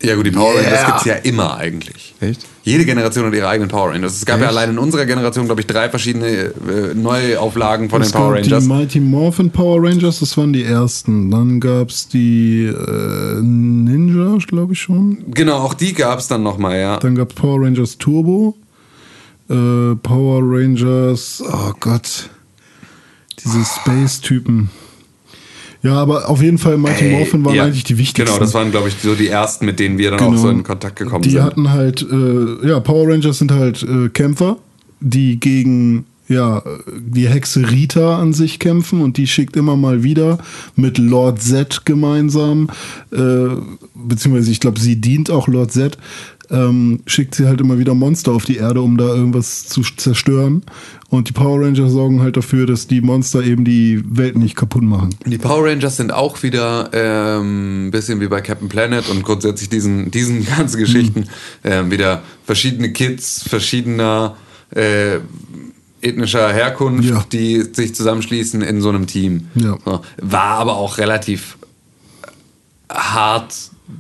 [0.01, 0.85] ja gut, die Power Rangers Yeah.
[0.87, 2.15] gibt's ja immer eigentlich.
[2.21, 2.45] Echt?
[2.63, 4.13] Jede Generation hat ihre eigenen Power Rangers.
[4.15, 4.51] Es gab ja Echt?
[4.55, 8.43] allein in unserer Generation, glaube ich, drei verschiedene äh, Neuauflagen von es den Power gab
[8.43, 8.63] Rangers.
[8.63, 11.29] die Mighty Morphin Power Rangers, das waren die ersten.
[11.29, 15.25] Dann gab es die äh, Ninja, glaube ich schon.
[15.31, 16.97] Genau, auch die gab's dann nochmal, ja.
[16.97, 18.55] Dann gab es Power Rangers Turbo.
[19.49, 22.29] Äh, Power Rangers, oh Gott.
[23.43, 24.69] Diese Space-Typen.
[25.85, 27.63] Ja, aber auf jeden Fall Mighty Ey, Morphin waren ja.
[27.65, 28.25] eigentlich die wichtigsten.
[28.25, 30.41] Genau, das waren, glaube ich, so die ersten, mit denen wir dann auch Genau.
[30.41, 31.43] so in Kontakt gekommen die sind.
[31.43, 34.57] hatten halt, äh, ja, Power Rangers sind halt äh, Kämpfer,
[34.99, 36.63] die gegen ja,
[36.97, 40.39] die Hexe Rita an sich kämpfen und die schickt immer mal wieder
[40.75, 42.67] mit Lord Z gemeinsam,
[43.11, 43.49] äh,
[43.93, 45.99] beziehungsweise ich glaube, sie dient auch Lord Z,
[46.51, 50.63] ähm, schickt sie halt immer wieder Monster auf die Erde, um da irgendwas zu zerstören.
[51.09, 54.83] Und die Power Rangers sorgen halt dafür, dass die Monster eben die Welt nicht kaputt
[54.83, 55.15] machen.
[55.25, 59.69] Die Power Rangers sind auch wieder ähm, ein bisschen wie bei Captain Planet und grundsätzlich
[59.69, 61.25] diesen, diesen ganzen Geschichten
[61.63, 64.35] ähm, wieder verschiedene Kids verschiedener
[64.71, 65.19] äh,
[66.01, 67.23] ethnischer Herkunft, Ja.
[67.31, 69.47] die sich zusammenschließen in so einem Team.
[69.55, 69.77] Ja.
[69.85, 70.01] So.
[70.21, 71.57] War aber auch relativ
[72.91, 73.53] hart,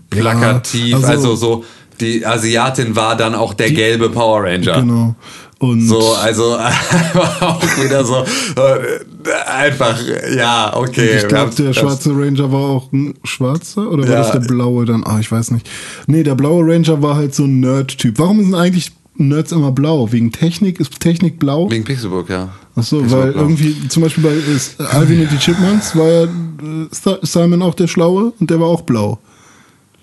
[0.09, 0.95] plakativ.
[0.95, 1.63] also- also, so,
[2.01, 4.81] die Asiatin war dann auch der gelbe Power Ranger.
[4.81, 5.15] Genau.
[5.59, 6.57] Und So, also
[7.39, 9.97] auch wieder so äh, einfach,
[10.35, 11.17] ja, okay.
[11.17, 14.17] ich glaube, der schwarze Ranger war auch ein schwarzer oder war Ja.
[14.19, 15.03] das der blaue dann?
[15.05, 15.67] Ah, ich weiß nicht.
[16.07, 18.19] Nee, der blaue Ranger war halt so ein Nerd-Typ.
[18.19, 20.11] Warum sind eigentlich Nerds immer blau?
[20.11, 20.81] Wegen Technik?
[20.81, 21.71] Ist Technik blau?
[21.71, 22.49] Wegen Pixelburg, ja.
[22.75, 23.41] Ach so, Pixelburg weil blau.
[23.43, 27.87] irgendwie, zum Beispiel bei äh, Alvin und die Chipmunks war ja äh, Simon auch der
[27.87, 29.19] Schlaue und der war auch blau.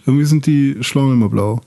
[0.06, 1.60] Irgendwie sind die Schlauen immer blau.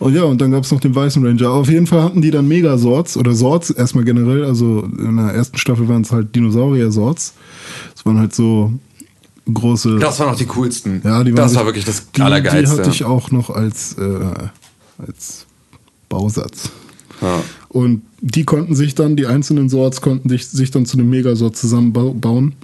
[0.00, 1.50] Und ja, und dann gab es noch den weißen Ranger.
[1.50, 4.44] Auf jeden Fall hatten die dann Megasorts oder Sorts erstmal generell.
[4.44, 7.34] Also in der ersten Staffel waren es halt Dinosaurier-Sorts.
[7.96, 8.72] Das waren halt so
[9.52, 9.98] große.
[9.98, 11.00] Das waren auch die coolsten.
[11.04, 12.76] ja, die waren das sich- war wirklich das die, Allergeilste.
[12.76, 14.20] Die hatte ich auch noch als, äh,
[15.04, 15.46] als
[16.08, 16.70] Bausatz.
[17.20, 17.40] ja.
[17.68, 21.56] Und die konnten sich dann, die einzelnen Sorts konnten sich, sich dann zu einem Megasort
[21.56, 22.54] zusammenbauen.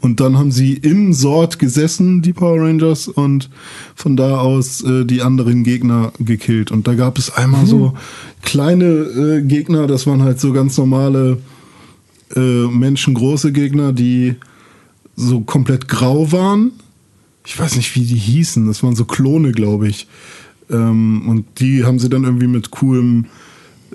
[0.00, 3.50] Und dann haben sie im Sort gesessen, die Power Rangers, und
[3.94, 6.70] von da aus äh, die anderen Gegner gekillt.
[6.70, 7.94] Und da gab es einmal so
[8.42, 11.38] kleine äh, Gegner, das waren halt so ganz normale
[12.34, 14.36] äh, menschengroße Gegner, die
[15.16, 16.72] so komplett grau waren.
[17.44, 18.66] Ich weiß nicht, wie die hießen.
[18.66, 20.06] Das waren so Klone, glaube ich.
[20.70, 23.26] Ähm, und die haben sie dann irgendwie mit coolem,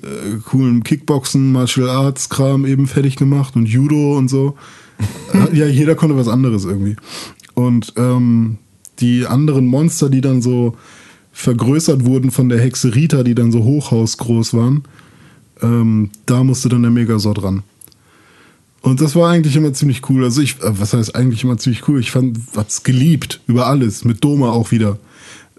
[0.02, 4.56] äh, coolem Kickboxen, Martial Arts Kram eben fertig gemacht und Judo und so.
[5.54, 6.96] Ja, jeder konnte was anderes irgendwie.
[7.54, 8.58] Und ähm,
[9.00, 10.76] die anderen Monster, die dann so
[11.32, 14.84] vergrößert wurden von der Hexe Rita, die dann so hochhausgroß waren,
[15.62, 17.64] ähm, da musste dann der Megasort ran.
[18.82, 20.24] Und das war eigentlich immer ziemlich cool.
[20.24, 22.00] Also ich, äh, was heißt eigentlich immer ziemlich cool?
[22.00, 24.06] Ich fand, hab's geliebt über alles.
[24.06, 24.98] Mit Doma auch wieder.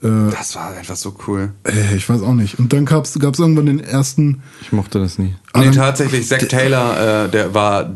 [0.02, 1.52] Äh, Das war einfach so cool.
[1.64, 2.58] äh, ich weiß auch nicht.
[2.58, 4.40] Und dann gab's, gab's irgendwann den ersten.
[4.62, 5.34] Ich mochte das nie.
[5.52, 7.90] Ah, nee, dann- tatsächlich, Zack Taylor, äh, der war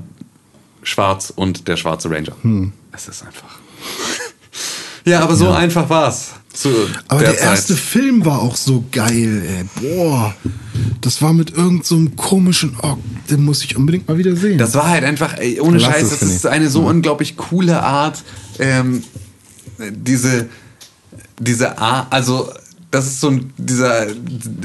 [0.82, 2.36] schwarz und der schwarze Ranger.
[2.42, 2.72] Hm.
[2.92, 3.58] Es ist einfach.
[5.04, 6.32] ja, aber so einfach war's.
[7.08, 7.48] Aber der, Zeit.
[7.48, 9.96] erste Film war auch so geil, ey.
[9.96, 10.34] Boah.
[11.00, 12.76] Das war mit irgendeinem so komischen.
[12.82, 12.96] Oh,
[13.30, 14.58] den muss ich unbedingt mal wieder sehen.
[14.58, 18.22] Das war halt einfach, ey, ohne Lass Scheiß, das ist eine so unglaublich coole Art,
[18.58, 19.02] ähm,
[19.78, 20.48] diese,
[21.38, 22.52] diese Art, also
[22.90, 24.06] das ist so ein, dieser,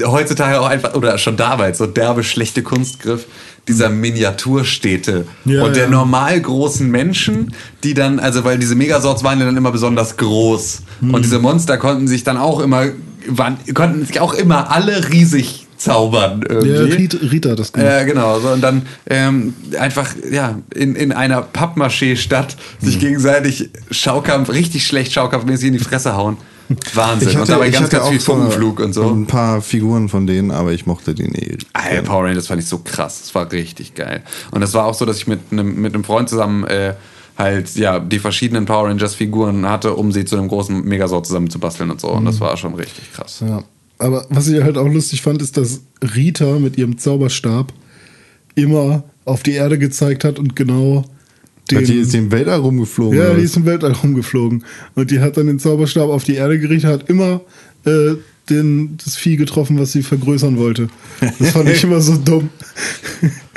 [0.04, 3.26] heutzutage auch einfach, oder schon damals, so derbe schlechte Kunstgriff
[3.68, 5.90] dieser Miniaturstädte Ja, und der ja.
[5.90, 7.52] normal großen Menschen,
[7.84, 11.14] die dann, also weil diese Megasorts waren ja dann immer besonders groß Hm.
[11.14, 12.86] und diese Monster konnten sich dann auch immer,
[13.28, 16.70] waren, konnten sich auch immer alle riesig zaubern irgendwie.
[16.72, 17.88] ja, Rita, das gemacht.
[17.88, 18.40] Ja, genau.
[18.40, 23.00] So, und dann ähm, einfach ja in, in einer Pappmaché-Stadt sich Hm.
[23.00, 26.36] gegenseitig Schaukampf, richtig schlecht Schaukampfmäßig in die Fresse hauen.
[26.94, 27.40] Wahnsinn.
[27.40, 29.08] und dabei ich ganz, hatte ganz viel Funkenflug und so.
[29.08, 31.58] Ein paar Figuren von denen, aber ich mochte die.
[31.72, 33.20] Ah, ja, Power Rangers fand ich so krass.
[33.22, 34.22] Das war richtig geil.
[34.50, 36.94] Und das war auch so, dass ich mit einem mit einem Freund zusammen äh,
[37.38, 41.48] halt ja die verschiedenen Power Rangers Figuren hatte, um sie zu einem großen Megasort zusammen
[41.50, 42.08] zu basteln und so.
[42.08, 42.26] Und Mhm.
[42.26, 43.42] das war schon richtig krass.
[43.46, 43.62] Ja.
[43.98, 45.80] Aber was ich halt auch lustig fand, ist, dass
[46.14, 47.72] Rita mit ihrem Zauberstab
[48.54, 51.04] immer auf die Erde gezeigt hat und genau
[51.70, 51.84] den.
[51.84, 53.18] Die ist im Weltall rumgeflogen.
[53.18, 54.64] ja, die ist im Weltall rumgeflogen.
[54.94, 57.40] Und die hat dann den Zauberstab auf die Erde gerichtet, hat immer
[57.84, 58.14] äh,
[58.50, 60.88] den, das Vieh getroffen, was sie vergrößern wollte.
[61.38, 62.50] Das fand ich immer so dumm.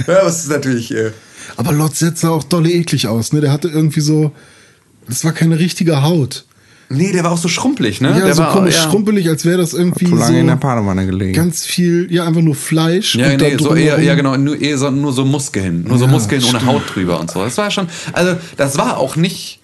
[0.08, 0.92] Ja, das ist natürlich.
[0.94, 1.12] Äh,
[1.58, 3.42] Aber Zed sah auch dolle eklig aus, ne?
[3.42, 4.32] Der hatte irgendwie so.
[5.08, 6.46] Das war keine richtige Haut.
[6.92, 8.10] Nee, der war auch so schrumpelig, ne?
[8.10, 8.84] Ja, der so war, komisch ja.
[8.90, 11.34] schrumpelig, als wäre das irgendwie Zu lange so in der Badewanne gelegen.
[11.34, 13.16] ganz viel, ja, einfach nur Fleisch.
[13.16, 15.86] Ja, und nee, so eher, ja genau, nur, eher so, nur so Muskeln.
[15.88, 16.66] Nur so Ja, Muskeln ohne stimmt.
[16.66, 17.44] Haut drüber und so.
[17.44, 19.60] Das war schon, also das war auch nicht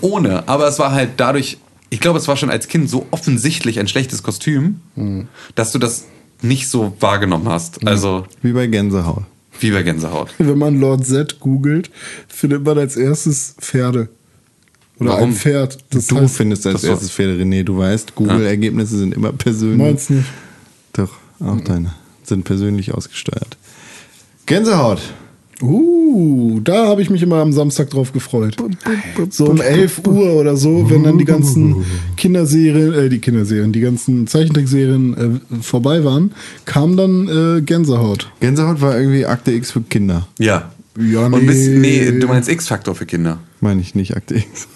[0.00, 1.58] ohne, aber es war halt dadurch,
[1.90, 5.28] ich glaube, es war schon als Kind so offensichtlich ein schlechtes Kostüm, Hm.
[5.54, 6.04] dass du das
[6.42, 7.86] nicht so wahrgenommen hast.
[7.86, 9.22] Also Wie bei Gänsehaut.
[9.60, 10.34] wie bei Gänsehaut.
[10.38, 11.90] Wenn man Lord Z googelt,
[12.28, 14.08] findet man als erstes Pferde.
[15.00, 15.30] Oder Warum?
[15.30, 15.78] ein Pferd.
[15.90, 17.64] Das du heißt, findest als erstes Pferde, René.
[17.64, 19.78] Du weißt, Google-Ergebnisse sind immer persönlich.
[19.78, 20.26] Meins nicht.
[20.92, 21.92] Doch, auch deine
[22.22, 23.56] sind persönlich ausgesteuert.
[24.46, 25.00] Gänsehaut.
[25.62, 28.56] Uh, da habe ich mich immer am Samstag drauf gefreut.
[29.30, 31.84] So um 11 Uhr oder so, wenn dann die ganzen
[32.16, 36.32] Kinderserien, äh, die Kinderserien, die ganzen Zeichentrickserien äh, vorbei waren,
[36.64, 38.30] kam dann äh, Gänsehaut.
[38.40, 40.26] Gänsehaut war irgendwie Akte X für Kinder.
[40.38, 40.72] Ja.
[40.98, 42.08] Ja, Und bis, nee.
[42.10, 43.38] nee, du meinst X-Faktor für Kinder.
[43.60, 44.68] Meine ich nicht, Akte X.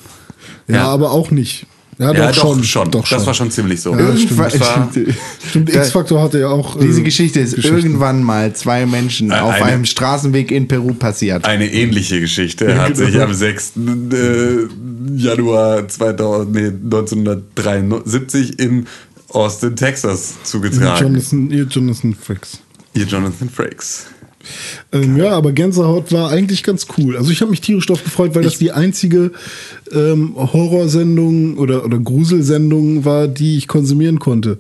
[0.69, 0.85] Ja, Ja.
[0.89, 1.67] aber auch nicht.
[2.01, 2.93] Ja, ja, doch, schon.
[2.93, 3.93] Doch das war schon ziemlich so.
[3.93, 5.09] Ja, stimmt.
[5.49, 6.77] Stimmt, X-Faktor hatte ja auch.
[6.77, 11.45] äh, Diese Geschichte ist irgendwann mal zwei Menschen auf eine- einem Straßenweg in Peru passiert.
[11.45, 13.07] Eine ähnliche Geschichte hat genau.
[13.11, 13.73] sich am 6.
[14.13, 14.69] Äh,
[15.17, 18.87] Januar 2000, nee, 1973 in
[19.31, 21.05] Austin, Texas zugetragen.
[21.05, 22.59] Jonathan, ihr Jonathan Frakes.
[22.95, 24.07] Ihr Jonathan Frakes.
[24.93, 27.17] Ähm, ja, aber Gänsehaut war eigentlich ganz cool.
[27.17, 29.33] Also ich habe mich tierisch drauf gefreut, weil das die einzige
[29.93, 34.59] ähm, Horrorsendung oder, oder Gruselsendung war, die ich konsumieren konnte.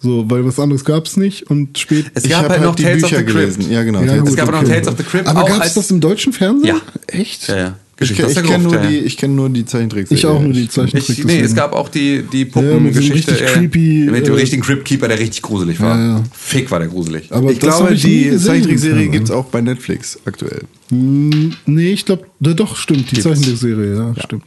[0.00, 2.06] So, weil was anderes gab's nicht und spät.
[2.14, 3.54] Es ich gab habe halt halt noch die Tales of Bücher the Crypt.
[3.56, 3.72] gelesen.
[3.72, 4.02] Ja, genau.
[4.02, 4.70] Ja, gut, Es gab auch noch okay.
[4.72, 5.28] Tales of the Crypt.
[5.28, 6.66] aber gab's als- das im deutschen Fernsehen?
[6.74, 6.80] Ja.
[7.06, 7.46] Echt?
[7.48, 7.76] Ja, ja.
[8.02, 9.02] Ich, Geschichte ich der kenne nur, ja, die- ja.
[9.04, 10.18] ich kenn nur die Zeichentrickserie.
[10.18, 11.18] Ich auch nur die Zeichentrick.
[11.18, 13.40] Ich, nee, es gab auch die, die Ja, mit so Puppengeschichte.
[13.40, 15.96] äh, creepy, mit dem äh, richtigen Crypt Keeper, der richtig gruselig war.
[15.98, 16.22] Ja, ja.
[16.32, 17.30] Fick war der gruselig.
[17.32, 20.62] Aber Ich glaube, ich die Zeichentrickserie aber- gibt es auch bei Netflix aktuell.
[20.90, 23.10] Hm, Nee, ich glaube, doch, stimmt.
[23.10, 23.22] Die Gibt's.
[23.24, 24.44] Zeichentrickserie, ja, stimmt.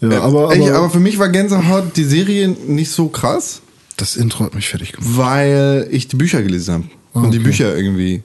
[0.00, 3.62] Ja, aber, Ey, aber, aber für mich war Gänsehaut die Serie nicht so krass,
[3.96, 5.10] das Intro hat mich fertig gemacht.
[5.16, 6.84] weil ich die Bücher gelesen habe.
[7.14, 7.38] Und die.
[7.38, 8.22] Bücher irgendwie.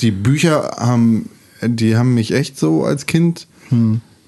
[0.00, 1.28] Die Bücher haben,
[1.62, 3.46] die haben mich echt so als Kind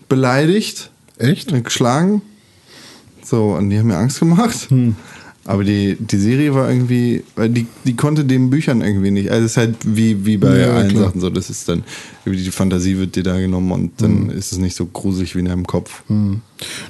[0.08, 0.90] beleidigt.
[1.18, 1.52] Echt?
[1.52, 2.22] und geschlagen.
[3.22, 4.68] So, und die haben mir Angst gemacht.
[4.70, 4.96] Hm.
[5.50, 9.30] Aber die, die Serie war irgendwie, weil die, die konnte den Büchern irgendwie nicht.
[9.30, 11.04] Also es ist halt wie, wie bei Ja, allen klar.
[11.06, 11.28] Sachen so.
[11.28, 11.82] Das ist dann,
[12.24, 14.30] die Fantasie wird dir da genommen und dann Hm.
[14.30, 16.02] ist es nicht so gruselig wie in deinem Kopf.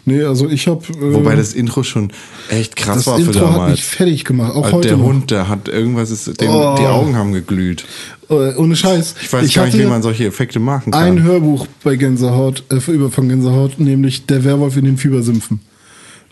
[0.04, 0.82] Nee, also ich habe.
[0.92, 2.12] Äh, Wobei das Intro schon
[2.50, 3.80] echt krass das war für Intro hat mich damals.
[3.80, 4.54] fertig gemacht.
[4.54, 5.04] Auch Also heute der noch.
[5.06, 6.76] Hund, der hat irgendwas, ist, dem, Oh.
[6.78, 7.84] die Augen haben geglüht.
[8.28, 9.14] Äh, ohne Scheiß.
[9.22, 11.02] Ich weiß gar nicht, wie man solche Effekte machen kann.
[11.02, 15.60] ein Hörbuch bei Gänsehaut, äh, über von Gänsehaut, nämlich Der Werwolf in den Fiebersümpfen.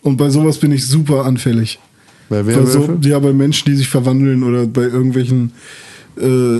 [0.03, 1.79] Und bei sowas bin ich super anfällig.
[2.29, 3.09] Bei Bei so, Werwölfe?
[3.09, 5.53] ja, bei Menschen, die sich verwandeln oder bei irgendwelchen,
[6.21, 6.59] äh,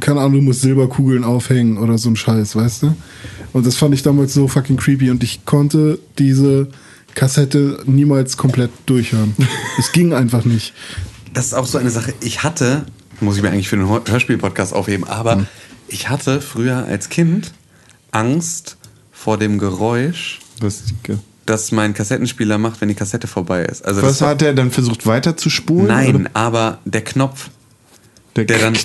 [0.00, 2.96] keine Ahnung, du musst Silberkugeln aufhängen oder so ein Scheiß, weißt du?
[3.52, 6.68] Und das fand ich damals so fucking creepy und ich konnte diese
[7.14, 9.34] Kassette niemals komplett durchhören.
[9.78, 10.72] es ging einfach nicht.
[11.32, 12.12] das ist auch so eine Sache.
[12.20, 12.84] Ich hatte,
[13.20, 15.46] muss ich mir eigentlich für einen Hör- Hörspiel-Podcast aufheben, aber Hm.
[15.88, 17.52] ich hatte früher als Kind
[18.10, 18.76] Angst
[19.12, 20.84] vor dem Geräusch, Was,
[21.48, 23.84] das mein Kassettenspieler macht, wenn die Kassette vorbei ist.
[23.84, 25.86] Also was hat er dann versucht weiter zu spulen?
[25.88, 26.30] Nein, oder?
[26.34, 27.50] aber der Knopf,
[28.36, 28.76] Der, der dann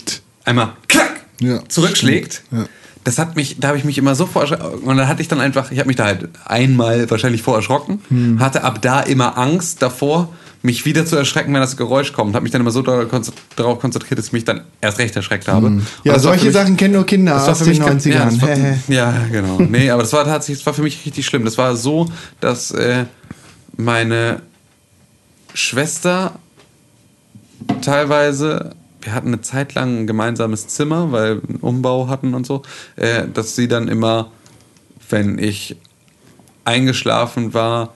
[0.46, 2.44] einmal klack Ja, zurückschlägt.
[2.52, 2.66] Ja.
[3.04, 4.44] Das hat mich, da habe ich mich immer so vor
[4.84, 8.02] und dann hatte ich dann einfach, ich habe mich da halt einmal wahrscheinlich vor erschrocken,
[8.08, 8.40] Hm.
[8.40, 10.34] hatte ab da immer Angst davor,
[10.66, 13.34] mich wieder zu erschrecken, wenn das Geräusch kommt, habe mich dann immer so darauf konzentri-
[13.58, 15.68] darauf konzentriert, dass ich mich dann erst recht erschreckt habe.
[15.68, 15.86] Hm.
[16.06, 18.78] Ja, solche mich- Sachen kennen nur Kinder das war aus für den mich ganz- 90ern.
[18.88, 19.60] Ja, war, ja, genau.
[19.60, 21.44] Nee, aber das war tatsächlich, das war für mich richtig schlimm.
[21.44, 22.08] Das war so,
[22.40, 23.06] dass äh,
[23.76, 24.42] meine
[25.54, 26.36] Schwester
[27.82, 32.46] teilweise, wir hatten eine Zeit lang ein gemeinsames Zimmer, weil wir einen Umbau hatten und
[32.46, 32.62] so,
[32.96, 34.32] äh, dass sie dann immer,
[35.10, 35.76] wenn ich
[36.66, 37.94] eingeschlafen war,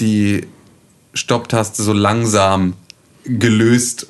[0.00, 0.46] die
[1.16, 2.74] Stopptaste so langsam
[3.24, 4.06] gelöst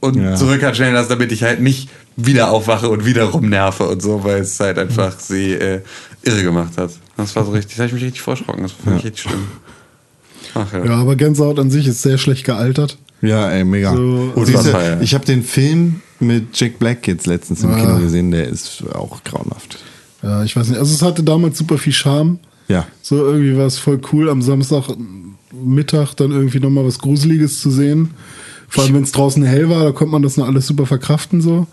[0.00, 0.34] und Ja.
[0.36, 4.24] zurück hat schnell lassen, damit ich halt nicht wieder aufwache und wieder rumnerve und so,
[4.24, 5.80] weil es halt einfach sie äh,
[6.22, 6.90] irre gemacht hat.
[7.16, 8.62] Das war so richtig, da habe ich mich richtig vorschrocken.
[8.62, 9.46] Das war für mich richtig schlimm.
[10.54, 10.84] Ach ja.
[10.84, 12.98] Ja, aber Gänsehaut an sich ist sehr schlecht gealtert.
[13.22, 13.94] Ja, ey, mega.
[13.94, 15.00] So- Und feier.
[15.00, 17.78] ich habe den Film mit Jack Black jetzt letztens im Ah.
[17.80, 19.78] Kino gesehen, der ist auch grauenhaft.
[20.22, 20.78] Ja, ich weiß nicht.
[20.78, 22.38] Also es hatte damals super viel Charme.
[22.70, 22.86] Ja.
[23.02, 28.10] So irgendwie war es voll cool, am Samstagmittag dann irgendwie nochmal was Gruseliges zu sehen.
[28.68, 31.40] Vor allem, wenn es draußen hell war, da konnte man das noch alles super verkraften
[31.40, 31.66] so.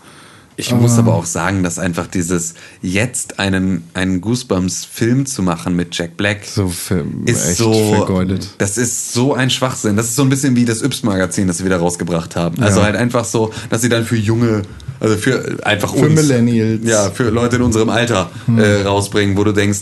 [0.60, 5.96] Ich muss aber auch sagen, dass einfach dieses jetzt einen, einen Goosebumps-Film zu machen mit
[5.96, 8.48] Jack Black So ver ist echt so vergeudet.
[8.58, 9.94] Das ist so ein Schwachsinn.
[9.96, 12.60] Das ist so ein bisschen wie das Yps-Magazin, das sie wieder rausgebracht haben.
[12.60, 12.86] Also Ja.
[12.86, 14.62] halt einfach so, dass sie dann für junge,
[14.98, 16.80] also für einfach Für uns, Millennials.
[16.84, 19.78] ja, für Leute in unserem Alter äh, rausbringen, wo du denkst,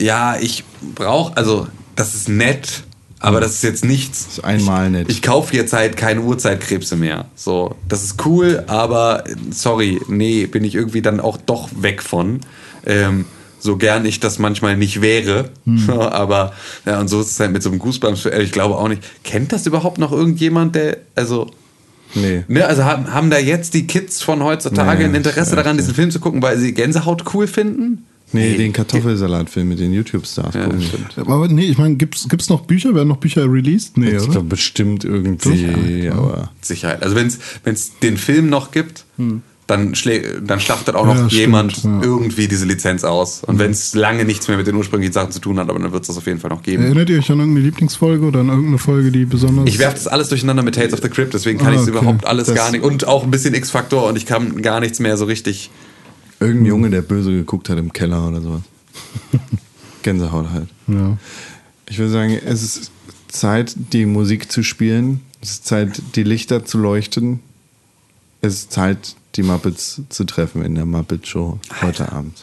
[0.00, 0.64] ja, ich
[0.94, 2.84] brauche, also das ist nett,
[3.18, 4.24] aber das ist jetzt nichts.
[4.24, 5.10] Das ist einmal ich, nett.
[5.10, 7.26] Ich kaufe jetzt halt keine Uhrzeitkrebse mehr.
[7.36, 12.40] So, das ist cool, aber sorry, nee, bin ich irgendwie dann auch doch weg von.
[12.86, 13.26] Ähm,
[13.62, 15.50] so gern ich das manchmal nicht wäre.
[15.66, 16.54] So, aber
[16.86, 18.24] ja, und so ist es halt mit so einem Goosebumps.
[18.24, 19.02] äh, Ich glaube auch nicht.
[19.22, 21.50] Kennt das überhaupt noch irgendjemand, der, also,
[22.14, 22.42] Nee.
[22.48, 25.94] ne, also haben, haben da jetzt die Kids von heutzutage Nee, ein Interesse daran, diesen
[25.94, 28.04] Film zu gucken, weil sie Gänsehaut cool finden?
[28.32, 30.82] Nee, den Kartoffelsalatfilm mit den YouTube-Stars Ja, gucken.
[30.82, 31.18] stimmt.
[31.28, 32.94] Aber nee, ich meine, gibt's, gibt's noch Bücher?
[32.94, 33.96] Werden noch Bücher released?
[33.96, 34.32] Nee, Ich oder?
[34.32, 37.02] glaube bestimmt irgendwie, aber Sicherheit.
[37.02, 37.26] Also wenn
[37.64, 39.04] es den Film noch gibt,
[39.66, 42.00] dann, schlä dann schlachtet auch noch Ja, stimmt, jemand ja.
[42.02, 43.42] irgendwie diese Lizenz aus.
[43.44, 45.92] Und wenn es lange nichts mehr mit den ursprünglichen Sachen zu tun hat, aber dann
[45.92, 46.82] wird es das auf jeden Fall noch geben.
[46.84, 49.66] Erinnert ihr euch an irgendeine Lieblingsfolge oder an irgendeine Folge, die besonders.
[49.68, 51.88] Ich werfe das alles durcheinander mit Tales of the Crypt, deswegen kann Ah, ich es
[51.88, 51.98] okay.
[51.98, 52.82] überhaupt alles Das- gar nicht.
[52.82, 55.70] Und auch ein bisschen X-Faktor und ich kann gar nichts mehr so richtig.
[56.40, 58.62] Irgendein Junge, der böse geguckt hat im Keller oder sowas.
[60.02, 60.68] Gänsehaut halt.
[60.86, 61.18] Ja.
[61.88, 62.90] Ich würde sagen, es ist
[63.28, 65.20] Zeit, die Musik zu spielen.
[65.42, 67.40] Es ist Zeit, die Lichter zu leuchten.
[68.40, 72.42] Es ist Zeit, die Muppets zu treffen in der Muppet Show heute Abend.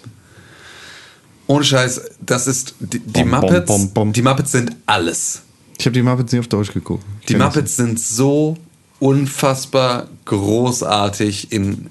[1.48, 2.76] Ohne Scheiß, das ist.
[2.80, 3.66] Die, die Bom, Muppets.
[3.66, 4.14] bom, bom.
[4.14, 5.42] Die Muppets sind alles.
[5.80, 7.04] Ich habe die Muppets nie auf Deutsch geguckt.
[7.22, 8.58] Ich Die Muppets sind so
[9.00, 11.88] unfassbar großartig in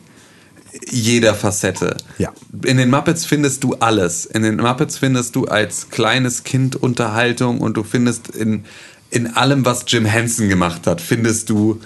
[0.90, 1.96] jeder Facette.
[2.18, 2.32] Ja.
[2.64, 4.26] In den Muppets findest du alles.
[4.26, 8.64] In den Muppets findest du als kleines Kind Unterhaltung und du findest in,
[9.10, 11.80] in allem, was Jim Henson gemacht hat, findest du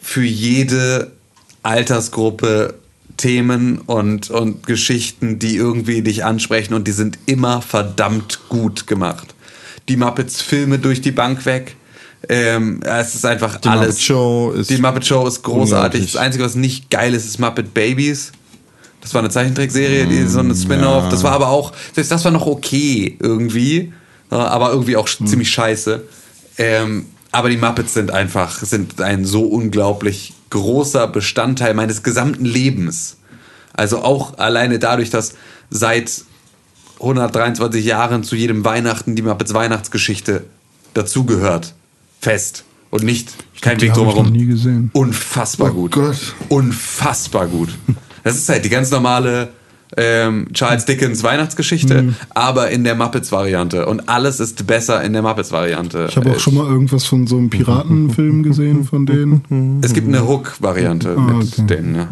[0.00, 1.12] für jede
[1.62, 2.74] Altersgruppe
[3.16, 9.34] Themen und, und Geschichten, die irgendwie dich ansprechen und die sind immer verdammt gut gemacht.
[9.88, 11.76] Die Muppets Filme durch die Bank weg.
[12.28, 13.88] Ähm, es ist einfach Die alles.
[13.88, 16.12] Muppet Show ist die Muppet Show ist großartig.
[16.12, 18.32] Das Einzige, was nicht geil ist, ist Muppet Babies.
[19.00, 21.08] Das war eine Zeichentrickserie, die, so Mm, eine Spin-off.
[21.08, 23.92] Das war aber auch, selbst das war noch okay irgendwie,
[24.30, 25.26] äh, aber irgendwie auch Mm.
[25.26, 26.02] ziemlich scheiße.
[26.58, 33.16] Ähm, aber die Muppets sind einfach, sind ein so unglaublich großer Bestandteil meines gesamten Lebens.
[33.72, 35.32] Also auch alleine dadurch, dass
[35.70, 36.22] seit
[36.98, 40.44] 123 Jahren zu jedem Weihnachten die Muppets Weihnachtsgeschichte
[40.92, 41.72] dazugehört.
[42.20, 42.64] Fest.
[42.90, 44.26] Und nicht kein die Weg habe ich drumherum.
[44.26, 44.90] noch nie gesehen.
[44.94, 45.92] Unfassbar Oh gut.
[45.92, 46.34] Gott.
[46.48, 47.70] Unfassbar gut.
[48.24, 49.48] Das ist halt die ganz normale
[49.96, 52.14] ähm, Charles Dickens Weihnachtsgeschichte, Mhm.
[52.30, 53.86] aber in der Muppets-Variante.
[53.86, 56.06] Und alles ist besser in der Muppets-Variante.
[56.08, 59.80] Ich habe auch schon mal irgendwas von so einem Piratenfilm gesehen von denen.
[59.82, 61.66] Es gibt eine Hook-Variante Ah, mit okay.
[61.66, 61.94] denen.
[61.96, 62.08] Ja.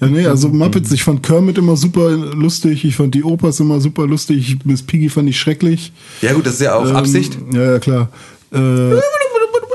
[0.00, 3.80] Ja, nee, also Muppets, ich fand Kermit immer super lustig, ich fand die Opas immer
[3.80, 5.92] super lustig, Miss Piggy fand ich schrecklich.
[6.20, 7.38] ja gut, das ist ja auch Ähm, Absicht.
[7.54, 8.08] Ja, ja, klar.
[8.52, 8.58] Äh,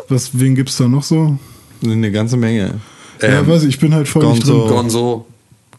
[0.09, 1.37] was, wen gibt's da noch so?
[1.83, 2.75] Eine ganze Menge.
[3.21, 4.65] ja, Ähm, weiß ich, ich bin halt voll nicht Gonzo.
[4.67, 4.75] drin.
[4.75, 5.25] Gonzo.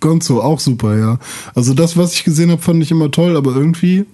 [0.01, 1.19] Gonzo, auch super, ja.
[1.55, 4.07] Also das, was ich gesehen habe, fand ich immer toll, aber irgendwie,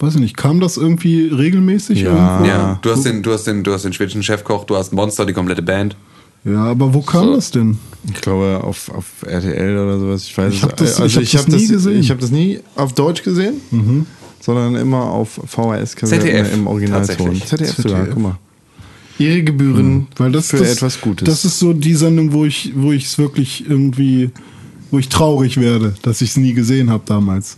[0.00, 2.12] weiß ich nicht, kam das irgendwie regelmäßig Ja.
[2.40, 2.44] irgendwo?
[2.46, 5.24] Ja, du hast den, du hast den, du hast den schwedischen Chefkoch, du hast Monster,
[5.26, 5.96] die komplette Band.
[6.44, 7.34] Ja, aber wo kam So.
[7.36, 7.78] das denn?
[8.12, 10.24] Ich glaube auf, auf RTL oder sowas.
[10.24, 11.94] Ich weiß Ich hab es- das- ich hab ich das hab nie gesehen.
[11.94, 12.00] Mhm.
[12.00, 13.54] Ich habe das nie auf Deutsch gesehen,
[14.40, 17.06] sondern immer auf VHS ZDF, im Originalton.
[17.16, 17.44] tatsächlich.
[17.46, 18.14] ZDF sogar, ZDF.
[18.14, 18.38] guck mal.
[19.18, 21.26] Ihre Gebühren Weil das, für das, etwas Gutes.
[21.26, 24.30] Das ist so die Sendung, wo ich, wo ich es wirklich irgendwie,
[24.90, 27.56] wo ich traurig werde, dass ich es nie gesehen habe damals.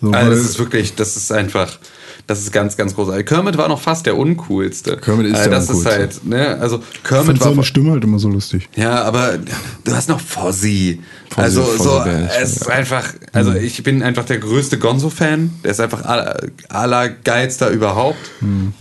[0.00, 1.78] So, Also das ist wirklich, das ist einfach,
[2.26, 3.24] das ist ganz, ganz großartig.
[3.24, 4.96] Kermit war noch fast der uncoolste.
[4.96, 5.90] Kermit ist äh, der das Uncoolste.
[5.90, 8.68] ist halt, ne, also ich Kermit fand war seine Stimme halt immer so lustig.
[8.76, 9.38] Ja, aber
[9.84, 11.00] du hast noch Fozzie.
[11.30, 12.02] Fozzie, also Fozzie so,
[12.42, 15.52] es ist einfach, also ich bin einfach der größte Gonzo-Fan.
[15.62, 16.36] Der ist einfach aller,
[16.68, 18.18] allergeilster überhaupt.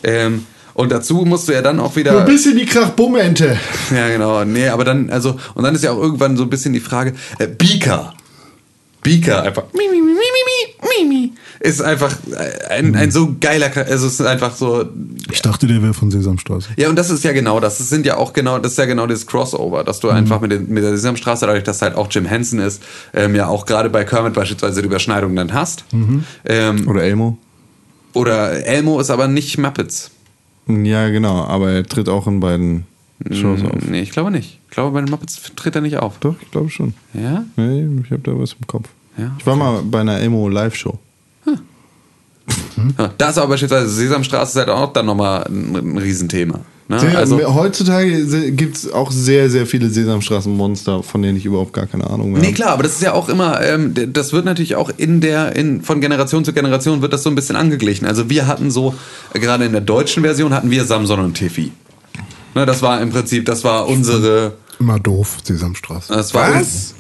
[0.04, 2.22] Ähm, und dazu musst du ja dann auch wieder.
[2.26, 3.58] bisschen die Krachbummente.
[3.96, 4.44] Ja, genau.
[4.46, 7.14] Nee, aber dann, also, und dann ist ja auch irgendwann so ein bisschen die Frage,
[7.40, 8.14] äh, Beaker.
[9.04, 9.64] Beaker einfach.
[9.74, 12.16] Mi, mi, mi, mi, mi, mi, mi, Ist einfach
[12.70, 14.86] ein, ein so geiler, also es ist einfach so,
[15.32, 16.70] Ich dachte, der wäre von Sesamstraße.
[16.78, 17.80] ja, und das ist ja genau das.
[17.80, 20.52] Das sind ja auch genau, das ist ja genau dieses Crossover, dass du einfach mit,
[20.52, 22.84] den, mit der Sesamstraße, dadurch, dass halt auch Jim Henson ist,
[23.16, 25.84] ähm, ja auch gerade bei Kermit beispielsweise die Überschneidung dann hast.
[26.46, 27.40] Ähm, Oder Elmo.
[28.14, 30.12] oder Elmo ist aber nicht Muppets.
[30.68, 32.86] Ja, genau, aber er tritt auch in beiden
[33.32, 33.84] Shows auf.
[33.88, 34.60] Nee, ich glaube nicht.
[34.66, 36.18] Ich glaube, bei den Muppets tritt er nicht auf.
[36.20, 36.94] Doch, ich glaube schon.
[37.14, 37.44] Ja?
[37.56, 38.88] Nee, ich habe da was im Kopf.
[39.18, 40.98] Ja, Ich war mal bei einer Elmo Live-Show.
[42.98, 46.60] Ja, Da ist aber beispielsweise Sesamstraße ist halt auch dann nochmal ein Riesenthema.
[46.92, 47.00] Ne?
[47.00, 51.88] Sehr- Also, heutzutage gibt es auch sehr, sehr viele Sesamstraßenmonster, von denen ich überhaupt gar
[51.88, 52.56] keine Ahnung mehr Nee, habe.
[52.56, 55.82] klar, aber das ist ja auch immer, ähm, das wird natürlich auch in der, in,
[55.84, 58.06] von Generation zu Generation wird das so ein bisschen angeglichen.
[58.06, 58.94] Also wir hatten so,
[59.34, 61.72] äh, gerade in der deutschen Version hatten wir Samson und Tiffy.
[62.56, 66.12] Ne, das war im Prinzip, das war unsere, Immer doof, Sesamstraße.
[66.14, 66.94] das war Was?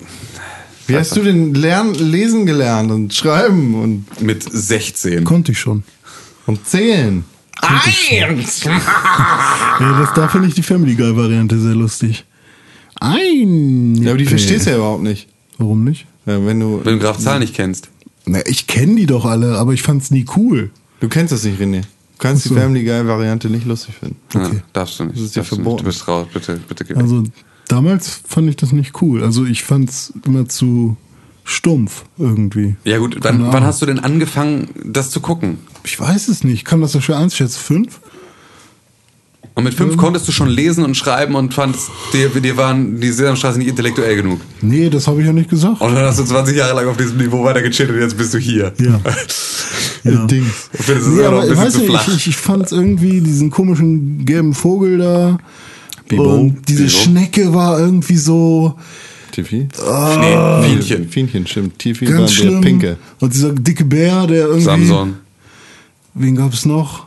[0.87, 5.23] Wie hast du denn lernen, lesen gelernt und schreiben und, mit 16.
[5.25, 5.83] Konnte ich schon.
[6.47, 7.23] und zählen?
[7.61, 8.63] Eins.
[9.79, 12.25] Ja, das, da finde ich die Family Guy-Variante sehr lustig.
[12.99, 13.95] Ein.
[13.95, 15.27] Ja, aber die verstehst du ja überhaupt nicht.
[15.57, 16.05] Warum nicht?
[16.27, 17.89] Ja, wenn du, Wenn du Graf Zahl nicht kennst.
[18.25, 20.69] Na, ich kenne die doch alle, aber ich fand's nie cool.
[20.99, 21.81] du kennst das nicht, René.
[21.81, 21.87] Du
[22.19, 22.53] kannst so.
[22.53, 24.17] die Family Guy Variante nicht lustig finden.
[24.33, 25.15] Ja, darfst du nicht.
[25.15, 25.49] Das ist dir nicht.
[25.49, 25.77] verboten.
[25.77, 26.93] Du bist raus, bitte, bitte geh.
[26.93, 27.23] Also
[27.67, 29.23] damals fand ich das nicht cool.
[29.23, 30.97] Also ich fand's immer zu
[31.43, 32.75] stumpf irgendwie.
[32.83, 35.57] Ja gut, wann, wann hast du denn angefangen, das zu gucken?
[35.83, 36.65] Ich weiß es nicht.
[36.65, 37.59] Kann das so schwer einschätzen?
[37.59, 37.99] Fünf?
[39.53, 43.11] Und mit fünf konntest du schon lesen und schreiben und fandst, dir, dir waren die
[43.11, 44.39] Sesamstraße nicht intellektuell genug.
[44.61, 45.81] Nee, das habe ich ja nicht gesagt.
[45.81, 48.33] Und dann hast du 20 Jahre lang auf diesem Niveau weiter gechillt und jetzt bist
[48.33, 48.71] du hier.
[48.79, 49.01] Ja.
[50.09, 50.25] ja.
[50.25, 50.69] Dings.
[50.71, 52.07] Ich finde, das ist Nee, aber ein ich bisschen weiß zu nicht, flach.
[52.07, 55.37] ich, ich, ich fand irgendwie diesen komischen gelben Vogel da.
[56.07, 56.35] Bibo.
[56.35, 56.97] Und diese Bibo.
[56.97, 58.75] Schnecke war irgendwie so
[59.33, 59.67] Tiffy?
[60.19, 61.09] nee, Fienchen.
[61.09, 61.77] Fienchen, stimmt.
[61.77, 62.61] Tiffy war ganz der schlimm.
[62.61, 62.97] Pinke.
[63.19, 64.63] Und dieser dicke Bär, der irgendwie.
[64.63, 65.15] Samson.
[66.13, 67.05] Wen gab es noch?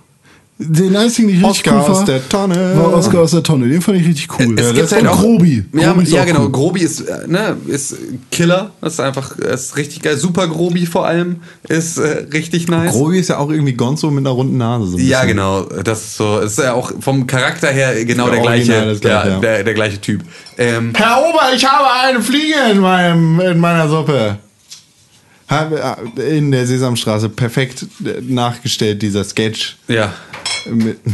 [0.56, 2.76] Den einzigen, den ich richtig Oscar cool aus fand, der Tonne.
[2.76, 3.68] war Oscar aus der Tonne.
[3.68, 4.54] Den fand ich richtig cool.
[4.56, 5.64] Es gibt Und halt auch Grobi.
[5.72, 6.42] Ja, Grobi ist ja auch genau.
[6.44, 6.52] cool.
[6.52, 7.96] Grobi ist, äh, ne, ist
[8.30, 8.70] Killer.
[8.80, 10.16] Das ist einfach, ist richtig geil.
[10.16, 12.92] Super Grobi vor allem ist äh, richtig nice.
[12.92, 14.86] Grobi ist ja auch irgendwie Gonzo mit einer runden Nase.
[14.86, 15.62] So ein ja, genau.
[15.62, 19.40] Das ist so, ist ja auch vom Charakter her genau der Original gleiche, ja, ja.
[19.40, 20.22] Der, der gleiche Typ.
[20.56, 24.38] Ähm, Herr Ober, ich habe eine Fliege in, meinem, in meiner Suppe.
[25.50, 29.76] Äh, in der Sesamstraße perfekt äh, nachgestellt, dieser Sketch.
[29.88, 30.12] ja,
[30.70, 30.98] Mit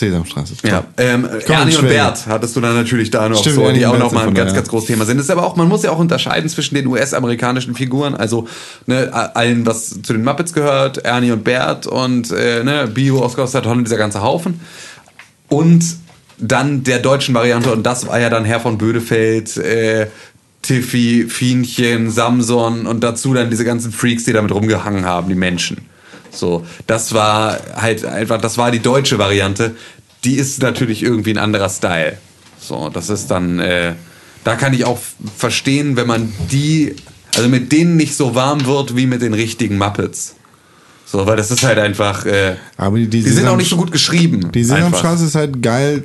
[0.00, 0.54] Sesamstraße.
[0.64, 1.88] Ja, ähm, Ernie und.
[1.88, 4.68] Bert hattest du dann natürlich da noch Stimmt, so, die auch nochmal ein ganz, ganz
[4.68, 5.18] großes Thema sind.
[5.18, 8.48] Das ist aber auch, man muss ja auch unterscheiden zwischen den US-amerikanischen Figuren, also
[8.86, 13.62] ne, allen, was zu den Muppets gehört, Ernie und Bert und äh, ne, Bio, Oscar
[13.62, 14.60] Tonne, dieser ganze Haufen.
[15.48, 15.84] Und
[16.38, 20.06] dann der deutschen Variante, und das war ja dann Herr von Bödefeld, äh,
[20.62, 25.78] Tiffy, Fienchen, Samson und dazu dann diese ganzen Freaks, die damit rumgehangen haben, die Menschen.
[26.30, 29.74] So, das war halt einfach, das war die deutsche Variante.
[30.24, 32.18] Die ist natürlich irgendwie ein anderer Style.
[32.60, 33.94] So, das ist dann, äh,
[34.44, 34.98] da kann ich auch
[35.36, 36.94] verstehen, wenn man die,
[37.34, 40.36] also mit denen nicht so warm wird wie mit den richtigen Muppets.
[41.06, 43.90] So, weil das ist halt einfach, äh, Aber die, die sind auch nicht so gut
[43.90, 44.52] geschrieben.
[44.52, 44.62] Die.
[44.62, 46.04] Sesamstraße ist halt geil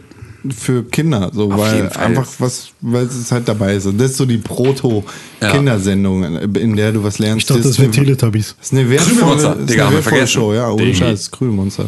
[0.51, 2.05] für Kinder, so Auf weil jeden Fall.
[2.05, 3.85] einfach was, weil es halt dabei ist.
[3.85, 4.41] Und das ist so die Ja.
[5.41, 6.23] Proto-Kindersendung,
[6.55, 7.43] in der du was lernst.
[7.43, 8.55] Ich dachte, das ist wäre eine- Teletubbies.
[8.57, 10.27] Das ist eine wertvolle, das Digga, eine vergessen.
[10.27, 10.95] Show, ja, ohne Ding.
[10.95, 11.85] Scheiß, Krümelmonster.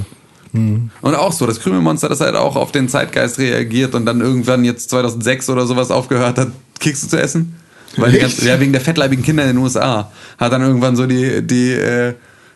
[0.53, 4.63] Und auch so, das Krümelmonster, das halt auch auf den Zeitgeist reagiert und dann irgendwann
[4.63, 6.47] jetzt 2006 oder sowas aufgehört hat,
[6.79, 7.55] Kekse zu essen.
[7.95, 8.27] Weil die Echt?
[8.37, 11.71] ganzen, ja, wegen der fettleibigen Kinder in den USA hat dann irgendwann so die, die
[11.73, 12.13] äh,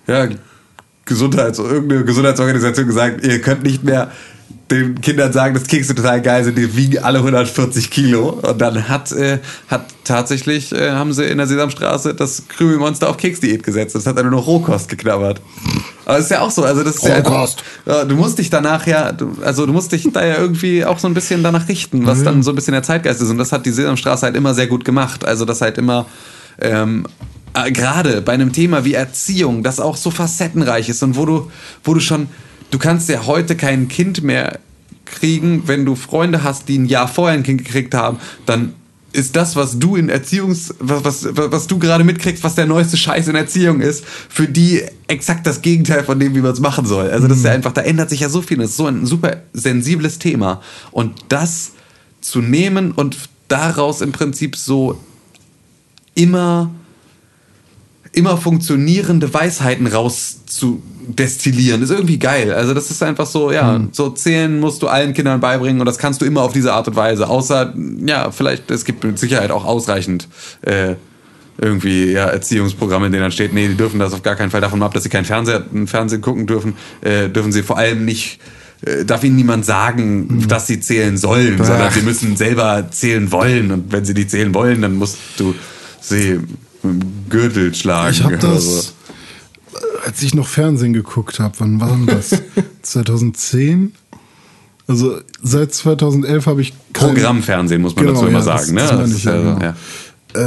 [0.07, 0.27] ja,
[1.05, 4.11] Gesundheits, irgendeine Gesundheitsorganisation gesagt, ihr könnt nicht mehr
[4.71, 8.29] den Kindern sagen, dass Kekse total geil sind, die wiegen alle 140 Kilo.
[8.29, 13.17] Und dann hat, äh, hat tatsächlich, äh, haben sie in der Sesamstraße das Krümelmonster auf
[13.17, 13.95] Keksdiät gesetzt.
[13.95, 15.41] Das hat dann nur noch Rohkost geknabbert.
[16.05, 17.63] Aber das ist ja auch so, also das ist ja einfach, Rohkost.
[17.85, 20.99] ja, du musst dich danach ja, du, also du musst dich da ja irgendwie auch
[20.99, 23.29] so ein bisschen danach richten, was dann so ein bisschen der Zeitgeist ist.
[23.29, 25.25] Und das hat die Sesamstraße halt immer sehr gut gemacht.
[25.25, 26.05] Also das halt immer,
[26.59, 27.05] ähm,
[27.53, 31.51] äh, gerade bei einem Thema wie Erziehung, das auch so facettenreich ist und wo du,
[31.83, 32.27] wo du schon,
[32.71, 34.59] du kannst ja heute kein Kind mehr
[35.05, 38.73] kriegen, wenn du Freunde hast, die ein Jahr vorher ein Kind gekriegt haben, dann
[39.13, 42.95] ist das, was du in Erziehungs, was, was, was du gerade mitkriegst, was der neueste
[42.95, 46.85] Scheiß in Erziehung ist, für die exakt das Gegenteil von dem, wie man es machen
[46.85, 47.09] soll.
[47.09, 48.57] Also das ist ja einfach, da ändert sich ja so viel.
[48.57, 50.61] Das ist so ein super sensibles Thema.
[50.91, 51.73] Und das
[52.21, 53.17] zu nehmen und
[53.49, 54.97] daraus im Prinzip so
[56.15, 56.71] immer
[58.13, 62.53] immer funktionierende Weisheiten rauszudestillieren, ist irgendwie geil.
[62.53, 65.97] Also das ist einfach so, ja, so zählen musst du allen Kindern beibringen und das
[65.97, 67.29] kannst du immer auf diese Art und Weise.
[67.29, 67.73] Außer,
[68.05, 70.27] ja, vielleicht, es gibt mit Sicherheit auch ausreichend
[70.61, 70.95] äh,
[71.57, 74.61] irgendwie ja, Erziehungsprogramme, in denen dann steht, nee, die dürfen das auf gar keinen Fall
[74.61, 78.39] davon ab, dass sie kein Fernseher, Fernsehen gucken dürfen, äh, dürfen sie vor allem nicht
[78.85, 83.71] äh, Darf ihnen niemand sagen, dass sie zählen sollen, sondern sie müssen selber zählen wollen.
[83.71, 85.53] Und wenn sie die zählen wollen, dann musst du
[85.99, 86.39] sie
[86.83, 88.11] mit dem Gürtel schlagen.
[88.11, 88.91] Ich habe das, so.
[90.05, 92.29] als ich noch Fernsehen geguckt habe, wann war denn das?
[92.81, 93.93] 2010?
[94.87, 98.75] Also seit 2011 habe ich kein- Programmfernsehen, muss man Genau, dazu immer ja, sagen.
[98.75, 98.97] das ne?
[98.97, 99.65] meine Das ich, ja ja, so, genau.
[99.65, 99.75] ja.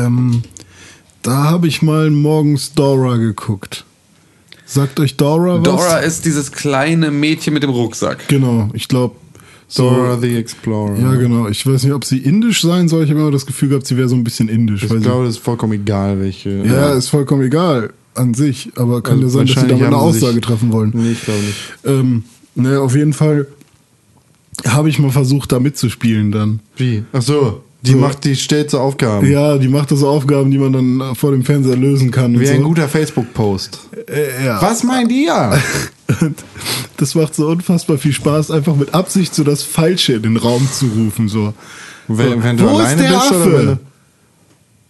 [0.06, 0.42] Ähm,
[1.22, 3.84] da habe ich mal morgens Dora geguckt.
[4.66, 5.62] Sagt euch Dora was?
[5.62, 8.28] Dora ist dieses kleine Mädchen mit dem Rucksack.
[8.28, 9.14] Genau, ich glaube.
[9.68, 10.98] So, Dora the Explorer.
[10.98, 11.48] ja, genau.
[11.48, 13.04] Ich weiß nicht, ob sie indisch sein soll.
[13.04, 14.82] Ich habe immer das Gefühl gehabt, sie wäre so ein bisschen indisch.
[14.84, 16.50] Ich glaube, das ist vollkommen egal, welche.
[16.64, 18.70] ja, ist vollkommen egal an sich.
[18.76, 20.92] Aber kann Also ja sein, dass sie wahrscheinlich damit eine Aussage treffen wollen.
[20.94, 21.56] Nee, ich glaube nicht.
[21.84, 23.46] Ähm, ne, auf jeden Fall
[24.68, 26.60] habe ich mal versucht, da mitzuspielen dann.
[26.76, 27.02] Wie?
[27.12, 27.62] Ach so.
[27.82, 27.98] Die So.
[27.98, 29.30] macht, die stellt so Aufgaben.
[29.30, 32.38] Ja, die macht so Aufgaben, die man dann vor dem Fernseher lösen kann.
[32.40, 32.54] Wie so.
[32.54, 33.78] ein guter Facebook-Post.
[34.08, 34.62] Äh, ja.
[34.62, 35.52] Was meint ihr?
[36.20, 36.36] Und
[36.98, 40.68] das macht so unfassbar viel Spaß, einfach mit Absicht so das Falsche in den Raum
[40.70, 41.28] zu rufen.
[41.28, 41.54] So.
[42.08, 43.78] Wenn, wenn du Wo alleine ist der bist Affe?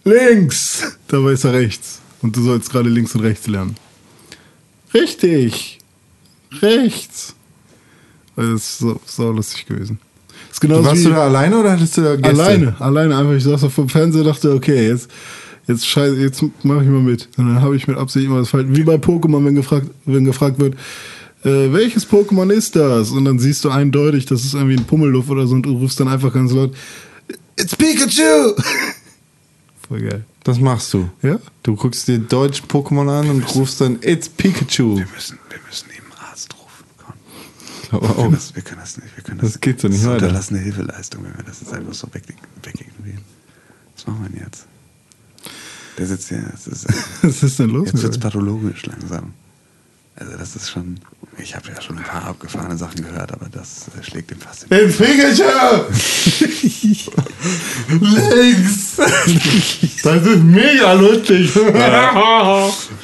[0.03, 0.97] Links!
[1.07, 1.99] Dabei ist er rechts.
[2.21, 3.75] Und du sollst gerade links und rechts lernen.
[4.93, 5.79] Richtig!
[6.61, 7.35] Rechts!
[8.35, 9.99] Das ist so, so lustig gewesen.
[10.61, 12.43] Warst du da alleine oder hattest du da Gäste?
[12.43, 13.33] alleine, alleine einfach.
[13.33, 15.09] Ich saß da vom Fernseher und dachte, okay, jetzt,
[15.67, 17.27] jetzt scheiße, jetzt mache ich mal mit.
[17.37, 18.75] Und dann habe ich mit Absicht immer das Falsche.
[18.75, 20.75] Wie bei Pokémon, wenn gefragt, wenn gefragt wird,
[21.43, 23.11] äh, welches Pokémon ist das?
[23.11, 25.99] Und dann siehst du eindeutig, das ist irgendwie ein Pummelluff oder so und du rufst
[25.99, 26.75] dann einfach ganz laut,
[27.59, 28.53] It's Pikachu!
[29.87, 30.25] Voll geil.
[30.43, 31.09] Das machst du.
[31.21, 31.39] Ja?
[31.63, 34.97] Du guckst dir deutsch Pokémon an und rufst dann It's Pikachu.
[34.97, 36.85] Wir müssen, wir müssen eben einen Arzt rufen.
[36.97, 37.13] Komm.
[37.83, 38.15] Ich glaube Wir auch.
[38.17, 39.15] können das, wir können das nicht.
[39.15, 40.25] Wir können das, Das geht so nicht das ist weiter.
[40.25, 42.23] unterlassene Hilfeleistung, wenn wir das jetzt einfach so weg,
[42.63, 43.21] wegignorieren.
[43.95, 44.65] Was machen wir denn jetzt?
[45.97, 46.43] Der sitzt hier.
[46.51, 46.87] Das ist,
[47.21, 49.33] Was ist denn los jetzt wird es pathologisch langsam.
[50.17, 50.99] Also das ist schon.
[51.37, 54.71] Ich habe ja schon ein paar abgefahrene Sachen gehört, aber das äh, schlägt ihm fast
[54.71, 55.43] den Pikachu!
[57.89, 58.95] Links!
[60.03, 61.51] Das ist mega lustig.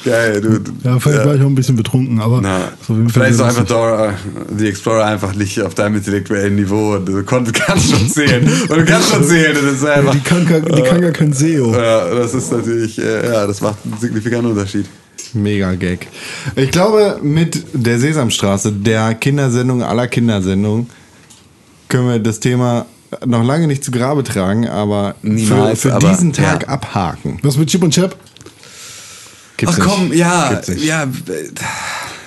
[0.04, 0.58] Geil, du.
[0.60, 3.46] du Ja, vielleicht war ich auch ein bisschen betrunken, aber Na, so vielleicht ist auch
[3.46, 3.64] einfach.
[3.66, 4.14] Dora,
[4.56, 6.94] The Explorer einfach nicht auf deinem intellektuellen Niveau.
[6.94, 8.42] und Du konntest, kannst schon zählen.
[8.68, 9.56] Und du kannst schon zählen.
[9.56, 11.72] und Das ist Ja, einfach, die, kann, gar- die kann gar kein SEO.
[11.74, 14.86] ja, das ist natürlich, äh, ja, das macht einen signifikanten Unterschied.
[15.34, 16.08] Mega Gag.
[16.56, 20.88] Ich glaube, mit der Sesamstraße, der Kindersendung aller Kindersendungen,
[21.88, 22.86] können wir das Thema
[23.24, 26.68] noch lange nicht zu Grabe tragen, aber Niemals, für, für aber, diesen Tag ja.
[26.68, 27.38] abhaken.
[27.42, 28.16] Was mit Chip und Chap?
[29.62, 30.18] Gibt's Ach komm, nicht.
[30.18, 30.84] ja, Gibt's nicht.
[30.84, 31.06] ja, äh,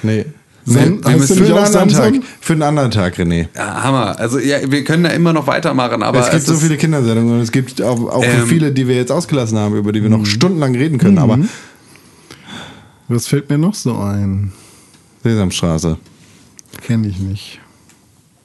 [0.04, 0.26] Nee.
[0.68, 2.14] Sam- wir müssen für einen anderen Tag.
[2.40, 3.50] Für einen anderen Tag, René.
[3.54, 4.18] ja, Hammer.
[4.18, 7.36] Also ja, wir können da immer noch weitermachen, aber es gibt so ist- viele Kindersendungen
[7.36, 10.10] und es gibt auch, auch Ähm, viele, die wir jetzt ausgelassen haben, über die wir
[10.10, 11.38] noch stundenlang reden können, aber
[13.10, 14.54] Was fällt mir noch so ein?
[15.24, 15.98] Sesamstraße.
[16.82, 17.60] Kenne ich nicht.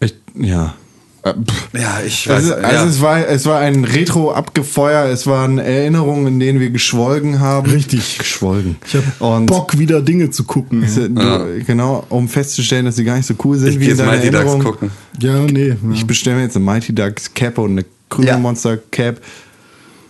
[0.00, 0.74] Ich, ja.
[1.22, 1.34] Äh.
[1.78, 2.34] Ja, ich weiß.
[2.50, 2.84] Also, also ja.
[2.86, 7.70] es, war, es war ein Retro-Abgefeuer, es waren Erinnerungen, in denen wir geschwolgen haben.
[7.70, 8.18] Richtig.
[8.18, 8.76] Geschwolgen.
[8.86, 10.82] Ich habe Und Bock, wieder Dinge zu gucken.
[10.82, 14.12] Du, Genau, um festzustellen, dass sie gar nicht so cool sind ich wie in deiner
[14.12, 14.62] Mighty Ducks Erinnerung.
[14.64, 14.90] gucken.
[15.20, 15.68] Ja, nee.
[15.68, 15.76] Ja.
[15.92, 18.38] Ich bestelle mir jetzt eine Mighty Ducks Cap und eine grüne Ja.
[18.38, 19.20] Monster Cap,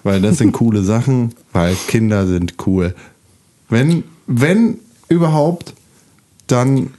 [0.04, 2.94] weil das sind coole Sachen, weil Kinder sind cool.
[3.68, 5.74] Wenn, wenn überhaupt,
[6.46, 6.90] dann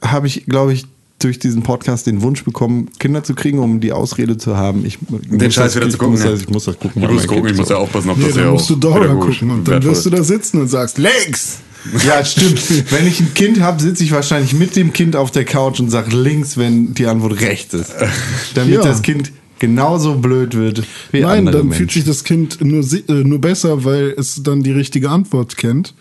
[0.00, 0.86] habe ich, glaube ich,
[1.18, 4.98] durch diesen Podcast den Wunsch bekommen, Kinder zu kriegen, um die Ausrede zu haben, ich
[5.10, 5.20] muss
[5.54, 6.30] Scheiß das, wieder ich zu gucken, Muss ja.
[6.30, 7.02] das, ich muss das gucken.
[7.02, 9.00] Ich muss gucken, ich muss ja aufpassen, ob Nee, das dann ja musst du auch
[9.00, 11.58] pädagogisch gucken und dann wirst du da sitzen und sagst, links!
[12.06, 12.60] Ja, stimmt.
[12.92, 15.90] wenn ich ein Kind habe, sitze ich wahrscheinlich mit dem Kind auf der Couch und
[15.90, 17.92] sage links, wenn die Antwort rechts ist.
[18.54, 18.82] Damit Ja.
[18.82, 20.82] das Kind genauso blöd wird
[21.12, 21.78] wie Nein, andere dann Menschen.
[21.78, 25.94] fühlt sich das Kind nur, äh, nur besser, weil es dann die richtige Antwort kennt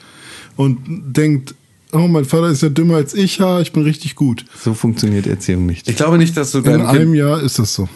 [0.55, 1.55] und denkt,
[1.91, 4.45] oh, mein Vater ist ja dümmer als ich, ja, ich bin richtig gut.
[4.63, 5.87] so funktioniert Erziehung nicht.
[5.89, 7.87] Ich glaube nicht, dass du In deinem einem Kind, Jahr ist das so.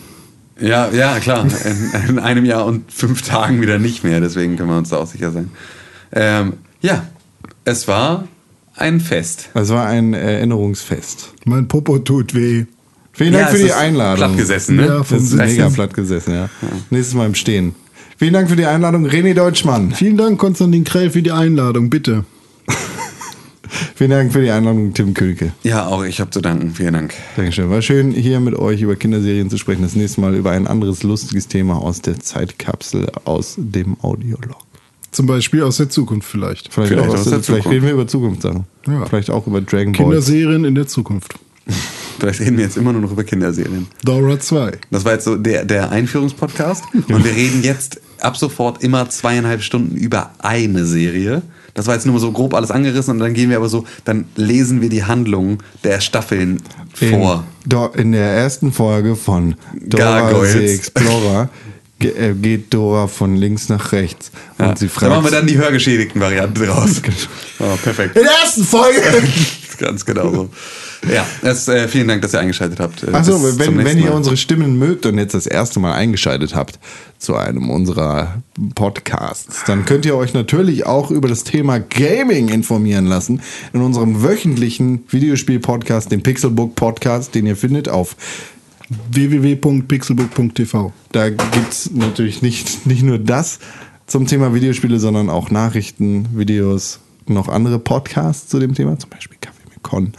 [0.60, 4.70] ja, ja, klar, in, in einem Jahr und fünf Tagen wieder nicht mehr, deswegen können
[4.70, 5.52] wir uns da auch sicher sein.
[6.12, 7.08] Ähm, ja,
[7.66, 8.28] es war
[8.76, 9.50] ein Fest.
[9.54, 11.34] Es war ein Erinnerungsfest.
[11.46, 12.66] Mein Popo tut weh.
[13.14, 14.18] Vielen Dank Ja, für die Einladung.
[14.18, 14.86] Platt gesessen, ne?
[14.88, 16.50] Ja, Das ist mega platt gesessen, ja.
[16.90, 17.76] Nächstes Mal im Stehen.
[18.18, 19.92] Vielen Dank für die Einladung, René Deutschmann.
[19.92, 22.24] Vielen Dank, Konstantin Krell, für die Einladung, bitte.
[23.96, 25.54] Vielen Dank für die Einladung, Tim Könke.
[25.64, 26.72] Ja, auch ich habe zu danken.
[26.76, 27.14] Vielen Dank.
[27.36, 27.70] Dankeschön.
[27.70, 29.82] War schön, hier mit euch über Kinderserien zu sprechen.
[29.82, 34.58] Das nächste Mal über ein anderes lustiges Thema aus der Zeitkapsel, aus dem Audiolog.
[35.12, 36.74] Zum Beispiel aus der Zukunft vielleicht.
[36.74, 37.76] Vielleicht, Vielleicht auch aus aus der der, vielleicht Zukunft.
[37.76, 38.64] reden wir über Zukunftssachen.
[38.88, 39.06] Ja.
[39.06, 40.06] Vielleicht auch über Dragon Ball.
[40.06, 41.36] Kinderserien in der Zukunft.
[42.20, 43.88] Vielleicht reden wir jetzt immer nur noch über Kinderserien.
[44.04, 44.74] Dora 2.
[44.92, 46.84] Das war jetzt so der, der Einführungspodcast.
[46.94, 51.42] Und wir reden jetzt ab sofort immer zweieinhalb Stunden über eine Serie.
[51.74, 54.26] Das war jetzt nur so grob alles angerissen und dann gehen wir aber so, dann
[54.36, 56.62] lesen wir die Handlung der Staffeln
[56.94, 57.46] vor.
[57.64, 60.54] In, Do- in der ersten Folge von Dora Gargoyles.
[60.54, 61.50] the Explorer
[62.00, 64.32] ge äh, geht Dora von links nach rechts.
[64.58, 64.76] Und Ja.
[64.76, 65.12] sie da fragt.
[65.12, 67.02] machen wir dann die hörgeschädigten Variante draus.
[67.60, 68.16] oh, perfekt.
[68.18, 69.02] In der ersten Folge!
[69.78, 70.50] Ganz genau so.
[71.10, 73.04] Ja, es, äh, vielen Dank, dass ihr eingeschaltet habt.
[73.04, 76.80] Äh, Achso, wenn, wenn ihr unsere Stimmen mögt und jetzt das erste Mal eingeschaltet habt
[77.18, 78.42] zu einem unserer
[78.76, 83.42] Podcasts, dann könnt ihr euch natürlich auch über das Thema Gaming informieren lassen
[83.74, 88.16] in unserem wöchentlichen Videospiel-Podcast, dem Pixelbook Podcast, den ihr findet auf
[89.12, 90.94] www.pixelbook.tv.
[91.12, 93.60] Da gibt es natürlich nicht, nicht nur das
[94.06, 99.38] zum Thema Videospiele, sondern auch Nachrichten, Videos, noch andere Podcasts zu dem Thema, zum Beispiel
[99.40, 100.14] Kaffee mit Con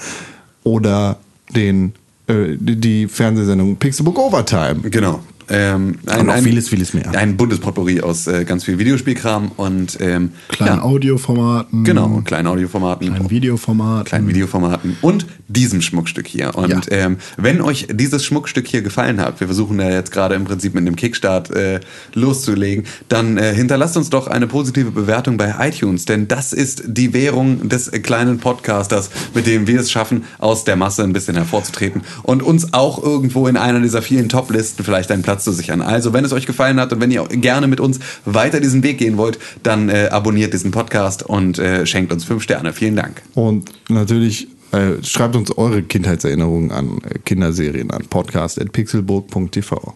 [0.65, 1.19] oder
[1.55, 1.93] den,
[2.27, 4.89] äh, die, Fernsehsendung Pixelbook Overtime.
[4.91, 5.21] Genau.
[5.49, 7.11] Ähm, Und noch vieles, vieles mehr.
[7.17, 11.85] Ein buntes Potpourri aus äh, ganz viel Videospielkram und ähm, Kleinen ja, Audioformaten.
[11.85, 13.09] genau, kleinen Audioformaten.
[13.09, 14.05] Kleinen Videoformaten.
[14.05, 16.55] kleinen Videoformaten und diesem Schmuckstück hier.
[16.55, 16.81] Und Ja.
[16.91, 20.75] ähm, wenn euch dieses Schmuckstück hier gefallen hat, wir versuchen ja jetzt gerade im Prinzip
[20.75, 21.81] mit einem Kickstart äh,
[22.15, 27.13] loszulegen, dann äh, hinterlasst uns doch eine positive Bewertung bei iTunes, denn das ist die
[27.13, 32.03] Währung des kleinen Podcasters, mit dem wir es schaffen, aus der Masse ein bisschen hervorzutreten
[32.23, 35.81] und uns auch irgendwo in einer dieser vielen Top-Listen vielleicht einen Platz zu sichern.
[35.83, 38.99] Also, wenn es euch gefallen hat und wenn ihr gerne mit uns weiter diesen Weg
[38.99, 42.73] gehen wollt, dann äh, abonniert diesen Podcast und äh, schenkt uns fünf Sterne.
[42.73, 43.23] Vielen Dank.
[43.35, 49.95] Und natürlich Äh, schreibt uns eure Kindheitserinnerungen an äh, Kinderserien an podcast.pixelburg.tv.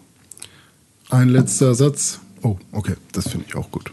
[1.09, 2.19] Ein letzter Satz.
[2.43, 3.91] Oh, okay, das finde ich auch gut.